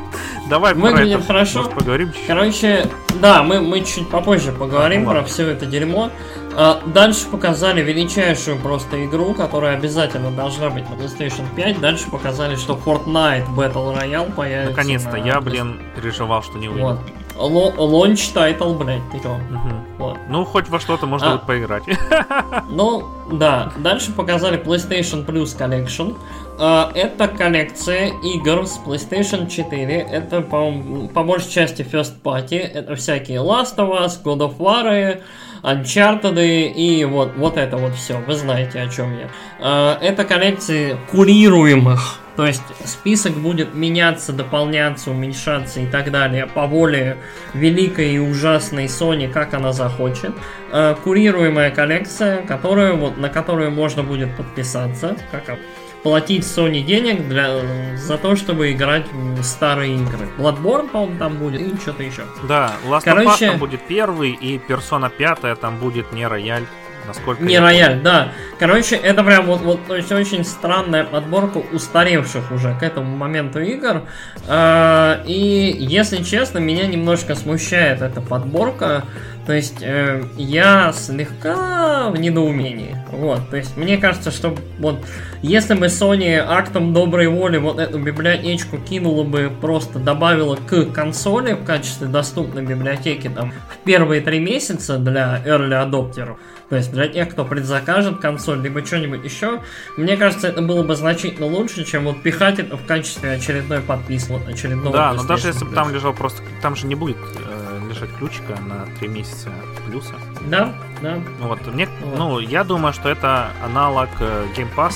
Давай 0.50 0.74
про 0.74 0.80
Выглядит 0.90 1.18
это, 1.20 1.26
хорошо. 1.26 1.62
поговорим 1.64 2.08
чуть-чуть? 2.08 2.26
Короче, 2.26 2.90
да, 3.20 3.42
мы, 3.44 3.60
мы 3.60 3.82
чуть 3.82 4.08
попозже 4.10 4.50
поговорим 4.52 5.02
А, 5.02 5.04
про 5.04 5.14
ладно. 5.20 5.28
все 5.28 5.46
это 5.48 5.64
дерьмо. 5.64 6.10
А, 6.56 6.80
дальше 6.86 7.26
показали 7.28 7.80
величайшую 7.82 8.58
просто 8.58 9.04
игру, 9.06 9.34
которая 9.34 9.76
обязательно 9.76 10.30
должна 10.30 10.68
быть 10.70 10.88
на 10.90 10.94
PlayStation 10.94 11.44
5. 11.54 11.80
Дальше 11.80 12.10
показали, 12.10 12.56
что 12.56 12.74
Fortnite 12.74 13.48
Battle 13.54 13.96
Royale 13.96 14.32
появится. 14.34 14.70
Наконец-то, 14.70 15.12
на 15.12 15.16
я, 15.26 15.40
блин, 15.40 15.80
переживал, 15.96 16.42
что 16.42 16.58
не 16.58 16.68
выйдет. 16.68 16.82
Вот. 16.84 16.98
Ло- 17.36 17.72
Launch 17.72 18.34
title, 18.34 18.76
блядь, 18.76 19.00
ты 19.12 19.20
чё? 19.20 19.34
Мгм. 19.48 19.84
Вот. 19.98 20.18
Ну, 20.28 20.44
хоть 20.44 20.68
во 20.68 20.78
что-то 20.80 21.06
можно 21.06 21.28
А. 21.28 21.30
будет 21.36 21.46
поиграть. 21.46 21.84
Ну, 22.68 23.04
да. 23.32 23.72
Дальше 23.78 24.12
показали 24.12 24.58
PlayStation 24.62 25.24
Plus 25.24 25.56
Collection. 25.58 26.16
А, 26.58 26.90
Это 26.94 27.28
коллекция 27.28 28.08
игр 28.22 28.66
с 28.66 28.78
PlayStation 28.84 29.48
4. 29.48 30.00
Это 30.00 30.42
по, 30.42 30.70
по 31.14 31.22
большей 31.22 31.50
части 31.50 31.82
First 31.82 32.14
Party. 32.22 32.58
Это 32.58 32.94
всякие 32.96 33.38
Last 33.38 33.76
of 33.76 33.90
Us, 34.04 34.22
God 34.22 34.38
of 34.40 34.58
War, 34.58 35.22
Uncharted 35.62 36.72
и 36.74 37.04
вот, 37.04 37.32
вот 37.36 37.56
это 37.56 37.76
вот 37.76 37.94
все. 37.94 38.18
Вы 38.26 38.34
знаете, 38.34 38.80
о 38.80 38.88
чем 38.88 39.18
я. 39.18 39.28
А, 39.60 39.98
Это 40.00 40.24
коллекции 40.24 40.96
курируемых 41.10 42.19
То 42.36 42.46
есть 42.46 42.62
список 42.84 43.32
будет 43.34 43.74
меняться, 43.74 44.32
дополняться, 44.32 45.10
уменьшаться 45.10 45.80
и 45.80 45.86
так 45.86 46.10
далее 46.10 46.46
по 46.46 46.66
воле 46.66 47.18
великой 47.54 48.12
и 48.14 48.18
ужасной 48.18 48.86
Sony, 48.86 49.30
как 49.30 49.54
она 49.54 49.72
захочет. 49.72 50.32
Э, 50.72 50.94
курируемая 51.02 51.70
коллекция, 51.70 52.42
которую, 52.42 52.96
вот, 52.96 53.18
на 53.18 53.28
которую 53.28 53.70
можно 53.70 54.02
будет 54.02 54.36
подписаться, 54.36 55.16
как 55.30 55.58
платить 56.02 56.44
Sony 56.44 56.82
денег 56.82 57.28
для, 57.28 57.96
за 57.96 58.16
то, 58.18 58.36
чтобы 58.36 58.72
играть 58.72 59.06
в 59.12 59.42
старые 59.42 59.96
игры. 59.96 60.28
Bloodborne, 60.38 60.88
по-моему, 60.88 61.18
там 61.18 61.36
будет, 61.36 61.60
и 61.60 61.76
что-то 61.80 62.02
еще. 62.02 62.22
Да, 62.48 62.72
Last 62.86 63.02
Короче, 63.04 63.28
of 63.28 63.34
Us 63.34 63.46
там 63.50 63.58
будет 63.58 63.80
первый, 63.86 64.32
и 64.32 64.58
Persona 64.58 65.10
5 65.10 65.60
там 65.60 65.78
будет 65.78 66.12
не 66.12 66.26
рояль. 66.26 66.64
Насколько 67.06 67.42
не 67.42 67.58
рояль, 67.58 67.90
помню. 67.90 68.04
да. 68.04 68.28
Короче, 68.58 68.96
это 68.96 69.22
прям 69.24 69.46
вот, 69.46 69.62
вот 69.62 69.86
то 69.86 69.96
есть 69.96 70.12
очень 70.12 70.44
странная 70.44 71.04
подборка 71.04 71.58
устаревших 71.72 72.52
уже 72.52 72.74
к 72.78 72.82
этому 72.82 73.16
моменту 73.16 73.60
игр. 73.60 74.02
Э, 74.46 75.22
и, 75.26 75.76
если 75.78 76.22
честно, 76.22 76.58
меня 76.58 76.86
немножко 76.86 77.34
смущает 77.34 78.02
эта 78.02 78.20
подборка. 78.20 79.04
То 79.46 79.54
есть 79.54 79.78
э, 79.80 80.22
я 80.36 80.92
слегка 80.92 82.10
в 82.10 82.16
недоумении. 82.16 82.96
Вот, 83.10 83.48
то 83.50 83.56
есть 83.56 83.76
мне 83.76 83.96
кажется, 83.96 84.30
что 84.30 84.54
вот 84.78 85.04
если 85.42 85.74
бы 85.74 85.86
Sony 85.86 86.36
актом 86.36 86.92
доброй 86.92 87.26
воли 87.26 87.56
вот 87.56 87.78
эту 87.78 87.98
библиотечку 87.98 88.76
кинула 88.78 89.24
бы, 89.24 89.50
просто 89.60 89.98
добавила 89.98 90.56
к 90.56 90.92
консоли 90.92 91.54
в 91.54 91.64
качестве 91.64 92.06
доступной 92.06 92.62
библиотеки 92.62 93.28
там 93.28 93.52
в 93.70 93.78
первые 93.78 94.20
три 94.20 94.38
месяца 94.38 94.98
для 94.98 95.42
early 95.44 95.74
адоптеров, 95.74 96.38
то 96.70 96.76
есть 96.76 96.92
для 96.92 97.08
тех, 97.08 97.28
кто 97.28 97.44
предзакажет 97.44 98.20
консоль, 98.20 98.60
либо 98.60 98.86
что-нибудь 98.86 99.24
еще, 99.24 99.60
мне 99.96 100.16
кажется, 100.16 100.46
это 100.46 100.62
было 100.62 100.84
бы 100.84 100.94
значительно 100.94 101.46
лучше, 101.46 101.84
чем 101.84 102.04
вот 102.04 102.22
пихать 102.22 102.60
это 102.60 102.76
в 102.76 102.86
качестве 102.86 103.32
очередной 103.32 103.80
подписки, 103.80 104.38
очередного 104.48 104.96
Да, 104.96 105.12
но 105.12 105.24
даже 105.24 105.48
если 105.48 105.64
бы 105.64 105.74
там 105.74 105.92
лежал 105.92 106.14
просто, 106.14 106.42
там 106.62 106.76
же 106.76 106.86
не 106.86 106.94
будет 106.94 107.16
э, 107.16 107.80
лежать 107.88 108.10
ключика 108.16 108.56
на 108.60 108.86
три 108.98 109.08
месяца 109.08 109.50
плюса. 109.84 110.14
Да, 110.48 110.72
да. 111.02 111.18
Вот, 111.40 111.66
мне, 111.74 111.88
вот. 112.02 112.18
ну, 112.18 112.38
я 112.38 112.62
думаю, 112.62 112.92
что 112.92 113.08
это 113.08 113.50
аналог 113.64 114.08
э, 114.20 114.46
Game 114.56 114.72
Pass, 114.76 114.94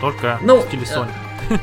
только 0.00 0.38
ну, 0.40 0.60
в 0.60 0.62
стиле 0.62 0.84
Sony. 0.84 1.10
Э, 1.50 1.56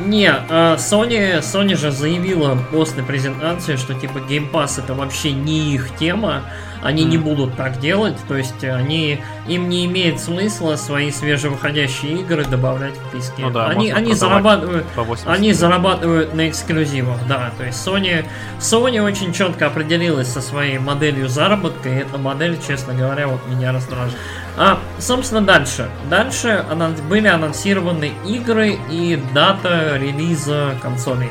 не, 0.06 0.28
э, 0.28 0.76
Sony, 0.76 1.40
Sony 1.40 1.76
же 1.76 1.90
заявила 1.90 2.56
после 2.70 3.02
презентации, 3.02 3.74
что 3.74 3.94
типа 3.94 4.18
Game 4.18 4.48
Pass 4.48 4.80
это 4.80 4.94
вообще 4.94 5.32
не 5.32 5.74
их 5.74 5.96
тема, 5.96 6.44
они 6.82 7.04
mm. 7.04 7.08
не 7.08 7.18
будут 7.18 7.56
так 7.56 7.78
делать, 7.78 8.16
то 8.28 8.36
есть 8.36 8.64
они 8.64 9.22
им 9.46 9.68
не 9.68 9.86
имеет 9.86 10.20
смысла 10.20 10.76
свои 10.76 11.10
свежевыходящие 11.10 12.20
игры 12.20 12.44
добавлять 12.44 12.94
в 12.96 13.08
списки. 13.08 13.40
Ну 13.40 13.50
да, 13.50 13.68
они 13.68 13.90
они 13.90 14.14
зарабатывают, 14.14 14.86
они 15.26 15.52
зарабатывают 15.52 16.34
на 16.34 16.48
эксклюзивах, 16.48 17.18
да, 17.28 17.52
то 17.56 17.64
есть 17.64 17.86
Sony 17.86 18.24
Sony 18.58 19.00
очень 19.00 19.32
четко 19.32 19.66
определилась 19.66 20.28
со 20.28 20.40
своей 20.40 20.78
моделью 20.78 21.28
заработка, 21.28 21.88
и 21.88 21.94
эта 21.94 22.18
модель, 22.18 22.58
честно 22.66 22.94
говоря, 22.94 23.28
вот 23.28 23.40
меня 23.46 23.72
раздражает. 23.72 24.18
А, 24.56 24.78
собственно, 24.98 25.40
дальше. 25.40 25.88
Дальше 26.10 26.64
анонс... 26.70 27.00
были 27.00 27.26
анонсированы 27.26 28.12
игры 28.26 28.78
и 28.90 29.18
дата 29.32 29.96
релиза 29.96 30.74
консолей. 30.82 31.30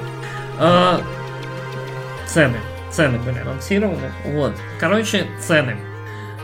А, 0.57 1.02
цены 2.26 2.57
цены 2.91 3.19
были 3.19 3.39
анонсированы. 3.39 4.11
Вот. 4.26 4.55
Короче, 4.80 5.27
цены. 5.39 5.77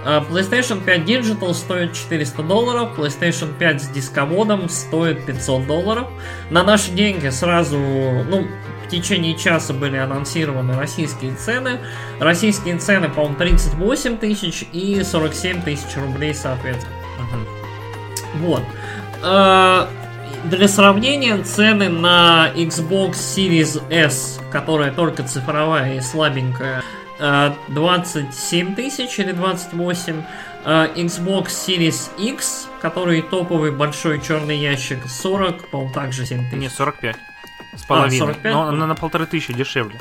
А, 0.05 0.21
PlayStation 0.21 0.83
5 0.83 1.01
Digital 1.01 1.53
стоит 1.53 1.93
400 1.93 2.43
долларов, 2.43 2.97
PlayStation 2.97 3.53
5 3.57 3.81
с 3.81 3.87
дисководом 3.89 4.69
стоит 4.69 5.25
500 5.25 5.67
долларов. 5.67 6.07
На 6.49 6.63
наши 6.63 6.91
деньги 6.91 7.29
сразу, 7.29 7.77
ну, 7.77 8.47
в 8.85 8.89
течение 8.89 9.35
часа 9.37 9.73
были 9.73 9.97
анонсированы 9.97 10.77
российские 10.77 11.35
цены. 11.35 11.79
Российские 12.19 12.77
цены, 12.77 13.09
по-моему, 13.09 13.35
38 13.35 14.17
тысяч 14.17 14.65
и 14.71 15.03
47 15.03 15.61
тысяч 15.63 15.97
рублей, 15.97 16.33
соответственно. 16.33 16.95
Uh-huh. 17.19 17.47
Вот. 18.39 18.63
Для 20.45 20.67
сравнения, 20.67 21.41
цены 21.43 21.89
на 21.89 22.51
Xbox 22.55 23.13
Series 23.13 23.81
S, 23.91 24.39
которая 24.51 24.91
только 24.91 25.23
цифровая 25.23 25.97
и 25.97 26.01
слабенькая, 26.01 26.83
27 27.67 28.71
э, 28.71 28.75
тысяч 28.75 29.19
или 29.19 29.31
28. 29.31 30.23
Э, 30.63 30.87
Xbox 30.95 31.47
Series 31.47 32.09
X, 32.17 32.69
который 32.81 33.21
топовый 33.23 33.71
большой 33.71 34.21
черный 34.21 34.57
ящик, 34.57 34.99
40, 35.07 35.69
по-моему, 35.69 35.93
также 35.93 36.25
7 36.25 36.49
тысяч. 36.49 36.61
Не, 36.61 36.69
45. 36.69 37.15
С 37.75 37.83
половиной. 37.83 38.17
А, 38.17 38.19
45? 38.19 38.53
Но 38.53 38.71
на, 38.71 38.87
на 38.87 38.95
полторы 38.95 39.25
тысячи 39.25 39.53
дешевле. 39.53 39.99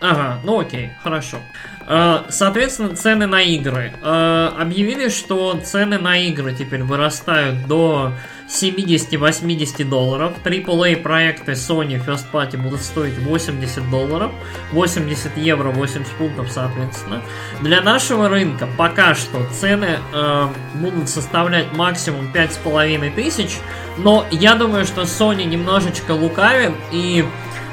Ага, 0.00 0.38
ну 0.44 0.60
окей, 0.60 0.90
хорошо. 1.02 1.38
Э, 1.86 2.24
соответственно, 2.28 2.94
цены 2.94 3.26
на 3.26 3.40
игры. 3.40 3.92
Объявили, 4.02 5.08
что 5.08 5.58
цены 5.64 5.98
на 5.98 6.18
игры 6.18 6.54
теперь 6.54 6.82
вырастают 6.82 7.66
до 7.66 8.12
70-80 8.48 9.84
долларов. 9.84 10.32
AAA 10.42 10.96
проекты 10.96 11.52
Sony 11.52 12.02
First 12.04 12.30
Party 12.32 12.56
будут 12.56 12.80
стоить 12.80 13.18
80 13.18 13.90
долларов, 13.90 14.32
80 14.72 15.36
евро, 15.36 15.70
80 15.70 16.06
фунтов, 16.12 16.50
соответственно. 16.50 17.22
Для 17.60 17.82
нашего 17.82 18.28
рынка 18.28 18.68
пока 18.76 19.14
что 19.14 19.46
цены 19.52 19.98
э, 20.12 20.48
будут 20.74 21.08
составлять 21.08 21.72
максимум 21.74 22.32
5,5 22.32 23.14
тысяч, 23.14 23.58
но 23.98 24.26
я 24.30 24.54
думаю, 24.54 24.86
что 24.86 25.02
Sony 25.02 25.44
немножечко 25.44 26.12
лукавит 26.12 26.72
и 26.90 27.24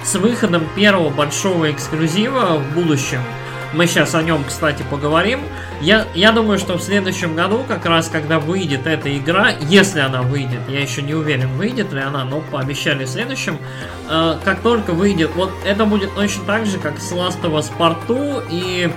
с 0.04 0.16
выходом 0.16 0.68
первого 0.76 1.10
большого 1.10 1.72
эксклюзива 1.72 2.58
в 2.58 2.74
будущем 2.76 3.22
мы 3.76 3.88
сейчас 3.88 4.16
о 4.16 4.24
нем, 4.24 4.44
кстати, 4.48 4.84
поговорим. 4.90 5.42
Я, 5.82 6.08
я 6.16 6.32
думаю, 6.32 6.58
что 6.58 6.78
в 6.78 6.82
следующем 6.82 7.36
году, 7.36 7.64
как 7.68 7.86
раз 7.86 8.08
когда 8.08 8.40
выйдет 8.40 8.88
эта 8.88 9.16
игра, 9.16 9.50
если 9.50 10.00
она 10.00 10.22
выйдет, 10.22 10.62
я 10.70 10.82
еще 10.82 11.02
не 11.02 11.14
уверен, 11.14 11.50
выйдет 11.58 11.92
ли 11.92 12.00
она, 12.00 12.24
но 12.24 12.40
пообещали 12.40 13.06
в 13.06 13.10
следующем, 13.10 13.60
э, 14.10 14.38
как 14.44 14.62
только 14.62 14.92
выйдет, 14.92 15.32
вот 15.36 15.52
это 15.66 15.86
будет 15.86 16.16
точно 16.16 16.46
так 16.46 16.66
же, 16.66 16.80
как 16.80 17.00
с 17.00 17.12
Last 17.12 17.42
of 17.42 17.54
Us 17.54 17.70
Part 17.78 18.08
2 18.08 18.44
и 18.50 18.90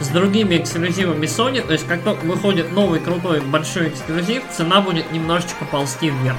с 0.00 0.08
другими 0.08 0.56
эксклюзивами 0.56 1.26
Sony, 1.26 1.64
то 1.64 1.72
есть 1.72 1.86
как 1.86 2.02
только 2.02 2.24
выходит 2.24 2.72
новый 2.72 2.98
крутой 2.98 3.40
большой 3.40 3.88
эксклюзив, 3.88 4.42
цена 4.50 4.80
будет 4.80 5.12
немножечко 5.12 5.64
ползти 5.64 6.10
вверх. 6.10 6.36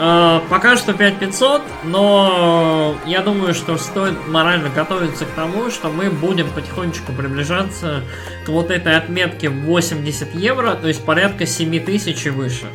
Uh, 0.00 0.40
пока 0.48 0.78
что 0.78 0.94
5500, 0.94 1.60
но 1.84 2.96
я 3.04 3.20
думаю, 3.20 3.52
что 3.52 3.76
стоит 3.76 4.26
морально 4.28 4.70
готовиться 4.70 5.26
к 5.26 5.30
тому, 5.32 5.68
что 5.68 5.90
мы 5.90 6.08
будем 6.08 6.48
потихонечку 6.48 7.12
приближаться 7.12 8.02
к 8.46 8.48
вот 8.48 8.70
этой 8.70 8.96
отметке 8.96 9.50
80 9.50 10.34
евро, 10.34 10.74
то 10.74 10.88
есть 10.88 11.04
порядка 11.04 11.44
7000 11.44 12.26
и 12.26 12.30
выше. 12.30 12.66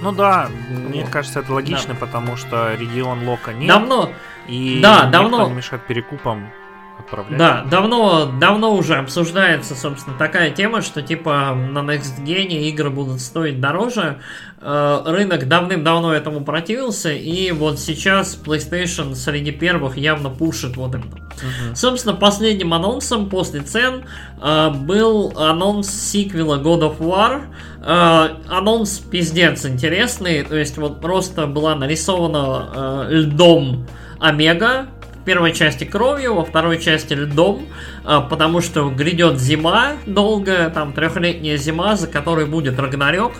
Ну 0.00 0.12
да, 0.12 0.48
мне 0.70 1.04
кажется, 1.04 1.40
это 1.40 1.52
логично, 1.52 1.92
да. 1.92 2.00
потому 2.00 2.36
что 2.36 2.74
регион 2.74 3.28
лока 3.28 3.52
нет. 3.52 3.68
Давно. 3.68 4.12
И 4.46 4.80
да, 4.82 5.04
давно. 5.04 5.48
не 5.48 5.52
мешает 5.56 5.86
перекупам 5.86 6.50
отправлять. 7.10 7.38
Да, 7.38 7.64
давно, 7.70 8.26
давно 8.38 8.74
уже 8.74 8.96
обсуждается, 8.96 9.74
собственно, 9.74 10.16
такая 10.16 10.50
тема, 10.50 10.82
что 10.82 11.02
типа 11.02 11.54
на 11.54 11.80
Next 11.80 12.24
Gen 12.24 12.48
игры 12.48 12.90
будут 12.90 13.20
стоить 13.20 13.60
дороже. 13.60 14.18
Э, 14.62 15.02
рынок 15.06 15.48
давным-давно 15.48 16.12
этому 16.14 16.44
противился, 16.44 17.12
и 17.12 17.50
вот 17.50 17.78
сейчас 17.78 18.38
PlayStation 18.42 19.14
среди 19.14 19.52
первых 19.52 19.96
явно 19.96 20.30
пушит 20.30 20.76
вот 20.76 20.94
это. 20.94 21.04
Uh-huh. 21.06 21.74
Собственно, 21.74 22.14
последним 22.14 22.74
анонсом 22.74 23.28
после 23.28 23.60
цен 23.60 24.04
э, 24.40 24.70
был 24.70 25.32
анонс 25.36 25.88
сиквела 25.88 26.58
God 26.58 26.80
of 26.80 26.98
War. 26.98 27.42
Э, 27.82 28.36
анонс 28.48 28.98
пиздец 28.98 29.64
интересный, 29.64 30.42
то 30.42 30.56
есть 30.56 30.76
вот 30.76 31.00
просто 31.00 31.46
была 31.46 31.74
нарисована 31.74 33.06
льдом 33.08 33.86
Омега, 34.18 34.88
первой 35.30 35.52
части 35.52 35.84
кровью, 35.84 36.34
во 36.34 36.44
второй 36.44 36.80
части 36.80 37.12
льдом, 37.12 37.62
а, 38.04 38.20
потому 38.20 38.60
что 38.60 38.90
грядет 38.90 39.38
зима 39.38 39.92
долгая, 40.04 40.70
там 40.70 40.92
трехлетняя 40.92 41.56
зима, 41.56 41.94
за 41.94 42.08
которой 42.08 42.46
будет 42.46 42.80
Рагнарёк. 42.80 43.34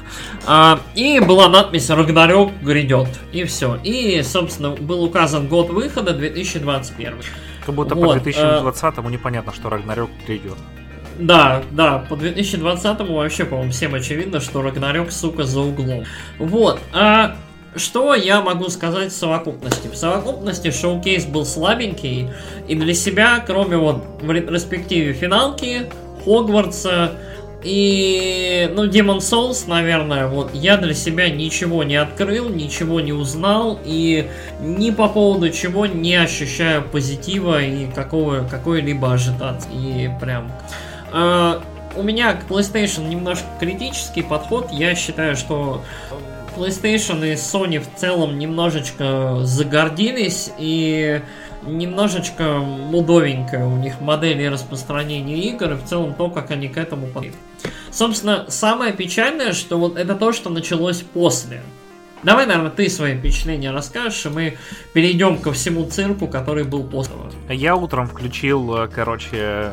А, 0.46 0.78
и 0.94 1.18
была 1.18 1.48
надпись 1.48 1.90
«Рагнарёк 1.90 2.52
грядет». 2.62 3.08
И 3.32 3.42
все. 3.42 3.76
И, 3.82 4.22
собственно, 4.22 4.70
был 4.70 5.02
указан 5.02 5.48
год 5.48 5.70
выхода 5.70 6.12
2021. 6.12 7.14
Как 7.66 7.74
будто 7.74 7.96
вот, 7.96 8.22
по 8.22 8.28
2020-му 8.28 9.08
а... 9.08 9.10
непонятно, 9.10 9.52
что 9.52 9.68
Рагнарёк 9.68 10.10
грядет. 10.28 10.58
Да, 11.18 11.62
да, 11.72 11.98
по 12.08 12.14
2020-му 12.14 13.16
вообще, 13.16 13.46
по-моему, 13.46 13.72
всем 13.72 13.96
очевидно, 13.96 14.38
что 14.38 14.62
Рагнарёк, 14.62 15.10
сука, 15.10 15.42
за 15.42 15.58
углом. 15.58 16.04
Вот. 16.38 16.78
А 16.92 17.34
что 17.76 18.14
я 18.14 18.40
могу 18.40 18.68
сказать 18.68 19.12
в 19.12 19.16
совокупности? 19.16 19.88
В 19.88 19.96
совокупности 19.96 20.70
шоу-кейс 20.70 21.24
был 21.24 21.44
слабенький, 21.44 22.28
и 22.68 22.74
для 22.74 22.94
себя, 22.94 23.42
кроме 23.46 23.76
вот 23.76 24.04
в 24.20 24.30
ретроспективе 24.30 25.12
финалки, 25.12 25.90
Хогвартса, 26.24 27.12
И, 27.62 28.70
ну, 28.74 28.86
Demon 28.86 29.18
Souls, 29.18 29.68
наверное, 29.68 30.26
вот 30.28 30.54
я 30.54 30.78
для 30.78 30.94
себя 30.94 31.28
ничего 31.28 31.82
не 31.84 31.96
открыл, 31.96 32.48
ничего 32.48 33.00
не 33.00 33.12
узнал, 33.12 33.78
и 33.84 34.30
ни 34.60 34.90
по 34.90 35.08
поводу 35.08 35.50
чего 35.50 35.86
не 35.86 36.16
ощущаю 36.16 36.82
позитива 36.82 37.62
и 37.62 37.86
какого, 37.86 38.46
какой-либо 38.48 39.12
ажитации. 39.12 39.70
И 39.72 40.10
прям... 40.20 40.50
Э, 41.12 41.60
у 41.96 42.02
меня 42.02 42.34
к 42.34 42.48
PlayStation 42.48 43.08
немножко 43.08 43.44
критический 43.58 44.22
подход. 44.22 44.68
Я 44.70 44.94
считаю, 44.94 45.36
что 45.36 45.82
PlayStation 46.60 47.26
и 47.26 47.32
Sony 47.34 47.80
в 47.80 47.98
целом 47.98 48.38
немножечко 48.38 49.38
загордились 49.44 50.50
и 50.58 51.22
немножечко 51.62 52.58
мудовенькая 52.58 53.64
у 53.64 53.76
них 53.76 54.00
модель 54.00 54.46
распространения 54.48 55.38
игр 55.38 55.72
и 55.72 55.74
в 55.76 55.84
целом 55.84 56.14
то, 56.14 56.28
как 56.28 56.50
они 56.50 56.68
к 56.68 56.76
этому 56.76 57.06
подошли. 57.06 57.34
Собственно, 57.90 58.46
самое 58.48 58.92
печальное, 58.92 59.52
что 59.52 59.78
вот 59.78 59.96
это 59.96 60.14
то, 60.14 60.32
что 60.32 60.50
началось 60.50 61.00
после. 61.00 61.62
Давай, 62.22 62.44
наверное, 62.44 62.70
ты 62.70 62.90
свои 62.90 63.16
впечатления 63.16 63.70
расскажешь, 63.70 64.26
и 64.26 64.28
мы 64.28 64.58
перейдем 64.92 65.38
ко 65.38 65.52
всему 65.52 65.86
цирку, 65.86 66.28
который 66.28 66.64
был 66.64 66.84
после. 66.84 67.14
Я 67.48 67.76
утром 67.76 68.06
включил, 68.06 68.76
э, 68.76 68.88
короче, 68.88 69.72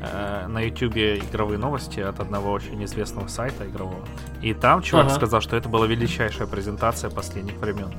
э, 0.00 0.46
на 0.46 0.60
ютубе 0.60 1.18
игровые 1.18 1.58
новости 1.58 2.00
от 2.00 2.20
одного 2.20 2.52
очень 2.52 2.82
известного 2.84 3.28
сайта 3.28 3.66
игрового. 3.66 4.04
И 4.42 4.54
там 4.54 4.82
чувак 4.82 5.06
ага. 5.06 5.14
сказал, 5.14 5.40
что 5.40 5.56
это 5.56 5.68
была 5.68 5.86
величайшая 5.86 6.46
презентация 6.46 7.10
последних 7.10 7.56
времен. 7.56 7.92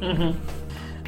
Угу. 0.00 0.34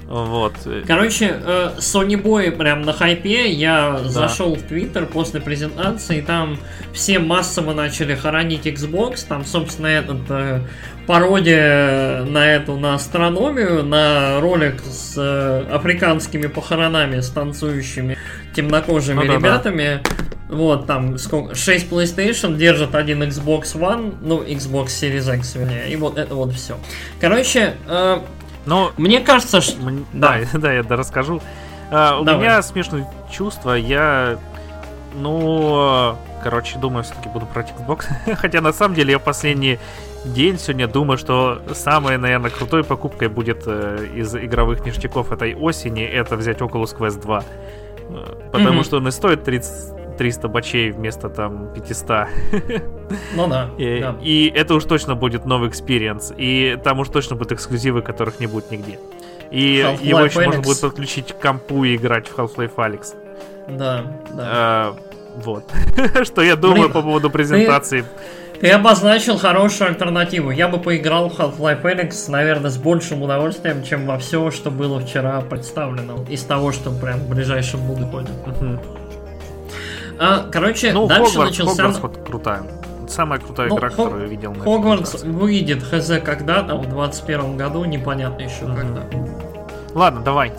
Вот. 0.08 0.54
Короче, 0.86 1.38
э, 1.38 1.70
Sony 1.76 2.20
Boy 2.20 2.50
прям 2.50 2.80
на 2.80 2.94
хайпе. 2.94 3.50
Я 3.50 4.00
да. 4.02 4.08
зашел 4.08 4.54
в 4.54 4.62
Твиттер 4.62 5.04
после 5.04 5.38
презентации, 5.38 6.18
и 6.18 6.22
там 6.22 6.58
все 6.94 7.18
массово 7.18 7.74
начали 7.74 8.14
хоронить 8.14 8.66
Xbox. 8.66 9.26
Там, 9.28 9.44
собственно, 9.44 9.86
этот 9.86 10.22
э, 10.30 10.60
пародия 11.06 12.24
на 12.24 12.54
эту, 12.54 12.78
на 12.78 12.94
астрономию, 12.94 13.82
на 13.84 14.40
ролик 14.40 14.80
с 14.80 15.12
э, 15.18 15.66
африканскими 15.70 16.46
похоронами, 16.46 17.20
с 17.20 17.28
танцующими 17.28 18.16
темнокожими 18.54 19.24
ну, 19.24 19.34
ребятами. 19.34 20.00
Да, 20.02 20.10
да. 20.10 20.56
Вот, 20.56 20.86
там 20.86 21.18
сколько, 21.18 21.54
6 21.54 21.90
PlayStation 21.90 22.56
держит 22.56 22.94
один 22.94 23.22
Xbox 23.22 23.74
One, 23.74 24.14
ну, 24.22 24.42
Xbox 24.42 24.86
Series 24.86 25.36
X, 25.36 25.56
вернее, 25.56 25.90
и 25.90 25.96
вот 25.96 26.16
это 26.16 26.34
вот 26.34 26.54
все. 26.54 26.78
Короче, 27.20 27.74
э, 27.86 28.20
но 28.68 28.92
мне 28.98 29.20
кажется, 29.20 29.62
что... 29.62 29.80
Да, 30.12 30.38
да, 30.52 30.58
да 30.58 30.72
я 30.72 30.82
расскажу. 30.82 31.40
А, 31.90 32.20
у 32.20 32.24
меня 32.24 32.60
смешные 32.62 33.06
чувства. 33.30 33.72
Я, 33.72 34.38
ну, 35.14 36.16
короче, 36.42 36.78
думаю, 36.78 37.02
все-таки 37.02 37.30
буду 37.30 37.46
против 37.46 37.74
Xbox. 37.76 38.04
Хотя 38.36 38.60
на 38.60 38.74
самом 38.74 38.94
деле 38.94 39.12
я 39.12 39.18
последний 39.18 39.78
день 40.26 40.58
сегодня 40.58 40.86
думаю, 40.86 41.16
что 41.16 41.62
самой, 41.72 42.18
наверное, 42.18 42.50
крутой 42.50 42.84
покупкой 42.84 43.28
будет 43.28 43.62
э, 43.66 44.06
из 44.14 44.34
игровых 44.34 44.84
ништяков 44.84 45.32
этой 45.32 45.54
осени 45.54 46.02
это 46.04 46.36
взять 46.36 46.58
Oculus 46.58 46.94
Quest 46.94 47.22
2. 47.22 47.44
Э, 48.10 48.50
потому 48.52 48.80
mm-hmm. 48.80 48.84
что 48.84 48.96
он 48.98 49.08
и 49.08 49.10
стоит 49.10 49.44
30, 49.44 49.97
300 50.18 50.48
бачей 50.48 50.90
вместо 50.90 51.28
там 51.28 51.72
500. 51.74 52.28
Ну 53.34 53.46
да. 53.46 53.70
И, 53.78 54.00
да. 54.00 54.16
и 54.20 54.52
это 54.54 54.74
уж 54.74 54.84
точно 54.84 55.14
будет 55.14 55.46
новый 55.46 55.70
experience. 55.70 56.34
И 56.36 56.78
там 56.84 56.98
уж 56.98 57.08
точно 57.08 57.36
будут 57.36 57.52
эксклюзивы, 57.52 58.02
которых 58.02 58.38
не 58.38 58.46
будет 58.46 58.70
нигде. 58.70 58.98
И 59.50 59.76
его 60.02 60.20
еще 60.20 60.40
Alex. 60.40 60.44
можно 60.44 60.60
будет 60.60 60.80
подключить 60.80 61.32
к 61.32 61.38
компу 61.38 61.84
и 61.84 61.96
играть 61.96 62.28
в 62.28 62.36
Half-Life 62.36 62.74
Alyx. 62.76 63.14
Да, 63.68 64.04
да. 64.34 64.44
А, 64.44 64.96
вот. 65.36 65.64
Что 66.24 66.42
я 66.42 66.56
думаю 66.56 66.82
Блин, 66.82 66.92
по 66.92 67.00
поводу 67.00 67.30
презентации. 67.30 68.04
Ты, 68.52 68.60
ты 68.60 68.70
обозначил 68.70 69.38
хорошую 69.38 69.88
альтернативу. 69.88 70.50
Я 70.50 70.68
бы 70.68 70.78
поиграл 70.78 71.30
в 71.30 71.38
Half-Life 71.38 71.82
Alyx, 71.82 72.30
наверное, 72.30 72.70
с 72.70 72.76
большим 72.76 73.22
удовольствием, 73.22 73.82
чем 73.84 74.06
во 74.06 74.18
все, 74.18 74.50
что 74.50 74.70
было 74.70 75.00
вчера 75.00 75.40
представлено. 75.40 76.26
Из 76.28 76.42
того, 76.42 76.72
что 76.72 76.90
прям 76.90 77.20
в 77.20 77.28
ближайшем 77.30 77.80
будущем. 77.80 78.78
А, 80.18 80.48
короче, 80.50 80.92
ну, 80.92 81.06
дальше 81.06 81.32
Хогвартс, 81.32 81.58
начался... 81.58 81.82
Хогвартс 81.82 82.00
вот 82.00 82.26
крутая. 82.26 82.62
Самая 83.08 83.40
крутая 83.40 83.68
ну, 83.68 83.78
игра, 83.78 83.88
Хог... 83.88 83.96
которую 83.96 84.22
я 84.24 84.28
видел 84.28 84.52
на 84.52 84.64
Хогвартс 84.64 85.22
выйдет 85.22 85.82
хз 85.82 86.10
когда, 86.24 86.62
там, 86.62 86.82
в 86.82 86.88
21 86.88 87.56
году, 87.56 87.84
непонятно 87.84 88.42
еще 88.42 88.64
mm-hmm. 88.64 88.76
когда. 88.76 89.02
Ладно, 89.94 90.20
давай. 90.20 90.52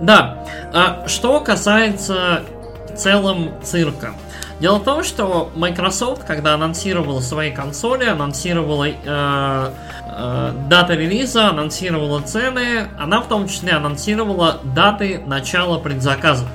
Да. 0.00 0.44
А, 0.72 1.06
что 1.06 1.40
касается 1.40 2.42
в 2.90 2.96
целом 2.96 3.50
цирка. 3.62 4.14
Дело 4.60 4.78
в 4.78 4.84
том, 4.84 5.04
что 5.04 5.50
Microsoft, 5.54 6.24
когда 6.24 6.54
анонсировала 6.54 7.20
свои 7.20 7.50
консоли, 7.50 8.06
анонсировала 8.06 8.86
э, 8.88 8.94
э, 9.04 10.52
даты 10.68 10.94
релиза, 10.94 11.48
анонсировала 11.48 12.22
цены, 12.22 12.88
она 12.98 13.20
в 13.20 13.28
том 13.28 13.48
числе 13.48 13.72
анонсировала 13.72 14.60
даты 14.64 15.20
начала 15.26 15.78
предзаказов. 15.78 16.48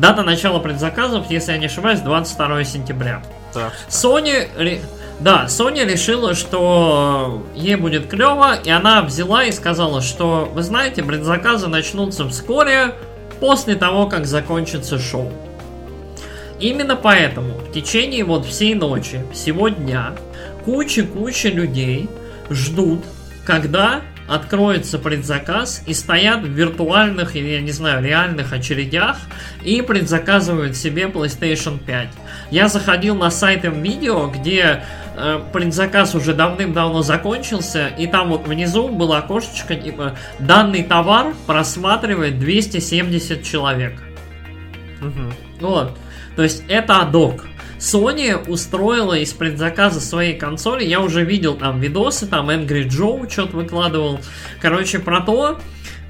Дата 0.00 0.22
начала 0.22 0.60
предзаказов, 0.60 1.30
если 1.30 1.52
я 1.52 1.58
не 1.58 1.66
ошибаюсь, 1.66 2.00
22 2.00 2.64
сентября. 2.64 3.22
Да. 3.54 3.70
Sony... 3.90 4.80
Да, 5.20 5.44
Sony 5.48 5.84
решила, 5.84 6.34
что 6.34 7.46
ей 7.54 7.74
будет 7.74 8.08
клево, 8.08 8.54
и 8.54 8.70
она 8.70 9.02
взяла 9.02 9.44
и 9.44 9.52
сказала, 9.52 10.00
что, 10.00 10.50
вы 10.54 10.62
знаете, 10.62 11.02
предзаказы 11.02 11.68
начнутся 11.68 12.26
вскоре, 12.26 12.94
после 13.40 13.74
того, 13.74 14.06
как 14.06 14.24
закончится 14.24 14.98
шоу. 14.98 15.30
Именно 16.58 16.96
поэтому 16.96 17.58
в 17.58 17.70
течение 17.70 18.24
вот 18.24 18.46
всей 18.46 18.74
ночи, 18.74 19.22
всего 19.34 19.68
дня, 19.68 20.12
куча-куча 20.64 21.50
людей 21.50 22.08
ждут, 22.48 23.00
когда 23.44 24.00
откроется 24.30 25.00
предзаказ 25.00 25.82
и 25.86 25.92
стоят 25.92 26.42
в 26.42 26.48
виртуальных 26.48 27.34
или, 27.34 27.48
я 27.48 27.60
не 27.60 27.72
знаю, 27.72 28.02
реальных 28.02 28.52
очередях 28.52 29.18
и 29.64 29.82
предзаказывают 29.82 30.76
себе 30.76 31.06
PlayStation 31.06 31.78
5. 31.84 32.08
Я 32.52 32.68
заходил 32.68 33.16
на 33.16 33.30
сайт 33.30 33.64
видео, 33.64 34.28
где 34.28 34.84
э, 35.16 35.40
предзаказ 35.52 36.14
уже 36.14 36.32
давным-давно 36.32 37.02
закончился, 37.02 37.88
и 37.88 38.06
там 38.06 38.28
вот 38.28 38.46
внизу 38.46 38.88
было 38.88 39.18
окошечко, 39.18 39.74
типа, 39.74 40.16
данный 40.38 40.84
товар 40.84 41.34
просматривает 41.48 42.38
270 42.38 43.42
человек. 43.42 44.00
Угу. 45.00 45.66
Вот. 45.66 45.98
То 46.36 46.44
есть 46.44 46.62
это 46.68 47.00
адок. 47.00 47.46
Sony 47.80 48.48
устроила 48.48 49.14
из 49.14 49.32
предзаказа 49.32 50.00
своей 50.00 50.38
консоли, 50.38 50.84
я 50.84 51.00
уже 51.00 51.24
видел 51.24 51.54
там 51.54 51.80
видосы, 51.80 52.26
там 52.26 52.50
Angry 52.50 52.86
Joe 52.86 53.28
что-то 53.30 53.56
выкладывал, 53.56 54.20
короче, 54.60 54.98
про 54.98 55.22
то, 55.22 55.58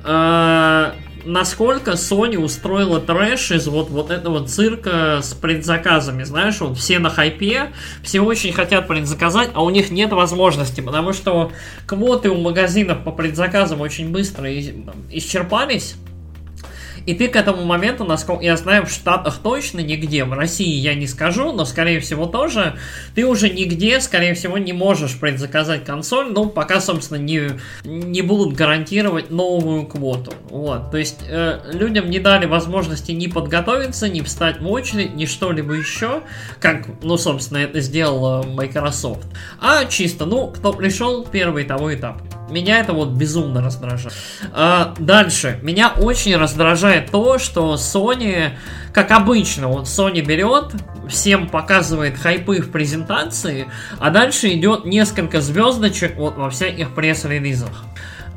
э, 0.04 0.92
насколько 1.24 1.92
Sony 1.92 2.36
устроила 2.36 3.00
трэш 3.00 3.52
из 3.52 3.68
вот, 3.68 3.88
вот 3.88 4.10
этого 4.10 4.46
цирка 4.46 5.20
с 5.22 5.32
предзаказами. 5.32 6.24
Знаешь, 6.24 6.60
вот 6.60 6.76
все 6.76 6.98
на 6.98 7.10
хайпе, 7.10 7.70
все 8.02 8.20
очень 8.20 8.52
хотят 8.52 8.88
предзаказать, 8.88 9.50
а 9.54 9.62
у 9.62 9.70
них 9.70 9.90
нет 9.90 10.12
возможности, 10.12 10.80
потому 10.80 11.12
что 11.12 11.52
квоты 11.86 12.30
у 12.30 12.40
магазинов 12.40 13.04
по 13.04 13.12
предзаказам 13.12 13.80
очень 13.80 14.10
быстро 14.10 14.50
исчерпались. 15.10 15.94
И 17.06 17.14
ты 17.14 17.28
к 17.28 17.36
этому 17.36 17.64
моменту, 17.64 18.04
насколько 18.04 18.44
я 18.44 18.56
знаю, 18.56 18.86
в 18.86 18.90
Штатах 18.90 19.38
точно 19.42 19.80
нигде, 19.80 20.24
в 20.24 20.32
России 20.32 20.74
я 20.76 20.94
не 20.94 21.06
скажу, 21.06 21.52
но 21.52 21.64
скорее 21.64 22.00
всего 22.00 22.26
тоже, 22.26 22.76
ты 23.14 23.26
уже 23.26 23.50
нигде, 23.50 24.00
скорее 24.00 24.34
всего, 24.34 24.58
не 24.58 24.72
можешь 24.72 25.18
предзаказать 25.18 25.84
консоль, 25.84 26.32
ну, 26.32 26.48
пока, 26.48 26.80
собственно, 26.80 27.18
не, 27.18 27.50
не 27.84 28.22
будут 28.22 28.54
гарантировать 28.54 29.30
новую 29.30 29.86
квоту. 29.86 30.32
Вот, 30.50 30.90
то 30.90 30.98
есть 30.98 31.20
э, 31.28 31.60
людям 31.72 32.10
не 32.10 32.18
дали 32.18 32.46
возможности 32.46 33.12
ни 33.12 33.26
подготовиться, 33.26 34.08
ни 34.08 34.20
встать 34.20 34.60
в 34.60 34.70
очередь, 34.70 35.14
ни 35.14 35.26
что-либо 35.26 35.74
еще, 35.74 36.22
как, 36.60 36.86
ну, 37.02 37.16
собственно, 37.16 37.58
это 37.58 37.80
сделала 37.80 38.42
Microsoft. 38.42 39.26
А 39.60 39.84
чисто, 39.84 40.26
ну, 40.26 40.48
кто 40.48 40.72
пришел, 40.72 41.24
первый 41.24 41.64
того 41.64 41.94
этап. 41.94 42.22
Меня 42.50 42.80
это 42.80 42.92
вот 42.92 43.10
безумно 43.10 43.62
раздражает. 43.62 44.14
А, 44.52 44.94
дальше. 44.98 45.58
Меня 45.62 45.92
очень 45.96 46.36
раздражает 46.36 47.10
то, 47.10 47.38
что 47.38 47.74
Sony, 47.74 48.50
как 48.92 49.10
обычно, 49.10 49.68
вот 49.68 49.84
Sony 49.84 50.20
берет, 50.20 50.72
всем 51.08 51.48
показывает 51.48 52.18
хайпы 52.18 52.60
в 52.60 52.70
презентации, 52.70 53.68
а 53.98 54.10
дальше 54.10 54.52
идет 54.52 54.84
несколько 54.84 55.40
звездочек 55.40 56.16
вот 56.16 56.36
во 56.36 56.50
всяких 56.50 56.94
пресс-релизах. 56.94 57.84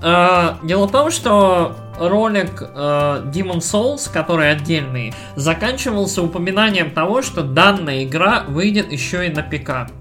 А, 0.02 0.60
дело 0.64 0.88
в 0.88 0.91
том, 0.91 1.11
что 1.11 1.77
ролик 1.98 2.61
uh, 2.61 3.31
Demon 3.31 3.60
Souls, 3.60 4.11
который 4.11 4.52
отдельный, 4.52 5.14
заканчивался 5.35 6.22
упоминанием 6.22 6.91
того, 6.91 7.22
что 7.22 7.41
данная 7.41 8.03
игра 8.03 8.44
выйдет 8.48 8.91
еще 8.91 9.27
и 9.27 9.30
на 9.30 9.44
ПК. 9.44 9.91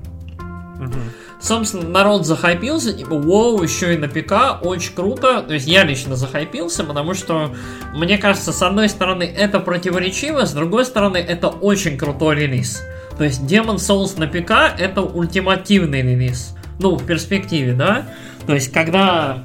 Угу. 0.81 0.99
Собственно, 1.43 1.89
народ 1.89 2.24
захайпился, 2.24 2.93
типа, 2.93 3.19
вау, 3.19 3.60
еще 3.60 3.94
и 3.94 3.98
на 3.98 4.09
ПК, 4.09 4.64
очень 4.64 4.94
круто. 4.94 5.43
То 5.43 5.55
есть 5.55 5.66
я 5.66 5.82
лично 5.82 6.14
захайпился, 6.14 6.85
потому 6.85 7.14
что, 7.14 7.52
мне 7.93 8.16
кажется, 8.16 8.52
с 8.52 8.62
одной 8.62 8.89
стороны, 8.89 9.24
это 9.24 9.59
противоречиво, 9.59 10.44
с 10.44 10.52
другой 10.52 10.85
стороны, 10.85 11.16
это 11.16 11.48
очень 11.48 11.98
крутой 11.98 12.36
релиз. 12.36 12.82
То 13.19 13.24
есть 13.24 13.43
Demon 13.43 13.77
Souls 13.77 14.19
на 14.19 14.28
ПК 14.28 14.78
это 14.78 15.02
ультимативный 15.02 16.02
релиз. 16.02 16.55
Ну, 16.78 16.94
в 16.94 17.05
перспективе, 17.05 17.73
да? 17.73 18.06
То 18.47 18.55
есть, 18.55 18.73
когда 18.73 19.43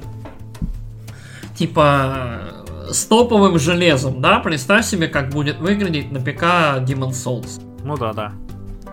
типа 1.56 2.64
с 2.90 3.04
топовым 3.06 3.58
железом, 3.58 4.20
да? 4.20 4.38
Представь 4.38 4.86
себе, 4.86 5.08
как 5.08 5.30
будет 5.30 5.58
выглядеть 5.58 6.12
на 6.12 6.20
ПК 6.20 6.78
Demon 6.86 7.10
Souls. 7.10 7.60
Ну 7.84 7.96
да, 7.96 8.12
да. 8.12 8.32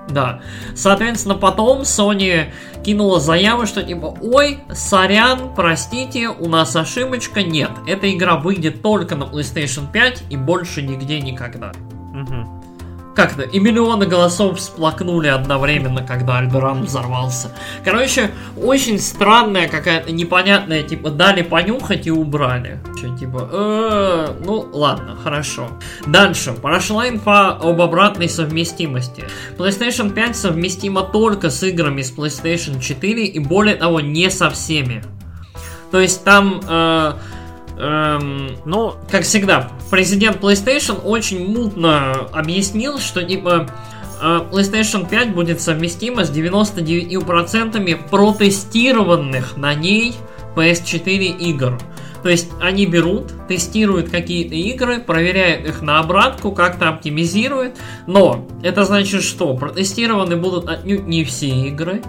Да. 0.09 0.41
Соответственно, 0.75 1.35
потом 1.35 1.81
Sony 1.81 2.51
кинула 2.83 3.19
заяву, 3.19 3.65
что 3.65 3.83
типа, 3.83 4.17
ой, 4.21 4.59
сорян, 4.71 5.53
простите, 5.55 6.29
у 6.29 6.47
нас 6.47 6.75
ошибочка, 6.75 7.41
нет. 7.41 7.71
Эта 7.87 8.13
игра 8.13 8.35
выйдет 8.37 8.81
только 8.81 9.15
на 9.15 9.23
PlayStation 9.23 9.91
5 9.91 10.23
и 10.29 10.37
больше 10.37 10.81
нигде 10.81 11.19
никогда. 11.21 11.71
Угу 12.13 12.64
как-то, 13.15 13.43
и 13.43 13.59
миллионы 13.59 14.05
голосов 14.05 14.59
всплакнули 14.59 15.27
одновременно, 15.27 16.05
когда 16.05 16.37
Альберан 16.37 16.83
взорвался. 16.83 17.51
Короче, 17.83 18.31
очень 18.57 18.99
странная 18.99 19.67
какая-то 19.67 20.11
непонятная, 20.11 20.83
типа, 20.83 21.09
дали 21.09 21.41
понюхать 21.41 22.07
и 22.07 22.11
убрали. 22.11 22.79
Че, 22.99 23.17
типа, 23.17 23.49
э, 23.51 24.27
ну 24.45 24.67
ладно, 24.73 25.15
хорошо. 25.15 25.69
Дальше, 26.05 26.51
прошла 26.53 27.07
инфа 27.07 27.51
об 27.51 27.81
обратной 27.81 28.29
совместимости. 28.29 29.23
PlayStation 29.57 30.11
5 30.11 30.35
совместима 30.35 31.01
только 31.01 31.49
с 31.49 31.63
играми 31.63 32.01
с 32.01 32.15
PlayStation 32.15 32.79
4 32.79 33.25
и 33.25 33.39
более 33.39 33.75
того, 33.75 34.01
не 34.01 34.29
со 34.29 34.49
всеми. 34.49 35.03
То 35.91 35.99
есть 35.99 36.23
там... 36.23 36.61
Э, 36.67 37.13
Эм, 37.77 38.51
ну, 38.63 38.93
как 39.09 39.23
всегда, 39.23 39.71
президент 39.91 40.37
PlayStation 40.37 41.01
очень 41.03 41.45
мутно 41.45 42.27
объяснил, 42.31 42.99
что 42.99 43.21
типа 43.23 43.69
э, 44.21 44.39
PlayStation 44.51 45.09
5 45.09 45.33
будет 45.33 45.59
совместима 45.61 46.23
с 46.23 46.31
99% 46.31 48.09
протестированных 48.09 49.57
на 49.57 49.73
ней 49.73 50.15
PS4 50.55 51.37
игр. 51.37 51.77
То 52.23 52.29
есть 52.29 52.49
они 52.59 52.87
берут, 52.87 53.33
тестируют 53.47 54.09
какие-то 54.09 54.55
игры, 54.55 54.99
проверяют 54.99 55.67
их 55.67 55.83
на 55.83 55.99
обратку, 55.99 56.53
как-то 56.53 56.89
оптимизируют. 56.89 57.75
Но 58.07 58.47
это 58.63 58.83
значит 58.85 59.21
что? 59.21 59.53
Протестированы 59.55 60.35
будут 60.35 60.67
отнюдь 60.67 61.05
не 61.05 61.23
все 61.23 61.49
игры. 61.49 62.01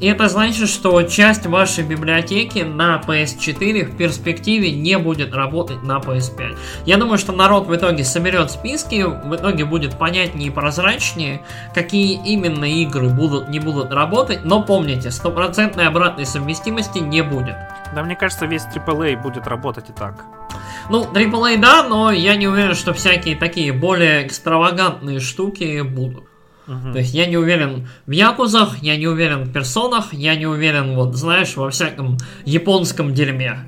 И 0.00 0.06
это 0.06 0.28
значит, 0.28 0.68
что 0.68 1.02
часть 1.02 1.46
вашей 1.46 1.84
библиотеки 1.84 2.60
на 2.60 3.00
PS4 3.06 3.84
в 3.84 3.96
перспективе 3.96 4.72
не 4.72 4.98
будет 4.98 5.34
работать 5.34 5.82
на 5.82 5.98
PS5. 5.98 6.58
Я 6.84 6.96
думаю, 6.96 7.18
что 7.18 7.32
народ 7.32 7.66
в 7.66 7.74
итоге 7.74 8.04
соберет 8.04 8.50
списки, 8.50 9.04
в 9.04 9.34
итоге 9.34 9.64
будет 9.64 9.98
понятнее 9.98 10.48
и 10.48 10.50
прозрачнее, 10.50 11.42
какие 11.74 12.20
именно 12.24 12.64
игры 12.64 13.08
будут, 13.08 13.48
не 13.48 13.60
будут 13.60 13.92
работать, 13.92 14.44
но 14.44 14.62
помните, 14.62 15.10
стопроцентной 15.10 15.86
обратной 15.86 16.26
совместимости 16.26 16.98
не 16.98 17.22
будет. 17.22 17.54
Да, 17.94 18.02
мне 18.02 18.16
кажется, 18.16 18.46
весь 18.46 18.64
AAA 18.64 19.22
будет 19.22 19.46
работать 19.46 19.90
и 19.90 19.92
так. 19.92 20.24
Ну, 20.90 21.04
AAA 21.04 21.58
да, 21.58 21.84
но 21.84 22.10
я 22.10 22.36
не 22.36 22.48
уверен, 22.48 22.74
что 22.74 22.92
всякие 22.92 23.36
такие 23.36 23.72
более 23.72 24.26
экстравагантные 24.26 25.20
штуки 25.20 25.80
будут. 25.82 26.24
Угу. 26.66 26.92
То 26.92 26.98
есть 26.98 27.14
я 27.14 27.26
не 27.26 27.36
уверен 27.36 27.88
в 28.06 28.10
якузах, 28.10 28.82
я 28.82 28.96
не 28.96 29.06
уверен 29.06 29.44
в 29.44 29.52
персонах, 29.52 30.12
я 30.12 30.34
не 30.34 30.46
уверен, 30.46 30.94
вот, 30.94 31.14
знаешь, 31.14 31.56
во 31.56 31.70
всяком 31.70 32.16
японском 32.44 33.12
дерьме. 33.12 33.66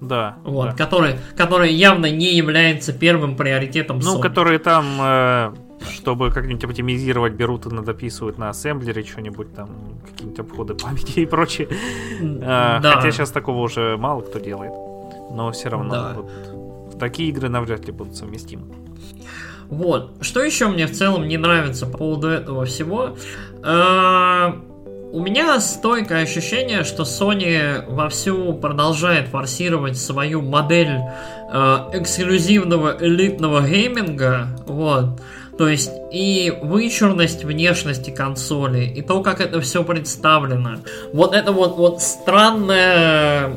Да. 0.00 0.36
Вот, 0.44 0.70
да. 0.70 0.72
Который, 0.72 1.16
который 1.36 1.72
явно 1.72 2.10
не 2.10 2.34
является 2.34 2.92
первым 2.92 3.36
приоритетом 3.36 3.98
Ну, 3.98 4.16
Sony. 4.16 4.22
которые 4.22 4.58
там, 4.58 4.86
э, 4.98 5.52
чтобы 5.92 6.30
как-нибудь 6.30 6.64
оптимизировать, 6.64 7.34
берут 7.34 7.66
и 7.66 7.70
дописывают 7.70 8.38
на 8.38 8.48
ассемблере 8.48 9.04
что-нибудь 9.04 9.54
там, 9.54 10.00
какие-нибудь 10.08 10.40
обходы 10.40 10.74
памяти 10.74 11.20
и 11.20 11.26
прочее. 11.26 11.68
Э, 12.20 12.78
да. 12.80 12.92
Хотя 12.96 13.10
сейчас 13.10 13.30
такого 13.30 13.58
уже 13.58 13.96
мало 13.98 14.22
кто 14.22 14.38
делает. 14.38 14.72
Но 15.30 15.52
все 15.52 15.68
равно 15.68 15.92
да. 15.92 16.14
вот, 16.14 16.98
такие 16.98 17.28
игры 17.28 17.48
навряд 17.48 17.86
ли 17.86 17.92
будут 17.92 18.16
совместимы. 18.16 18.64
Вот. 19.70 20.10
Что 20.20 20.42
еще 20.42 20.66
мне 20.66 20.86
в 20.86 20.92
целом 20.92 21.28
не 21.28 21.38
нравится 21.38 21.86
по 21.86 21.98
поводу 21.98 22.28
этого 22.28 22.64
всего? 22.64 23.16
Э, 23.64 24.52
у 25.12 25.20
меня 25.20 25.60
стойкое 25.60 26.24
ощущение, 26.24 26.84
что 26.84 27.04
Sony 27.04 27.84
вовсю 27.88 28.52
продолжает 28.54 29.28
форсировать 29.28 29.96
свою 29.96 30.42
модель 30.42 30.98
э, 31.52 31.76
эксклюзивного 31.94 32.96
элитного 33.00 33.66
гейминга. 33.66 34.48
Вот. 34.66 35.20
То 35.56 35.68
есть 35.68 35.90
и 36.10 36.52
вычурность 36.62 37.44
внешности 37.44 38.10
консоли, 38.10 38.84
и 38.84 39.02
то, 39.02 39.20
как 39.20 39.40
это 39.40 39.60
все 39.60 39.84
представлено. 39.84 40.78
Вот 41.12 41.34
это 41.34 41.52
вот, 41.52 41.76
вот 41.76 42.02
странное, 42.02 43.50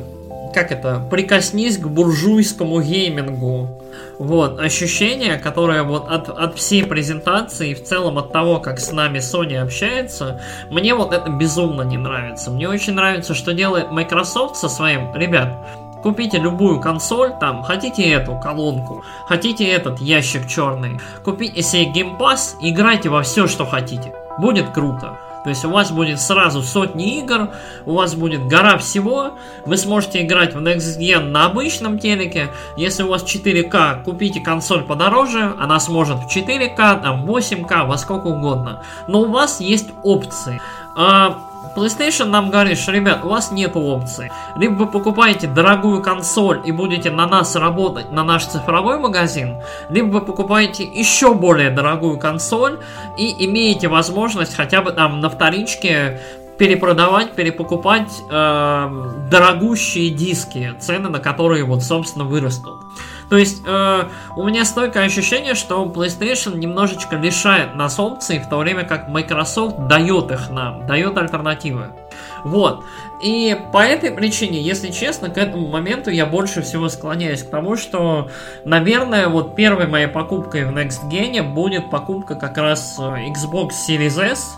как 0.52 0.70
это, 0.70 1.02
прикоснись 1.10 1.78
к 1.78 1.86
буржуйскому 1.86 2.82
геймингу. 2.82 3.83
Вот, 4.18 4.60
ощущение, 4.60 5.36
которое 5.36 5.82
вот 5.82 6.08
от, 6.08 6.28
от 6.28 6.56
всей 6.56 6.84
презентации 6.84 7.70
и 7.70 7.74
в 7.74 7.84
целом 7.84 8.18
от 8.18 8.32
того, 8.32 8.60
как 8.60 8.78
с 8.78 8.92
нами 8.92 9.18
Sony 9.18 9.56
общается, 9.56 10.40
мне 10.70 10.94
вот 10.94 11.12
это 11.12 11.30
безумно 11.30 11.82
не 11.82 11.98
нравится. 11.98 12.50
Мне 12.50 12.68
очень 12.68 12.94
нравится, 12.94 13.34
что 13.34 13.52
делает 13.52 13.90
Microsoft 13.90 14.56
со 14.56 14.68
своим, 14.68 15.14
ребят, 15.14 15.48
Купите 16.04 16.36
любую 16.36 16.80
консоль, 16.80 17.32
там, 17.40 17.62
хотите 17.62 18.06
эту 18.10 18.38
колонку, 18.38 19.02
хотите 19.26 19.66
этот 19.66 20.00
ящик 20.00 20.46
черный, 20.46 21.00
купите 21.24 21.62
себе 21.62 22.02
Pass, 22.20 22.56
играйте 22.60 23.08
во 23.08 23.22
все, 23.22 23.46
что 23.46 23.64
хотите. 23.64 24.12
Будет 24.38 24.68
круто. 24.72 25.16
То 25.44 25.50
есть 25.50 25.64
у 25.64 25.70
вас 25.70 25.92
будет 25.92 26.20
сразу 26.20 26.62
сотни 26.62 27.18
игр, 27.18 27.50
у 27.84 27.92
вас 27.92 28.14
будет 28.14 28.46
гора 28.48 28.78
всего, 28.78 29.38
вы 29.66 29.76
сможете 29.76 30.22
играть 30.22 30.54
в 30.54 30.58
Next 30.58 30.98
Gen 30.98 31.28
на 31.28 31.44
обычном 31.44 31.98
телеке. 31.98 32.48
Если 32.78 33.02
у 33.02 33.08
вас 33.08 33.22
4К, 33.24 34.02
купите 34.04 34.40
консоль 34.40 34.82
подороже, 34.84 35.54
она 35.60 35.78
сможет 35.80 36.16
в 36.16 36.34
4К, 36.34 37.02
там 37.02 37.26
8К, 37.26 37.86
во 37.86 37.98
сколько 37.98 38.28
угодно. 38.28 38.82
Но 39.06 39.20
у 39.20 39.30
вас 39.30 39.60
есть 39.60 39.88
опции. 40.02 40.62
А, 40.96 41.38
PlayStation 41.76 42.26
нам 42.26 42.50
говорит, 42.50 42.78
что, 42.78 42.92
ребят, 42.92 43.24
у 43.24 43.28
вас 43.28 43.50
нет 43.50 43.72
опции. 43.74 44.30
Либо 44.56 44.74
вы 44.74 44.86
покупаете 44.86 45.46
дорогую 45.46 46.02
консоль 46.02 46.62
и 46.64 46.72
будете 46.72 47.10
на 47.10 47.26
нас 47.26 47.56
работать, 47.56 48.10
на 48.12 48.24
наш 48.24 48.46
цифровой 48.46 48.98
магазин, 48.98 49.56
либо 49.90 50.06
вы 50.06 50.20
покупаете 50.20 50.84
еще 50.84 51.34
более 51.34 51.70
дорогую 51.70 52.18
консоль 52.18 52.78
и 53.16 53.46
имеете 53.46 53.88
возможность 53.88 54.54
хотя 54.54 54.82
бы 54.82 54.92
там 54.92 55.20
на 55.20 55.28
вторичке 55.28 56.20
перепродавать, 56.58 57.32
перепокупать 57.32 58.22
э, 58.30 59.12
дорогущие 59.30 60.10
диски, 60.10 60.72
цены 60.78 61.08
на 61.08 61.18
которые 61.18 61.64
вот, 61.64 61.82
собственно, 61.82 62.24
вырастут. 62.24 62.80
То 63.28 63.36
есть 63.36 63.62
э, 63.66 64.04
у 64.36 64.44
меня 64.44 64.64
стойкое 64.64 65.04
ощущение, 65.04 65.54
что 65.54 65.84
PlayStation 65.84 66.56
немножечко 66.56 67.16
лишает 67.16 67.74
нас 67.74 67.98
опций, 67.98 68.38
в 68.38 68.48
то 68.48 68.58
время 68.58 68.84
как 68.84 69.08
Microsoft 69.08 69.86
дает 69.86 70.30
их 70.30 70.50
нам, 70.50 70.86
дает 70.86 71.16
альтернативы. 71.16 71.88
Вот. 72.44 72.84
И 73.22 73.56
по 73.72 73.78
этой 73.78 74.10
причине, 74.10 74.60
если 74.60 74.90
честно, 74.90 75.30
к 75.30 75.38
этому 75.38 75.66
моменту 75.68 76.10
я 76.10 76.26
больше 76.26 76.62
всего 76.62 76.88
склоняюсь 76.88 77.42
к 77.42 77.50
тому, 77.50 77.76
что, 77.76 78.28
наверное, 78.64 79.28
вот 79.28 79.56
первой 79.56 79.86
моей 79.86 80.08
покупкой 80.08 80.64
в 80.66 80.70
Next 80.70 81.08
Gen 81.10 81.42
будет 81.54 81.90
покупка 81.90 82.34
как 82.34 82.58
раз 82.58 82.96
э, 82.98 83.28
Xbox 83.30 83.70
Series 83.88 84.20
S 84.20 84.56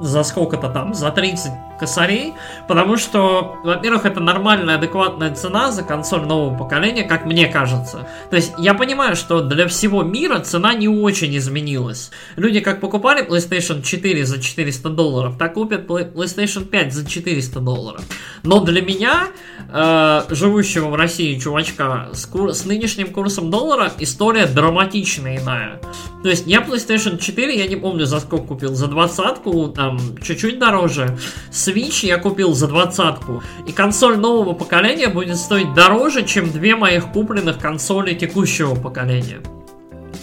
за 0.00 0.22
сколько-то 0.22 0.68
там, 0.68 0.94
за 0.94 1.10
30 1.10 1.52
косарей, 1.78 2.34
потому 2.68 2.96
что, 2.96 3.56
во-первых, 3.64 4.06
это 4.06 4.20
нормальная, 4.20 4.76
адекватная 4.76 5.34
цена 5.34 5.72
за 5.72 5.82
консоль 5.82 6.22
нового 6.22 6.56
поколения, 6.56 7.04
как 7.04 7.26
мне 7.26 7.46
кажется. 7.46 8.08
То 8.30 8.36
есть 8.36 8.52
я 8.58 8.74
понимаю, 8.74 9.16
что 9.16 9.40
для 9.40 9.66
всего 9.68 10.02
мира 10.02 10.38
цена 10.40 10.74
не 10.74 10.88
очень 10.88 11.36
изменилась. 11.36 12.10
Люди 12.36 12.60
как 12.60 12.80
покупали 12.80 13.26
PlayStation 13.26 13.82
4 13.82 14.24
за 14.24 14.40
400 14.40 14.88
долларов, 14.90 15.36
так 15.38 15.54
купят 15.54 15.86
PlayStation 15.86 16.64
5 16.64 16.92
за 16.92 17.08
400 17.08 17.60
долларов. 17.60 18.02
Но 18.42 18.60
для 18.60 18.82
меня, 18.82 19.28
э, 19.72 20.22
живущего 20.30 20.88
в 20.88 20.94
России 20.94 21.38
чувачка, 21.38 22.10
с, 22.12 22.26
кур- 22.26 22.52
с 22.52 22.64
нынешним 22.64 23.12
курсом 23.12 23.50
доллара 23.50 23.92
история 23.98 24.46
драматичная 24.46 25.38
иная. 25.38 25.80
То 26.22 26.28
есть 26.30 26.46
я 26.46 26.60
PlayStation 26.60 27.18
4, 27.18 27.56
я 27.56 27.66
не 27.66 27.76
помню 27.76 28.06
за 28.06 28.20
сколько 28.20 28.46
купил, 28.46 28.74
за 28.74 28.86
двадцатку, 28.86 29.68
там, 29.68 29.98
чуть-чуть 30.22 30.58
дороже. 30.58 31.18
Switch 31.64 32.06
я 32.06 32.18
купил 32.18 32.54
за 32.54 32.68
двадцатку. 32.68 33.42
И 33.66 33.72
консоль 33.72 34.16
нового 34.16 34.52
поколения 34.52 35.08
будет 35.08 35.36
стоить 35.36 35.72
дороже, 35.74 36.24
чем 36.24 36.50
две 36.50 36.76
моих 36.76 37.12
купленных 37.12 37.58
консоли 37.58 38.14
текущего 38.14 38.74
поколения. 38.74 39.40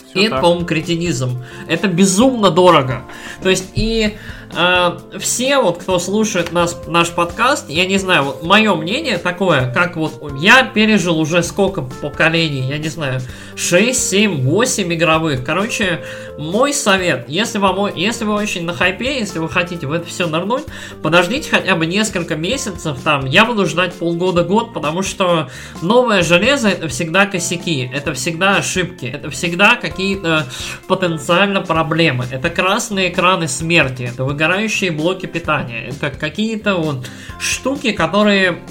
Все 0.09 0.21
и 0.21 0.25
это, 0.25 0.39
по-моему, 0.39 0.65
кретинизм. 0.65 1.43
Это 1.67 1.87
безумно 1.87 2.49
дорого. 2.51 3.03
То 3.41 3.49
есть, 3.49 3.71
и 3.75 4.17
все 5.19 5.59
вот, 5.59 5.77
кто 5.77 5.99
слушает 5.99 6.51
нас, 6.51 6.77
наш 6.87 7.09
подкаст, 7.09 7.69
я 7.69 7.85
не 7.85 7.97
знаю, 7.97 8.23
вот 8.23 8.43
мое 8.43 8.75
мнение 8.75 9.17
такое, 9.17 9.71
как 9.73 9.95
вот 9.95 10.21
я 10.39 10.63
пережил 10.63 11.19
уже 11.19 11.43
сколько 11.43 11.81
поколений, 11.81 12.67
я 12.67 12.77
не 12.77 12.89
знаю, 12.89 13.21
6, 13.55 14.09
7, 14.09 14.43
8 14.43 14.93
игровых. 14.93 15.43
Короче, 15.43 16.03
мой 16.37 16.73
совет, 16.73 17.29
если 17.29 17.59
вам, 17.59 17.93
если 17.95 18.25
вы 18.25 18.33
очень 18.33 18.65
на 18.65 18.73
хайпе, 18.73 19.19
если 19.19 19.39
вы 19.39 19.49
хотите 19.49 19.87
в 19.87 19.91
это 19.91 20.07
все 20.07 20.27
нырнуть, 20.27 20.63
подождите 21.01 21.49
хотя 21.49 21.75
бы 21.75 21.85
несколько 21.85 22.35
месяцев 22.35 22.97
там, 23.03 23.25
я 23.25 23.45
буду 23.45 23.65
ждать 23.65 23.93
полгода-год, 23.93 24.73
потому 24.73 25.01
что 25.01 25.49
новое 25.81 26.23
железо 26.23 26.69
это 26.69 26.87
всегда 26.87 27.25
косяки, 27.25 27.89
это 27.93 28.13
всегда 28.13 28.57
ошибки, 28.57 29.05
это 29.05 29.29
всегда 29.29 29.75
какие-то 29.75 30.47
потенциально 30.87 31.61
проблемы, 31.61 32.25
это 32.29 32.49
красные 32.49 33.09
экраны 33.09 33.47
смерти, 33.47 34.09
это 34.11 34.23
выгорающие 34.41 34.91
блоки 34.91 35.27
питания, 35.27 35.89
это 35.89 36.09
какие-то 36.09 36.75
вот 36.75 37.07
штуки, 37.39 37.91
которые, 37.91 38.63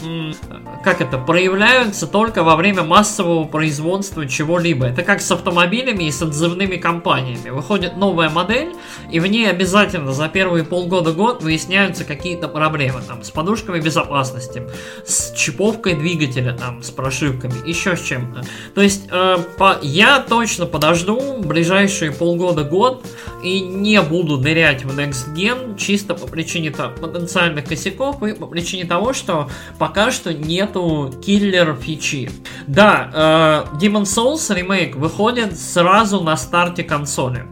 как 0.82 1.00
это, 1.00 1.16
проявляются 1.16 2.06
только 2.06 2.42
во 2.42 2.56
время 2.56 2.82
массового 2.82 3.44
производства 3.44 4.26
чего-либо. 4.26 4.86
Это 4.86 5.02
как 5.02 5.20
с 5.20 5.30
автомобилями 5.30 6.04
и 6.04 6.10
с 6.10 6.22
отзывными 6.22 6.76
компаниями. 6.76 7.50
Выходит 7.50 7.96
новая 7.96 8.30
модель, 8.30 8.72
и 9.12 9.20
в 9.20 9.26
ней 9.26 9.48
обязательно 9.48 10.12
за 10.12 10.28
первые 10.28 10.64
полгода-год 10.64 11.42
выясняются 11.42 12.04
какие-то 12.04 12.48
проблемы, 12.48 13.00
там, 13.06 13.22
с 13.22 13.30
подушками 13.30 13.80
безопасности, 13.80 14.64
с 15.06 15.32
чиповкой 15.34 15.94
двигателя, 15.94 16.52
там, 16.52 16.82
с 16.82 16.90
прошивками, 16.90 17.54
еще 17.68 17.96
с 17.96 18.02
чем-то. 18.02 18.42
То 18.74 18.80
есть, 18.80 19.08
э, 19.10 19.36
по, 19.56 19.78
я 19.82 20.18
точно 20.20 20.66
подожду 20.66 21.38
ближайшие 21.38 22.10
полгода-год 22.10 23.06
и 23.44 23.60
не 23.60 24.00
буду 24.02 24.38
нырять 24.38 24.84
в 24.84 24.98
Next 24.98 25.34
Gen 25.34 25.59
чисто 25.76 26.14
по 26.14 26.26
причине 26.26 26.70
там, 26.70 26.94
потенциальных 26.94 27.64
косяков 27.66 28.22
и 28.22 28.34
по 28.34 28.46
причине 28.46 28.84
того, 28.84 29.12
что 29.12 29.48
пока 29.78 30.10
что 30.10 30.32
нету 30.32 31.12
киллер 31.24 31.76
фичи. 31.76 32.30
Да, 32.66 33.66
э, 33.72 33.76
Demon 33.76 34.02
Souls 34.02 34.54
ремейк 34.54 34.96
выходит 34.96 35.58
сразу 35.58 36.20
на 36.20 36.36
старте 36.36 36.84
консоли. 36.84 37.46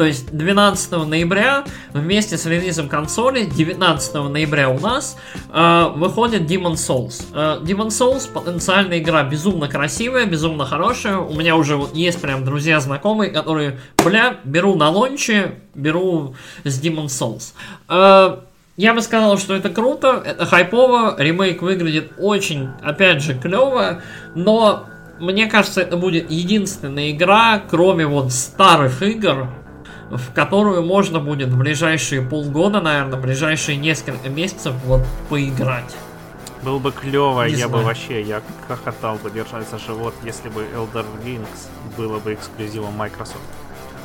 То 0.00 0.06
есть 0.06 0.34
12 0.34 0.92
ноября 1.06 1.64
вместе 1.92 2.38
с 2.38 2.46
релизом 2.46 2.88
консоли 2.88 3.44
19 3.44 4.14
ноября 4.14 4.70
у 4.70 4.80
нас 4.80 5.18
э, 5.52 5.92
выходит 5.94 6.50
Demon 6.50 6.72
Souls. 6.72 7.22
Э, 7.34 7.62
Demon 7.62 7.88
Souls 7.88 8.32
потенциальная 8.32 9.00
игра 9.00 9.22
безумно 9.24 9.68
красивая, 9.68 10.24
безумно 10.24 10.64
хорошая. 10.64 11.18
У 11.18 11.34
меня 11.34 11.54
уже 11.54 11.76
вот 11.76 11.94
есть 11.94 12.18
прям 12.22 12.46
друзья 12.46 12.80
знакомые, 12.80 13.30
которые, 13.30 13.78
бля, 14.02 14.36
беру 14.42 14.74
на 14.74 14.88
лонче, 14.88 15.56
беру 15.74 16.34
с 16.64 16.80
Demon 16.80 17.08
Souls. 17.08 17.52
Э, 17.90 18.38
я 18.78 18.94
бы 18.94 19.02
сказал, 19.02 19.36
что 19.36 19.54
это 19.54 19.68
круто, 19.68 20.22
это 20.24 20.46
хайпово, 20.46 21.14
ремейк 21.18 21.60
выглядит 21.60 22.12
очень, 22.16 22.70
опять 22.82 23.20
же, 23.20 23.38
клево, 23.38 24.00
но 24.34 24.86
мне 25.18 25.46
кажется, 25.46 25.82
это 25.82 25.98
будет 25.98 26.30
единственная 26.30 27.10
игра, 27.10 27.62
кроме 27.68 28.06
вот 28.06 28.32
старых 28.32 29.02
игр, 29.02 29.48
в 30.10 30.32
которую 30.32 30.82
можно 30.82 31.20
будет 31.20 31.48
в 31.48 31.56
ближайшие 31.56 32.22
полгода, 32.22 32.80
наверное, 32.80 33.18
в 33.18 33.22
ближайшие 33.22 33.76
несколько 33.76 34.28
месяцев 34.28 34.74
вот 34.84 35.02
поиграть. 35.28 35.94
Было 36.62 36.78
бы 36.78 36.92
клево, 36.92 37.42
я 37.44 37.56
знаю. 37.56 37.70
бы 37.70 37.82
вообще, 37.82 38.20
я 38.20 38.42
хохотал 38.68 39.16
бы, 39.16 39.30
держать 39.30 39.68
за 39.70 39.78
живот, 39.78 40.14
если 40.22 40.48
бы 40.50 40.66
Elder 40.74 41.06
Rings 41.24 41.68
было 41.96 42.18
бы 42.18 42.34
эксклюзивом 42.34 42.94
Microsoft. 42.94 43.38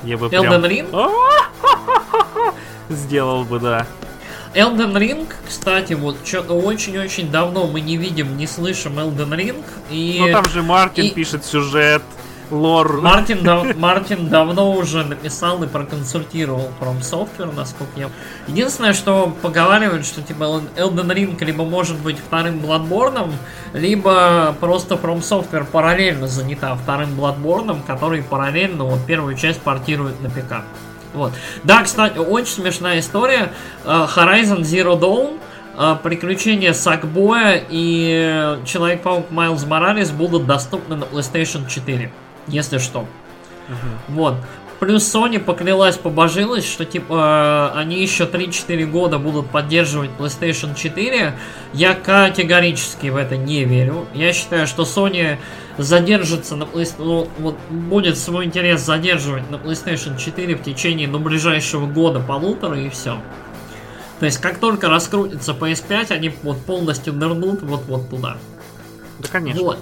Я 0.03 0.18
бы 0.18 0.27
Elden 0.27 0.61
прям... 0.61 0.64
Ring? 0.64 1.11
Сделал 2.90 3.44
бы, 3.44 3.60
да. 3.60 3.86
Elden 4.53 4.94
Ring, 4.94 5.27
кстати, 5.45 5.94
вот 5.94 6.15
что-то 6.23 6.53
очень-очень 6.53 7.30
давно 7.30 7.68
мы 7.68 7.82
не 7.82 7.98
видим, 7.98 8.38
не 8.38 8.48
слышим 8.48 8.98
Elden 8.98 9.36
Ring. 9.36 9.64
И... 9.90 10.18
Ну 10.19 10.32
там 10.32 10.45
же 10.45 10.64
Мартин 10.64 11.06
и... 11.06 11.10
пишет 11.10 11.44
сюжет, 11.44 12.03
лор. 12.51 13.01
Мартин, 13.01 13.43
дав, 13.43 13.76
Мартин 13.77 14.30
давно 14.30 14.72
уже 14.72 15.03
написал 15.03 15.63
и 15.63 15.67
проконсультировал 15.67 16.69
From 16.80 17.01
Software, 17.01 17.53
насколько 17.55 17.99
я... 17.99 18.09
Единственное, 18.47 18.93
что 18.93 19.35
поговаривают, 19.41 20.05
что 20.05 20.22
типа 20.22 20.61
Elden 20.76 21.13
Ring 21.13 21.43
либо 21.43 21.63
может 21.63 21.97
быть 21.97 22.17
вторым 22.17 22.59
Bloodborne, 22.59 23.31
либо 23.73 24.55
просто 24.59 24.95
From 24.95 25.19
Software 25.19 25.65
параллельно 25.65 26.27
занята 26.27 26.76
вторым 26.76 27.19
Bloodborne, 27.19 27.80
который 27.85 28.23
параллельно 28.23 28.85
вот 28.85 29.05
первую 29.05 29.35
часть 29.35 29.61
портирует 29.61 30.22
на 30.22 30.30
ПК. 30.30 30.63
Вот. 31.13 31.34
Да, 31.63 31.84
кстати, 31.84 32.17
очень 32.17 32.53
смешная 32.53 32.99
история. 32.99 33.53
Э, 33.85 34.05
Horizon 34.15 34.61
Zero 34.61 34.99
Dawn 34.99 35.39
э, 35.77 35.95
приключения 36.03 36.73
Сакбоя 36.73 37.63
и 37.69 38.59
Человек-паук 38.65 39.31
Майлз 39.31 39.65
Моралес 39.65 40.11
будут 40.11 40.45
доступны 40.45 40.97
на 40.97 41.03
PlayStation 41.05 41.69
4 41.69 42.11
если 42.47 42.77
что. 42.77 43.01
Угу. 43.69 44.15
Вот. 44.15 44.35
Плюс 44.80 45.03
Sony 45.03 45.39
поклялась, 45.39 45.97
побожилась, 45.97 46.69
что 46.69 46.84
типа 46.84 47.72
они 47.76 48.01
еще 48.01 48.26
3-4 48.26 48.85
года 48.85 49.19
будут 49.19 49.49
поддерживать 49.49 50.11
PlayStation 50.19 50.76
4. 50.76 51.34
Я 51.73 51.93
категорически 51.95 53.07
в 53.07 53.15
это 53.15 53.38
не 53.38 53.63
верю. 53.63 54.05
Я 54.13 54.34
считаю, 54.34 54.67
что 54.67 54.84
Sony 54.84 55.38
задержится 55.77 56.55
на 56.55 56.63
PlayStation, 56.63 57.05
ну, 57.05 57.30
вот, 57.39 57.57
будет 57.69 58.17
свой 58.17 58.45
интерес 58.45 58.81
задерживать 58.81 59.49
на 59.49 59.55
PlayStation 59.55 60.19
4 60.19 60.55
в 60.55 60.63
течение 60.63 61.07
ну, 61.07 61.19
ближайшего 61.19 61.85
года, 61.88 62.19
полутора 62.19 62.77
и 62.77 62.89
все. 62.89 63.22
То 64.19 64.26
есть, 64.26 64.39
как 64.39 64.59
только 64.59 64.89
раскрутится 64.89 65.53
PS5, 65.53 66.11
они 66.11 66.34
вот 66.43 66.61
полностью 66.65 67.13
нырнут 67.13 67.61
вот-вот 67.63 68.09
туда. 68.09 68.38
Да, 69.19 69.27
конечно. 69.30 69.61
Вот. 69.61 69.80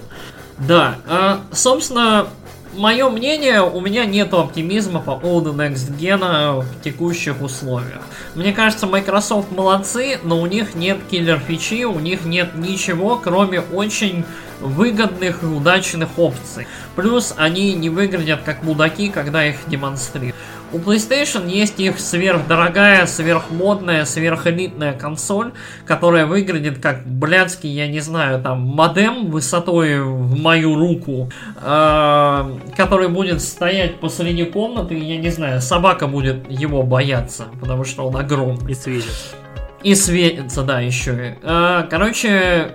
Да. 0.58 0.96
А, 1.06 1.40
собственно, 1.52 2.28
мое 2.76 3.08
мнение, 3.08 3.62
у 3.62 3.80
меня 3.80 4.04
нет 4.04 4.32
оптимизма 4.34 5.00
по 5.00 5.16
поводу 5.16 5.52
Next 5.52 5.96
Gen 5.98 6.62
в 6.62 6.82
текущих 6.82 7.40
условиях. 7.40 8.02
Мне 8.34 8.52
кажется, 8.52 8.86
Microsoft 8.86 9.50
молодцы, 9.52 10.18
но 10.22 10.40
у 10.40 10.46
них 10.46 10.74
нет 10.74 10.98
киллер 11.10 11.38
фичи, 11.38 11.84
у 11.84 11.98
них 12.00 12.24
нет 12.24 12.54
ничего, 12.56 13.16
кроме 13.16 13.60
очень 13.60 14.24
выгодных 14.60 15.42
и 15.42 15.46
удачных 15.46 16.18
опций. 16.18 16.66
Плюс 16.96 17.34
они 17.36 17.74
не 17.74 17.90
выглядят 17.90 18.42
как 18.44 18.62
мудаки, 18.62 19.10
когда 19.10 19.46
их 19.46 19.56
демонстрируют. 19.66 20.36
У 20.74 20.78
PlayStation 20.78 21.48
есть 21.48 21.78
их 21.78 22.00
сверхдорогая, 22.00 23.06
сверхмодная, 23.06 24.04
сверхэлитная 24.04 24.92
консоль, 24.92 25.52
которая 25.86 26.26
выглядит 26.26 26.80
как 26.80 27.06
блядский, 27.06 27.70
я 27.70 27.86
не 27.86 28.00
знаю, 28.00 28.42
там, 28.42 28.58
модем 28.62 29.30
высотой 29.30 30.00
в 30.00 30.36
мою 30.36 30.74
руку, 30.74 31.30
э, 31.62 32.58
который 32.76 33.08
будет 33.08 33.40
стоять 33.40 34.00
посреди 34.00 34.46
комнаты, 34.46 34.98
я 34.98 35.16
не 35.16 35.30
знаю, 35.30 35.60
собака 35.60 36.08
будет 36.08 36.50
его 36.50 36.82
бояться, 36.82 37.44
потому 37.60 37.84
что 37.84 38.08
он 38.08 38.16
огромный. 38.16 38.72
И 38.72 38.74
светится. 38.74 39.36
И 39.84 39.94
светится, 39.94 40.62
да, 40.64 40.80
еще. 40.80 41.36
Э, 41.40 41.86
короче, 41.88 42.72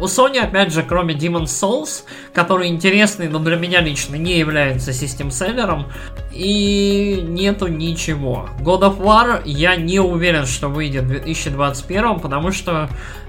у 0.00 0.04
Sony, 0.04 0.38
опять 0.38 0.72
же, 0.72 0.82
кроме 0.82 1.14
Demon's 1.14 1.46
Souls, 1.46 2.04
который 2.32 2.68
интересный, 2.68 3.28
но 3.28 3.38
для 3.38 3.56
меня 3.56 3.80
лично 3.80 4.16
не 4.16 4.38
является 4.38 4.92
систем-селлером, 4.92 5.86
и 6.32 7.20
нету 7.26 7.68
ничего. 7.68 8.48
God 8.60 8.80
of 8.80 9.00
War 9.00 9.42
я 9.44 9.76
не 9.76 10.00
уверен, 10.00 10.46
что 10.46 10.68
выйдет 10.68 11.04
в 11.04 11.08
2021, 11.08 12.20
потому 12.20 12.52
что 12.52 12.88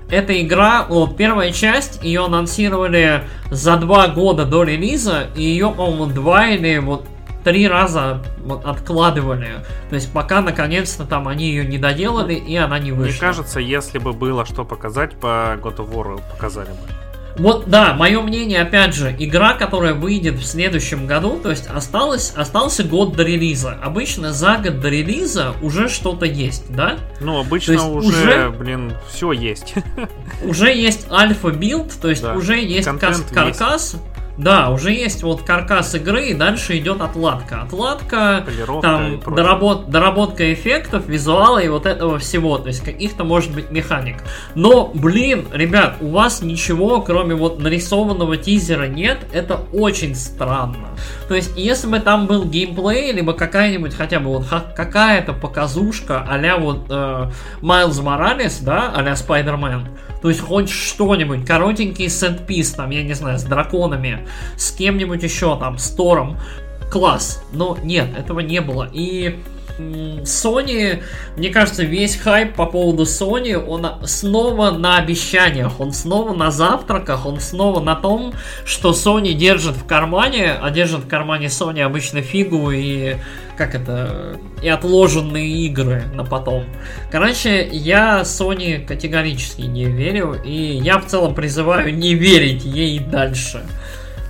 эта 0.10 0.42
игра, 0.42 0.86
вот 0.90 1.18
первая 1.18 1.52
часть, 1.52 2.04
ее 2.04 2.26
анонсировали 2.26 3.24
за 3.52 3.78
два 3.78 4.08
года 4.08 4.46
до 4.46 4.64
релиза, 4.64 5.28
и 5.36 5.44
ее, 5.44 5.72
по-моему, 5.72 6.08
два 6.08 6.48
или 6.48 6.80
вот 6.80 7.06
три 7.44 7.68
раза 7.68 8.22
откладывали. 8.64 9.64
То 9.90 9.96
есть 9.96 10.12
пока 10.12 10.42
наконец-то 10.42 11.06
там 11.06 11.28
они 11.28 11.50
ее 11.50 11.66
не 11.66 11.78
доделали 11.78 12.34
и 12.34 12.56
она 12.56 12.80
не 12.80 12.92
вышла. 12.92 13.12
Мне 13.12 13.20
кажется, 13.20 13.60
если 13.60 14.00
бы 14.00 14.14
было 14.14 14.46
что 14.46 14.66
показать 14.66 15.16
по 15.20 15.58
God 15.62 15.78
of 15.78 15.92
War, 15.92 16.22
показали 16.32 16.70
бы. 16.70 16.78
Вот, 17.40 17.70
да, 17.70 17.94
мое 17.94 18.22
мнение, 18.22 18.62
опять 18.62 18.94
же, 18.94 19.16
игра, 19.18 19.54
которая 19.54 19.94
выйдет 19.94 20.36
в 20.36 20.46
следующем 20.46 21.08
году, 21.08 21.40
то 21.42 21.50
есть 21.50 21.68
осталось, 21.68 22.34
остался 22.36 22.84
год 22.84 23.16
до 23.16 23.24
релиза. 23.24 23.78
Обычно 23.82 24.34
за 24.34 24.58
год 24.58 24.82
до 24.82 24.90
релиза 24.90 25.54
уже 25.62 25.88
что-то 25.88 26.26
есть, 26.26 26.66
да? 26.70 26.98
Ну, 27.22 27.40
обычно 27.40 27.88
уже, 27.88 28.08
уже, 28.08 28.50
блин, 28.50 28.94
все 29.10 29.32
есть. 29.32 29.74
Уже 30.44 30.74
есть 30.74 31.08
альфа- 31.12 31.53
build, 31.53 31.94
то 32.02 32.10
есть 32.10 32.24
да. 32.24 32.34
уже 32.34 32.60
есть 32.60 32.88
каркас, 32.88 33.94
есть 33.94 34.04
Да, 34.40 34.70
уже 34.70 34.94
есть 34.94 35.22
вот 35.22 35.42
каркас 35.42 35.96
игры, 35.96 36.28
и 36.28 36.34
дальше 36.34 36.78
идет 36.78 37.02
отладка. 37.02 37.64
Отладка, 37.64 38.46
там 38.82 39.20
доработ, 39.20 39.90
доработка 39.90 40.54
эффектов, 40.54 41.08
визуала 41.08 41.60
и 41.60 41.68
вот 41.68 41.86
этого 41.86 42.20
всего, 42.20 42.58
то 42.58 42.68
есть 42.68 42.82
каких-то 42.82 43.26
может 43.26 43.54
быть 43.54 43.70
механик. 43.70 44.24
Но, 44.56 44.92
блин, 44.94 45.46
ребят, 45.52 45.98
у 46.00 46.12
вас 46.12 46.42
ничего, 46.42 47.02
кроме 47.02 47.36
вот 47.36 47.60
нарисованного 47.60 48.38
тизера 48.38 48.88
нет, 48.88 49.20
это 49.34 49.60
очень 49.74 50.16
странно. 50.16 50.88
То 51.28 51.36
есть, 51.36 51.52
если 51.58 51.88
бы 51.88 52.00
там 52.00 52.26
был 52.26 52.46
геймплей, 52.46 53.12
либо 53.12 53.34
какая-нибудь 53.34 53.94
хотя 53.94 54.22
бы 54.22 54.28
вот 54.38 54.46
какая-то 54.74 55.34
показушка 55.34 56.26
а 56.30 56.58
вот 56.58 56.86
э, 56.90 57.30
Майлз 57.62 58.00
Моралес, 58.00 58.60
да, 58.60 58.94
а-ля 58.96 59.18
Спайдермен, 59.18 59.90
то 60.22 60.30
есть 60.30 60.42
хоть 60.42 60.70
что-нибудь, 60.70 61.46
коротенький 61.46 62.10
сет-пис, 62.10 62.72
там, 62.72 62.90
я 62.90 63.04
не 63.04 63.14
знаю, 63.14 63.40
с 63.40 63.44
драконами, 63.44 64.28
с 64.58 64.72
кем-нибудь 64.72 65.24
еще, 65.24 65.58
там, 65.58 65.78
с 65.78 65.90
Тором, 65.92 66.38
класс. 66.92 67.44
Но 67.54 67.78
нет, 67.84 68.08
этого 68.18 68.42
не 68.42 68.62
было. 68.62 68.90
И 68.92 69.40
Sony, 69.80 71.02
мне 71.38 71.50
кажется, 71.50 71.84
весь 71.84 72.18
хайп 72.18 72.56
по 72.56 72.66
поводу 72.66 73.04
Sony, 73.04 73.56
он 73.56 73.88
снова 74.06 74.72
на 74.72 74.98
обещаниях, 74.98 75.80
он 75.80 75.94
снова 75.94 76.34
на 76.34 76.52
завтраках, 76.52 77.26
он 77.26 77.40
снова 77.40 77.80
на 77.80 77.96
том, 77.96 78.34
что 78.66 78.92
Sony 78.92 79.34
держит 79.34 79.76
в 79.76 79.86
кармане, 79.86 80.54
а 80.54 80.70
держит 80.70 81.02
в 81.02 81.08
кармане 81.08 81.48
Sony 81.48 81.82
обычно 81.82 82.22
фигу 82.22 82.72
и 82.72 83.16
как 83.58 83.76
это, 83.76 84.40
и 84.64 84.70
отложенные 84.70 85.50
игры 85.66 86.04
на 86.14 86.24
потом. 86.24 86.64
Короче, 87.12 87.68
я 87.68 88.22
Sony 88.22 88.86
категорически 88.86 89.62
не 89.64 89.86
верю, 89.86 90.42
и 90.42 90.54
я 90.54 90.98
в 90.98 91.08
целом 91.08 91.36
призываю 91.36 91.94
не 91.94 92.14
верить 92.16 92.64
ей 92.64 93.00
дальше. 93.00 93.66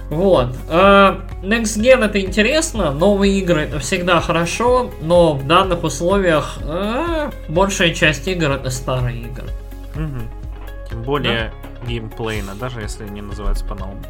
Вот. 0.10 0.56
Uh, 0.68 1.22
Next 1.44 1.80
Gen 1.80 2.04
это 2.04 2.20
интересно, 2.20 2.92
новые 2.92 3.40
игры 3.40 3.62
это 3.62 3.80
всегда 3.80 4.20
хорошо, 4.22 4.92
но 5.02 5.34
в 5.34 5.46
данных 5.46 5.84
условиях 5.84 6.58
uh, 6.62 7.34
большая 7.48 7.94
часть 7.94 8.28
игр 8.28 8.52
это 8.52 8.70
старые 8.72 9.22
игры. 9.22 9.48
Угу. 9.96 10.90
Тем 10.90 11.04
более 11.04 11.52
да? 11.84 11.88
геймплейно, 11.88 12.56
даже 12.56 12.82
если 12.82 13.04
они 13.04 13.22
называются 13.22 13.66
по-новому. 13.66 14.02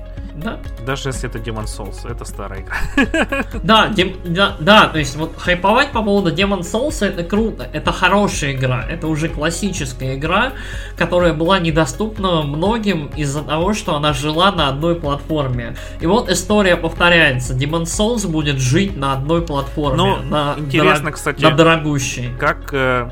Да. 0.44 0.60
Даже 0.86 1.10
если 1.10 1.30
это 1.30 1.38
Demon 1.38 1.66
Souls, 1.66 2.10
это 2.10 2.26
старая 2.26 2.62
игра. 2.62 2.76
Да, 3.64 3.88
дем, 3.88 4.14
да, 4.24 4.56
да, 4.60 4.88
то 4.88 5.00
есть 5.00 5.16
вот 5.16 5.38
хайповать 5.38 5.92
по 5.92 6.02
поводу 6.02 6.34
Demon 6.34 6.62
Souls 6.62 7.06
это 7.06 7.24
круто, 7.24 7.68
это 7.72 7.92
хорошая 7.92 8.54
игра, 8.54 8.86
это 8.88 9.08
уже 9.08 9.28
классическая 9.28 10.16
игра, 10.16 10.54
которая 10.96 11.34
была 11.34 11.60
недоступна 11.60 12.42
многим 12.44 13.08
из-за 13.18 13.44
того, 13.44 13.74
что 13.74 13.96
она 13.96 14.14
жила 14.14 14.52
на 14.52 14.70
одной 14.70 14.96
платформе. 14.96 15.76
И 16.00 16.06
вот 16.06 16.30
история 16.30 16.78
повторяется, 16.78 17.54
Demon 17.54 17.84
Souls 17.84 18.28
будет 18.28 18.60
жить 18.60 18.96
на 18.96 19.14
одной 19.14 19.42
платформе. 19.42 19.98
Ну, 19.98 20.18
на 20.24 20.56
интересно, 20.58 21.06
дорог... 21.06 21.16
кстати, 21.16 21.44
на 21.44 21.52
дорогущей. 21.52 22.30
Как 22.40 22.74
э, 22.74 23.10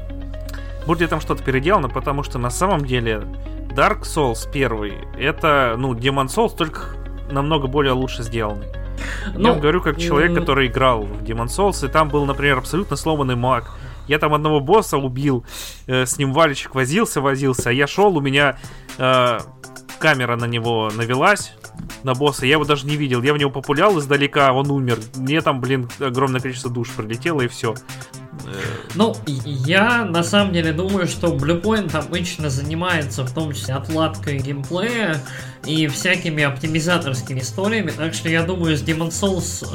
будет 0.85 1.09
там 1.09 1.19
что-то 1.19 1.43
переделано, 1.43 1.89
потому 1.89 2.23
что 2.23 2.39
на 2.39 2.49
самом 2.49 2.85
деле 2.85 3.23
Dark 3.75 4.01
Souls 4.01 4.49
первый, 4.51 4.93
это, 5.19 5.75
ну, 5.77 5.93
Demon 5.93 6.27
Souls 6.27 6.55
только 6.55 6.97
намного 7.31 7.67
более 7.67 7.93
лучше 7.93 8.23
сделанный. 8.23 8.67
Ну, 9.33 9.41
Я 9.41 9.51
вам 9.51 9.59
говорю, 9.59 9.81
как 9.81 9.99
человек, 9.99 10.33
который 10.33 10.67
играл 10.67 11.03
в 11.03 11.23
Demon 11.23 11.47
Souls, 11.47 11.85
и 11.85 11.91
там 11.91 12.09
был, 12.09 12.25
например, 12.25 12.57
абсолютно 12.57 12.95
сломанный 12.95 13.35
маг. 13.35 13.71
Я 14.07 14.19
там 14.19 14.33
одного 14.33 14.59
босса 14.59 14.97
убил, 14.97 15.45
э, 15.85 16.05
с 16.05 16.17
ним 16.17 16.33
вальчик 16.33 16.75
возился, 16.75 17.19
возился, 17.19 17.69
а 17.69 17.73
я 17.73 17.87
шел, 17.87 18.15
у 18.15 18.21
меня 18.21 18.57
э, 18.97 19.39
камера 19.99 20.35
на 20.37 20.45
него 20.45 20.89
навелась, 20.95 21.53
на 22.03 22.13
босса, 22.13 22.45
я 22.45 22.53
его 22.53 22.63
даже 22.63 22.87
не 22.87 22.95
видел. 22.95 23.21
Я 23.21 23.33
в 23.33 23.37
него 23.37 23.51
популял 23.51 23.97
издалека, 23.99 24.53
он 24.53 24.71
умер. 24.71 24.99
Мне 25.15 25.41
там, 25.41 25.59
блин, 25.59 25.89
огромное 25.99 26.39
количество 26.39 26.71
душ 26.71 26.89
пролетело, 26.91 27.41
и 27.41 27.47
все. 27.47 27.75
Ну, 28.95 29.15
я 29.45 30.05
на 30.05 30.23
самом 30.23 30.53
деле 30.53 30.73
думаю, 30.73 31.07
что 31.07 31.27
Bluepoint 31.27 31.95
обычно 31.95 32.49
занимается 32.49 33.23
в 33.23 33.33
том 33.33 33.53
числе 33.53 33.75
отладкой 33.75 34.39
геймплея 34.39 35.21
и 35.65 35.87
всякими 35.87 36.43
оптимизаторскими 36.43 37.41
историями, 37.41 37.91
так 37.91 38.13
что 38.13 38.29
я 38.29 38.43
думаю, 38.43 38.77
с 38.77 38.81
Demon 38.81 39.09
Souls, 39.09 39.67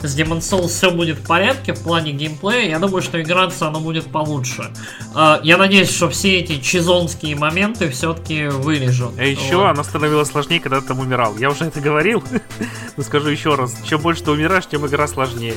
э, 0.00 0.06
с 0.06 0.18
Demon 0.18 0.38
Souls 0.38 0.68
все 0.68 0.90
будет 0.90 1.18
в 1.18 1.26
порядке 1.26 1.74
в 1.74 1.82
плане 1.82 2.12
геймплея, 2.12 2.70
я 2.70 2.78
думаю, 2.78 3.02
что 3.02 3.20
играться 3.20 3.68
оно 3.68 3.80
будет 3.80 4.06
получше. 4.06 4.70
Э, 5.14 5.38
я 5.42 5.58
надеюсь, 5.58 5.90
что 5.90 6.08
все 6.08 6.38
эти 6.38 6.58
чизонские 6.60 7.36
моменты 7.36 7.90
все-таки 7.90 8.46
вырежут. 8.46 9.18
А 9.18 9.24
еще 9.24 9.56
вот. 9.56 9.66
она 9.66 9.84
становилась 9.84 10.28
сложнее, 10.28 10.60
когда 10.60 10.80
ты 10.80 10.88
там 10.88 11.00
умирал. 11.00 11.36
Я 11.36 11.50
уже 11.50 11.66
это 11.66 11.80
говорил, 11.80 12.24
но 12.96 13.02
скажу 13.02 13.28
еще 13.28 13.54
раз, 13.54 13.76
чем 13.84 14.00
больше 14.00 14.24
ты 14.24 14.30
умираешь, 14.30 14.66
тем 14.66 14.86
игра 14.86 15.06
сложнее 15.06 15.54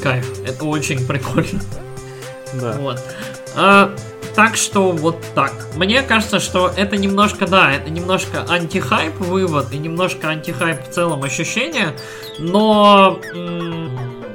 кайф. 0.00 0.30
Это 0.46 0.64
очень 0.64 1.06
прикольно. 1.06 1.60
Да. 2.54 2.72
Вот. 2.80 3.00
А, 3.56 3.94
так 4.34 4.56
что 4.56 4.92
вот 4.92 5.16
так. 5.34 5.52
Мне 5.76 6.02
кажется, 6.02 6.40
что 6.40 6.68
это 6.68 6.96
немножко, 6.96 7.46
да, 7.46 7.72
это 7.72 7.90
немножко 7.90 8.44
антихайп 8.48 9.18
вывод 9.18 9.72
и 9.72 9.78
немножко 9.78 10.28
антихайп 10.28 10.88
в 10.88 10.90
целом 10.90 11.22
ощущение, 11.22 11.96
но 12.38 13.20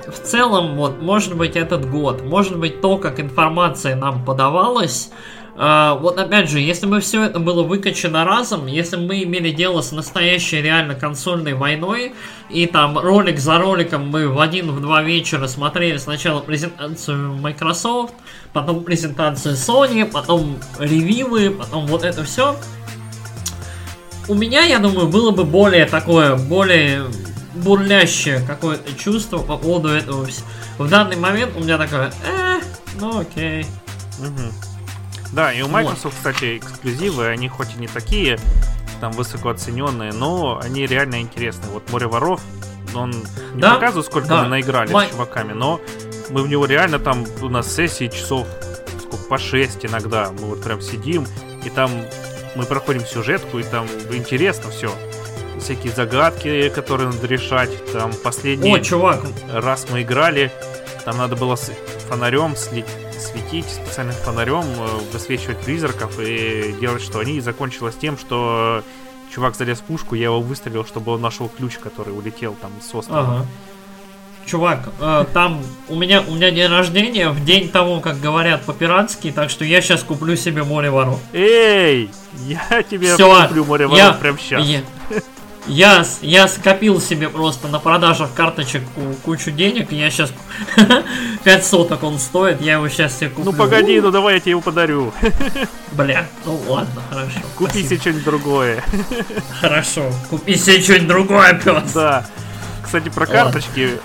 в 0.07 0.19
целом, 0.23 0.75
вот, 0.75 1.01
может 1.01 1.35
быть, 1.35 1.55
этот 1.55 1.89
год, 1.89 2.23
может 2.23 2.57
быть, 2.57 2.81
то, 2.81 2.97
как 2.97 3.19
информация 3.19 3.95
нам 3.95 4.23
подавалась, 4.23 5.11
Uh, 5.56 5.98
вот 5.99 6.19
опять 6.19 6.49
же, 6.49 6.60
если 6.60 6.86
бы 6.86 6.99
все 6.99 7.23
это 7.23 7.40
было 7.40 7.64
выкачано 7.64 8.26
разом, 8.26 8.68
если 8.68 8.98
бы 8.98 9.03
мы 9.03 9.23
имели 9.23 9.52
дело 9.52 9.80
с 9.80 9.94
настоящей 9.94 10.61
реально 10.61 10.95
консольной 10.95 11.53
войной, 11.53 12.14
и 12.49 12.65
там 12.65 12.99
ролик 12.99 13.40
за 13.40 13.57
роликом 13.57 14.10
мы 14.10 14.27
в 14.27 14.41
один, 14.41 14.72
в 14.72 14.82
два 14.82 15.02
вечера 15.02 15.48
смотрели 15.48 15.95
сначала 15.95 16.41
презентацию 16.41 17.36
Microsoft, 17.36 18.14
потом 18.52 18.84
презентацию 18.84 19.56
Sony, 19.56 20.03
потом 20.03 20.57
ревивы, 20.77 21.52
потом 21.52 21.88
вот 21.88 22.03
это 22.03 22.26
все, 22.26 22.57
у 24.27 24.34
меня, 24.34 24.64
я 24.64 24.80
думаю, 24.80 25.07
было 25.07 25.32
бы 25.32 25.44
более 25.44 25.86
такое, 25.86 26.36
более 26.36 27.06
бурлящее 27.53 28.41
какое-то 28.45 28.94
чувство 28.98 29.38
по 29.38 29.57
поводу 29.57 29.90
этого. 29.90 30.27
В 30.77 30.90
данный 30.90 31.15
момент 31.15 31.53
у 31.56 31.61
меня 31.61 31.77
такое, 31.77 32.11
э, 32.27 32.60
ну 32.99 33.19
окей. 33.19 33.65
Угу. 34.19 34.74
Да, 35.35 35.51
и 35.51 35.61
у 35.61 35.67
Microsoft, 35.67 36.03
вот. 36.03 36.13
кстати, 36.13 36.57
эксклюзивы, 36.57 37.27
они 37.27 37.49
хоть 37.49 37.75
и 37.75 37.79
не 37.79 37.87
такие 37.87 38.39
там 39.01 39.11
высоко 39.11 39.49
оцененные, 39.49 40.13
но 40.13 40.59
они 40.63 40.85
реально 40.85 41.19
интересные. 41.19 41.69
Вот 41.71 41.91
Море 41.91 42.07
воров, 42.07 42.41
он 42.95 43.11
не 43.53 43.61
да? 43.61 43.73
показывает, 43.73 44.05
сколько 44.05 44.29
да. 44.29 44.43
мы 44.43 44.47
наиграли 44.47 44.93
Май... 44.93 45.07
с 45.07 45.11
чуваками, 45.11 45.51
но 45.51 45.81
мы 46.29 46.41
в 46.41 46.47
него 46.47 46.65
реально 46.65 46.99
там 46.99 47.25
у 47.41 47.49
нас 47.49 47.69
сессии 47.69 48.07
часов 48.07 48.47
сколько, 49.01 49.25
по 49.25 49.37
6 49.37 49.85
иногда. 49.85 50.31
Мы 50.39 50.47
вот 50.47 50.63
прям 50.63 50.79
сидим, 50.79 51.27
и 51.65 51.69
там 51.69 51.91
мы 52.55 52.63
проходим 52.63 53.05
сюжетку, 53.05 53.59
и 53.59 53.63
там 53.63 53.87
интересно 54.11 54.71
все. 54.71 54.89
Всякие 55.59 55.91
загадки, 55.91 56.69
которые 56.69 57.09
надо 57.09 57.27
решать. 57.27 57.71
Там 57.91 58.13
последний 58.23 58.73
О, 58.73 58.79
чувак. 58.79 59.21
раз 59.51 59.87
мы 59.91 60.03
играли, 60.03 60.49
там 61.03 61.17
надо 61.17 61.35
было 61.35 61.57
с 61.57 61.71
фонарем 62.07 62.55
слить 62.55 62.85
светить 63.19 63.65
специальным 63.65 64.15
фонарем, 64.15 64.63
э, 64.63 64.87
высвечивать 65.13 65.59
призраков 65.59 66.19
и 66.19 66.75
делать, 66.79 67.01
что 67.01 67.19
они. 67.19 67.37
И 67.37 67.41
закончилось 67.41 67.95
тем, 67.99 68.17
что 68.17 68.83
чувак 69.33 69.55
залез 69.55 69.79
в 69.79 69.83
пушку, 69.83 70.15
я 70.15 70.25
его 70.25 70.41
выстрелил, 70.41 70.85
чтобы 70.85 71.11
он 71.11 71.21
нашел 71.21 71.49
ключ, 71.49 71.77
который 71.77 72.13
улетел 72.13 72.55
там 72.61 72.71
с 72.81 72.93
острова. 72.95 73.21
Ага. 73.21 73.45
Чувак, 74.45 74.89
э, 74.99 75.25
там 75.33 75.63
у 75.89 75.95
меня 75.95 76.23
у 76.27 76.35
меня 76.35 76.51
день 76.51 76.69
рождения 76.69 77.29
в 77.29 77.43
день 77.43 77.67
того, 77.69 77.99
как 77.99 78.19
говорят 78.19 78.63
по-пиратски, 78.63 79.31
так 79.31 79.49
что 79.49 79.65
я 79.65 79.81
сейчас 79.81 80.03
куплю 80.03 80.35
себе 80.35 80.63
море 80.63 80.91
воров. 80.91 81.19
Эй, 81.33 82.11
я 82.45 82.83
тебе 82.83 83.15
Всё, 83.15 83.47
куплю 83.47 83.65
море 83.65 83.87
воров 83.87 83.97
я, 83.97 84.13
прямо 84.13 84.37
сейчас. 84.37 84.63
Я, 84.63 84.81
я, 85.67 86.05
я 86.21 86.47
скопил 86.47 87.01
себе 87.01 87.29
просто 87.29 87.67
на 87.67 87.79
продажах 87.79 88.33
карточек 88.33 88.83
кучу 89.23 89.51
денег, 89.51 89.91
я 89.91 90.09
сейчас 90.09 90.31
5 91.43 91.65
соток 91.65 92.03
он 92.03 92.19
стоит, 92.19 92.61
я 92.61 92.73
его 92.73 92.89
сейчас 92.89 93.17
себе 93.17 93.29
куплю. 93.29 93.51
Ну 93.51 93.57
погоди, 93.57 93.99
ну 94.01 94.11
давай 94.11 94.35
я 94.35 94.39
тебе 94.39 94.51
его 94.51 94.61
подарю. 94.61 95.13
Бля, 95.93 96.27
ну 96.45 96.59
ладно, 96.67 97.01
хорошо. 97.09 97.39
Купи 97.57 97.83
себе 97.83 97.97
что-нибудь 97.97 98.23
другое. 98.23 98.83
Хорошо, 99.61 100.11
купи 100.29 100.55
себе 100.55 100.81
что-нибудь 100.81 101.07
другое, 101.07 101.53
пес. 101.53 101.91
Да. 101.93 102.25
Кстати, 102.83 103.09
про 103.09 103.25
карточки 103.25 103.99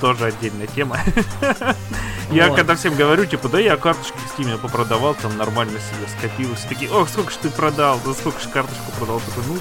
тоже 0.00 0.26
отдельная 0.26 0.66
тема. 0.66 0.98
Я 2.30 2.50
когда 2.50 2.74
всем 2.74 2.94
говорю, 2.94 3.24
типа, 3.24 3.48
да 3.48 3.60
я 3.60 3.76
карточки 3.76 4.16
в 4.16 4.38
Steam 4.38 4.58
попродавал, 4.58 5.14
там 5.14 5.36
нормально 5.36 5.78
себе 5.78 6.08
скопилось. 6.18 6.60
Такие, 6.68 6.90
ох, 6.90 7.08
сколько 7.08 7.30
ж 7.30 7.34
ты 7.40 7.50
продал, 7.50 8.00
да 8.04 8.12
сколько 8.14 8.40
ж 8.40 8.48
карточку 8.48 8.90
продал. 8.98 9.20
Такой, 9.20 9.44
ну, 9.46 9.58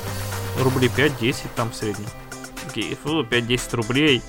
рублей 0.63 0.89
5-10 0.95 1.47
там 1.55 1.71
в 1.71 1.75
среднем. 1.75 2.07
Окей, 2.67 2.97
5-10 3.03 3.75
рублей. 3.75 4.21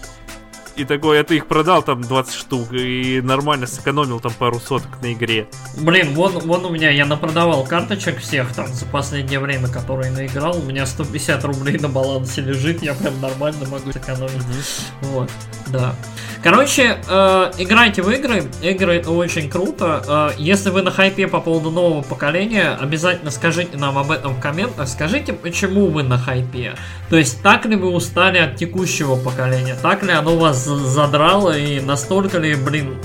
И 0.76 0.84
такой, 0.84 1.20
а 1.20 1.24
ты 1.24 1.36
их 1.36 1.46
продал 1.46 1.82
там 1.82 2.02
20 2.02 2.34
штук 2.34 2.72
и 2.72 3.22
нормально 3.22 3.66
сэкономил 3.66 4.20
там 4.20 4.32
пару 4.32 4.60
соток 4.60 5.00
на 5.00 5.12
игре. 5.14 5.48
Блин, 5.78 6.12
вон, 6.14 6.38
вон 6.40 6.66
у 6.66 6.70
меня, 6.70 6.90
я 6.90 7.06
напродавал 7.06 7.64
карточек 7.64 8.18
всех 8.18 8.52
там 8.52 8.66
за 8.68 8.84
последнее 8.84 9.40
время, 9.40 9.68
которые 9.68 10.12
наиграл. 10.12 10.58
У 10.58 10.62
меня 10.62 10.84
150 10.84 11.44
рублей 11.44 11.78
на 11.78 11.88
балансе 11.88 12.42
лежит, 12.42 12.82
я 12.82 12.94
прям 12.94 13.18
нормально 13.22 13.66
могу 13.68 13.90
сэкономить. 13.90 14.32
Mm-hmm. 14.32 15.06
Вот, 15.12 15.30
да. 15.68 15.94
Короче, 16.42 16.98
э, 17.08 17.52
играйте 17.58 18.02
в 18.02 18.10
игры, 18.10 18.44
игры 18.62 18.96
это 18.96 19.10
очень 19.10 19.50
круто. 19.50 20.30
Э, 20.36 20.40
если 20.40 20.70
вы 20.70 20.82
на 20.82 20.90
хайпе 20.90 21.26
по 21.26 21.40
поводу 21.40 21.70
нового 21.70 22.02
поколения, 22.02 22.76
обязательно 22.80 23.30
скажите 23.30 23.76
нам 23.78 23.98
об 23.98 24.10
этом 24.10 24.34
в 24.34 24.40
комментах. 24.40 24.86
Скажите, 24.88 25.32
почему 25.32 25.86
вы 25.86 26.02
на 26.02 26.18
хайпе. 26.18 26.76
То 27.08 27.16
есть, 27.16 27.42
так 27.42 27.66
ли 27.66 27.76
вы 27.76 27.90
устали 27.90 28.38
от 28.38 28.56
текущего 28.56 29.16
поколения, 29.16 29.76
так 29.80 30.02
ли 30.02 30.12
оно 30.12 30.36
вас 30.36 30.64
задрало 30.64 31.56
и 31.56 31.80
настолько 31.80 32.38
ли, 32.38 32.56
блин, 32.56 32.96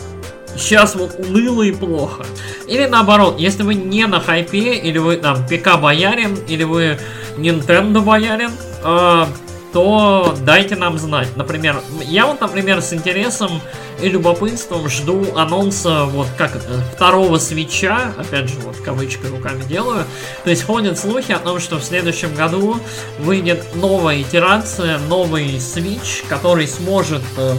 сейчас 0.57 0.95
вот 0.95 1.15
уныло 1.19 1.61
и 1.63 1.71
плохо. 1.71 2.25
Или 2.67 2.85
наоборот, 2.87 3.39
если 3.39 3.63
вы 3.63 3.75
не 3.75 4.07
на 4.07 4.19
хайпе, 4.19 4.75
или 4.75 4.97
вы 4.97 5.17
там 5.17 5.45
ПК 5.45 5.79
боярин, 5.79 6.35
или 6.47 6.63
вы 6.63 6.97
Nintendo 7.37 8.01
боярин, 8.01 8.51
э, 8.83 9.25
то 9.73 10.35
дайте 10.45 10.75
нам 10.75 10.97
знать. 10.97 11.29
Например, 11.35 11.81
я 12.03 12.25
вот, 12.25 12.41
например, 12.41 12.81
с 12.81 12.93
интересом 12.93 13.61
и 14.01 14.09
любопытством 14.09 14.89
жду 14.89 15.25
анонса 15.35 16.05
вот 16.05 16.27
как 16.37 16.55
это, 16.55 16.81
второго 16.95 17.37
свеча, 17.37 18.13
опять 18.17 18.49
же, 18.49 18.59
вот 18.59 18.77
кавычкой 18.77 19.29
руками 19.29 19.63
делаю. 19.63 20.05
То 20.43 20.49
есть 20.49 20.63
ходят 20.63 20.97
слухи 20.97 21.31
о 21.31 21.39
том, 21.39 21.59
что 21.59 21.77
в 21.77 21.83
следующем 21.83 22.33
году 22.35 22.79
выйдет 23.19 23.63
новая 23.75 24.21
итерация, 24.21 24.97
новый 24.97 25.59
свич, 25.59 26.23
который 26.27 26.67
сможет 26.67 27.21
э, 27.37 27.55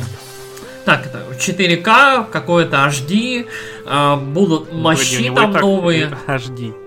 так, 0.84 1.06
это 1.06 1.24
4К, 1.38 2.30
какое-то 2.30 2.76
HD, 2.88 3.46
э, 3.86 4.16
будут 4.16 4.72
мощи 4.72 5.32
там 5.34 5.52
новые. 5.52 6.16
HD. 6.26 6.81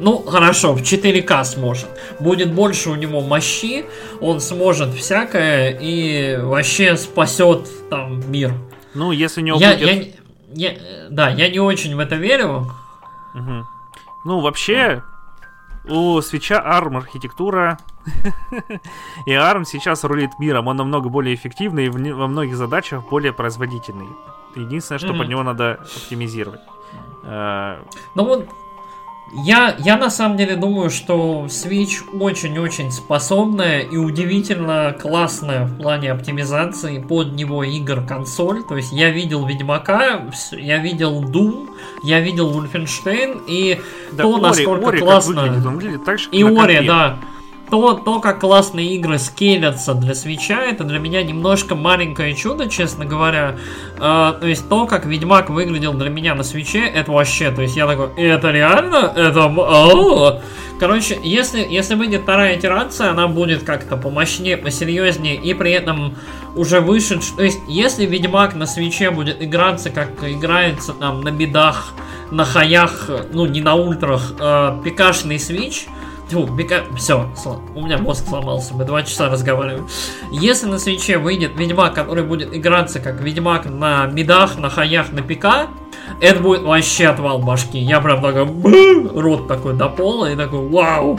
Ну, 0.00 0.18
хорошо, 0.22 0.72
в 0.72 0.80
4К 0.80 1.44
сможет. 1.44 1.88
Будет 2.20 2.52
больше 2.52 2.88
у 2.88 2.94
него 2.94 3.20
мощи, 3.20 3.84
он 4.20 4.40
сможет 4.40 4.94
всякое 4.94 5.76
и 5.78 6.38
вообще 6.40 6.96
спасет 6.96 7.68
там 7.90 8.22
мир. 8.30 8.54
Ну, 8.94 9.12
если 9.12 9.42
у 9.42 9.44
него 9.44 9.58
я, 9.58 9.74
будет... 9.74 10.16
Я, 10.54 10.70
я, 10.70 10.78
да, 11.10 11.28
я 11.28 11.50
не 11.50 11.60
очень 11.60 11.94
в 11.94 11.98
это 11.98 12.16
верю. 12.16 12.72
Угу. 13.34 13.66
Ну, 14.24 14.40
вообще, 14.40 15.02
у 15.84 16.18
свеча 16.22 16.64
ARM 16.66 16.96
архитектура, 16.96 17.78
и 19.26 19.32
ARM 19.32 19.64
сейчас 19.64 20.04
рулит 20.04 20.30
миром. 20.38 20.66
Он 20.68 20.76
намного 20.76 21.10
более 21.10 21.34
эффективный 21.34 21.86
и 21.86 21.90
во 21.90 22.26
многих 22.26 22.56
задачах 22.56 23.06
более 23.10 23.34
производительный. 23.34 24.08
Единственное, 24.56 24.98
что 24.98 25.08
mm-hmm. 25.08 25.18
под 25.18 25.28
него 25.28 25.42
надо 25.42 25.72
оптимизировать. 25.74 26.60
Э, 27.22 27.82
ну 28.14 28.24
вот 28.24 28.48
я, 29.32 29.76
я 29.78 29.96
на 29.96 30.10
самом 30.10 30.36
деле 30.36 30.56
думаю, 30.56 30.90
что 30.90 31.46
Switch 31.46 32.02
очень-очень 32.18 32.90
способная 32.90 33.80
и 33.80 33.96
удивительно 33.96 34.96
классная 35.00 35.66
в 35.66 35.78
плане 35.78 36.12
оптимизации 36.12 36.98
под 36.98 37.32
него 37.32 37.62
игр 37.62 38.02
консоль. 38.02 38.62
То 38.64 38.76
есть 38.76 38.92
я 38.92 39.10
видел 39.10 39.46
Ведьмака, 39.46 40.22
я 40.52 40.78
видел 40.78 41.22
Doom, 41.22 41.68
я 42.02 42.20
видел 42.20 42.50
Wolfenstein 42.50 43.42
и 43.46 43.80
да, 44.12 44.22
то, 44.24 44.34
Ори, 44.34 44.42
насколько 44.42 44.88
Ори 44.88 44.98
классно... 44.98 45.42
Выглядит, 45.42 45.66
он 45.66 45.74
выглядит 45.74 46.04
так 46.04 46.18
же, 46.18 46.28
и 46.30 46.42
Ори, 46.42 46.86
да 46.86 47.18
то, 47.70 47.94
то, 47.94 48.20
как 48.20 48.40
классные 48.40 48.94
игры 48.96 49.18
скелятся 49.18 49.94
для 49.94 50.14
свеча, 50.14 50.60
это 50.60 50.84
для 50.84 50.98
меня 50.98 51.22
немножко 51.22 51.74
маленькое 51.74 52.34
чудо, 52.34 52.68
честно 52.68 53.04
говоря. 53.04 53.56
Э, 53.96 54.32
то 54.40 54.46
есть 54.46 54.68
то, 54.68 54.86
как 54.86 55.06
Ведьмак 55.06 55.50
выглядел 55.50 55.94
для 55.94 56.10
меня 56.10 56.34
на 56.34 56.42
свече, 56.42 56.80
это 56.80 57.12
вообще, 57.12 57.50
то 57.50 57.62
есть 57.62 57.76
я 57.76 57.86
такой, 57.86 58.10
это 58.16 58.50
реально? 58.50 59.12
Это... 59.14 60.42
Короче, 60.80 61.18
если, 61.22 61.60
если 61.68 61.94
выйдет 61.94 62.22
вторая 62.22 62.58
итерация, 62.58 63.10
она 63.10 63.28
будет 63.28 63.64
как-то 63.64 63.98
помощнее, 63.98 64.56
посерьезнее 64.56 65.36
и 65.36 65.52
при 65.52 65.72
этом 65.72 66.16
уже 66.56 66.80
выше. 66.80 67.20
То 67.36 67.42
есть, 67.42 67.60
если 67.68 68.06
Ведьмак 68.06 68.54
на 68.54 68.64
свече 68.64 69.10
будет 69.10 69.42
играться, 69.42 69.90
как 69.90 70.08
играется 70.24 70.94
там 70.94 71.20
на 71.20 71.30
бедах, 71.30 71.92
на 72.30 72.46
хаях, 72.46 73.10
ну 73.32 73.44
не 73.44 73.60
на 73.60 73.74
ультрах, 73.74 74.32
э, 74.38 74.80
пикашный 74.82 75.38
свич, 75.38 75.86
Тьфу, 76.30 76.46
бека... 76.46 76.84
Все, 76.96 77.28
у 77.74 77.84
меня 77.84 77.98
мозг 77.98 78.28
сломался, 78.28 78.72
мы 78.74 78.84
два 78.84 79.02
часа 79.02 79.28
разговариваем. 79.28 79.88
Если 80.30 80.66
на 80.66 80.78
свече 80.78 81.18
выйдет 81.18 81.58
Ведьмак, 81.58 81.94
который 81.94 82.22
будет 82.22 82.54
играться 82.54 83.00
как 83.00 83.20
Ведьмак 83.20 83.64
на 83.66 84.06
мидах, 84.06 84.56
на 84.56 84.70
хаях, 84.70 85.10
на 85.10 85.22
пика, 85.22 85.66
это 86.20 86.40
будет 86.40 86.62
вообще 86.62 87.08
отвал 87.08 87.40
башки. 87.40 87.78
Я 87.78 88.00
прям 88.00 88.22
такой, 88.22 88.46
рот 89.12 89.48
такой 89.48 89.74
до 89.74 89.88
пола 89.88 90.30
и 90.30 90.36
такой, 90.36 90.68
вау. 90.68 91.18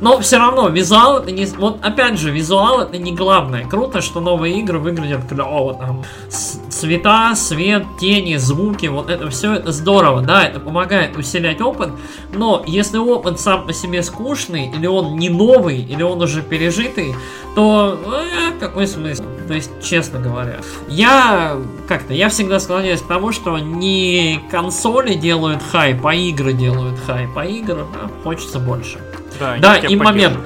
Но 0.00 0.18
все 0.20 0.38
равно, 0.38 0.68
визуал 0.68 1.18
это 1.18 1.30
не... 1.30 1.46
Вот 1.46 1.84
опять 1.84 2.18
же, 2.18 2.30
визуал 2.30 2.80
это 2.80 2.98
не 2.98 3.12
главное. 3.14 3.64
Круто, 3.64 4.00
что 4.00 4.20
новые 4.20 4.58
игры 4.60 4.78
выглядят 4.78 5.26
клево. 5.28 5.74
Там 5.74 6.04
цвета, 6.28 7.34
свет, 7.34 7.84
тени, 7.98 8.36
звуки, 8.36 8.86
вот 8.86 9.08
это 9.08 9.30
все 9.30 9.54
это 9.54 9.72
здорово. 9.72 10.20
Да, 10.20 10.44
это 10.44 10.60
помогает 10.60 11.16
усилять 11.16 11.60
опыт. 11.60 11.90
Но 12.34 12.62
если 12.66 12.98
опыт 12.98 13.40
сам 13.40 13.66
по 13.66 13.72
себе 13.72 14.02
скучный, 14.02 14.70
или 14.74 14.86
он 14.86 15.16
не 15.16 15.30
новый, 15.30 15.80
или 15.80 16.02
он 16.02 16.20
уже 16.20 16.42
пережитый, 16.42 17.14
то 17.54 17.98
э, 18.06 18.52
какой 18.60 18.86
смысл? 18.86 19.24
То 19.48 19.54
есть, 19.54 19.70
честно 19.82 20.18
говоря, 20.18 20.56
я 20.88 21.56
как-то, 21.88 22.12
я 22.12 22.28
всегда 22.28 22.60
склоняюсь 22.60 23.00
к 23.00 23.06
тому, 23.06 23.32
что 23.32 23.58
не 23.58 24.40
консоли 24.50 25.14
делают 25.14 25.62
хайп, 25.62 26.04
а 26.04 26.14
игры 26.14 26.52
делают 26.52 26.98
хайп, 27.06 27.30
а 27.36 27.44
игры 27.46 27.86
а, 27.94 28.10
хочется 28.22 28.58
больше. 28.58 28.98
Да, 29.38 29.56
да 29.58 29.76
и 29.76 29.96
момент. 29.96 30.38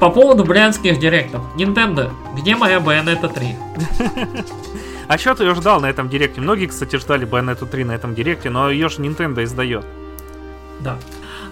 По 0.00 0.10
поводу 0.10 0.44
брянских 0.44 0.98
директов. 0.98 1.42
Nintendo, 1.56 2.12
где 2.36 2.54
моя 2.54 2.78
Bayonetta 2.78 3.32
3? 3.32 3.56
А 5.08 5.16
что 5.16 5.34
ты 5.34 5.44
ее 5.44 5.54
ждал 5.54 5.80
на 5.80 5.86
этом 5.86 6.10
директе? 6.10 6.42
Многие, 6.42 6.66
кстати, 6.66 6.96
ждали 6.96 7.26
Bayonetta 7.26 7.66
3 7.66 7.84
на 7.84 7.92
этом 7.92 8.14
директе, 8.14 8.50
но 8.50 8.70
ее 8.70 8.90
же 8.90 8.98
Nintendo 8.98 9.42
издает. 9.42 9.86
Да. 10.80 10.98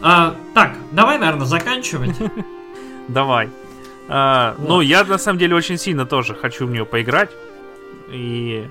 А, 0.03 0.37
так, 0.55 0.77
давай, 0.93 1.19
наверное, 1.19 1.47
заканчивать. 1.47 2.15
Давай. 3.09 3.49
А, 4.09 4.55
вот. 4.59 4.69
Ну, 4.69 4.81
я 4.81 5.05
на 5.05 5.17
самом 5.17 5.39
деле 5.39 5.55
очень 5.55 5.79
сильно 5.79 6.05
тоже 6.07 6.35
хочу 6.35 6.67
в 6.67 6.71
нее 6.71 6.85
поиграть. 6.85 7.31
И 8.09 8.69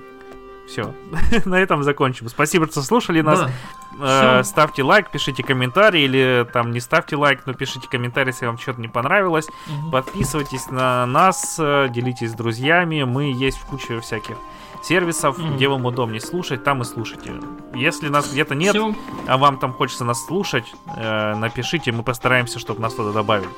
все. 0.68 0.94
На 1.44 1.58
этом 1.60 1.82
закончим. 1.82 2.28
Спасибо, 2.28 2.66
что 2.66 2.82
слушали 2.82 3.20
нас. 3.22 3.40
Да. 3.40 3.50
Э, 3.98 4.42
ставьте 4.44 4.82
лайк, 4.82 5.10
пишите 5.10 5.42
комментарий 5.42 6.04
или 6.04 6.46
там 6.52 6.70
не 6.72 6.80
ставьте 6.80 7.16
лайк, 7.16 7.42
но 7.46 7.54
пишите 7.54 7.88
комментарий, 7.88 8.30
если 8.30 8.46
вам 8.46 8.58
что-то 8.58 8.80
не 8.80 8.88
понравилось. 8.88 9.48
Угу. 9.66 9.90
Подписывайтесь 9.90 10.70
на 10.70 11.06
нас, 11.06 11.56
э, 11.58 11.88
делитесь 11.90 12.30
с 12.30 12.34
друзьями. 12.34 13.04
Мы 13.04 13.32
есть 13.32 13.58
в 13.58 13.66
куче 13.66 14.00
всяких 14.00 14.36
сервисов, 14.82 15.38
mm 15.38 15.56
где 15.56 15.68
вам 15.68 15.86
удобнее 15.86 16.20
слушать, 16.20 16.64
там 16.64 16.82
и 16.82 16.84
слушайте. 16.84 17.32
Если 17.74 18.08
нас 18.08 18.30
где-то 18.30 18.54
нет, 18.54 18.74
Всё. 18.74 18.94
а 19.26 19.38
вам 19.38 19.58
там 19.58 19.72
хочется 19.72 20.04
нас 20.04 20.24
слушать, 20.26 20.72
э, 20.96 21.34
напишите, 21.34 21.92
мы 21.92 22.02
постараемся, 22.02 22.58
чтобы 22.58 22.80
нас 22.80 22.94
туда 22.94 23.12
добавили. 23.12 23.48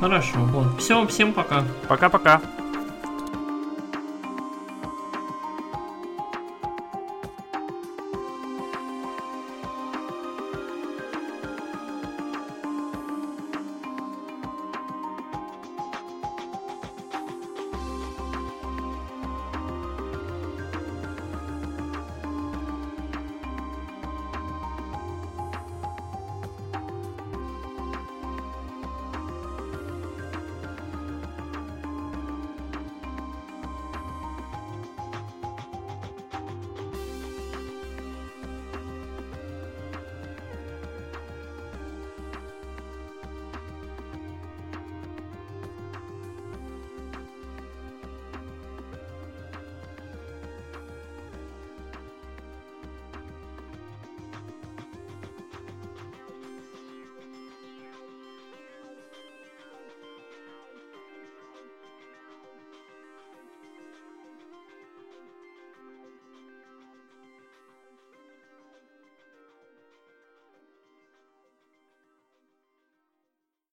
Хорошо, 0.00 0.38
вот. 0.38 0.78
Все, 0.78 1.06
всем 1.06 1.32
пока. 1.32 1.64
Пока-пока. 1.88 2.40